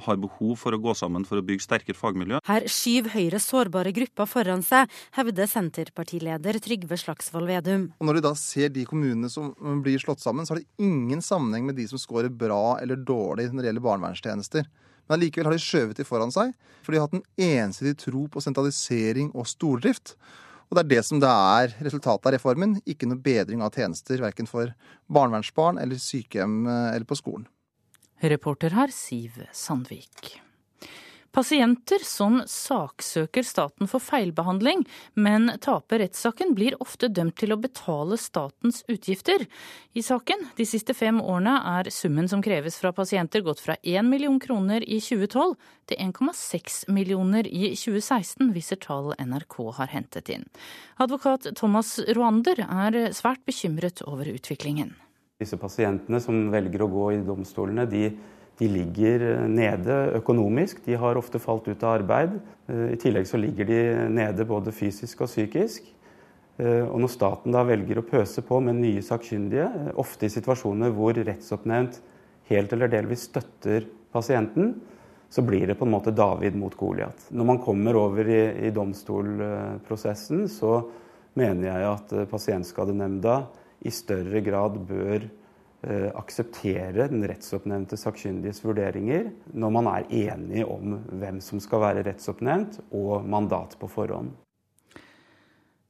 har 0.05 0.19
behov 0.21 0.57
for 0.61 0.75
å 0.75 0.81
gå 0.83 0.95
sammen 0.99 1.27
for 1.29 1.41
å 1.41 1.45
bygge 1.45 1.65
sterkere 1.67 1.99
fagmiljø. 1.99 2.41
Her 2.49 2.67
skyver 2.71 3.15
Høyre 3.15 3.41
sårbare 3.43 3.93
grupper 3.97 4.29
foran 4.31 4.65
seg, 4.67 4.91
hevder 5.17 5.51
Senterpartileder 5.51 6.61
Trygve 6.65 6.99
Slagsvold 7.01 7.51
Vedum. 7.51 7.89
Og 7.99 8.09
Når 8.09 8.19
du 8.19 8.25
da 8.29 8.35
ser 8.39 8.73
de 8.75 8.87
kommunene 8.89 9.31
som 9.33 9.53
blir 9.85 10.01
slått 10.03 10.25
sammen, 10.25 10.47
så 10.47 10.55
har 10.55 10.63
det 10.63 10.85
ingen 10.85 11.23
sammenheng 11.25 11.69
med 11.69 11.79
de 11.79 11.89
som 11.91 12.01
scorer 12.01 12.33
bra 12.33 12.79
eller 12.83 13.01
dårlig 13.01 13.51
når 13.53 13.63
det 13.63 13.73
gjelder 13.73 13.89
barnevernstjenester. 13.89 14.69
Men 15.09 15.17
allikevel 15.17 15.49
har 15.49 15.57
de 15.57 15.65
skjøvet 15.65 15.97
de 15.97 16.05
foran 16.05 16.33
seg, 16.35 16.53
for 16.85 16.93
de 16.93 17.01
har 17.01 17.09
hatt 17.09 17.17
en 17.17 17.47
ensidig 17.49 17.97
tro 18.03 18.27
på 18.29 18.43
sentralisering 18.45 19.33
og 19.33 19.49
stordrift. 19.49 20.15
Og 20.69 20.77
det 20.77 20.83
er 20.85 20.91
det 20.91 21.05
som 21.09 21.21
det 21.23 21.29
er 21.33 21.73
resultatet 21.87 22.29
av 22.29 22.35
reformen, 22.37 22.77
ikke 22.85 23.09
noe 23.09 23.21
bedring 23.25 23.63
av 23.65 23.73
tjenester 23.73 24.21
verken 24.21 24.49
for 24.49 24.75
barnevernsbarn 25.09 25.81
eller 25.81 26.01
sykehjem 26.03 26.61
eh, 26.69 26.91
eller 26.93 27.09
på 27.09 27.17
skolen. 27.17 27.49
Reporter 28.21 28.75
her 28.75 28.89
Siv 28.95 29.43
Sandvik. 29.53 30.41
Pasienter 31.39 32.03
som 32.03 32.41
saksøker 32.49 33.45
staten 33.47 33.87
for 33.87 34.03
feilbehandling, 34.03 34.81
men 35.15 35.53
taper 35.63 36.01
rettssaken, 36.03 36.55
blir 36.57 36.75
ofte 36.83 37.11
dømt 37.13 37.37
til 37.39 37.53
å 37.55 37.59
betale 37.61 38.17
statens 38.19 38.81
utgifter. 38.91 39.45
I 39.93 40.03
saken 40.03 40.49
de 40.59 40.67
siste 40.67 40.97
fem 40.99 41.21
årene 41.21 41.55
er 41.77 41.93
summen 41.95 42.27
som 42.33 42.43
kreves 42.43 42.81
fra 42.81 42.91
pasienter 42.97 43.45
gått 43.47 43.63
fra 43.63 43.77
1 43.85 44.09
million 44.09 44.41
kroner 44.43 44.83
i 44.83 44.99
2012 45.05 45.55
til 45.93 46.03
1,6 46.09 46.81
millioner 46.97 47.47
i 47.47 47.75
2016, 47.77 48.49
viser 48.57 48.81
tall 48.83 49.13
NRK 49.21 49.61
har 49.79 49.93
hentet 49.95 50.33
inn. 50.33 50.49
Advokat 50.99 51.53
Thomas 51.61 52.01
Roander 52.17 52.65
er 52.67 53.13
svært 53.15 53.45
bekymret 53.47 54.03
over 54.09 54.33
utviklingen. 54.33 54.97
Disse 55.39 55.55
pasientene 55.55 56.19
som 56.19 56.49
velger 56.51 56.83
å 56.83 56.91
gå 56.91 57.05
i 57.15 57.19
domstolene, 57.23 57.85
de, 57.87 58.09
de, 58.59 58.67
ligger 58.67 59.23
nede 59.47 59.99
økonomisk. 60.19 60.81
De 60.83 60.97
har 60.99 61.21
ofte 61.21 61.39
falt 61.39 61.69
ut 61.71 61.85
av 61.87 62.01
arbeid. 62.01 62.33
Eh, 62.67 62.89
I 62.97 62.99
tillegg 62.99 63.29
så 63.31 63.39
ligger 63.39 63.69
de 63.69 63.79
nede 64.17 64.47
både 64.49 64.75
fysisk 64.75 65.23
og 65.23 65.31
psykisk. 65.31 65.87
Eh, 66.59 66.83
og 66.83 66.99
når 67.05 67.13
staten 67.13 67.55
da 67.55 67.63
velger 67.63 68.01
å 68.01 68.07
pøse 68.09 68.43
på 68.43 68.59
med 68.67 68.81
nye 68.81 69.05
sakkyndige, 69.07 69.69
eh, 69.69 69.93
ofte 70.03 70.27
i 70.27 70.33
situasjoner 70.35 70.91
hvor 70.97 71.15
rettsoppnevnt 71.15 72.01
helt 72.51 72.75
eller 72.75 72.91
delvis 72.91 73.29
støtter 73.29 73.87
pasienten, 74.11 74.75
så 75.31 75.47
blir 75.47 75.69
det 75.71 75.79
på 75.79 75.87
en 75.87 75.95
måte 75.95 76.11
David 76.11 76.59
mot 76.59 76.75
Goliat. 76.75 77.29
Når 77.31 77.51
man 77.53 77.63
kommer 77.63 77.95
over 78.01 78.27
i, 78.27 78.43
i 78.67 78.75
domstolprosessen, 78.75 80.49
så 80.51 80.81
mener 81.39 81.71
jeg 81.71 81.89
at 81.93 82.19
eh, 82.19 82.27
Pasientskadenemnda 82.27 83.39
i 83.81 83.93
større 83.95 84.41
grad 84.45 84.79
bør 84.89 85.23
eh, 85.23 86.11
akseptere 86.19 87.09
den 87.13 87.25
rettsoppnevnte 87.29 87.99
sakkyndiges 88.01 88.65
vurderinger 88.65 89.31
når 89.55 89.75
man 89.79 89.93
er 89.93 90.11
enige 90.25 90.67
om 90.67 90.99
hvem 91.21 91.41
som 91.45 91.63
skal 91.63 91.85
være 91.87 92.05
rettsoppnevnt 92.09 92.81
og 92.91 93.27
mandat 93.29 93.79
på 93.81 93.91
forhånd. 93.93 94.35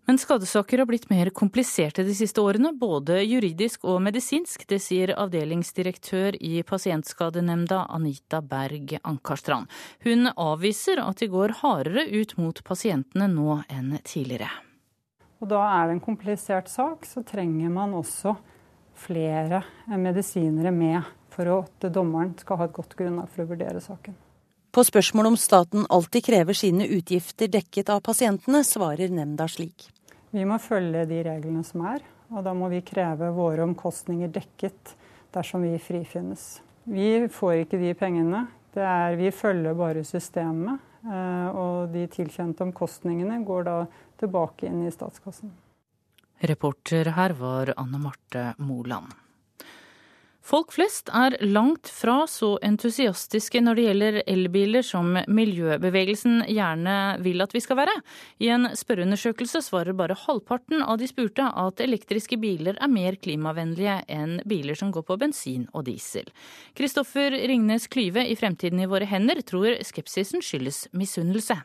Men 0.08 0.16
skadesaker 0.16 0.80
har 0.80 0.86
blitt 0.88 1.10
mer 1.10 1.28
kompliserte 1.36 2.00
de 2.00 2.14
siste 2.16 2.40
årene, 2.40 2.70
både 2.72 3.18
juridisk 3.28 3.82
og 3.84 3.98
medisinsk. 4.00 4.62
Det 4.64 4.78
sier 4.80 5.12
avdelingsdirektør 5.20 6.38
i 6.40 6.62
Pasientskadenemnda 6.64 7.82
Anita 7.92 8.40
Berg 8.40 8.94
Ankarstrand. 9.02 9.68
Hun 10.08 10.30
avviser 10.32 11.02
at 11.04 11.20
de 11.20 11.28
går 11.28 11.58
hardere 11.60 12.06
ut 12.08 12.32
mot 12.40 12.64
pasientene 12.64 13.28
nå 13.34 13.58
enn 13.68 13.98
tidligere. 14.00 14.48
Og 15.38 15.50
da 15.50 15.60
er 15.62 15.88
det 15.88 15.96
en 15.98 16.04
komplisert 16.04 16.70
sak, 16.70 17.06
så 17.06 17.22
trenger 17.26 17.70
man 17.70 17.94
også 17.94 18.34
flere 18.98 19.62
medisinere 19.94 20.72
med 20.74 21.06
for 21.30 21.50
at 21.60 21.90
dommeren 21.94 22.34
skal 22.40 22.58
ha 22.58 22.66
et 22.66 22.74
godt 22.74 22.96
grunnlag 22.98 23.30
for 23.30 23.44
å 23.44 23.52
vurdere 23.52 23.82
saken. 23.82 24.16
På 24.74 24.82
spørsmål 24.84 25.30
om 25.30 25.36
staten 25.40 25.86
alltid 25.88 26.26
krever 26.26 26.56
sine 26.58 26.86
utgifter 26.98 27.48
dekket 27.50 27.88
av 27.94 28.02
pasientene, 28.04 28.64
svarer 28.66 29.12
nemnda 29.14 29.46
slik. 29.48 29.88
Vi 30.34 30.44
må 30.44 30.58
følge 30.60 31.06
de 31.08 31.22
reglene 31.24 31.62
som 31.64 31.86
er, 31.88 32.02
og 32.34 32.42
da 32.44 32.52
må 32.52 32.68
vi 32.72 32.82
kreve 32.84 33.30
våre 33.32 33.64
omkostninger 33.64 34.28
dekket 34.34 34.92
dersom 35.32 35.64
vi 35.64 35.78
frifinnes. 35.80 36.58
Vi 36.88 37.28
får 37.32 37.62
ikke 37.62 37.80
de 37.80 37.94
pengene. 37.96 38.46
Er, 38.78 39.16
vi 39.18 39.32
følger 39.34 39.74
bare 39.74 40.04
systemet, 40.06 40.78
eh, 41.02 41.48
og 41.50 41.88
de 41.90 42.04
tilkjente 42.12 42.62
omkostningene 42.62 43.40
går 43.48 43.64
da 43.66 43.78
tilbake 44.20 44.68
inn 44.68 44.84
i 44.86 44.92
statskassen. 44.94 45.54
Reporter 46.38 47.14
her 47.16 47.34
var 47.38 47.74
Anne 47.76 47.98
Marte 48.02 48.52
Moland. 48.58 49.16
Folk 50.48 50.70
flest 50.72 51.10
er 51.12 51.34
langt 51.44 51.90
fra 51.92 52.22
så 52.30 52.54
entusiastiske 52.64 53.60
når 53.60 53.76
det 53.76 53.82
gjelder 53.84 54.16
elbiler 54.32 54.86
som 54.86 55.10
miljøbevegelsen 55.28 56.46
gjerne 56.48 56.94
vil 57.20 57.44
at 57.44 57.52
vi 57.52 57.60
skal 57.60 57.76
være. 57.82 57.96
I 58.40 58.48
en 58.54 58.70
spørreundersøkelse 58.72 59.60
svarer 59.66 59.98
bare 59.98 60.16
halvparten 60.16 60.80
av 60.80 61.02
de 61.02 61.10
spurte 61.10 61.44
at 61.44 61.82
elektriske 61.84 62.40
biler 62.40 62.80
er 62.80 62.88
mer 62.88 63.18
klimavennlige 63.20 64.00
enn 64.08 64.38
biler 64.48 64.78
som 64.78 64.94
går 64.94 65.04
på 65.10 65.18
bensin 65.20 65.68
og 65.74 65.84
diesel. 65.90 66.30
Kristoffer 66.78 67.36
Ringnes 67.50 67.90
Klyve 67.92 68.24
i 68.24 68.38
Fremtiden 68.38 68.80
i 68.80 68.88
våre 68.88 69.10
hender 69.10 69.44
tror 69.44 69.76
skepsisen 69.84 70.40
skyldes 70.40 70.86
misunnelse 70.96 71.60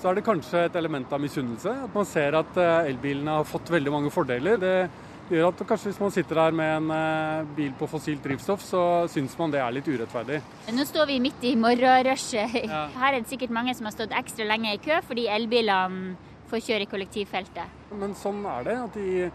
så 0.00 0.10
er 0.10 0.18
det 0.18 0.26
kanskje 0.26 0.66
et 0.66 0.76
element 0.76 1.12
av 1.12 1.22
misunnelse. 1.22 1.72
At 1.86 1.94
man 1.96 2.06
ser 2.08 2.36
at 2.38 2.58
eh, 2.60 2.92
elbilene 2.92 3.38
har 3.38 3.48
fått 3.48 3.72
veldig 3.72 3.92
mange 3.94 4.12
fordeler. 4.12 4.60
Det 4.60 5.36
gjør 5.36 5.48
at 5.48 5.62
kanskje 5.66 5.90
hvis 5.90 6.02
man 6.02 6.12
sitter 6.14 6.38
der 6.38 6.56
med 6.58 6.74
en 6.74 6.92
eh, 6.94 7.48
bil 7.56 7.72
på 7.78 7.88
fossilt 7.90 8.22
drivstoff, 8.24 8.62
så 8.62 8.82
syns 9.10 9.36
man 9.40 9.54
det 9.54 9.62
er 9.64 9.74
litt 9.74 9.88
urettferdig. 9.88 10.42
Nå 10.76 10.86
står 10.86 11.08
vi 11.10 11.18
midt 11.24 11.48
i 11.48 11.56
morgenrushet. 11.60 12.60
Ja. 12.66 12.86
Her 12.98 13.16
er 13.16 13.22
det 13.22 13.32
sikkert 13.32 13.54
mange 13.56 13.74
som 13.78 13.88
har 13.88 13.96
stått 13.96 14.14
ekstra 14.16 14.46
lenge 14.48 14.76
i 14.76 14.82
kø 14.82 15.00
fordi 15.06 15.26
elbilene 15.32 16.14
får 16.50 16.62
kjøre 16.68 16.86
i 16.86 16.92
kollektivfeltet. 16.92 17.90
Men 17.96 18.14
sånn 18.14 18.44
er 18.46 18.68
det. 18.68 18.76
at 18.84 19.00
de, 19.00 19.30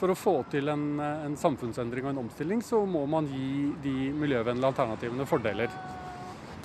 For 0.00 0.12
å 0.12 0.18
få 0.18 0.34
til 0.52 0.68
en, 0.68 0.98
en 1.00 1.36
samfunnsendring 1.38 2.08
og 2.08 2.10
en 2.14 2.24
omstilling, 2.24 2.64
så 2.64 2.82
må 2.84 3.04
man 3.08 3.28
gi 3.30 3.70
de 3.84 4.10
miljøvennlige 4.16 4.72
alternativene 4.72 5.28
fordeler. 5.28 5.70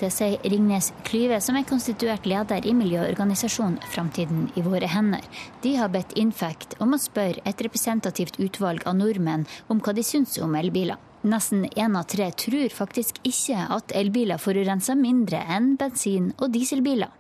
Det 0.01 0.09
sier 0.09 0.41
Ringnes 0.49 0.87
Klyve, 1.05 1.37
som 1.45 1.53
er 1.59 1.65
konstituert 1.69 2.25
leder 2.25 2.65
i 2.65 2.71
miljøorganisasjonen 2.73 3.77
Framtiden 3.93 4.47
i 4.57 4.63
våre 4.65 4.87
hender. 4.89 5.21
De 5.61 5.75
har 5.77 5.91
bedt 5.93 6.15
Infact 6.17 6.73
om 6.81 6.95
å 6.95 6.99
spørre 7.01 7.43
et 7.45 7.61
representativt 7.61 8.39
utvalg 8.41 8.81
av 8.89 8.95
nordmenn 8.97 9.45
om 9.69 9.77
hva 9.77 9.93
de 9.93 10.01
syns 10.01 10.39
om 10.41 10.57
elbiler. 10.57 10.97
Nesten 11.21 11.67
én 11.77 11.99
av 11.99 12.07
tre 12.09 12.31
tror 12.33 12.73
faktisk 12.73 13.21
ikke 13.29 13.67
at 13.77 13.93
elbiler 13.93 14.41
forurenser 14.41 14.97
mindre 14.97 15.43
enn 15.45 15.75
bensin- 15.77 16.33
og 16.39 16.49
dieselbiler. 16.57 17.13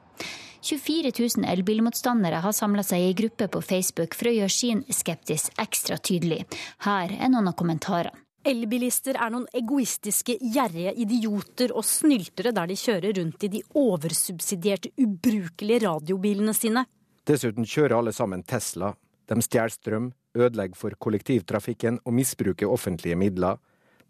24 0.65 1.13
000 1.19 1.45
elbilmotstandere 1.53 2.41
har 2.41 2.57
samla 2.57 2.81
seg 2.85 3.05
i 3.11 3.13
gruppe 3.21 3.45
på 3.45 3.61
Facebook 3.61 4.17
for 4.17 4.31
å 4.31 4.35
gjøre 4.39 4.57
sin 4.57 4.81
skeptis 4.89 5.51
ekstra 5.61 6.01
tydelig. 6.01 6.47
Her 6.89 7.13
er 7.13 7.29
noen 7.29 7.53
av 7.53 7.57
kommentarene. 7.61 8.17
Elbilister 8.41 9.19
er 9.21 9.29
noen 9.29 9.45
egoistiske, 9.53 10.33
gjerrige 10.41 10.95
idioter 11.03 11.73
og 11.77 11.85
snyltere 11.85 12.53
der 12.55 12.71
de 12.71 12.77
kjører 12.79 13.13
rundt 13.19 13.43
i 13.45 13.49
de 13.53 13.61
oversubsidierte, 13.77 14.89
ubrukelige 14.97 15.83
radiobilene 15.85 16.55
sine. 16.57 16.87
Dessuten 17.27 17.67
kjører 17.69 17.99
alle 17.99 18.13
sammen 18.17 18.41
Tesla. 18.41 18.95
De 19.29 19.37
stjeler 19.45 19.69
strøm, 19.69 20.07
ødelegger 20.33 20.79
for 20.79 20.97
kollektivtrafikken 20.97 21.99
og 22.01 22.15
misbruker 22.17 22.71
offentlige 22.71 23.19
midler. 23.19 23.59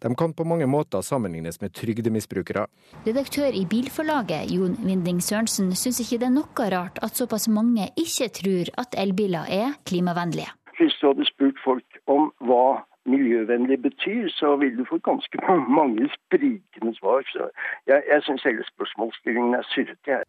De 0.02 0.10
kan 0.18 0.32
på 0.34 0.46
mange 0.48 0.66
måter 0.66 1.04
sammenlignes 1.04 1.60
med 1.60 1.74
trygdemisbrukere. 1.76 2.64
Redaktør 3.06 3.52
i 3.54 3.66
Bilforlaget, 3.68 4.50
Jon 4.50 4.78
Winding 4.82 5.20
Sørensen, 5.22 5.68
syns 5.78 6.00
ikke 6.02 6.18
det 6.24 6.30
er 6.30 6.34
noe 6.40 6.70
rart 6.72 6.98
at 7.04 7.20
såpass 7.20 7.46
mange 7.52 7.90
ikke 8.00 8.32
tror 8.40 8.72
at 8.82 8.96
elbiler 8.98 9.46
er 9.46 9.76
klimavennlige. 9.86 10.50
Hvis 10.80 10.96
du 10.98 11.12
hadde 11.12 11.28
spurt 11.28 11.60
folk 11.62 12.00
om 12.10 12.32
hva 12.48 12.82
miljøvennlig 13.08 13.78
betyr, 13.82 14.28
så 14.30 14.56
vil 14.56 14.76
du 14.78 14.84
få 14.88 14.98
ganske 14.98 15.38
mange 15.78 16.08
sprikende 16.16 16.94
svar. 16.98 17.26
Så 17.32 17.48
jeg, 17.86 18.02
jeg 18.10 18.22
syns 18.28 18.46
hele 18.48 18.66
spørsmålsstillingen 18.74 19.54
er 19.58 19.68
syrete. 19.74 20.22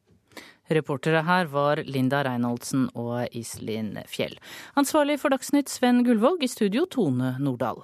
Reportere 0.73 1.21
her 1.27 1.49
var 1.51 1.81
Linda 1.85 2.23
Reinholdsen 2.23 2.87
og 2.95 3.27
Iselin 3.35 3.97
Fjell. 4.07 4.37
Ansvarlig 4.79 5.19
for 5.21 5.33
Dagsnytt 5.35 5.69
Sven 5.69 6.05
Gullvåg, 6.07 6.43
i 6.43 6.47
studio 6.47 6.85
Tone 6.89 7.35
Nordahl. 7.43 7.83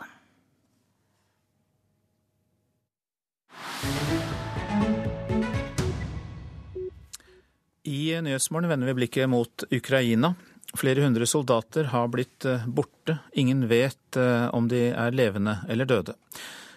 I 7.90 8.22
Nyhetsmorgen 8.22 8.70
vender 8.70 8.88
vi 8.88 8.94
blikket 8.94 9.30
mot 9.30 9.64
Ukraina. 9.72 10.34
Flere 10.78 11.02
hundre 11.02 11.26
soldater 11.26 11.90
har 11.90 12.08
blitt 12.14 12.46
eh, 12.46 12.66
borte. 12.68 13.18
Ingen 13.34 13.68
vet 13.68 14.18
eh, 14.18 14.48
om 14.54 14.68
de 14.70 14.90
er 14.92 15.16
levende 15.16 15.58
eller 15.70 15.90
døde. 15.90 16.14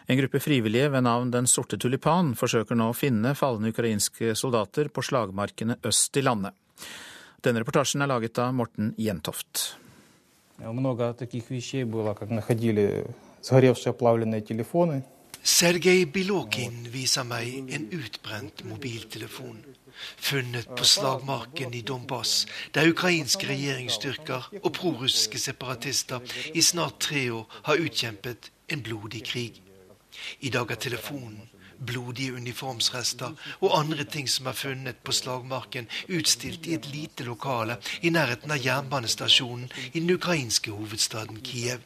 En 0.06 0.18
gruppe 0.18 0.40
frivillige 0.40 0.88
ved 0.90 1.04
navn 1.04 1.30
Den 1.30 1.46
sorte 1.46 1.78
tulipan 1.78 2.32
forsøker 2.34 2.76
nå 2.76 2.88
å 2.90 2.96
finne 2.96 3.34
falne 3.38 3.70
ukrainske 3.70 4.34
soldater 4.36 4.88
på 4.88 5.04
slagmarkene 5.04 5.78
øst 5.86 6.16
i 6.16 6.24
landet. 6.24 6.56
Denne 7.42 7.62
reportasjen 7.62 8.02
er 8.02 8.10
laget 8.10 8.38
av 8.38 8.54
Morten 8.54 8.94
Jentoft. 8.98 9.76
Sergej 15.42 16.04
Bilokin 16.14 16.84
viser 16.92 17.26
meg 17.26 17.72
en 17.74 17.88
utbrent 17.98 18.62
mobiltelefon 18.68 19.58
funnet 20.16 20.68
på 20.76 20.84
slagmarken 20.84 21.74
i 21.74 21.80
Donbas, 21.80 22.46
der 22.74 22.90
ukrainske 22.90 23.48
regjeringsstyrker 23.48 24.48
og 24.62 24.72
prorussiske 24.72 25.38
separatister 25.38 26.20
i 26.54 26.62
snart 26.62 27.00
tre 27.00 27.26
år 27.32 27.60
har 27.64 27.82
utkjempet 27.84 28.50
en 28.68 28.82
blodig 28.82 29.24
krig. 29.24 29.62
I 30.40 30.48
dag 30.48 30.70
er 30.70 30.80
telefonen, 30.80 31.48
blodige 31.86 32.34
uniformsrester 32.34 33.32
og 33.60 33.78
andre 33.78 34.04
ting 34.04 34.28
som 34.30 34.46
er 34.46 34.58
funnet 34.58 35.00
på 35.04 35.12
slagmarken, 35.12 35.88
utstilt 36.08 36.66
i 36.66 36.76
et 36.78 36.86
lite 36.92 37.26
lokale 37.26 37.78
i 38.02 38.10
nærheten 38.10 38.50
av 38.50 38.62
jernbanestasjonen 38.62 39.70
i 39.92 39.98
den 39.98 40.14
ukrainske 40.14 40.70
hovedstaden 40.70 41.42
Kiev. 41.42 41.80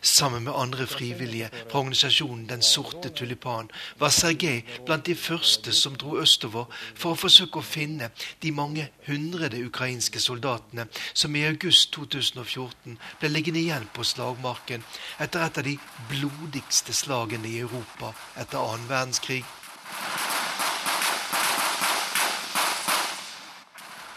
Sammen 0.00 0.44
med 0.44 0.56
andre 0.56 0.86
frivillige 0.86 1.50
fra 1.70 1.78
organisasjonen 1.80 2.46
Den 2.48 2.62
sorte 2.62 3.10
tulipan 3.10 3.70
var 3.98 4.10
Sergej 4.14 4.62
blant 4.86 5.06
de 5.06 5.14
første 5.14 5.72
som 5.72 5.96
dro 5.96 6.18
østover 6.20 6.68
for 6.94 7.12
å 7.12 7.20
forsøke 7.22 7.60
å 7.60 7.66
finne 7.66 8.10
de 8.42 8.52
mange 8.54 8.88
hundrede 9.06 9.62
ukrainske 9.66 10.20
soldatene 10.20 10.86
som 11.14 11.36
i 11.36 11.46
august 11.48 11.92
2014 11.96 12.98
ble 13.20 13.32
liggende 13.32 13.62
igjen 13.62 13.88
på 13.94 14.06
slagmarken 14.06 14.84
etter 15.18 15.46
et 15.46 15.58
av 15.62 15.68
de 15.68 15.78
blodigste 16.10 16.94
slagene 16.96 17.48
i 17.48 17.60
Europa 17.64 18.12
etter 18.36 18.60
annen 18.60 18.88
verdenskrig. 18.90 19.44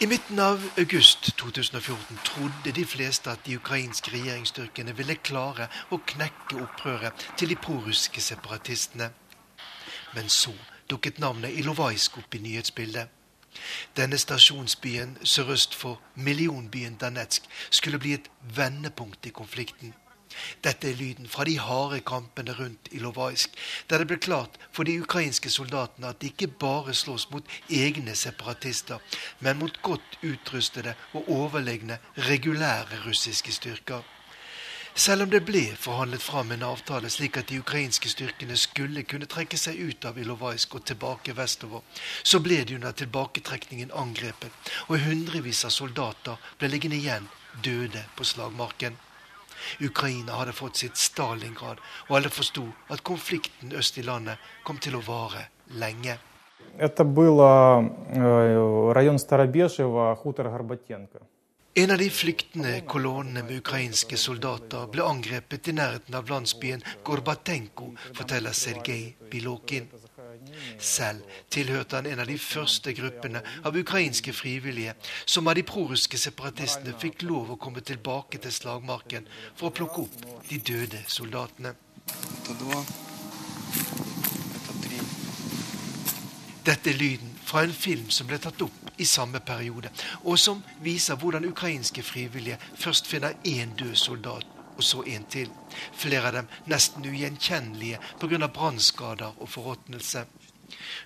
I 0.01 0.07
midten 0.07 0.39
av 0.39 0.69
august 0.77 1.37
2014 1.37 2.17
trodde 2.23 2.71
de 2.71 2.85
fleste 2.85 3.31
at 3.31 3.45
de 3.45 3.55
ukrainske 3.55 4.11
regjeringsstyrkene 4.11 4.91
ville 4.97 5.15
klare 5.15 5.69
å 5.95 6.01
knekke 6.03 6.57
opprøret 6.59 7.23
til 7.39 7.53
de 7.53 7.55
prorussiske 7.55 8.19
separatistene. 8.21 9.07
Men 10.17 10.27
så 10.27 10.51
dukket 10.91 11.21
navnet 11.23 11.55
Ilovaisk 11.55 12.17
opp 12.19 12.35
i 12.35 12.43
nyhetsbildet. 12.43 13.07
Denne 13.95 14.19
stasjonsbyen 14.19 15.15
sørøst 15.23 15.79
for 15.79 16.01
millionbyen 16.15 16.99
Danetsk 16.99 17.47
skulle 17.69 17.99
bli 18.03 18.17
et 18.19 18.27
vendepunkt 18.55 19.31
i 19.31 19.31
konflikten. 19.31 19.95
Dette 20.63 20.89
er 20.89 20.99
lyden 20.99 21.29
fra 21.31 21.45
de 21.47 21.57
harde 21.59 22.01
kampene 22.05 22.55
rundt 22.57 22.89
Ilovaisk, 22.91 23.53
der 23.89 24.01
det 24.01 24.09
ble 24.09 24.17
klart 24.17 24.59
for 24.71 24.87
de 24.87 24.97
ukrainske 25.01 25.49
soldatene 25.49 26.11
at 26.11 26.21
de 26.21 26.31
ikke 26.33 26.51
bare 26.65 26.93
slåss 26.93 27.29
mot 27.31 27.55
egne 27.69 28.15
separatister, 28.15 28.99
men 29.39 29.59
mot 29.59 29.81
godt 29.81 30.19
utrustede 30.23 30.95
og 31.13 31.29
overlegne 31.29 31.99
regulære 32.29 33.05
russiske 33.05 33.51
styrker. 33.51 34.03
Selv 34.95 35.25
om 35.25 35.29
det 35.29 35.41
ble 35.43 35.61
forhandlet 35.75 36.23
fram 36.23 36.53
en 36.55 36.61
avtale 36.63 37.09
slik 37.11 37.35
at 37.35 37.49
de 37.49 37.57
ukrainske 37.59 38.07
styrkene 38.07 38.55
skulle 38.55 39.03
kunne 39.03 39.27
trekke 39.27 39.57
seg 39.59 39.81
ut 39.89 40.05
av 40.07 40.15
Ilovaisk 40.21 40.77
og 40.79 40.85
tilbake 40.87 41.35
vestover, 41.35 41.83
så 42.23 42.39
ble 42.39 42.61
de 42.63 42.77
under 42.77 42.95
tilbaketrekningen 42.95 43.91
angrepet, 43.91 44.71
og 44.87 45.03
hundrevis 45.03 45.65
av 45.67 45.75
soldater 45.75 46.39
ble 46.61 46.71
liggende 46.71 47.01
igjen 47.01 47.27
døde 47.67 48.05
på 48.15 48.23
slagmarken. 48.23 48.95
Ukraina 49.81 50.39
hadde 50.39 50.53
fått 50.53 50.83
sitt 50.83 50.97
Stalingrad, 50.97 51.81
og 52.09 52.17
alle 52.17 52.29
forsto 52.29 52.63
at 52.89 53.03
konflikten 53.03 53.73
øst 53.75 53.97
i 53.97 54.05
landet 54.05 54.37
kom 54.63 54.77
til 54.77 54.95
å 54.95 55.03
vare 55.05 55.47
lenge. 55.79 56.17
En 61.77 61.91
av 61.91 61.97
de 61.97 62.09
flyktende 62.09 62.73
kolonnene 62.87 63.41
med 63.43 63.57
ukrainske 63.59 64.17
soldater 64.17 64.87
ble 64.91 65.03
angrepet 65.03 65.67
i 65.67 65.75
nærheten 65.75 66.15
av 66.15 66.29
landsbyen 66.31 66.83
Gorbatenko, 67.03 67.89
forteller 68.15 68.55
Sergej 68.55 69.15
Bilokin. 69.31 69.89
Selv 70.79 71.23
tilhørte 71.49 71.99
han 71.99 72.09
en 72.09 72.21
av 72.23 72.29
de 72.29 72.37
første 72.41 72.93
gruppene 72.97 73.41
av 73.65 73.77
ukrainske 73.77 74.33
frivillige 74.35 74.95
som 75.25 75.47
av 75.47 75.57
de 75.57 75.65
prorussiske 75.67 76.19
separatistene 76.27 76.95
fikk 77.01 77.25
lov 77.27 77.53
å 77.53 77.59
komme 77.61 77.83
tilbake 77.85 78.41
til 78.43 78.53
slagmarken 78.53 79.27
for 79.55 79.69
å 79.69 79.75
plukke 79.75 80.05
opp 80.05 80.47
de 80.49 80.61
døde 80.71 81.03
soldatene. 81.07 81.75
Dette 86.65 86.89
er 86.89 86.97
lyden 86.97 87.35
fra 87.45 87.61
en 87.61 87.73
film 87.73 88.09
som 88.09 88.25
ble 88.25 88.39
tatt 88.41 88.61
opp 88.65 88.85
i 88.97 89.05
samme 89.05 89.41
periode, 89.45 89.91
og 90.23 90.39
som 90.39 90.63
viser 90.81 91.19
hvordan 91.21 91.45
ukrainske 91.45 92.01
frivillige 92.05 92.57
først 92.79 93.09
finner 93.11 93.37
én 93.45 93.75
død 93.77 93.95
soldat, 93.99 94.54
og 94.76 94.84
så 94.84 95.02
en 95.06 95.26
til. 95.28 95.50
Flere 95.92 96.30
av 96.30 96.36
dem 96.38 96.52
nesten 96.72 97.04
ugjenkjennelige 97.04 97.98
pga. 98.20 98.48
brannskader 98.48 99.36
og 99.38 99.48
forråtnelse. 99.48 100.24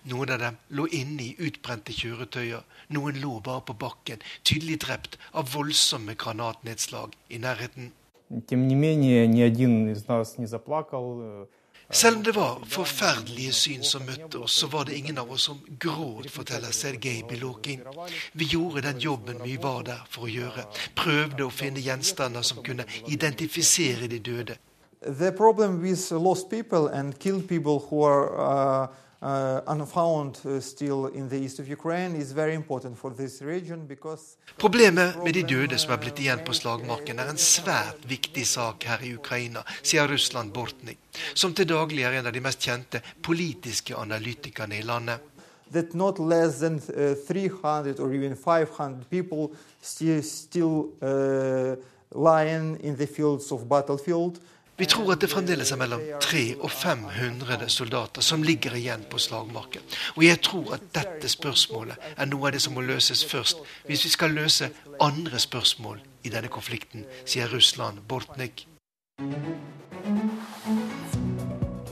Noen 0.04 0.30
av 0.30 0.38
dem 0.38 0.56
lå 0.76 0.86
inne 0.92 1.22
i 1.22 1.36
utbrente 1.40 1.92
kjøretøyer, 1.92 2.62
noen 2.94 3.16
lå 3.22 3.40
bare 3.40 3.64
på 3.66 3.74
bakken, 3.74 4.22
tydelig 4.44 4.80
drept 4.84 5.18
av 5.32 5.54
voldsomme 5.54 6.14
granatnedslag 6.14 7.16
i 7.30 7.38
nærheten. 7.38 7.92
Тем 8.46 8.68
не 8.68 8.74
менее, 8.74 9.26
ни 9.26 9.42
один 9.42 9.88
из 9.88 10.08
нас 10.08 10.38
не 10.38 10.46
заплакал. 10.46 11.46
Selv 11.91 12.17
om 12.17 12.23
det 12.23 12.31
var 12.35 12.61
forferdelige 12.69 13.53
syn 13.53 13.83
som 13.83 14.03
møtte 14.05 14.37
oss, 14.37 14.53
så 14.61 14.67
var 14.69 14.85
det 14.85 14.97
ingen 14.97 15.17
av 15.17 15.31
oss 15.31 15.47
som 15.49 15.61
gråt, 15.81 16.29
forteller 16.29 16.71
Sergej 16.71 17.23
Bilokin. 17.29 17.81
Vi 18.31 18.45
gjorde 18.45 18.81
den 18.85 18.99
jobben 18.99 19.41
vi 19.43 19.57
var 19.57 19.83
der 19.83 20.03
for 20.09 20.27
å 20.27 20.29
gjøre. 20.29 20.67
Prøvde 20.95 21.47
å 21.47 21.53
finne 21.53 21.81
gjenstander 21.81 22.45
som 22.45 22.61
kunne 22.63 22.85
identifisere 23.07 24.07
de 24.07 24.19
døde. 24.19 24.57
The 25.01 25.31
problem 25.31 25.81
with 25.81 26.11
lost 26.11 26.49
people 26.49 26.89
and 26.93 27.17
killed 27.19 27.47
people 27.47 27.79
who 27.89 28.03
are 28.03 28.25
uh, 28.37 28.87
uh, 29.21 29.59
uh, 29.67 29.85
Problemet 34.57 35.23
med 35.23 35.33
de 35.33 35.43
døde 35.43 35.77
som 35.77 35.93
er 35.93 36.01
blitt 36.03 36.19
igjen 36.19 36.45
på 36.45 36.53
slagmarken, 36.53 37.19
er 37.19 37.29
en 37.31 37.41
svært 37.41 38.05
viktig 38.09 38.45
sak 38.47 38.83
her 38.89 39.03
i 39.03 39.15
Ukraina, 39.15 39.65
sier 39.81 40.07
Russland 40.07 40.53
Bortnik, 40.55 40.99
som 41.33 41.53
til 41.53 41.67
daglig 41.69 42.03
er 42.07 42.19
en 42.19 42.29
av 42.31 42.33
de 42.35 42.43
mest 42.43 42.63
kjente 42.63 43.03
politiske 43.25 43.97
analytikerne 43.97 44.79
i 44.79 44.85
landet. 44.87 45.19
that 45.71 45.93
not 45.93 46.19
less 46.19 46.59
than 46.59 46.81
uh, 46.97 47.13
300 47.27 47.99
or 47.99 48.13
even 48.13 48.35
500 48.35 49.09
people 49.09 49.51
still, 49.81 50.21
still 50.23 50.89
uh, 51.01 51.75
lying 52.11 52.77
in 52.77 52.95
the 52.95 53.07
fields 53.07 53.51
of 53.51 53.69
battlefield. 53.69 54.39
Vi 54.79 54.85
tror 54.85 55.11
at 55.11 55.19
det 55.19 55.27
fremdeles 55.27 55.73
er 55.75 55.79
mellom 55.81 56.03
300 56.23 56.63
og 56.63 56.71
500 56.71 57.67
soldater 57.67 58.23
som 58.23 58.43
ligger 58.47 58.77
igjen 58.79 59.03
på 59.11 59.19
slagmarken. 59.19 59.83
Og 60.15 60.23
jeg 60.23 60.39
tror 60.45 60.77
at 60.77 60.85
dette 60.95 61.27
spørsmålet 61.31 61.99
er 62.15 62.29
noe 62.31 62.47
av 62.47 62.55
det 62.55 62.61
som 62.63 62.77
må 62.77 62.85
løses 62.87 63.25
først, 63.27 63.59
hvis 63.89 64.05
vi 64.07 64.13
skal 64.15 64.37
løse 64.37 64.69
andre 65.03 65.39
spørsmål 65.39 65.99
i 66.23 66.31
denne 66.31 66.47
konflikten, 66.47 67.03
sier 67.27 67.51
Russland 67.51 67.99
Bortnik. 68.07 68.67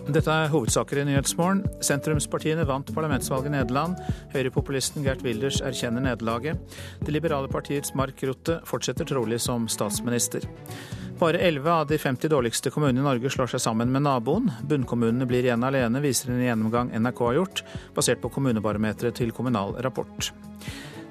Dette 0.08 0.32
er 0.32 0.48
hovedsaker 0.48 1.02
i 1.02 1.04
Nyhetsmorgen. 1.10 1.66
Sentrumspartiene 1.84 2.64
vant 2.70 2.94
parlamentsvalget 2.96 3.52
i 3.52 3.56
Nederland. 3.58 3.98
Høyrepopulisten 4.32 5.04
Gert 5.04 5.26
Wilders 5.26 5.60
erkjenner 5.60 6.06
nederlaget. 6.06 6.80
Det 7.04 7.12
liberale 7.12 7.52
partiets 7.52 7.92
Mark 8.00 8.24
Rutte 8.24 8.62
fortsetter 8.70 9.12
trolig 9.12 9.42
som 9.44 9.68
statsminister. 9.68 10.48
Bare 11.20 11.38
11 11.38 11.72
av 11.72 11.88
de 11.88 11.98
50 11.98 12.30
dårligste 12.30 12.70
kommunene 12.70 13.02
i 13.02 13.04
Norge 13.04 13.30
slår 13.34 13.50
seg 13.50 13.62
sammen 13.64 13.90
med 13.90 14.04
naboen. 14.06 14.52
Bunnkommunene 14.70 15.26
blir 15.26 15.48
igjen 15.48 15.66
alene, 15.66 16.02
viser 16.04 16.30
en 16.30 16.44
gjennomgang 16.44 16.92
NRK 16.94 17.22
har 17.26 17.38
gjort, 17.40 17.62
basert 17.96 18.22
på 18.22 18.30
kommunebarometeret 18.36 19.18
til 19.18 19.34
Kommunal 19.34 19.74
Rapport. 19.82 20.30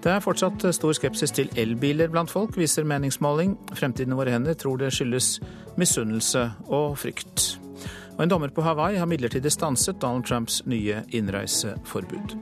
Det 0.04 0.12
er 0.12 0.22
fortsatt 0.22 0.62
stor 0.76 0.94
skepsis 0.94 1.34
til 1.34 1.50
elbiler 1.58 2.12
blant 2.12 2.30
folk, 2.30 2.54
viser 2.54 2.86
meningsmåling. 2.86 3.56
Fremtiden 3.74 4.14
i 4.14 4.18
våre 4.20 4.36
hender 4.36 4.54
tror 4.54 4.78
det 4.78 4.92
skyldes 4.94 5.40
misunnelse 5.80 6.44
og 6.68 6.94
frykt. 7.02 7.56
Og 8.14 8.22
en 8.22 8.30
dommer 8.30 8.54
på 8.54 8.62
Hawaii 8.62 9.00
har 9.00 9.10
midlertidig 9.10 9.50
stanset 9.50 9.98
Donald 10.00 10.28
Trumps 10.28 10.60
nye 10.70 11.02
innreiseforbud. 11.10 12.36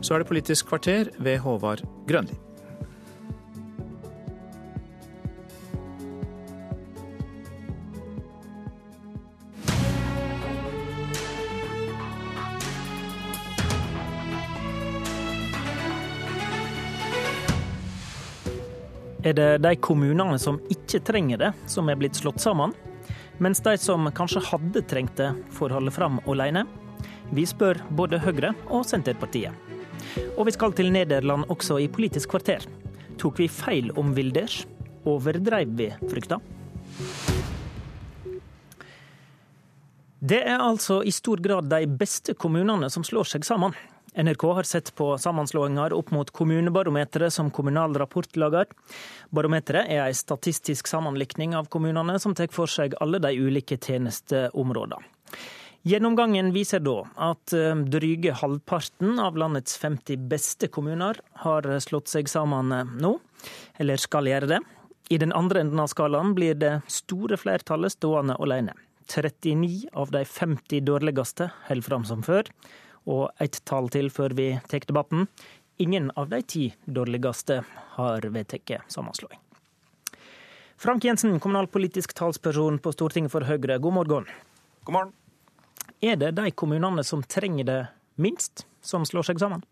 Så 0.00 0.16
er 0.16 0.24
det 0.24 0.30
Politisk 0.32 0.72
kvarter 0.72 1.12
ved 1.20 1.38
Håvard 1.44 1.84
Grønli. 2.08 2.40
Er 19.22 19.36
det 19.38 19.58
de 19.62 19.76
kommunene 19.78 20.34
som 20.42 20.56
ikke 20.66 20.98
trenger 21.06 21.38
det, 21.38 21.50
som 21.70 21.86
er 21.86 21.98
blitt 21.98 22.18
slått 22.18 22.42
sammen? 22.42 22.72
Mens 23.38 23.60
de 23.62 23.76
som 23.78 24.08
kanskje 24.10 24.42
hadde 24.48 24.82
trengt 24.90 25.14
det, 25.20 25.28
får 25.54 25.76
holde 25.76 25.92
fram 25.94 26.18
alene? 26.26 26.64
Vi 27.30 27.44
spør 27.46 27.78
både 27.94 28.18
Høyre 28.18 28.50
og 28.66 28.82
Senterpartiet. 28.88 29.54
Og 30.34 30.48
vi 30.48 30.54
skal 30.56 30.74
til 30.74 30.90
Nederland 30.90 31.46
også 31.54 31.78
i 31.78 31.86
Politisk 31.86 32.34
kvarter. 32.34 32.66
Tok 33.22 33.38
vi 33.38 33.46
feil 33.46 33.94
om 33.94 34.10
Wilders? 34.16 34.64
Overdreiv 35.06 35.70
vi 35.78 35.88
frykta? 36.10 36.40
Det 40.18 40.42
er 40.42 40.58
altså 40.58 40.98
i 41.06 41.14
stor 41.14 41.38
grad 41.42 41.70
de 41.70 41.86
beste 41.86 42.34
kommunene 42.34 42.90
som 42.90 43.06
slår 43.06 43.30
seg 43.36 43.46
sammen. 43.46 43.78
NRK 44.14 44.42
har 44.42 44.62
sett 44.62 44.94
på 44.94 45.18
sammenslåinger 45.18 45.92
opp 45.92 46.10
mot 46.10 46.30
kommunebarometeret 46.30 47.32
som 47.32 47.50
Kommunal 47.50 47.94
Rapport 47.94 48.36
lager. 48.36 48.66
Barometeret 49.30 49.88
er 49.88 50.04
en 50.04 50.14
statistisk 50.16 50.90
sammenlikning 50.90 51.56
av 51.56 51.70
kommunene 51.72 52.18
som 52.20 52.34
tar 52.36 52.52
for 52.52 52.68
seg 52.68 52.96
alle 53.00 53.22
de 53.24 53.32
ulike 53.40 53.78
tjenesteområdene. 53.80 55.00
Gjennomgangen 55.82 56.52
viser 56.54 56.78
da 56.84 57.00
at 57.32 57.54
eh, 57.56 57.72
dryge 57.90 58.36
halvparten 58.38 59.16
av 59.18 59.34
landets 59.40 59.74
50 59.82 60.28
beste 60.30 60.68
kommuner 60.70 61.18
har 61.42 61.66
slått 61.82 62.12
seg 62.12 62.30
sammen 62.30 62.70
eh, 62.70 62.92
nå, 63.02 63.16
eller 63.82 63.98
skal 63.98 64.30
gjøre 64.30 64.52
det. 64.52 64.60
I 65.10 65.18
den 65.18 65.32
andre 65.34 65.64
enden 65.64 65.82
av 65.82 65.90
skalaen 65.90 66.36
blir 66.36 66.54
det 66.54 66.76
store 66.86 67.40
flertallet 67.40 67.96
stående 67.96 68.36
alene. 68.38 68.76
39 69.10 69.88
av 69.98 70.12
de 70.14 70.22
50 70.24 70.86
dårligste 70.86 71.50
holder 71.66 71.88
fram 71.88 72.06
som 72.06 72.22
før. 72.22 72.46
Og 73.10 73.30
ett 73.42 73.58
tall 73.64 73.88
til 73.90 74.10
før 74.14 74.34
vi 74.38 74.52
tar 74.70 74.86
debatten. 74.86 75.26
Ingen 75.82 76.10
av 76.16 76.28
de 76.30 76.42
ti 76.42 76.68
dårligste 76.84 77.62
har 77.96 78.28
vedtatt 78.30 78.84
sammenslåing. 78.92 79.40
Frank 80.82 81.04
Jensen, 81.04 81.40
kommunalpolitisk 81.40 82.14
talsperson 82.14 82.78
på 82.82 82.92
Stortinget 82.92 83.32
for 83.32 83.46
Høyre, 83.46 83.78
god 83.78 83.92
morgen. 83.94 84.24
God 84.84 84.92
morgen. 84.96 85.12
Er 86.02 86.16
det 86.18 86.32
de 86.34 86.50
kommunene 86.50 87.04
som 87.06 87.22
trenger 87.22 87.64
det 87.64 87.80
minst, 88.18 88.66
som 88.82 89.06
slår 89.06 89.28
seg 89.30 89.38
sammen? 89.38 89.62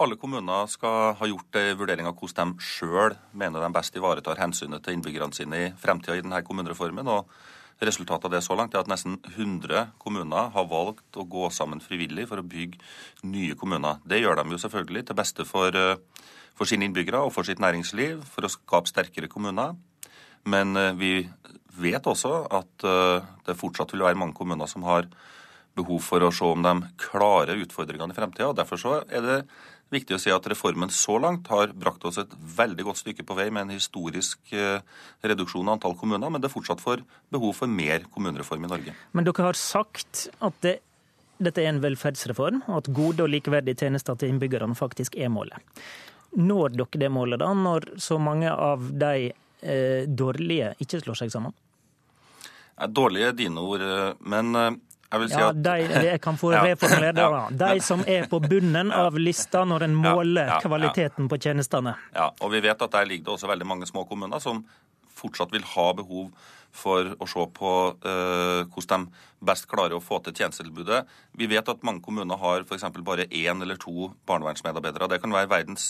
Alle 0.00 0.16
kommuner 0.16 0.66
skal 0.72 1.14
ha 1.14 1.28
gjort 1.28 1.58
en 1.60 1.78
vurdering 1.78 2.08
av 2.08 2.16
hvordan 2.18 2.56
de 2.56 2.64
sjøl 2.64 3.14
mener 3.36 3.62
de 3.62 3.68
best 3.74 3.94
ivaretar 3.94 4.40
hensynet 4.40 4.82
til 4.82 4.96
innbyggerne 4.96 5.36
sine 5.36 5.60
i 5.60 5.72
fremtida 5.78 6.16
i 6.16 6.24
denne 6.24 6.40
kommunereformen. 6.42 7.06
og 7.06 7.28
Resultatet 7.80 8.26
av 8.28 8.34
det 8.34 8.42
så 8.44 8.56
langt 8.58 8.74
er 8.74 8.82
at 8.82 8.90
nesten 8.92 9.16
100 9.32 9.94
kommuner 10.02 10.50
har 10.52 10.66
valgt 10.68 11.16
å 11.16 11.24
gå 11.24 11.48
sammen 11.54 11.80
frivillig 11.80 12.26
for 12.28 12.42
å 12.42 12.44
bygge 12.44 12.76
nye 13.24 13.56
kommuner. 13.56 14.02
Det 14.04 14.20
gjør 14.20 14.42
de 14.42 14.52
jo 14.52 14.60
selvfølgelig 14.60 15.06
til 15.08 15.16
beste 15.16 15.46
for, 15.48 15.74
eh, 15.74 15.96
for 16.54 16.68
sine 16.68 16.84
innbyggere 16.84 17.24
og 17.24 17.32
for 17.32 17.42
sitt 17.42 17.58
næringsliv, 17.58 18.22
for 18.24 18.44
å 18.44 18.52
skape 18.52 18.92
sterkere 18.92 19.28
kommuner. 19.28 19.76
Men 20.44 20.76
eh, 20.76 20.92
vi 20.92 21.28
vet 21.80 22.02
også 22.02 22.46
at 22.52 22.84
eh, 22.84 23.24
det 23.46 23.56
fortsatt 23.56 23.92
vil 23.92 24.04
være 24.04 24.18
mange 24.20 24.36
kommuner 24.36 24.68
som 24.68 24.82
har 24.82 25.08
behov 25.74 26.02
for 26.02 26.20
å 26.20 26.32
se 26.34 26.44
om 26.44 26.62
de 26.62 26.74
klarer 26.98 27.60
utfordringene 27.64 28.12
i 28.12 28.18
fremtida. 28.18 28.52
Derfor 28.52 28.76
så 28.76 28.96
er 29.08 29.24
det 29.24 29.38
viktig 29.90 30.16
å 30.16 30.20
si 30.22 30.32
at 30.34 30.46
reformen 30.50 30.92
så 30.94 31.18
langt 31.22 31.50
har 31.52 31.72
brakt 31.76 32.04
oss 32.08 32.20
et 32.22 32.32
veldig 32.56 32.86
godt 32.88 33.02
stykke 33.02 33.26
på 33.26 33.36
vei 33.38 33.48
med 33.50 33.66
en 33.66 33.74
historisk 33.74 34.52
eh, 34.54 34.82
reduksjon 35.26 35.66
av 35.68 35.78
antall 35.78 35.96
kommuner, 35.98 36.30
men 36.30 36.42
det 36.42 36.50
er 36.50 36.54
fortsatt 36.54 36.82
for 36.82 37.02
behov 37.32 37.56
for 37.58 37.70
mer 37.70 38.06
kommunereform 38.14 38.66
i 38.66 38.70
Norge. 38.70 38.94
Men 39.12 39.26
dere 39.26 39.48
har 39.50 39.58
sagt 39.58 40.28
at 40.38 40.60
det, 40.66 40.76
dette 41.42 41.64
er 41.64 41.72
en 41.72 41.82
velferdsreform, 41.82 42.62
og 42.68 42.82
at 42.82 42.92
gode 42.94 43.26
og 43.26 43.32
likeverdige 43.32 43.84
tjenester 43.84 44.18
til 44.18 44.34
innbyggerne 44.34 44.78
faktisk 44.78 45.18
er 45.18 45.32
målet. 45.32 45.82
Når 46.38 46.76
dere 46.78 47.02
det 47.02 47.10
målet, 47.10 47.42
da, 47.42 47.50
når 47.54 47.90
så 47.98 48.20
mange 48.22 48.52
av 48.52 48.86
de 48.94 49.30
eh, 49.30 50.06
dårlige 50.06 50.74
ikke 50.82 51.02
slår 51.02 51.24
seg 51.24 51.34
sammen? 51.34 51.56
Dårlige 52.88 53.32
er 53.32 53.36
dine 53.36 53.60
ord, 53.60 53.82
eh, 53.84 54.12
men 54.22 54.54
eh, 54.56 54.70
jeg 55.10 55.30
ja, 55.32 55.48
at 55.50 55.62
de, 55.64 56.04
jeg 56.06 56.20
kan 56.22 56.38
få 56.38 56.52
reformulere 56.54 57.14
det. 57.16 57.58
De 57.58 57.80
som 57.82 58.04
er 58.06 58.28
på 58.30 58.38
bunnen 58.44 58.92
av 58.94 59.18
lista 59.18 59.64
når 59.66 59.88
en 59.88 59.96
måler 59.98 60.52
kvaliteten 60.62 61.26
på 61.30 61.40
tjenestene. 61.42 61.96
Ja, 62.14 62.30
og 62.30 62.54
vi 62.54 62.62
vet 62.62 62.86
at 62.86 62.94
der 62.94 63.10
ligger 63.10 63.30
det 63.30 63.34
også 63.34 63.50
veldig 63.50 63.66
mange 63.66 63.90
små 63.90 64.06
kommuner 64.06 64.42
som 64.42 64.62
fortsatt 65.20 65.52
vil 65.52 65.66
ha 65.74 65.90
behov 65.98 66.30
for 66.70 67.08
å 67.18 67.26
se 67.28 67.44
på 67.56 67.70
uh, 68.06 68.62
hvordan 68.70 69.08
de 69.10 69.46
best 69.48 69.66
klarer 69.70 69.96
å 69.96 70.02
få 70.04 70.20
til 70.22 70.36
tjenestetilbudet. 70.36 71.00
Vi 71.40 71.48
vet 71.50 71.68
at 71.72 71.82
mange 71.86 72.02
kommuner 72.04 72.38
har 72.38 72.62
f.eks. 72.62 72.84
bare 73.02 73.26
én 73.26 73.64
eller 73.64 73.80
to 73.80 74.10
barnevernsmedarbeidere. 74.28 75.08
Det 75.10 75.20
kan 75.22 75.34
være 75.34 75.50
verdens 75.50 75.88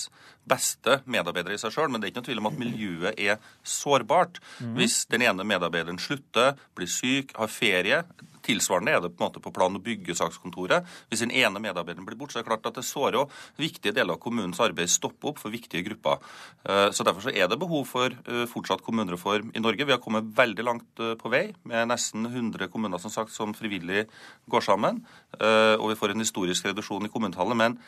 beste 0.49 1.01
medarbeidere 1.11 1.59
i 1.59 1.61
seg 1.61 1.75
sjøl, 1.75 1.91
men 1.91 2.01
det 2.01 2.09
er 2.09 2.15
ikke 2.15 2.23
noe 2.23 2.29
tvil 2.31 2.43
om 2.43 2.51
at 2.53 2.61
miljøet 2.63 3.21
er 3.21 3.53
sårbart. 3.67 4.41
Mm. 4.63 4.77
Hvis 4.79 5.03
den 5.13 5.27
ene 5.27 5.47
medarbeideren 5.47 6.01
slutter, 6.01 6.55
blir 6.79 6.91
syk, 6.91 7.35
har 7.37 7.53
ferie, 7.53 8.05
Tilsvarende 8.47 8.95
er 8.95 9.03
det 9.05 9.13
på 9.15 9.23
en 9.23 9.29
måte 9.29 9.43
på 9.43 9.53
plan- 9.55 9.77
og 9.77 9.85
byggesakskontoret. 9.85 10.87
Hvis 11.09 11.25
den 11.25 11.33
ene 11.33 11.63
medarbeideren 11.63 12.07
blir 12.09 12.19
borte, 12.19 12.35
så 12.35 12.41
er 12.41 12.45
det 12.45 12.51
klart 12.51 12.69
at 12.71 12.81
det 12.81 12.87
sårer 12.89 13.21
jo 13.21 13.27
viktige 13.61 13.95
deler 13.97 14.17
av 14.17 14.23
kommunens 14.23 14.61
arbeid 14.61 14.91
stopper 14.91 15.33
opp 15.33 15.41
for 15.43 15.53
viktige 15.53 15.85
grupper. 15.87 16.21
Eh, 16.65 16.89
så 16.91 17.07
Derfor 17.11 17.27
så 17.27 17.35
er 17.35 17.49
det 17.49 17.59
behov 17.59 17.87
for 17.91 18.13
eh, 18.13 18.45
fortsatt 18.51 18.85
kommunereform 18.87 19.51
i 19.55 19.63
Norge. 19.63 19.87
Vi 19.87 19.93
har 19.93 20.03
kommet 20.03 20.31
veldig 20.37 20.65
langt 20.65 21.03
eh, 21.03 21.17
på 21.19 21.33
vei, 21.33 21.51
med 21.65 21.91
nesten 21.91 22.27
100 22.27 22.71
kommuner 22.71 23.03
som 23.03 23.11
sagt 23.11 23.35
som 23.35 23.55
frivillig 23.55 24.07
går 24.51 24.65
sammen. 24.65 25.05
Og 25.41 25.87
vi 25.91 25.97
får 25.97 26.13
en 26.13 26.23
historisk 26.23 26.67
reduksjon 26.67 27.07
i 27.07 27.11
kommunetallet. 27.13 27.57
men 27.57 27.79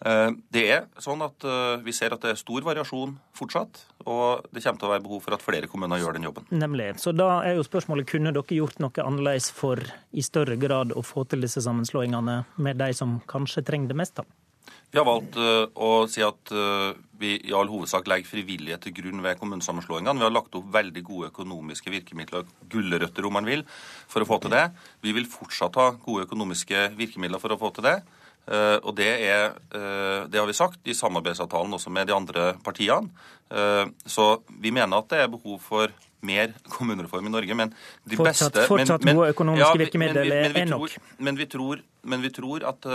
det 0.00 0.62
er 0.72 0.86
sånn 0.96 1.20
at 1.20 1.44
eh, 1.44 1.82
Vi 1.84 1.92
ser 1.92 2.14
at 2.14 2.22
det 2.24 2.32
er 2.32 2.38
stor 2.40 2.64
variasjon 2.64 3.18
fortsatt, 3.36 3.82
og 4.08 4.46
det 4.48 4.62
kommer 4.64 4.80
til 4.80 4.88
å 4.88 4.92
være 4.94 5.04
behov 5.04 5.20
for 5.26 5.36
at 5.36 5.44
flere 5.44 5.68
kommuner 5.68 6.00
gjør 6.00 6.16
den 6.16 6.24
jobben. 6.24 6.46
Nemlig. 6.52 6.94
Så 7.00 7.12
da 7.12 7.42
er 7.44 7.58
jo 7.58 7.64
spørsmålet, 7.66 8.08
Kunne 8.08 8.32
dere 8.32 8.56
gjort 8.56 8.80
noe 8.80 9.04
annerledes 9.04 9.50
for 9.52 9.80
i 10.12 10.24
større 10.24 10.56
grad 10.60 10.94
å 10.96 11.04
få 11.04 11.26
til 11.28 11.44
disse 11.44 11.60
sammenslåingene 11.64 12.38
med 12.56 12.80
de 12.80 12.94
som 12.96 13.18
kanskje 13.28 13.64
trenger 13.66 13.92
det 13.92 13.98
mest? 14.00 14.16
da? 14.16 14.24
Vi 14.90 14.98
har 14.98 15.06
valgt 15.06 15.36
uh, 15.38 15.68
å 15.78 16.06
si 16.10 16.22
at 16.24 16.50
vi 17.20 17.36
i 17.46 17.52
all 17.54 17.68
hovedsak 17.70 18.08
legger 18.10 18.26
frivillighet 18.26 18.82
til 18.82 18.94
grunn 18.96 19.20
ved 19.22 19.38
kommunesammenslåingene. 19.38 20.18
Vi 20.18 20.26
har 20.26 20.32
lagt 20.34 20.56
opp 20.58 20.72
veldig 20.74 21.02
gode 21.06 21.28
økonomiske 21.30 21.92
virkemidler, 21.92 22.48
gulrøtter 22.72 23.28
om 23.28 23.36
man 23.36 23.46
vil, 23.46 23.62
for 24.10 24.24
å 24.24 24.28
få 24.28 24.40
til 24.42 24.56
det. 24.56 24.64
Vi 25.04 25.14
vil 25.14 25.28
fortsatt 25.30 25.78
ha 25.78 25.90
gode 26.02 26.26
økonomiske 26.26 26.88
virkemidler 26.98 27.42
for 27.42 27.54
å 27.54 27.60
få 27.60 27.70
til 27.76 27.86
det. 27.86 27.98
Eh, 28.48 28.76
og 28.82 28.94
det, 28.98 29.10
er, 29.28 29.52
eh, 29.76 30.28
det 30.30 30.40
har 30.40 30.46
vi 30.48 30.56
sagt 30.56 30.88
i 30.88 30.94
samarbeidsavtalen 30.96 31.76
også 31.76 31.92
med 31.92 32.08
de 32.08 32.14
andre 32.16 32.54
partiene. 32.64 33.10
Eh, 33.50 33.84
så 34.06 34.30
vi 34.48 34.72
mener 34.74 34.96
at 34.98 35.10
det 35.12 35.20
er 35.24 35.30
behov 35.30 35.60
for 35.62 35.92
mer 36.26 36.54
kommunereform 36.68 37.28
i 37.28 37.34
Norge. 37.34 37.56
Men 37.56 37.74
de 38.04 38.18
fortsatt, 38.18 38.56
beste 38.56 38.66
Fortsatt 38.68 39.06
men, 39.06 39.20
gode 39.20 39.34
økonomiske 39.36 39.68
ja, 39.68 39.84
virkemidler 39.84 40.32
er 40.50 40.66
nok. 40.68 40.96
Men 41.18 41.38
vi 41.38 41.46
tror, 41.50 41.84
men 42.02 42.24
vi 42.24 42.32
tror 42.34 42.66
at 42.68 42.90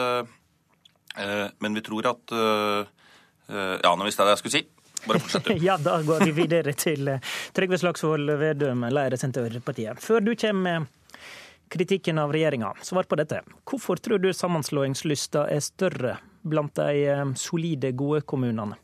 Men 1.63 1.73
vi 1.73 1.81
tror 1.81 2.07
at 2.09 2.31
Ja, 3.47 3.91
nå 3.95 4.03
visste 4.03 4.23
jeg 4.23 4.27
det 4.27 4.33
jeg 4.33 4.39
skulle 4.41 4.57
si. 4.57 4.63
Bare 5.05 5.19
fortsett, 5.21 5.49
ja, 5.69 5.77
da 5.77 5.99
går 6.03 6.25
vi 6.25 6.31
videre 6.35 6.73
til 6.73 7.07
Trygve 7.55 7.77
Slagsvold 7.77 8.31
Vedum, 8.41 8.83
leder 8.89 9.15
Senterpartiet. 9.21 10.01
Før 10.01 10.19
du 10.25 10.33
kommer 10.35 10.87
kritikken 11.75 12.19
av 12.21 12.31
regjeringa. 12.33 12.71
Svar 12.81 13.03
på 13.03 13.19
dette. 13.19 13.41
Hvorfor 13.67 13.99
tror 13.99 14.21
du 14.23 14.31
sammenslåingslysta 14.33 15.45
er 15.51 15.63
større 15.63 16.17
blant 16.47 16.75
de 16.79 17.05
eh, 17.11 17.23
solide, 17.39 17.91
gode 17.97 18.23
kommunene? 18.27 18.79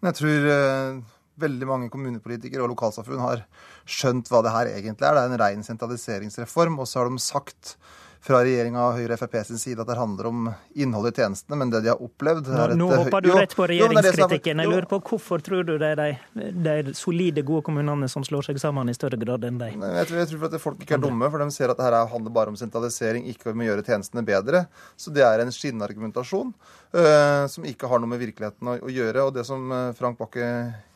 Jeg 0.00 0.16
tror 0.16 0.46
eh, 0.48 1.00
veldig 1.40 1.68
mange 1.68 1.90
kommunepolitikere 1.92 2.64
og 2.64 2.72
lokalsamfunn 2.72 3.20
har 3.20 3.44
skjønt 3.84 4.30
hva 4.32 4.40
det 4.44 4.54
her 4.54 4.70
egentlig 4.72 5.08
er. 5.08 5.18
Det 5.18 5.24
er 5.24 5.32
en 5.34 5.42
ren 5.42 5.66
sentraliseringsreform. 5.66 6.80
Og 6.80 6.88
så 6.88 7.02
har 7.02 7.10
de 7.10 7.20
sagt 7.20 7.76
fra 8.24 8.42
regjeringa 8.44 8.82
og 8.88 8.98
Høyre 8.98 9.16
Frp 9.20 9.38
sin 9.48 9.60
side 9.60 9.80
at 9.80 9.88
det 9.88 9.96
handler 9.96 10.28
om 10.28 10.48
innholdet 10.76 11.16
i 11.16 11.22
tjenestene, 11.22 11.56
men 11.60 11.72
det 11.72 11.82
de 11.84 11.92
har 11.92 12.02
opplevd 12.04 12.50
Nå, 12.50 12.66
nå 12.76 12.88
hopper 12.92 13.24
du 13.24 13.30
rett 13.32 13.54
på 13.56 13.68
regjeringskritikken. 13.70 14.60
Jeg 14.60 14.70
lurer 14.70 14.88
på 14.90 15.00
Hvorfor 15.10 15.42
tror 15.44 15.64
du 15.66 15.76
det 15.80 15.92
er 15.94 16.00
de, 16.00 16.50
de 16.52 16.94
solide, 16.96 17.44
gode 17.46 17.64
kommunene 17.66 18.08
som 18.12 18.24
slår 18.26 18.50
seg 18.50 18.60
sammen 18.62 18.92
i 18.92 18.96
større 18.96 19.18
grad 19.20 19.46
enn 19.48 19.60
de? 19.60 19.70
Jeg 19.72 20.10
tror, 20.10 20.20
jeg 20.20 20.30
tror 20.32 20.48
at 20.50 20.58
folk 20.62 20.84
ikke 20.84 20.98
er 20.98 21.04
dumme, 21.04 21.30
for 21.32 21.42
de 21.42 21.48
ser 21.54 21.72
at 21.72 21.80
det 21.80 21.88
dette 21.90 22.12
handler 22.12 22.34
bare 22.34 22.52
om 22.52 22.58
sentralisering, 22.60 23.26
ikke 23.32 23.54
om 23.54 23.62
å 23.62 23.70
gjøre 23.70 23.86
tjenestene 23.86 24.24
bedre. 24.26 24.64
Så 25.00 25.12
det 25.14 25.24
er 25.26 25.42
en 25.42 25.52
skinnargumentasjon 25.54 26.52
uh, 26.52 27.44
som 27.50 27.66
ikke 27.68 27.88
har 27.90 28.02
noe 28.02 28.12
med 28.12 28.20
virkeligheten 28.22 28.70
å, 28.70 28.76
å 28.84 28.92
gjøre. 28.92 29.26
Og 29.26 29.34
det 29.36 29.46
som 29.48 29.64
uh, 29.72 29.90
Frank 29.96 30.20
Bakke 30.20 30.46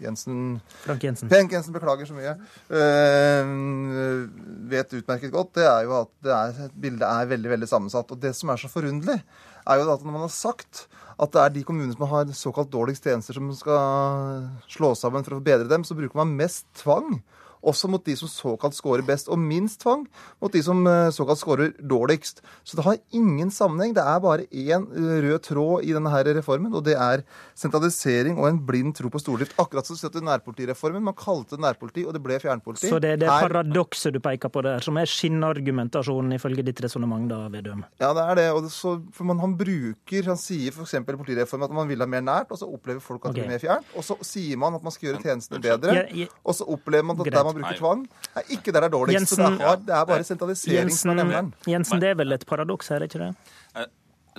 Jensen 0.03 0.59
Frank 0.85 1.09
Jensen. 1.09 1.31
Frank 1.33 1.57
Jensen, 1.57 1.75
beklager 1.75 2.09
så 2.09 2.17
mye. 2.17 2.37
Uh, 2.69 4.29
vet 4.71 4.99
utmerket 5.01 5.33
godt, 5.35 5.55
det 5.61 5.69
er 5.69 5.89
jo 5.89 5.97
at 6.03 6.13
det 6.25 6.37
er 6.37 6.63
et 6.69 6.79
bilde 6.85 7.14
er 7.15 7.31
veldig 7.31 7.53
veldig 7.55 7.69
sammensatt. 7.71 8.11
Og 8.11 8.21
Det 8.21 8.35
som 8.37 8.51
er 8.51 8.61
så 8.61 8.71
forunderlig, 8.71 9.21
er 9.65 9.81
jo 9.81 9.93
at 9.93 10.05
når 10.05 10.13
man 10.13 10.27
har 10.27 10.35
sagt 10.35 10.87
at 11.15 11.31
det 11.33 11.41
er 11.41 11.55
de 11.55 11.63
kommunene 11.67 11.95
som 11.95 12.09
har 12.11 12.33
såkalt 12.35 12.73
dårligst 12.73 13.07
tjenester, 13.07 13.39
som 13.39 13.53
skal 13.55 14.49
slå 14.71 14.95
sammen 14.99 15.25
for 15.27 15.39
å 15.39 15.45
bedre 15.45 15.71
dem, 15.71 15.87
så 15.87 15.97
bruker 15.97 16.19
man 16.19 16.35
mest 16.37 16.67
tvang 16.81 17.21
også 17.65 17.91
mot 17.91 18.05
de 18.05 18.17
som 18.19 18.31
såkalt 18.31 18.77
scorer 18.77 19.05
best, 19.07 19.31
og 19.33 19.41
minst 19.41 19.81
tvang 19.83 20.05
mot 20.43 20.53
de 20.53 20.63
som 20.65 20.81
eh, 20.89 21.11
såkalt 21.15 21.41
scorer 21.41 21.73
dårligst. 21.81 22.43
Så 22.65 22.79
det 22.79 22.85
har 22.87 23.01
ingen 23.17 23.51
sammenheng. 23.55 23.95
Det 23.97 24.05
er 24.05 24.21
bare 24.23 24.47
én 24.51 24.87
eh, 24.93 25.17
rød 25.25 25.39
tråd 25.49 25.89
i 25.89 25.95
denne 25.97 26.13
her 26.13 26.29
reformen, 26.37 26.75
og 26.75 26.85
det 26.87 26.97
er 27.01 27.25
sentralisering 27.59 28.39
og 28.39 28.49
en 28.49 28.61
blind 28.67 28.95
tro 28.99 29.11
på 29.13 29.23
stordrift. 29.23 29.57
Akkurat 29.61 29.89
som 29.89 29.99
støtte 29.99 30.23
nærpolitireformen. 30.25 31.05
Man 31.05 31.17
kalte 31.19 31.57
det 31.57 31.65
nærpoliti, 31.65 32.07
og 32.07 32.17
det 32.17 32.23
ble 32.25 32.39
fjernpoliti. 32.43 32.91
Så 32.91 33.01
det 33.03 33.15
er 33.17 33.23
det 33.25 33.31
her... 33.31 33.49
paradokset 33.49 34.15
du 34.15 34.21
peker 34.25 34.53
på 34.53 34.65
der, 34.67 34.85
som 34.85 34.99
er 35.01 35.11
skinnargumentasjonen 35.11 36.37
ifølge 36.39 36.65
ditt 36.67 36.83
resonnement, 36.85 37.29
da, 37.31 37.45
Vedum? 37.53 37.85
Ja, 38.03 38.13
det 38.17 38.27
er 38.27 38.41
det. 38.41 38.49
Og 38.55 38.71
så, 38.73 38.97
for 39.15 39.29
man, 39.29 39.41
han 39.43 39.57
bruker 39.59 40.31
Han 40.31 40.39
sier 40.41 40.73
f.eks. 40.73 40.97
politireformen 41.05 41.69
at 41.69 41.75
man 41.77 41.89
vil 41.91 42.03
ha 42.03 42.09
mer 42.11 42.25
nært, 42.25 42.53
og 42.55 42.61
så 42.61 42.69
opplever 42.69 43.03
folk 43.05 43.25
at 43.25 43.33
okay. 43.33 43.41
det 43.41 43.45
blir 43.45 43.55
mer 43.55 43.63
fjernt. 43.63 43.93
Og 43.99 44.07
så 44.07 44.17
sier 44.27 44.61
man 44.61 44.77
at 44.77 44.85
man 44.85 44.95
skal 44.95 45.11
gjøre 45.11 45.23
tjenestene 45.25 45.61
bedre, 45.65 46.05
og 46.43 46.57
så 46.57 46.67
opplever 46.71 47.07
man 47.07 47.21
at 47.21 47.33
der 47.33 47.47
man 47.47 47.54
man 47.55 47.65
bruker 47.65 47.81
tvang. 47.81 48.07
er 48.35 48.49
ikke 48.57 48.73
der 48.73 48.85
det 48.85 48.89
er 48.89 48.95
dårligst. 48.95 49.19
Jensen, 49.19 49.37
så 49.37 49.51
det 49.51 49.69
er, 49.69 49.83
det 49.89 49.95
er, 49.99 50.09
bare 50.11 50.25
sentralisering 50.27 50.81
Jensen, 50.81 51.03
som 51.03 51.13
er 51.13 51.21
nevneren. 51.21 51.53
Jensen, 51.71 52.01
det 52.03 52.11
er 52.11 52.19
vel 52.19 52.37
et 52.37 52.47
paradoks 52.49 52.91
her, 52.93 53.05
ikke 53.07 53.21
det? 53.23 53.31
Eh, 53.79 53.87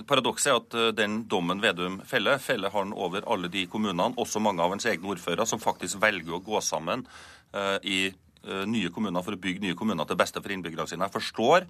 paradokset 0.08 0.52
er 0.52 0.60
at 0.60 0.76
eh, 0.76 0.90
den 0.98 1.22
dommen 1.30 1.62
Vedum 1.64 2.00
feller, 2.04 2.38
feller 2.42 2.74
han 2.74 2.92
over 2.92 3.26
alle 3.32 3.50
de 3.52 3.64
kommunene, 3.72 4.12
også 4.16 4.42
mange 4.44 4.62
av 4.62 4.74
hans 4.74 4.86
egne 4.86 5.14
ordførere, 5.14 5.48
som 5.48 5.62
faktisk 5.62 6.00
velger 6.02 6.38
å 6.38 6.44
gå 6.44 6.62
sammen 6.64 7.06
uh, 7.56 7.78
i 7.82 8.12
nye 8.46 8.92
kommuner 8.94 9.24
for 9.26 9.34
å 9.34 9.38
bygge 9.42 9.58
nye 9.58 9.74
kommuner 9.74 10.06
til 10.06 10.14
beste 10.20 10.38
for 10.38 10.52
innbyggerne 10.54 10.86
sine. 10.86 11.08
Jeg 11.08 11.16
forstår 11.16 11.64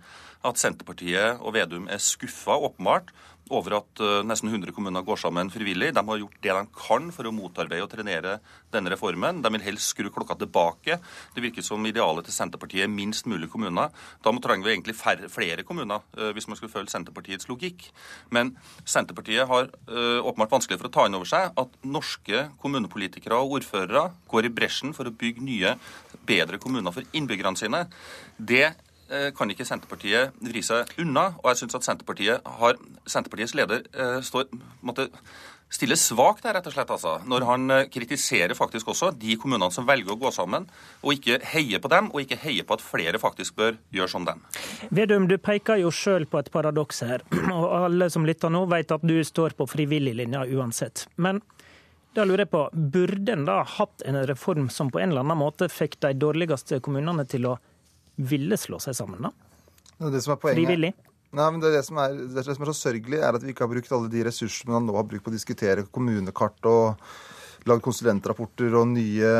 at 0.45 0.59
Senterpartiet 0.61 1.41
og 1.41 1.55
Vedum 1.57 1.87
er 1.89 2.03
skuffa, 2.05 2.53
åpenbart, 2.69 3.15
over 3.55 3.77
at 3.79 4.01
uh, 4.03 4.21
nesten 4.27 4.51
100 4.51 4.73
kommuner 4.75 5.05
går 5.07 5.21
sammen 5.21 5.51
frivillig. 5.53 5.93
De 5.95 6.03
har 6.09 6.21
gjort 6.21 6.39
det 6.43 6.55
de 6.57 6.63
kan 6.75 7.11
for 7.15 7.29
å 7.29 7.33
motarbeide 7.35 7.85
og 7.85 7.93
trenere 7.93 8.39
denne 8.75 8.91
reformen. 8.93 9.43
De 9.45 9.53
vil 9.55 9.65
helst 9.67 9.93
skru 9.93 10.11
klokka 10.13 10.39
tilbake. 10.41 10.99
Det 11.35 11.45
virker 11.45 11.65
som 11.67 11.85
idealet 11.87 12.27
til 12.27 12.35
Senterpartiet 12.35 12.87
er 12.87 12.93
minst 12.93 13.29
mulig 13.31 13.51
kommuner. 13.53 13.93
Da 14.25 14.35
trenger 14.47 14.67
vi 14.67 14.75
egentlig 14.75 14.97
flere 14.97 15.67
kommuner, 15.67 16.03
uh, 16.19 16.31
hvis 16.37 16.49
man 16.51 16.59
skulle 16.59 16.75
følge 16.75 16.95
Senterpartiets 16.95 17.51
logikk. 17.51 17.89
Men 18.35 18.55
Senterpartiet 18.85 19.47
har 19.51 19.71
uh, 19.71 20.21
åpenbart 20.27 20.57
vanskelig 20.59 20.81
for 20.81 20.91
å 20.91 20.95
ta 20.97 21.07
inn 21.07 21.19
over 21.19 21.31
seg 21.31 21.55
at 21.55 21.79
norske 21.87 22.49
kommunepolitikere 22.63 23.39
og 23.39 23.61
ordførere 23.61 24.09
går 24.31 24.49
i 24.51 24.55
bresjen 24.59 24.97
for 24.97 25.09
å 25.09 25.15
bygge 25.15 25.45
nye, 25.47 25.77
bedre 26.27 26.59
kommuner 26.63 26.95
for 26.95 27.07
innbyggerne 27.15 27.59
sine. 27.61 27.87
Det 28.37 28.67
Eh, 28.67 28.86
kan 29.37 29.51
ikke 29.53 29.67
Senterpartiet 29.69 30.37
vri 30.43 30.63
seg 30.67 30.97
unna. 31.03 31.29
Og 31.43 31.53
jeg 31.53 31.63
syns 31.63 31.79
at 31.79 31.87
Senterpartiet 31.87 32.49
har, 32.61 32.81
Senterpartiets 33.07 33.55
leder 33.59 33.85
eh, 33.95 34.19
står, 34.25 34.49
måtte 34.87 35.11
stiller 35.73 35.99
svakt 35.99 36.45
der, 36.47 36.55
rett 36.57 36.67
og 36.69 36.75
slett, 36.75 36.91
altså, 36.95 37.17
når 37.27 37.47
han 37.49 37.71
eh, 37.75 37.89
kritiserer 37.91 38.55
faktisk 38.55 38.93
også 38.93 39.11
de 39.19 39.37
kommunene 39.41 39.73
som 39.75 39.87
velger 39.89 40.15
å 40.15 40.19
gå 40.21 40.31
sammen, 40.35 40.69
og 41.03 41.17
ikke 41.17 41.41
heier 41.53 41.83
på 41.83 41.91
dem, 41.93 42.11
og 42.13 42.23
ikke 42.23 42.39
heier 42.45 42.67
på 42.67 42.77
at 42.77 42.85
flere 42.85 43.21
faktisk 43.23 43.57
bør 43.59 43.77
gjøre 43.95 44.13
som 44.13 44.27
dem. 44.29 44.45
Vedum, 44.95 45.27
du 45.31 45.37
peker 45.43 45.81
jo 45.83 45.91
sjøl 45.95 46.29
på 46.31 46.41
et 46.41 46.53
paradoks 46.55 47.03
her, 47.07 47.27
og 47.57 47.67
alle 47.83 48.11
som 48.13 48.27
lytter 48.29 48.53
nå 48.53 48.65
vet 48.71 48.95
at 48.95 49.07
du 49.07 49.19
står 49.27 49.59
på 49.59 49.69
frivilliglinja 49.71 50.47
uansett. 50.57 51.09
Men 51.17 51.43
Da 52.17 52.25
lurer 52.25 52.47
jeg 52.47 52.49
på, 52.49 52.63
Burde 52.73 53.33
en 53.35 53.43
da 53.45 53.59
hatt 53.69 54.01
en 54.09 54.17
reform 54.25 54.71
som 54.73 54.89
på 54.89 55.03
en 55.03 55.11
eller 55.11 55.21
annen 55.21 55.37
måte 55.37 55.67
fikk 55.69 55.99
de 56.01 56.15
dårligste 56.17 56.79
kommunene 56.81 57.27
til 57.29 57.45
å 57.51 57.59
ville 58.17 58.57
slå 58.61 58.79
seg 58.83 58.95
sammen? 58.97 59.29
da? 59.29 60.11
Det 60.11 60.23
som 60.25 60.35
er 60.35 60.41
poenget, 60.41 60.65
Frivillig? 60.67 60.93
Nei, 61.37 61.47
men 61.53 61.61
det, 61.61 61.69
er 61.69 61.79
det, 61.81 61.85
som 61.85 61.99
er, 62.01 62.15
det 62.33 62.45
som 62.47 62.63
er 62.65 62.71
så 62.73 62.77
sørgelig, 62.79 63.19
er 63.21 63.37
at 63.37 63.43
vi 63.43 63.53
ikke 63.53 63.65
har 63.67 63.73
brukt 63.73 63.93
alle 63.93 64.09
de 64.13 64.23
ressursene 64.25 64.73
man 64.73 64.87
nå 64.89 64.95
har 64.97 65.05
brukt 65.09 65.25
på 65.27 65.33
å 65.33 65.35
diskutere 65.35 65.85
kommunekart 65.93 66.69
og 66.71 67.03
lagd 67.67 67.83
konsulentrapporter 67.85 68.73
og 68.79 68.87
nye, 68.95 69.33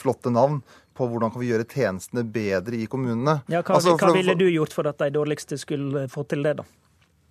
flotte 0.00 0.32
navn 0.32 0.62
på 0.98 1.06
hvordan 1.06 1.30
kan 1.30 1.42
vi 1.42 1.50
gjøre 1.52 1.66
tjenestene 1.68 2.24
bedre 2.26 2.80
i 2.80 2.88
kommunene. 2.90 3.36
Ja, 3.46 3.60
hva, 3.62 3.76
Altså, 3.76 3.92
hva 3.94 4.08
for- 4.08 4.16
ville 4.16 4.34
du 4.34 4.46
gjort 4.50 4.72
for 4.74 4.88
at 4.88 4.98
de 4.98 5.10
dårligste 5.14 5.58
skulle 5.60 6.08
få 6.10 6.24
til 6.26 6.42
det, 6.42 6.56
da? 6.58 6.64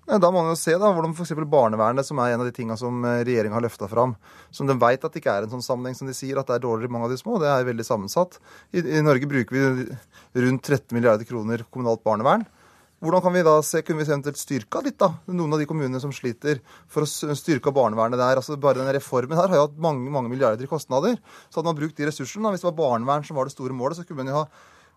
Da 0.08 0.30
må 0.32 0.40
man 0.40 0.54
jo 0.54 0.56
se 0.56 0.72
da, 0.80 0.88
hvordan 0.96 1.12
f.eks. 1.12 1.34
barnevernet, 1.52 2.08
som 2.08 2.20
er 2.24 2.32
en 2.32 2.40
av 2.40 2.48
de 2.48 2.54
tingene 2.56 2.78
som 2.80 3.04
regjeringa 3.04 3.58
har 3.58 3.66
løfta 3.66 3.90
fram, 3.92 4.14
som 4.56 4.70
de 4.70 4.78
vet 4.80 5.04
at 5.04 5.12
det 5.12 5.20
ikke 5.20 5.34
er 5.36 5.48
en 5.48 5.58
sånn 5.58 5.66
sammenheng 5.66 5.98
som 6.00 6.08
de 6.08 6.16
sier, 6.16 6.40
at 6.40 6.48
det 6.48 6.56
er 6.56 6.64
dårligere 6.64 6.88
i 6.88 6.94
mange 6.96 7.10
av 7.10 7.12
de 7.12 7.20
små. 7.20 7.36
Det 7.44 7.50
er 7.52 7.68
veldig 7.68 7.84
sammensatt. 7.84 8.38
I, 8.72 8.86
I 8.88 9.02
Norge 9.04 9.28
bruker 9.28 9.58
vi 9.58 10.46
rundt 10.46 10.64
13 10.64 10.96
milliarder 10.96 11.28
kroner 11.28 11.66
kommunalt 11.68 12.06
barnevern. 12.08 12.48
Hvordan 13.04 13.22
kan 13.22 13.36
vi 13.36 13.44
da 13.46 13.58
se, 13.62 13.84
kunne 13.86 14.02
vi 14.02 14.08
eventuelt 14.08 14.40
styrka 14.40 14.80
litt 14.82 14.96
da, 14.98 15.12
noen 15.30 15.52
av 15.54 15.60
de 15.62 15.68
kommunene 15.70 16.00
som 16.02 16.16
sliter, 16.16 16.64
for 16.90 17.04
å 17.06 17.36
styrke 17.38 17.76
barnevernet 17.76 18.18
der? 18.18 18.40
Altså 18.40 18.56
Bare 18.58 18.80
denne 18.80 18.96
reformen 18.96 19.38
her 19.38 19.52
har 19.52 19.60
jo 19.60 19.68
hatt 19.68 19.76
mange 19.84 20.10
mange 20.10 20.32
milliarder 20.32 20.66
i 20.66 20.72
kostnader. 20.72 21.20
Så 21.52 21.60
hadde 21.60 21.70
man 21.70 21.78
brukt 21.84 22.00
de 22.00 22.08
ressursene, 22.08 22.48
da, 22.48 22.56
hvis 22.56 22.64
det 22.64 22.72
var 22.72 22.80
barnevern 22.80 23.28
som 23.28 23.38
var 23.38 23.52
det 23.52 23.54
store 23.54 23.76
målet, 23.76 24.00
så 24.00 24.08
kunne 24.08 24.24
man 24.24 24.32
jo 24.32 24.40
ha 24.40 24.48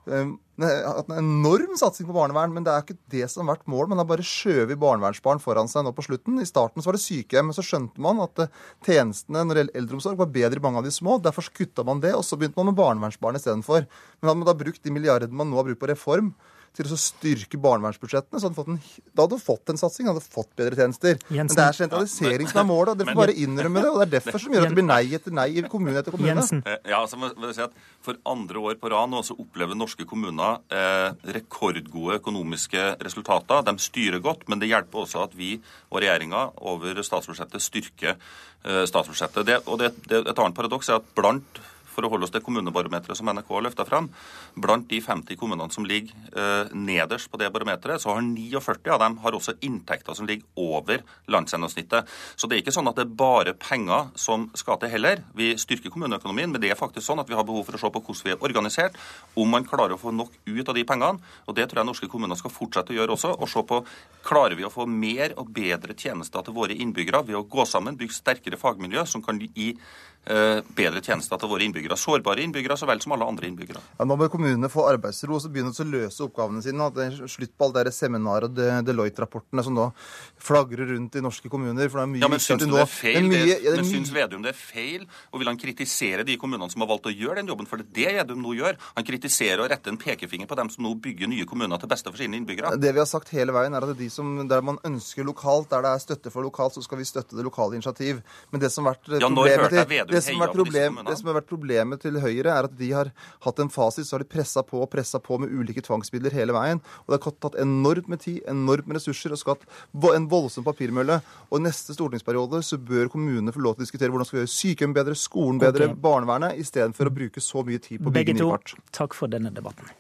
hatt 0.09 1.11
en 1.11 1.19
enorm 1.19 1.77
satsing 1.79 2.09
på 2.09 2.15
barnevern, 2.15 2.53
men 2.55 2.65
det 2.65 2.73
er 2.73 2.85
ikke 2.85 2.99
det 3.13 3.27
som 3.31 3.45
har 3.45 3.57
vært 3.57 3.71
målet. 3.71 3.91
Man 3.93 4.01
har 4.03 4.09
bare 4.09 4.27
skjøvet 4.27 4.81
barnevernsbarn 4.81 5.43
foran 5.43 5.71
seg 5.71 5.85
nå 5.87 5.93
på 5.97 6.05
slutten. 6.07 6.41
I 6.41 6.49
starten 6.49 6.83
så 6.83 6.91
var 6.91 6.99
det 6.99 7.05
sykehjem, 7.05 7.51
men 7.51 7.57
så 7.57 7.65
skjønte 7.65 8.03
man 8.03 8.23
at 8.25 8.45
eh, 8.45 8.53
tjenestene 8.87 9.45
når 9.45 9.55
det 9.55 9.65
gjelder 9.65 9.83
eldreomsorg 9.83 10.21
var 10.21 10.33
bedre 10.35 10.61
i 10.61 10.65
mange 10.65 10.83
av 10.83 10.89
de 10.89 10.95
små. 10.95 11.19
Derfor 11.23 11.51
kutta 11.57 11.85
man 11.87 12.03
det, 12.05 12.15
og 12.17 12.25
så 12.27 12.39
begynte 12.41 12.61
man 12.61 12.73
med 12.73 12.81
barnevernsbarn 12.81 13.41
istedenfor. 13.41 13.87
Men 14.21 14.33
hadde 14.33 14.43
man 14.43 14.51
da 14.51 14.57
brukt 14.65 14.83
de 14.85 14.95
milliardene 14.95 15.41
man 15.43 15.53
nå 15.53 15.61
har 15.61 15.69
brukt 15.69 15.83
på 15.83 15.91
reform, 15.93 16.35
til 16.77 16.87
å 16.87 16.97
styrke 16.99 17.59
barnevernsbudsjettene, 17.61 18.39
så 18.39 18.49
hadde 18.49 18.57
fått 18.57 18.71
en, 18.71 18.79
da 19.11 19.25
hadde 19.25 19.37
du 19.37 19.43
fått 19.43 19.73
en 19.73 19.81
satsing, 19.81 20.07
hadde 20.07 20.23
du 20.23 20.27
fått 20.31 20.51
bedre 20.59 20.79
tjenester. 20.79 21.19
Men 21.29 21.51
det 21.51 21.65
er 21.65 21.77
sentralisering 21.77 22.51
som 22.51 22.61
er 22.63 22.69
målet, 22.69 22.93
og 22.93 23.01
dere 23.01 23.11
får 23.11 23.19
bare 23.21 23.35
innrømme 23.43 23.83
det. 23.83 23.91
Og 23.91 23.99
det 23.99 24.07
er 24.07 24.13
derfor 24.15 24.43
som 24.45 24.55
gjør 24.55 24.67
at 24.67 24.73
det 24.73 24.79
blir 24.79 24.87
nei 24.87 25.01
etter 25.19 25.35
nei 25.35 25.49
i 25.59 25.65
kommune 25.67 25.99
etter 25.99 26.15
kommune. 26.15 26.31
Jensen. 26.31 26.63
Ja, 26.89 27.01
så 27.11 27.19
må 27.19 27.33
jeg 27.33 27.57
si 27.59 27.65
at 27.65 27.75
For 28.07 28.17
andre 28.29 28.63
år 28.71 28.79
på 28.81 28.89
rad 28.93 29.11
nå 29.13 29.21
så 29.27 29.35
opplever 29.37 29.77
norske 29.77 30.07
kommuner 30.09 30.63
eh, 30.73 31.11
rekordgode 31.37 32.21
økonomiske 32.21 32.87
resultater. 33.03 33.67
De 33.67 33.75
styrer 33.83 34.23
godt, 34.25 34.47
men 34.49 34.63
det 34.63 34.71
hjelper 34.71 35.03
også 35.03 35.27
at 35.27 35.35
vi 35.37 35.57
og 35.91 36.01
regjeringa 36.01 36.47
over 36.71 37.03
statsbudsjettet 37.05 37.67
styrker 37.67 38.15
eh, 38.15 38.87
statsbudsjettet. 38.89 39.45
Det, 39.47 39.61
og 39.67 39.83
det, 39.83 39.93
det, 40.07 40.23
Et 40.23 40.39
annet 40.39 40.57
paradoks 40.57 40.89
er 40.89 41.03
at 41.03 41.13
blant 41.19 41.61
for 41.91 42.07
å 42.07 42.11
holde 42.13 42.27
oss 42.27 42.35
til 42.35 42.45
kommunebarometeret 42.45 43.19
som 43.19 43.31
NRK 43.31 43.51
har 43.55 43.67
løfta 43.67 43.87
fram, 43.89 44.11
blant 44.57 44.89
de 44.91 45.01
50 45.05 45.39
kommunene 45.41 45.75
som 45.75 45.87
ligger 45.87 46.15
eh, 46.35 46.73
nederst 46.75 47.31
på 47.31 47.41
det 47.41 47.51
barometeret, 47.53 48.03
så 48.03 48.15
har 48.15 48.25
49 48.25 48.95
av 48.95 49.03
dem 49.03 49.19
har 49.25 49.37
også 49.37 49.57
inntekter 49.67 50.17
som 50.17 50.29
ligger 50.29 50.47
over 50.61 51.05
landsgjennomsnittet. 51.31 52.09
Så 52.37 52.49
det 52.49 52.59
er 52.59 52.65
ikke 52.65 52.75
sånn 52.75 52.91
at 52.91 52.99
det 52.99 53.07
er 53.07 53.19
bare 53.23 53.57
penger 53.59 54.11
som 54.19 54.49
skal 54.59 54.81
til 54.81 54.93
heller. 54.95 55.25
Vi 55.37 55.53
styrker 55.61 55.93
kommuneøkonomien, 55.93 56.53
men 56.53 56.63
det 56.63 56.73
er 56.73 56.79
faktisk 56.79 57.07
sånn 57.07 57.23
at 57.23 57.31
vi 57.31 57.39
har 57.39 57.47
behov 57.49 57.67
for 57.69 57.79
å 57.79 57.83
se 57.83 57.93
på 57.93 58.03
hvordan 58.05 58.27
vi 58.27 58.35
er 58.35 58.45
organisert, 58.45 58.99
om 59.39 59.51
man 59.51 59.67
klarer 59.69 59.97
å 59.97 60.01
få 60.01 60.13
nok 60.15 60.35
ut 60.47 60.69
av 60.69 60.77
de 60.77 60.87
pengene. 60.87 61.33
Og 61.47 61.57
det 61.57 61.69
tror 61.71 61.83
jeg 61.83 61.91
norske 61.91 62.11
kommuner 62.11 62.39
skal 62.39 62.55
fortsette 62.55 62.95
å 62.95 62.99
gjøre 62.99 63.17
også. 63.17 63.35
Og 63.39 63.51
se 63.51 63.65
på 63.67 63.81
klarer 64.27 64.59
vi 64.59 64.67
å 64.67 64.73
få 64.73 64.87
mer 64.91 65.35
og 65.41 65.51
bedre 65.55 65.97
tjenester 65.97 66.45
til 66.45 66.57
våre 66.57 66.77
innbyggere 66.77 67.25
ved 67.27 67.39
å 67.39 67.47
gå 67.49 67.67
sammen, 67.69 67.99
bygge 68.01 68.19
sterkere 68.19 68.61
fagmiljø 68.61 69.07
som 69.09 69.25
kan 69.25 69.41
gi 69.41 69.73
eh, 69.73 70.61
bedre 70.77 71.03
tjenester 71.05 71.41
til 71.41 71.51
våre 71.51 71.67
innbyggere. 71.67 71.80
Sårbare 71.89 72.43
innbyggere 72.45 72.77
så 72.77 72.87
vel 72.87 73.01
som 73.01 73.13
alle 73.13 73.25
andre 73.25 73.47
innbyggere. 73.49 73.81
Ja, 73.99 74.05
nå 74.05 74.17
bør 74.17 74.31
kommunene 74.33 74.69
få 74.69 74.87
arbeidsro 74.91 75.35
og 75.35 75.43
så 75.43 75.51
begynne 75.53 75.73
å 75.73 75.87
løse 75.89 76.25
oppgavene 76.27 76.63
sine. 76.63 76.81
At 76.87 76.95
det 76.95 77.07
er 77.07 77.29
slutt 77.29 77.57
på 77.57 77.65
alle 77.69 77.85
de 77.85 77.91
seminar- 77.91 78.45
og 78.45 78.55
Deloitte-rapportene 78.85 79.65
som 79.65 79.75
nå 79.75 79.93
flagrer 80.41 80.87
rundt 80.95 81.17
i 81.17 81.21
norske 81.25 81.49
kommuner. 81.49 81.89
For 81.89 82.01
det 82.01 82.05
er 82.05 82.13
mye 82.15 82.21
Ja, 82.21 82.29
men 82.29 82.39
syns 82.39 82.65
du 82.65 82.71
det 82.71 82.81
er 82.81 82.87
feil? 82.87 83.15
det 83.15 83.41
er 83.41 83.47
mye- 83.47 83.63
ja, 83.65 83.71
det 83.71 83.77
men 83.77 83.91
syns 83.91 84.11
Vedum 84.11 84.43
det 84.43 84.51
er 84.51 84.59
feil? 84.59 85.07
Og 85.33 85.41
vil 85.41 85.49
han 85.49 85.57
kritisere 85.57 86.25
de 86.25 86.37
kommunene 86.37 86.71
som 86.71 86.81
har 86.81 86.89
valgt 86.89 87.07
å 87.07 87.15
gjøre 87.15 87.37
den 87.37 87.47
jobben? 87.47 87.67
For 87.67 87.77
det 87.77 87.87
er 87.87 88.13
det 88.13 88.29
Vedum 88.29 88.43
nå 88.43 88.55
gjør. 88.57 88.77
Han 88.97 89.05
kritiserer 89.05 89.61
og 89.61 89.71
retter 89.71 89.91
en 89.91 89.99
pekefinger 89.99 90.47
på 90.47 90.57
dem 90.57 90.71
som 90.71 90.85
nå 90.85 90.95
bygger 91.01 91.29
nye 91.29 91.45
kommuner 91.45 91.79
til 91.79 91.89
beste 91.89 92.11
for 92.11 92.17
sine 92.17 92.37
innbyggere. 92.37 92.79
Det 92.81 92.93
vi 92.93 92.99
har 92.99 93.07
sagt 93.07 93.29
hele 93.31 93.53
veien 93.53 93.75
er 93.75 93.83
at 93.83 93.97
de 93.97 94.09
som, 94.11 94.49
Der 94.49 94.63
man 94.63 94.79
ønsker 94.85 95.25
lokalt, 95.25 95.69
der 95.71 95.83
det 95.83 95.91
er 95.91 95.99
støtte 95.99 96.31
for 96.31 96.43
lokalt, 96.43 96.75
så 96.75 96.83
skal 96.83 96.99
vi 96.99 97.05
støtte 97.05 97.37
det 97.37 97.45
lokale 97.45 97.75
initiativ. 97.75 98.23
Men 98.51 98.61
det 98.61 98.73
som 98.73 98.85
har 98.85 98.95
vært 98.95 99.05
problemet 99.05 99.73
ja, 99.73 99.85
til, 99.87 100.07
det 100.11 100.23
som 100.25 100.41
har 100.41 100.49
vært 100.49 100.57
heia 100.57 101.51
problemet 101.71 102.03
til 102.03 102.19
Høyre, 102.19 102.51
er 102.51 102.67
at 102.67 102.75
de 102.79 102.91
har 102.91 103.11
hatt 103.45 103.61
en 103.63 103.71
fasit, 103.71 104.07
så 104.07 104.17
har 104.17 104.25
de 104.25 104.31
pressa 104.31 104.63
på 104.67 104.81
og 104.83 104.91
pressa 104.91 105.21
på 105.23 105.39
med 105.39 105.53
ulike 105.53 105.83
tvangsmidler 105.87 106.35
hele 106.35 106.55
veien. 106.57 106.81
Og 107.05 107.13
det 107.13 107.21
har 107.23 107.37
tatt 107.39 107.59
enormt 107.61 108.09
med 108.11 108.21
tid, 108.25 108.41
enormt 108.51 108.89
med 108.89 108.99
ressurser 108.99 109.33
og 109.35 109.39
skapt 109.39 109.69
en 110.11 110.29
voldsom 110.31 110.67
papirmølle. 110.67 111.21
Og 111.51 111.61
i 111.61 111.65
neste 111.69 111.95
stortingsperiode 111.95 112.63
så 112.67 112.79
bør 112.79 113.11
kommunene 113.13 113.55
få 113.55 113.63
lov 113.63 113.77
til 113.77 113.85
å 113.85 113.87
diskutere 113.87 114.11
hvordan 114.11 114.27
skal 114.27 114.41
vi 114.41 114.45
gjøre 114.45 114.55
sykehjem 114.57 114.97
bedre, 114.97 115.15
skolen 115.15 115.63
bedre, 115.63 115.93
okay. 115.93 116.03
barnevernet, 116.03 116.59
istedenfor 116.61 117.11
å 117.11 117.15
bruke 117.15 117.43
så 117.45 117.65
mye 117.67 117.83
tid 117.83 118.03
på 118.03 118.11
å 118.11 118.15
bygge 118.19 118.39
to, 118.41 118.51
Begge 118.51 118.75
to, 118.75 118.87
takk 118.97 119.15
for 119.15 119.31
denne 119.31 119.55
debatten. 119.55 119.95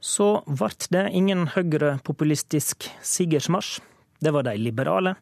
Så 0.00 0.40
ble 0.48 0.72
det 0.90 1.04
ingen 1.14 1.46
høyrepopulistisk 1.54 2.88
sigersmarsj. 3.04 3.78
Det 4.20 4.32
var 4.34 4.44
de 4.46 4.56
liberale, 4.60 5.14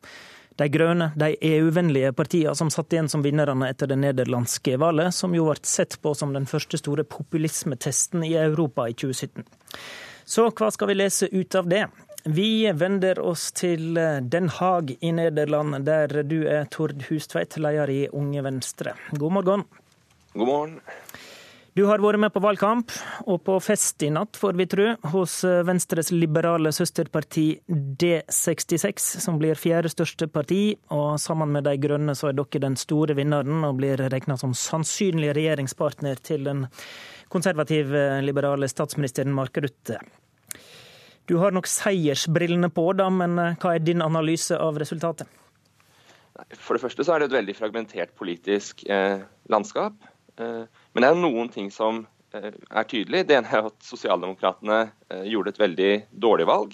de 0.58 0.66
grønne, 0.74 1.12
de 1.14 1.36
EU-vennlige 1.52 2.10
partiene 2.18 2.54
som 2.58 2.70
satt 2.74 2.92
igjen 2.92 3.08
som 3.08 3.22
vinnerne 3.22 3.70
etter 3.70 3.90
det 3.90 4.00
nederlandske 4.02 4.74
valget, 4.82 5.14
som 5.14 5.36
jo 5.36 5.46
ble 5.46 5.62
sett 5.62 6.00
på 6.02 6.14
som 6.18 6.34
den 6.34 6.48
første 6.50 6.80
store 6.80 7.06
populismetesten 7.06 8.26
i 8.26 8.34
Europa 8.40 8.88
i 8.90 8.96
2017. 8.98 9.46
Så 10.28 10.50
hva 10.50 10.72
skal 10.74 10.90
vi 10.90 10.98
lese 10.98 11.30
ut 11.30 11.54
av 11.54 11.70
det? 11.70 11.86
Vi 12.28 12.66
vender 12.74 13.20
oss 13.22 13.52
til 13.56 13.94
Den 13.94 14.50
Haag 14.58 14.90
i 15.00 15.12
Nederland, 15.14 15.78
der 15.86 16.22
du 16.26 16.42
er 16.50 16.66
Tord 16.68 17.06
Hustveit, 17.06 17.56
leder 17.56 17.88
i 17.88 18.00
Unge 18.12 18.42
Venstre. 18.44 18.98
God 19.14 19.38
morgen. 19.38 19.64
God 20.34 20.50
morgen. 20.50 20.80
Du 21.78 21.84
har 21.86 22.00
vært 22.02 22.18
med 22.18 22.32
på 22.34 22.40
valgkamp, 22.42 22.90
og 23.30 23.36
på 23.46 23.54
fest 23.62 24.02
i 24.02 24.08
natt, 24.10 24.34
får 24.40 24.56
vi 24.58 24.64
tro, 24.66 24.86
hos 25.12 25.34
Venstres 25.68 26.08
liberale 26.10 26.72
søsterparti 26.74 27.44
D66, 27.70 29.04
som 29.22 29.38
blir 29.38 29.54
fjerde 29.54 29.92
største 29.92 30.26
parti. 30.26 30.72
Og 30.90 31.20
sammen 31.22 31.52
med 31.54 31.68
De 31.68 31.76
grønne 31.78 32.16
så 32.18 32.32
er 32.32 32.34
dere 32.40 32.64
den 32.64 32.74
store 32.80 33.14
vinneren, 33.14 33.62
og 33.68 33.78
blir 33.78 34.02
regna 34.10 34.34
som 34.40 34.56
sannsynlig 34.58 35.30
regjeringspartner 35.38 36.18
til 36.18 36.50
den 36.50 36.66
konservative, 37.30 38.24
liberale 38.26 38.66
statsministeren 38.66 39.30
Mark 39.38 39.62
Rutte. 39.62 40.02
Du 41.30 41.38
har 41.38 41.54
nok 41.54 41.70
seiersbrillene 41.70 42.74
på, 42.74 42.90
da, 42.98 43.06
men 43.06 43.38
hva 43.54 43.76
er 43.76 43.86
din 43.86 44.02
analyse 44.02 44.58
av 44.58 44.82
resultatet? 44.82 45.30
For 46.58 46.74
det 46.74 46.88
første 46.88 47.06
så 47.06 47.14
er 47.14 47.22
det 47.22 47.30
et 47.30 47.38
veldig 47.38 47.60
fragmentert 47.62 48.18
politisk 48.18 48.82
eh, 48.90 49.22
landskap. 49.46 50.08
Eh, 50.38 50.66
men 50.98 51.04
det 51.04 51.10
er 51.14 51.18
noen 51.22 51.46
ting 51.54 51.68
som 51.70 52.00
eh, 52.34 52.48
er 52.50 52.86
tydelig. 52.90 53.20
Det 53.28 53.36
ene 53.36 53.46
er 53.54 53.68
at 53.68 53.76
Sosialdemokratene 53.86 54.78
eh, 55.14 55.28
gjorde 55.30 55.52
et 55.52 55.60
veldig 55.62 55.90
dårlig 56.10 56.46
valg. 56.50 56.72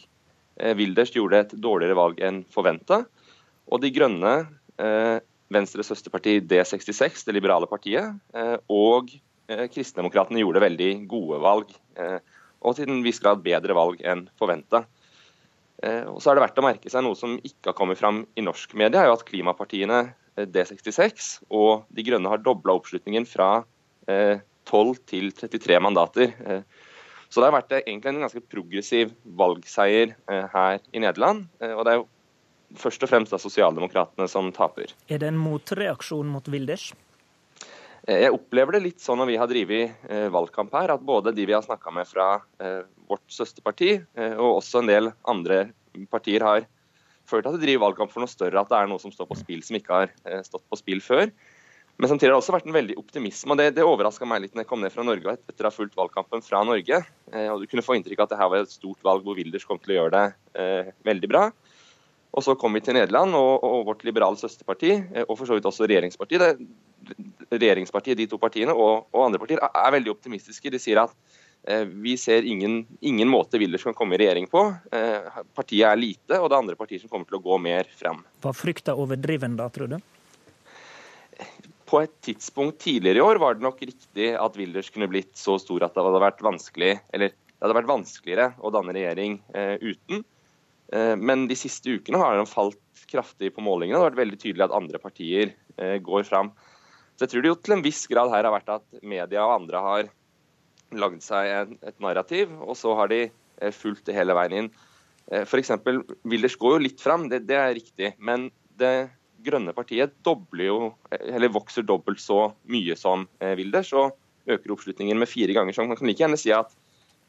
Eh, 0.56 0.72
Wilders 0.78 1.12
gjorde 1.12 1.42
et 1.42 1.52
dårligere 1.60 1.98
valg 1.98 2.22
enn 2.24 2.38
forventa. 2.54 3.02
Og 3.68 3.82
De 3.84 3.90
grønne, 3.92 4.32
Venstres 5.52 5.90
søsterparti 5.92 6.38
D66, 6.40 7.26
det 7.28 7.34
liberale 7.36 7.68
partiet, 7.68 8.16
og 8.68 9.12
Kristendemokratene 9.72 10.42
gjorde 10.42 10.62
veldig 10.64 10.88
gode 11.08 11.38
valg. 11.40 11.70
Og 12.60 12.76
til 12.76 12.90
en 12.90 13.00
viss 13.06 13.22
grad 13.24 13.40
bedre 13.44 13.76
valg 13.76 14.02
enn 14.04 14.26
forventa. 14.40 14.82
Og 16.10 16.18
så 16.20 16.32
er 16.32 16.36
det 16.36 16.44
verdt 16.44 16.60
å 16.60 16.66
merke 16.66 16.92
seg 16.92 17.06
Noe 17.06 17.16
som 17.16 17.38
ikke 17.40 17.70
har 17.70 17.78
kommet 17.78 18.00
fram 18.00 18.24
i 18.36 18.44
norsk 18.44 18.74
media, 18.76 19.00
er 19.00 19.08
jo 19.08 19.16
at 19.16 19.24
klimapartiene 19.28 20.02
eh, 20.36 20.44
D66 20.44 21.30
og 21.48 21.86
De 21.94 22.04
grønne 22.04 22.34
har 22.34 22.44
dobla 22.44 22.76
oppslutningen 22.76 23.28
fra 23.30 23.62
12 24.06 24.98
til 25.08 25.30
33 25.36 25.80
mandater. 25.82 26.34
Eh, 26.44 26.62
så 27.28 27.40
det 27.40 27.48
har 27.48 27.56
vært 27.56 27.72
eh, 27.74 27.86
egentlig 27.86 28.12
en 28.12 28.24
ganske 28.24 28.42
progressiv 28.50 29.14
valgseier 29.38 30.12
eh, 30.30 30.44
her 30.52 30.82
i 30.94 31.02
Nederland. 31.02 31.48
Eh, 31.60 31.72
og 31.74 31.84
det 31.86 31.94
er 31.94 32.00
jo 32.02 32.08
først 32.78 33.06
og 33.06 33.10
fremst 33.10 33.34
da 33.34 33.40
sosialdemokratene 33.42 34.28
som 34.30 34.50
taper. 34.54 34.92
Er 35.08 35.22
det 35.22 35.30
en 35.32 35.40
motreaksjon 35.40 36.30
mot 36.30 36.46
Wilders? 36.52 36.92
Eh, 38.06 38.24
Jeg 38.26 38.34
opplever 38.36 38.76
det 38.76 38.84
litt 38.86 39.02
sånn 39.02 39.18
når 39.22 39.32
vi 39.32 39.40
har 39.40 39.50
drevet 39.50 40.06
eh, 40.08 40.28
valgkamp 40.34 40.74
her, 40.78 40.94
at 40.94 41.04
både 41.04 41.34
de 41.34 41.48
vi 41.48 41.56
har 41.56 41.64
snakka 41.66 41.94
med 41.96 42.08
fra 42.10 42.28
eh, 42.62 42.84
vårt 43.10 43.26
søsterparti, 43.32 43.96
eh, 44.14 44.36
og 44.38 44.60
også 44.60 44.82
en 44.82 44.92
del 44.92 45.10
andre 45.30 45.66
partier 46.12 46.44
har 46.44 46.68
følt 47.28 47.46
at 47.48 47.56
de 47.56 47.62
driver 47.64 47.86
valgkamp 47.86 48.12
for 48.12 48.20
noe 48.24 48.30
større, 48.30 48.60
at 48.60 48.70
det 48.70 48.78
er 48.78 48.88
noe 48.90 49.00
som 49.00 49.12
står 49.14 49.30
på 49.30 49.38
spill 49.40 49.62
som 49.64 49.78
ikke 49.78 50.00
har 50.02 50.14
eh, 50.28 50.42
stått 50.44 50.64
på 50.68 50.78
spill 50.80 51.00
før. 51.04 51.30
Men 51.96 52.10
samtidig 52.10 52.32
har 52.32 52.34
det 52.34 52.42
også 52.42 52.54
vært 52.56 52.66
en 52.66 52.74
veldig 52.74 52.96
optimisme. 52.98 53.54
og 53.54 53.60
Det, 53.60 53.68
det 53.76 53.84
overraska 53.86 54.26
meg 54.26 54.42
litt 54.42 54.56
når 54.56 54.64
jeg 54.64 54.70
kom 54.72 54.82
ned 54.82 54.92
fra 54.94 55.04
Norge 55.06 55.36
etter 55.36 55.66
å 55.66 55.70
ha 55.70 55.74
fulgt 55.74 55.94
valgkampen 55.98 56.42
fra 56.42 56.64
Norge. 56.66 56.98
Eh, 57.30 57.46
og 57.52 57.62
Du 57.62 57.68
kunne 57.70 57.84
få 57.86 57.94
inntrykk 57.98 58.22
av 58.22 58.26
at 58.26 58.34
det 58.34 58.40
her 58.40 58.50
var 58.50 58.64
et 58.64 58.74
stort 58.74 59.06
valg 59.06 59.22
hvor 59.26 59.38
Wilders 59.38 59.66
kom 59.68 59.78
til 59.78 59.94
å 59.94 60.00
gjøre 60.00 60.14
det 60.16 60.24
eh, 60.58 60.90
veldig 61.06 61.30
bra. 61.30 61.44
Og 62.34 62.42
Så 62.42 62.56
kom 62.58 62.74
vi 62.74 62.82
til 62.82 62.96
Nederland, 62.98 63.36
og, 63.38 63.62
og 63.62 63.86
vårt 63.92 64.02
liberale 64.06 64.38
søsterparti, 64.40 64.90
eh, 64.90 65.22
og 65.28 65.38
for 65.38 65.46
så 65.46 65.54
vidt 65.54 65.70
også 65.70 65.86
regjeringspartiet, 65.86 66.42
det, 66.42 67.18
regjeringspartiet 67.54 68.18
de 68.18 68.26
to 68.30 68.40
partiene 68.42 68.74
og, 68.74 69.06
og, 69.12 69.20
andre 69.28 69.38
partier, 69.42 69.62
er, 69.62 69.90
veldig 69.94 70.16
optimistiske. 70.16 70.72
De 70.74 70.80
sier 70.82 70.98
at 71.04 71.14
eh, 71.62 71.86
vi 71.86 72.16
ser 72.18 72.42
ingen, 72.48 72.80
ingen 73.06 73.30
måte 73.30 73.60
Wilders 73.62 73.86
kan 73.86 73.94
komme 73.94 74.18
i 74.18 74.24
regjering 74.24 74.50
på. 74.50 74.66
Eh, 74.90 75.38
partiet 75.54 75.86
er 75.86 76.00
lite, 76.00 76.40
og 76.40 76.50
det 76.50 76.58
er 76.58 76.64
andre 76.64 76.78
partier 76.80 77.02
som 77.02 77.12
kommer 77.12 77.30
til 77.30 77.38
å 77.38 77.44
gå 77.44 77.60
mer 77.62 77.86
frem. 78.02 78.18
Var 78.42 78.58
frykta 78.58 78.98
overdriven 78.98 79.54
da, 79.60 79.70
tror 79.70 79.94
du? 79.94 80.00
På 81.88 82.00
et 82.02 82.12
tidspunkt 82.24 82.80
tidligere 82.84 83.20
i 83.20 83.24
år 83.24 83.40
var 83.42 83.56
det 83.56 83.64
nok 83.64 83.80
riktig 83.84 84.30
at 84.38 84.56
Wilders 84.58 84.90
kunne 84.94 85.08
blitt 85.10 85.34
så 85.38 85.56
stor 85.60 85.84
at 85.86 85.94
det 85.96 86.04
hadde 86.04 86.22
vært 86.22 86.44
vanskelig, 86.44 86.92
eller 87.14 87.32
det 87.34 87.62
hadde 87.62 87.76
vært 87.78 87.90
vanskeligere 87.90 88.48
å 88.60 88.72
danne 88.74 88.94
regjering 88.96 89.38
eh, 89.56 89.76
uten. 89.80 90.24
Eh, 90.92 91.14
men 91.16 91.46
de 91.50 91.56
siste 91.58 91.96
ukene 91.96 92.20
har 92.20 92.36
den 92.38 92.50
falt 92.50 92.80
kraftig 93.10 93.52
på 93.54 93.64
målingene. 93.64 93.96
Det 93.96 94.02
har 94.02 94.10
vært 94.12 94.22
veldig 94.22 94.40
tydelig 94.40 94.66
at 94.66 94.76
andre 94.76 95.00
partier 95.02 95.54
eh, 95.76 95.96
går 96.04 96.26
fram. 96.28 96.52
Så 97.14 97.24
jeg 97.24 97.32
tror 97.32 97.44
det 97.44 97.52
jo 97.52 97.60
til 97.62 97.76
en 97.76 97.84
viss 97.84 98.02
grad 98.10 98.32
her 98.32 98.48
har 98.48 98.54
vært 98.56 98.74
at 98.74 99.04
media 99.06 99.44
og 99.46 99.56
andre 99.60 99.84
har 99.84 100.12
lagd 100.94 101.22
seg 101.24 101.50
en, 101.50 101.78
et 101.86 101.96
narrativ, 102.02 102.52
og 102.62 102.76
så 102.78 102.94
har 102.98 103.10
de 103.12 103.22
eh, 103.28 103.74
fulgt 103.74 104.06
det 104.08 104.16
hele 104.18 104.36
veien 104.36 104.64
inn. 104.64 104.72
Eh, 105.30 105.44
F.eks. 105.46 105.72
Wilders 106.26 106.58
går 106.60 106.76
jo 106.76 106.84
litt 106.88 107.02
fram, 107.02 107.28
det, 107.32 107.44
det 107.48 107.60
er 107.60 107.76
riktig. 107.76 108.14
men 108.18 108.50
det 108.74 109.10
grønne 109.44 109.74
partiet 109.76 110.14
jo, 110.64 110.78
vokser 111.54 111.86
dobbelt 111.86 112.20
så 112.22 112.52
mye 112.70 112.96
som 112.98 113.26
eh, 113.40 113.54
Wilders, 113.58 113.92
og 113.92 114.16
øker 114.48 114.74
oppslutningen 114.74 115.18
med 115.18 115.30
fire 115.30 115.54
ganger. 115.56 115.72
Så 115.72 115.84
man 115.84 115.96
kan 115.96 116.08
like 116.08 116.24
gjerne 116.24 116.40
si 116.40 116.52
at 116.54 116.72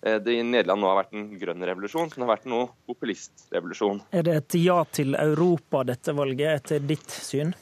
eh, 0.06 0.18
det 0.24 0.38
i 0.40 0.44
Nederland 0.44 0.82
nå 0.82 0.90
har 0.90 1.02
vært 1.04 1.16
en 1.16 1.28
grønn 1.40 1.68
revolusjon, 1.70 2.12
som 2.12 2.26
har 2.26 2.36
vært 2.36 2.50
noe 2.52 2.70
populistrevolusjon. 2.90 4.02
Er 4.16 4.28
det 4.28 4.38
et 4.42 4.60
ja 4.64 4.80
til 4.92 5.16
Europa, 5.20 5.84
dette 5.88 6.16
valget, 6.16 6.62
etter 6.62 6.84
ditt 6.84 7.10
syn? 7.10 7.56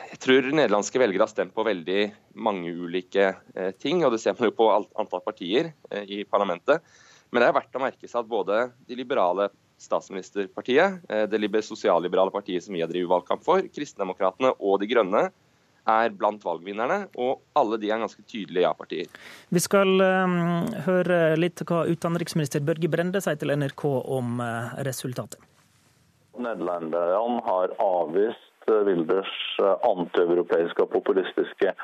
Jeg 0.00 0.20
tror 0.22 0.46
nederlandske 0.54 1.00
velgere 1.02 1.26
har 1.26 1.30
stemt 1.32 1.52
på 1.54 1.64
veldig 1.66 2.02
mange 2.40 2.70
ulike 2.72 3.32
eh, 3.54 3.72
ting, 3.78 4.04
og 4.06 4.14
det 4.14 4.22
ser 4.22 4.38
man 4.38 4.50
jo 4.50 4.58
på 4.58 4.70
antall 4.74 5.24
partier 5.24 5.72
i 6.06 6.22
parlamentet. 6.24 6.84
Men 7.30 7.42
det 7.42 7.50
er 7.50 7.58
verdt 7.58 7.76
å 7.78 7.82
merke 7.82 8.08
seg 8.08 8.22
at 8.22 8.30
både 8.30 8.62
de 8.88 8.96
liberale 8.98 9.50
statsministerpartiet, 9.80 11.00
eh, 11.08 11.26
det 11.26 11.62
sosialliberale 11.64 12.30
partiet 12.30 12.64
som 12.64 12.74
vi 12.74 12.80
har 12.80 12.88
drevet 12.88 13.08
valgkamp 13.08 13.44
for, 13.44 13.64
Kristendemokratene 13.74 14.52
og 14.58 14.80
De 14.80 14.88
Grønne, 14.90 15.30
er 15.88 16.12
blant 16.12 16.42
valgvinnerne, 16.44 17.06
og 17.16 17.40
alle 17.56 17.78
de 17.80 17.88
er 17.90 18.02
ganske 18.02 18.22
tydelige 18.28 18.66
ja-partier. 18.66 19.06
Vi 19.48 19.62
skal 19.64 19.96
um, 19.96 20.68
høre 20.84 21.38
litt 21.40 21.62
hva 21.66 21.86
utenriksminister 21.88 22.60
Børge 22.60 22.90
Brende 22.92 23.22
sier 23.24 23.38
til 23.40 23.54
NRK 23.56 23.86
om 23.88 24.42
uh, 24.44 24.76
resultatet. 24.86 25.40
Nederlenderne 26.36 27.40
har 27.48 27.72
avvist 27.80 28.68
uh, 28.68 28.84
Wilders 28.86 29.32
antieuropeiske 29.88 30.84
og 30.84 30.92
populistiske 30.92 31.74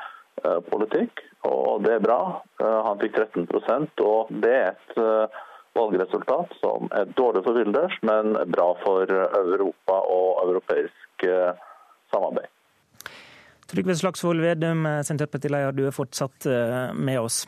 politikk, 0.69 1.23
og 1.49 1.81
det 1.81 1.95
er 1.95 2.01
bra. 2.03 2.19
Han 2.61 2.99
fikk 3.01 3.15
13% 3.17 4.03
og 4.05 4.29
det 4.43 4.51
er 4.53 4.75
et 4.75 5.39
valgresultat 5.77 6.53
som 6.61 6.89
er 6.97 7.09
dårlig 7.17 7.45
for 7.45 7.57
Wilders, 7.57 7.97
men 8.07 8.35
bra 8.51 8.69
for 8.83 9.09
Europa 9.09 10.01
og 10.03 10.43
europeisk 10.47 11.27
eh, 11.27 11.51
samarbeid. 12.13 12.49
Trygve 13.67 13.97
Slagsvold 13.99 14.41
Vedum, 14.41 14.87
Senterpartileder, 15.03 15.75
du 15.75 15.85
er 15.89 15.95
fortsatt 15.95 16.47
eh, 16.47 16.95
med 16.95 17.19
oss. 17.19 17.45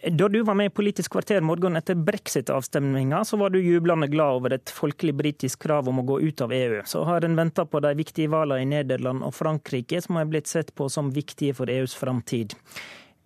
Da 0.00 0.28
du 0.28 0.42
var 0.42 0.54
med 0.54 0.70
i 0.70 0.72
Politisk 0.72 1.12
kvarter 1.12 1.42
morgenen 1.44 1.76
etter 1.76 1.94
brexit-avstemninga, 1.94 3.24
så 3.24 3.36
var 3.36 3.50
du 3.52 3.58
jublende 3.60 4.08
glad 4.08 4.38
over 4.38 4.54
et 4.56 4.72
folkelig 4.72 5.12
britisk 5.16 5.66
krav 5.66 5.88
om 5.90 6.00
å 6.00 6.04
gå 6.08 6.20
ut 6.20 6.40
av 6.40 6.54
EU. 6.56 6.78
Så 6.88 7.02
har 7.04 7.24
en 7.24 7.36
venta 7.36 7.66
på 7.68 7.82
de 7.84 7.92
viktige 7.98 8.32
valgene 8.32 8.64
i 8.64 8.70
Nederland 8.70 9.24
og 9.26 9.34
Frankrike, 9.36 10.00
som 10.00 10.16
har 10.16 10.30
blitt 10.30 10.48
sett 10.48 10.72
på 10.74 10.88
som 10.88 11.10
viktige 11.12 11.56
for 11.58 11.68
EUs 11.68 11.96
framtid. 12.00 12.56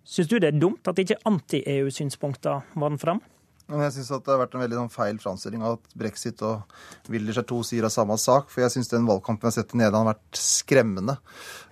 Syns 0.03 0.27
du 0.27 0.35
det 0.39 0.51
er 0.51 0.59
dumt 0.59 0.87
at 0.91 0.99
ikke 0.99 1.21
anti-EU-synspunkter 1.31 2.67
vant 2.75 3.01
fram? 3.01 3.23
Jeg 3.65 3.93
syns 3.95 4.11
det 4.13 4.29
har 4.29 4.41
vært 4.43 4.53
en 4.53 4.61
veldig 4.61 4.77
sånn, 4.77 4.91
feil 4.93 5.19
framstilling 5.21 5.63
av 5.65 5.79
at 5.79 5.93
brexit 5.97 6.41
og 6.45 7.09
Wilders 7.09 7.39
er 7.41 7.47
to 7.49 7.63
sider 7.65 7.87
av 7.87 7.93
samme 7.95 8.17
sak. 8.21 8.51
For 8.53 8.61
jeg 8.61 8.75
syns 8.75 8.91
den 8.91 9.07
valgkampen 9.09 9.47
vi 9.47 9.49
har 9.49 9.55
sett 9.55 9.73
i 9.73 9.79
Nederland, 9.81 10.05
har 10.05 10.13
vært 10.13 10.41
skremmende. 10.41 11.17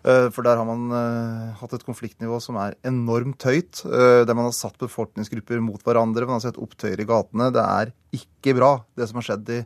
Eh, 0.03 0.27
for 0.35 0.43
der 0.43 0.59
har 0.59 0.67
man 0.67 0.91
uh, 0.91 1.55
hatt 1.61 1.73
et 1.77 1.85
konfliktnivå 1.87 2.35
som 2.43 2.57
er 2.59 2.75
enormt 2.87 3.43
høyt. 3.47 3.85
Uh, 3.87 4.23
der 4.27 4.35
man 4.35 4.49
har 4.49 4.55
satt 4.55 4.75
befolkningsgrupper 4.81 5.63
mot 5.63 5.79
hverandre. 5.85 6.27
Man 6.27 6.41
har 6.41 6.49
sett 6.49 6.59
opptøyer 6.59 6.99
i 6.99 7.07
gatene. 7.07 7.51
Det 7.55 7.63
er 7.63 7.93
ikke 8.13 8.53
bra, 8.53 8.75
det 8.93 9.07
som 9.09 9.17
har 9.17 9.25
skjedd 9.25 9.47
i 9.49 9.59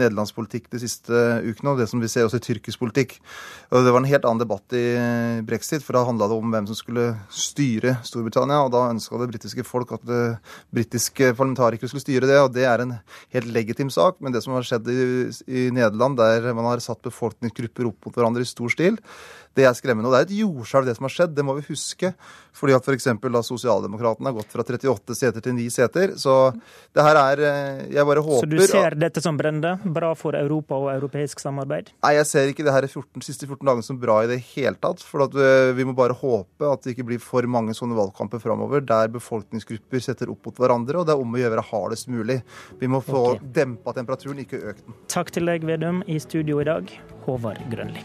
nederlandsk 0.00 0.34
politikk 0.34 0.64
de 0.72 0.80
siste 0.82 1.12
ukene, 1.44 1.70
og 1.70 1.78
det 1.78 1.86
som 1.86 2.00
vi 2.02 2.08
ser 2.10 2.24
også 2.26 2.40
i 2.40 2.42
tyrkisk 2.42 2.80
politikk. 2.80 3.12
Det 3.70 3.92
var 3.92 4.00
en 4.00 4.08
helt 4.10 4.24
annen 4.26 4.42
debatt 4.42 4.74
i 4.74 4.82
brexit, 5.46 5.84
for 5.86 5.94
da 5.94 6.02
handla 6.08 6.26
det 6.26 6.38
om 6.40 6.50
hvem 6.50 6.66
som 6.66 6.78
skulle 6.78 7.04
styre 7.30 7.94
Storbritannia. 8.08 8.64
Og 8.64 8.72
da 8.74 8.88
ønska 8.90 9.20
det 9.20 9.28
britiske 9.30 9.66
folk 9.68 9.94
at 9.94 10.08
det 10.08 10.22
britiske 10.74 11.30
parlamentarikere 11.38 11.92
skulle 11.92 12.02
styre 12.02 12.26
det, 12.26 12.40
og 12.42 12.50
det 12.56 12.66
er 12.66 12.82
en 12.82 12.96
helt 13.36 13.52
legitim 13.54 13.92
sak. 13.92 14.18
Men 14.18 14.34
det 14.34 14.42
som 14.42 14.56
har 14.56 14.66
skjedd 14.66 14.90
i, 14.90 14.98
i 15.46 15.68
Nederland, 15.70 16.18
der 16.18 16.50
man 16.56 16.72
har 16.72 16.82
satt 16.82 17.04
befolkningsgrupper 17.06 17.92
opp 17.92 18.08
mot 18.08 18.18
hverandre 18.18 18.42
i 18.42 18.50
stor 18.50 18.72
stil, 18.72 18.98
det 19.56 19.66
er 19.68 19.76
skremmende. 19.76 20.08
Og 20.08 20.14
det 20.14 20.20
er 20.22 20.28
et 20.28 20.38
jordskjelv, 20.40 20.88
det 20.88 20.96
som 20.96 21.08
har 21.08 21.14
skjedd. 21.14 21.34
Det 21.36 21.44
må 21.46 21.56
vi 21.58 21.64
huske. 21.68 22.12
Fordi 22.56 22.74
at 22.76 22.86
f.eks. 22.88 23.08
da 23.22 23.42
Sosialdemokratene 23.46 24.28
har 24.28 24.36
gått 24.36 24.52
fra 24.52 24.64
38 24.64 25.16
seter 25.16 25.44
til 25.44 25.56
9 25.56 25.66
seter. 25.72 26.14
Så 26.20 26.36
det 26.92 27.04
her 27.04 27.20
er 27.20 27.42
eh, 27.48 27.82
Jeg 27.96 28.06
bare 28.08 28.24
håper 28.24 28.44
Så 28.44 28.50
du 28.50 28.58
ser 28.68 28.96
dette 29.00 29.22
som 29.24 29.38
brennende? 29.40 29.76
Bra 29.84 30.12
for 30.18 30.36
Europa 30.38 30.78
og 30.78 30.90
europeisk 30.92 31.40
samarbeid? 31.42 31.92
Nei, 32.04 32.14
jeg 32.18 32.28
ser 32.28 32.52
ikke 32.52 32.66
det 32.66 32.74
her 32.74 32.88
14, 32.88 33.24
siste 33.24 33.48
14 33.48 33.64
dagene 33.68 33.86
som 33.86 34.00
bra 34.00 34.20
i 34.24 34.30
det 34.30 34.40
hele 34.52 34.76
tatt. 34.80 35.04
For 35.04 35.26
at 35.26 35.36
eh, 35.36 35.72
vi 35.76 35.86
må 35.88 35.96
bare 35.96 36.16
håpe 36.16 36.72
at 36.72 36.84
det 36.84 36.96
ikke 36.96 37.08
blir 37.12 37.22
for 37.22 37.46
mange 37.50 37.76
sånne 37.76 37.96
valgkamper 37.98 38.42
framover 38.42 38.84
der 38.84 39.12
befolkningsgrupper 39.12 40.02
setter 40.02 40.32
opp 40.32 40.48
mot 40.48 40.60
hverandre, 40.62 41.00
og 41.00 41.08
det 41.08 41.14
er 41.14 41.22
om 41.22 41.36
å 41.36 41.40
gjøre 41.40 41.66
hardest 41.72 42.10
mulig. 42.12 42.40
Vi 42.80 42.90
må 42.90 43.02
få 43.04 43.22
okay. 43.34 43.52
dempa 43.60 43.94
temperaturen, 43.96 44.42
ikke 44.44 44.60
økt 44.72 44.84
den. 44.86 45.00
Takk 45.12 45.32
til 45.34 45.48
deg, 45.48 45.66
Vedum. 45.68 46.02
I 46.08 46.20
studio 46.22 46.60
i 46.62 46.68
dag, 46.68 46.92
Håvard 47.26 47.64
Grønli. 47.72 48.04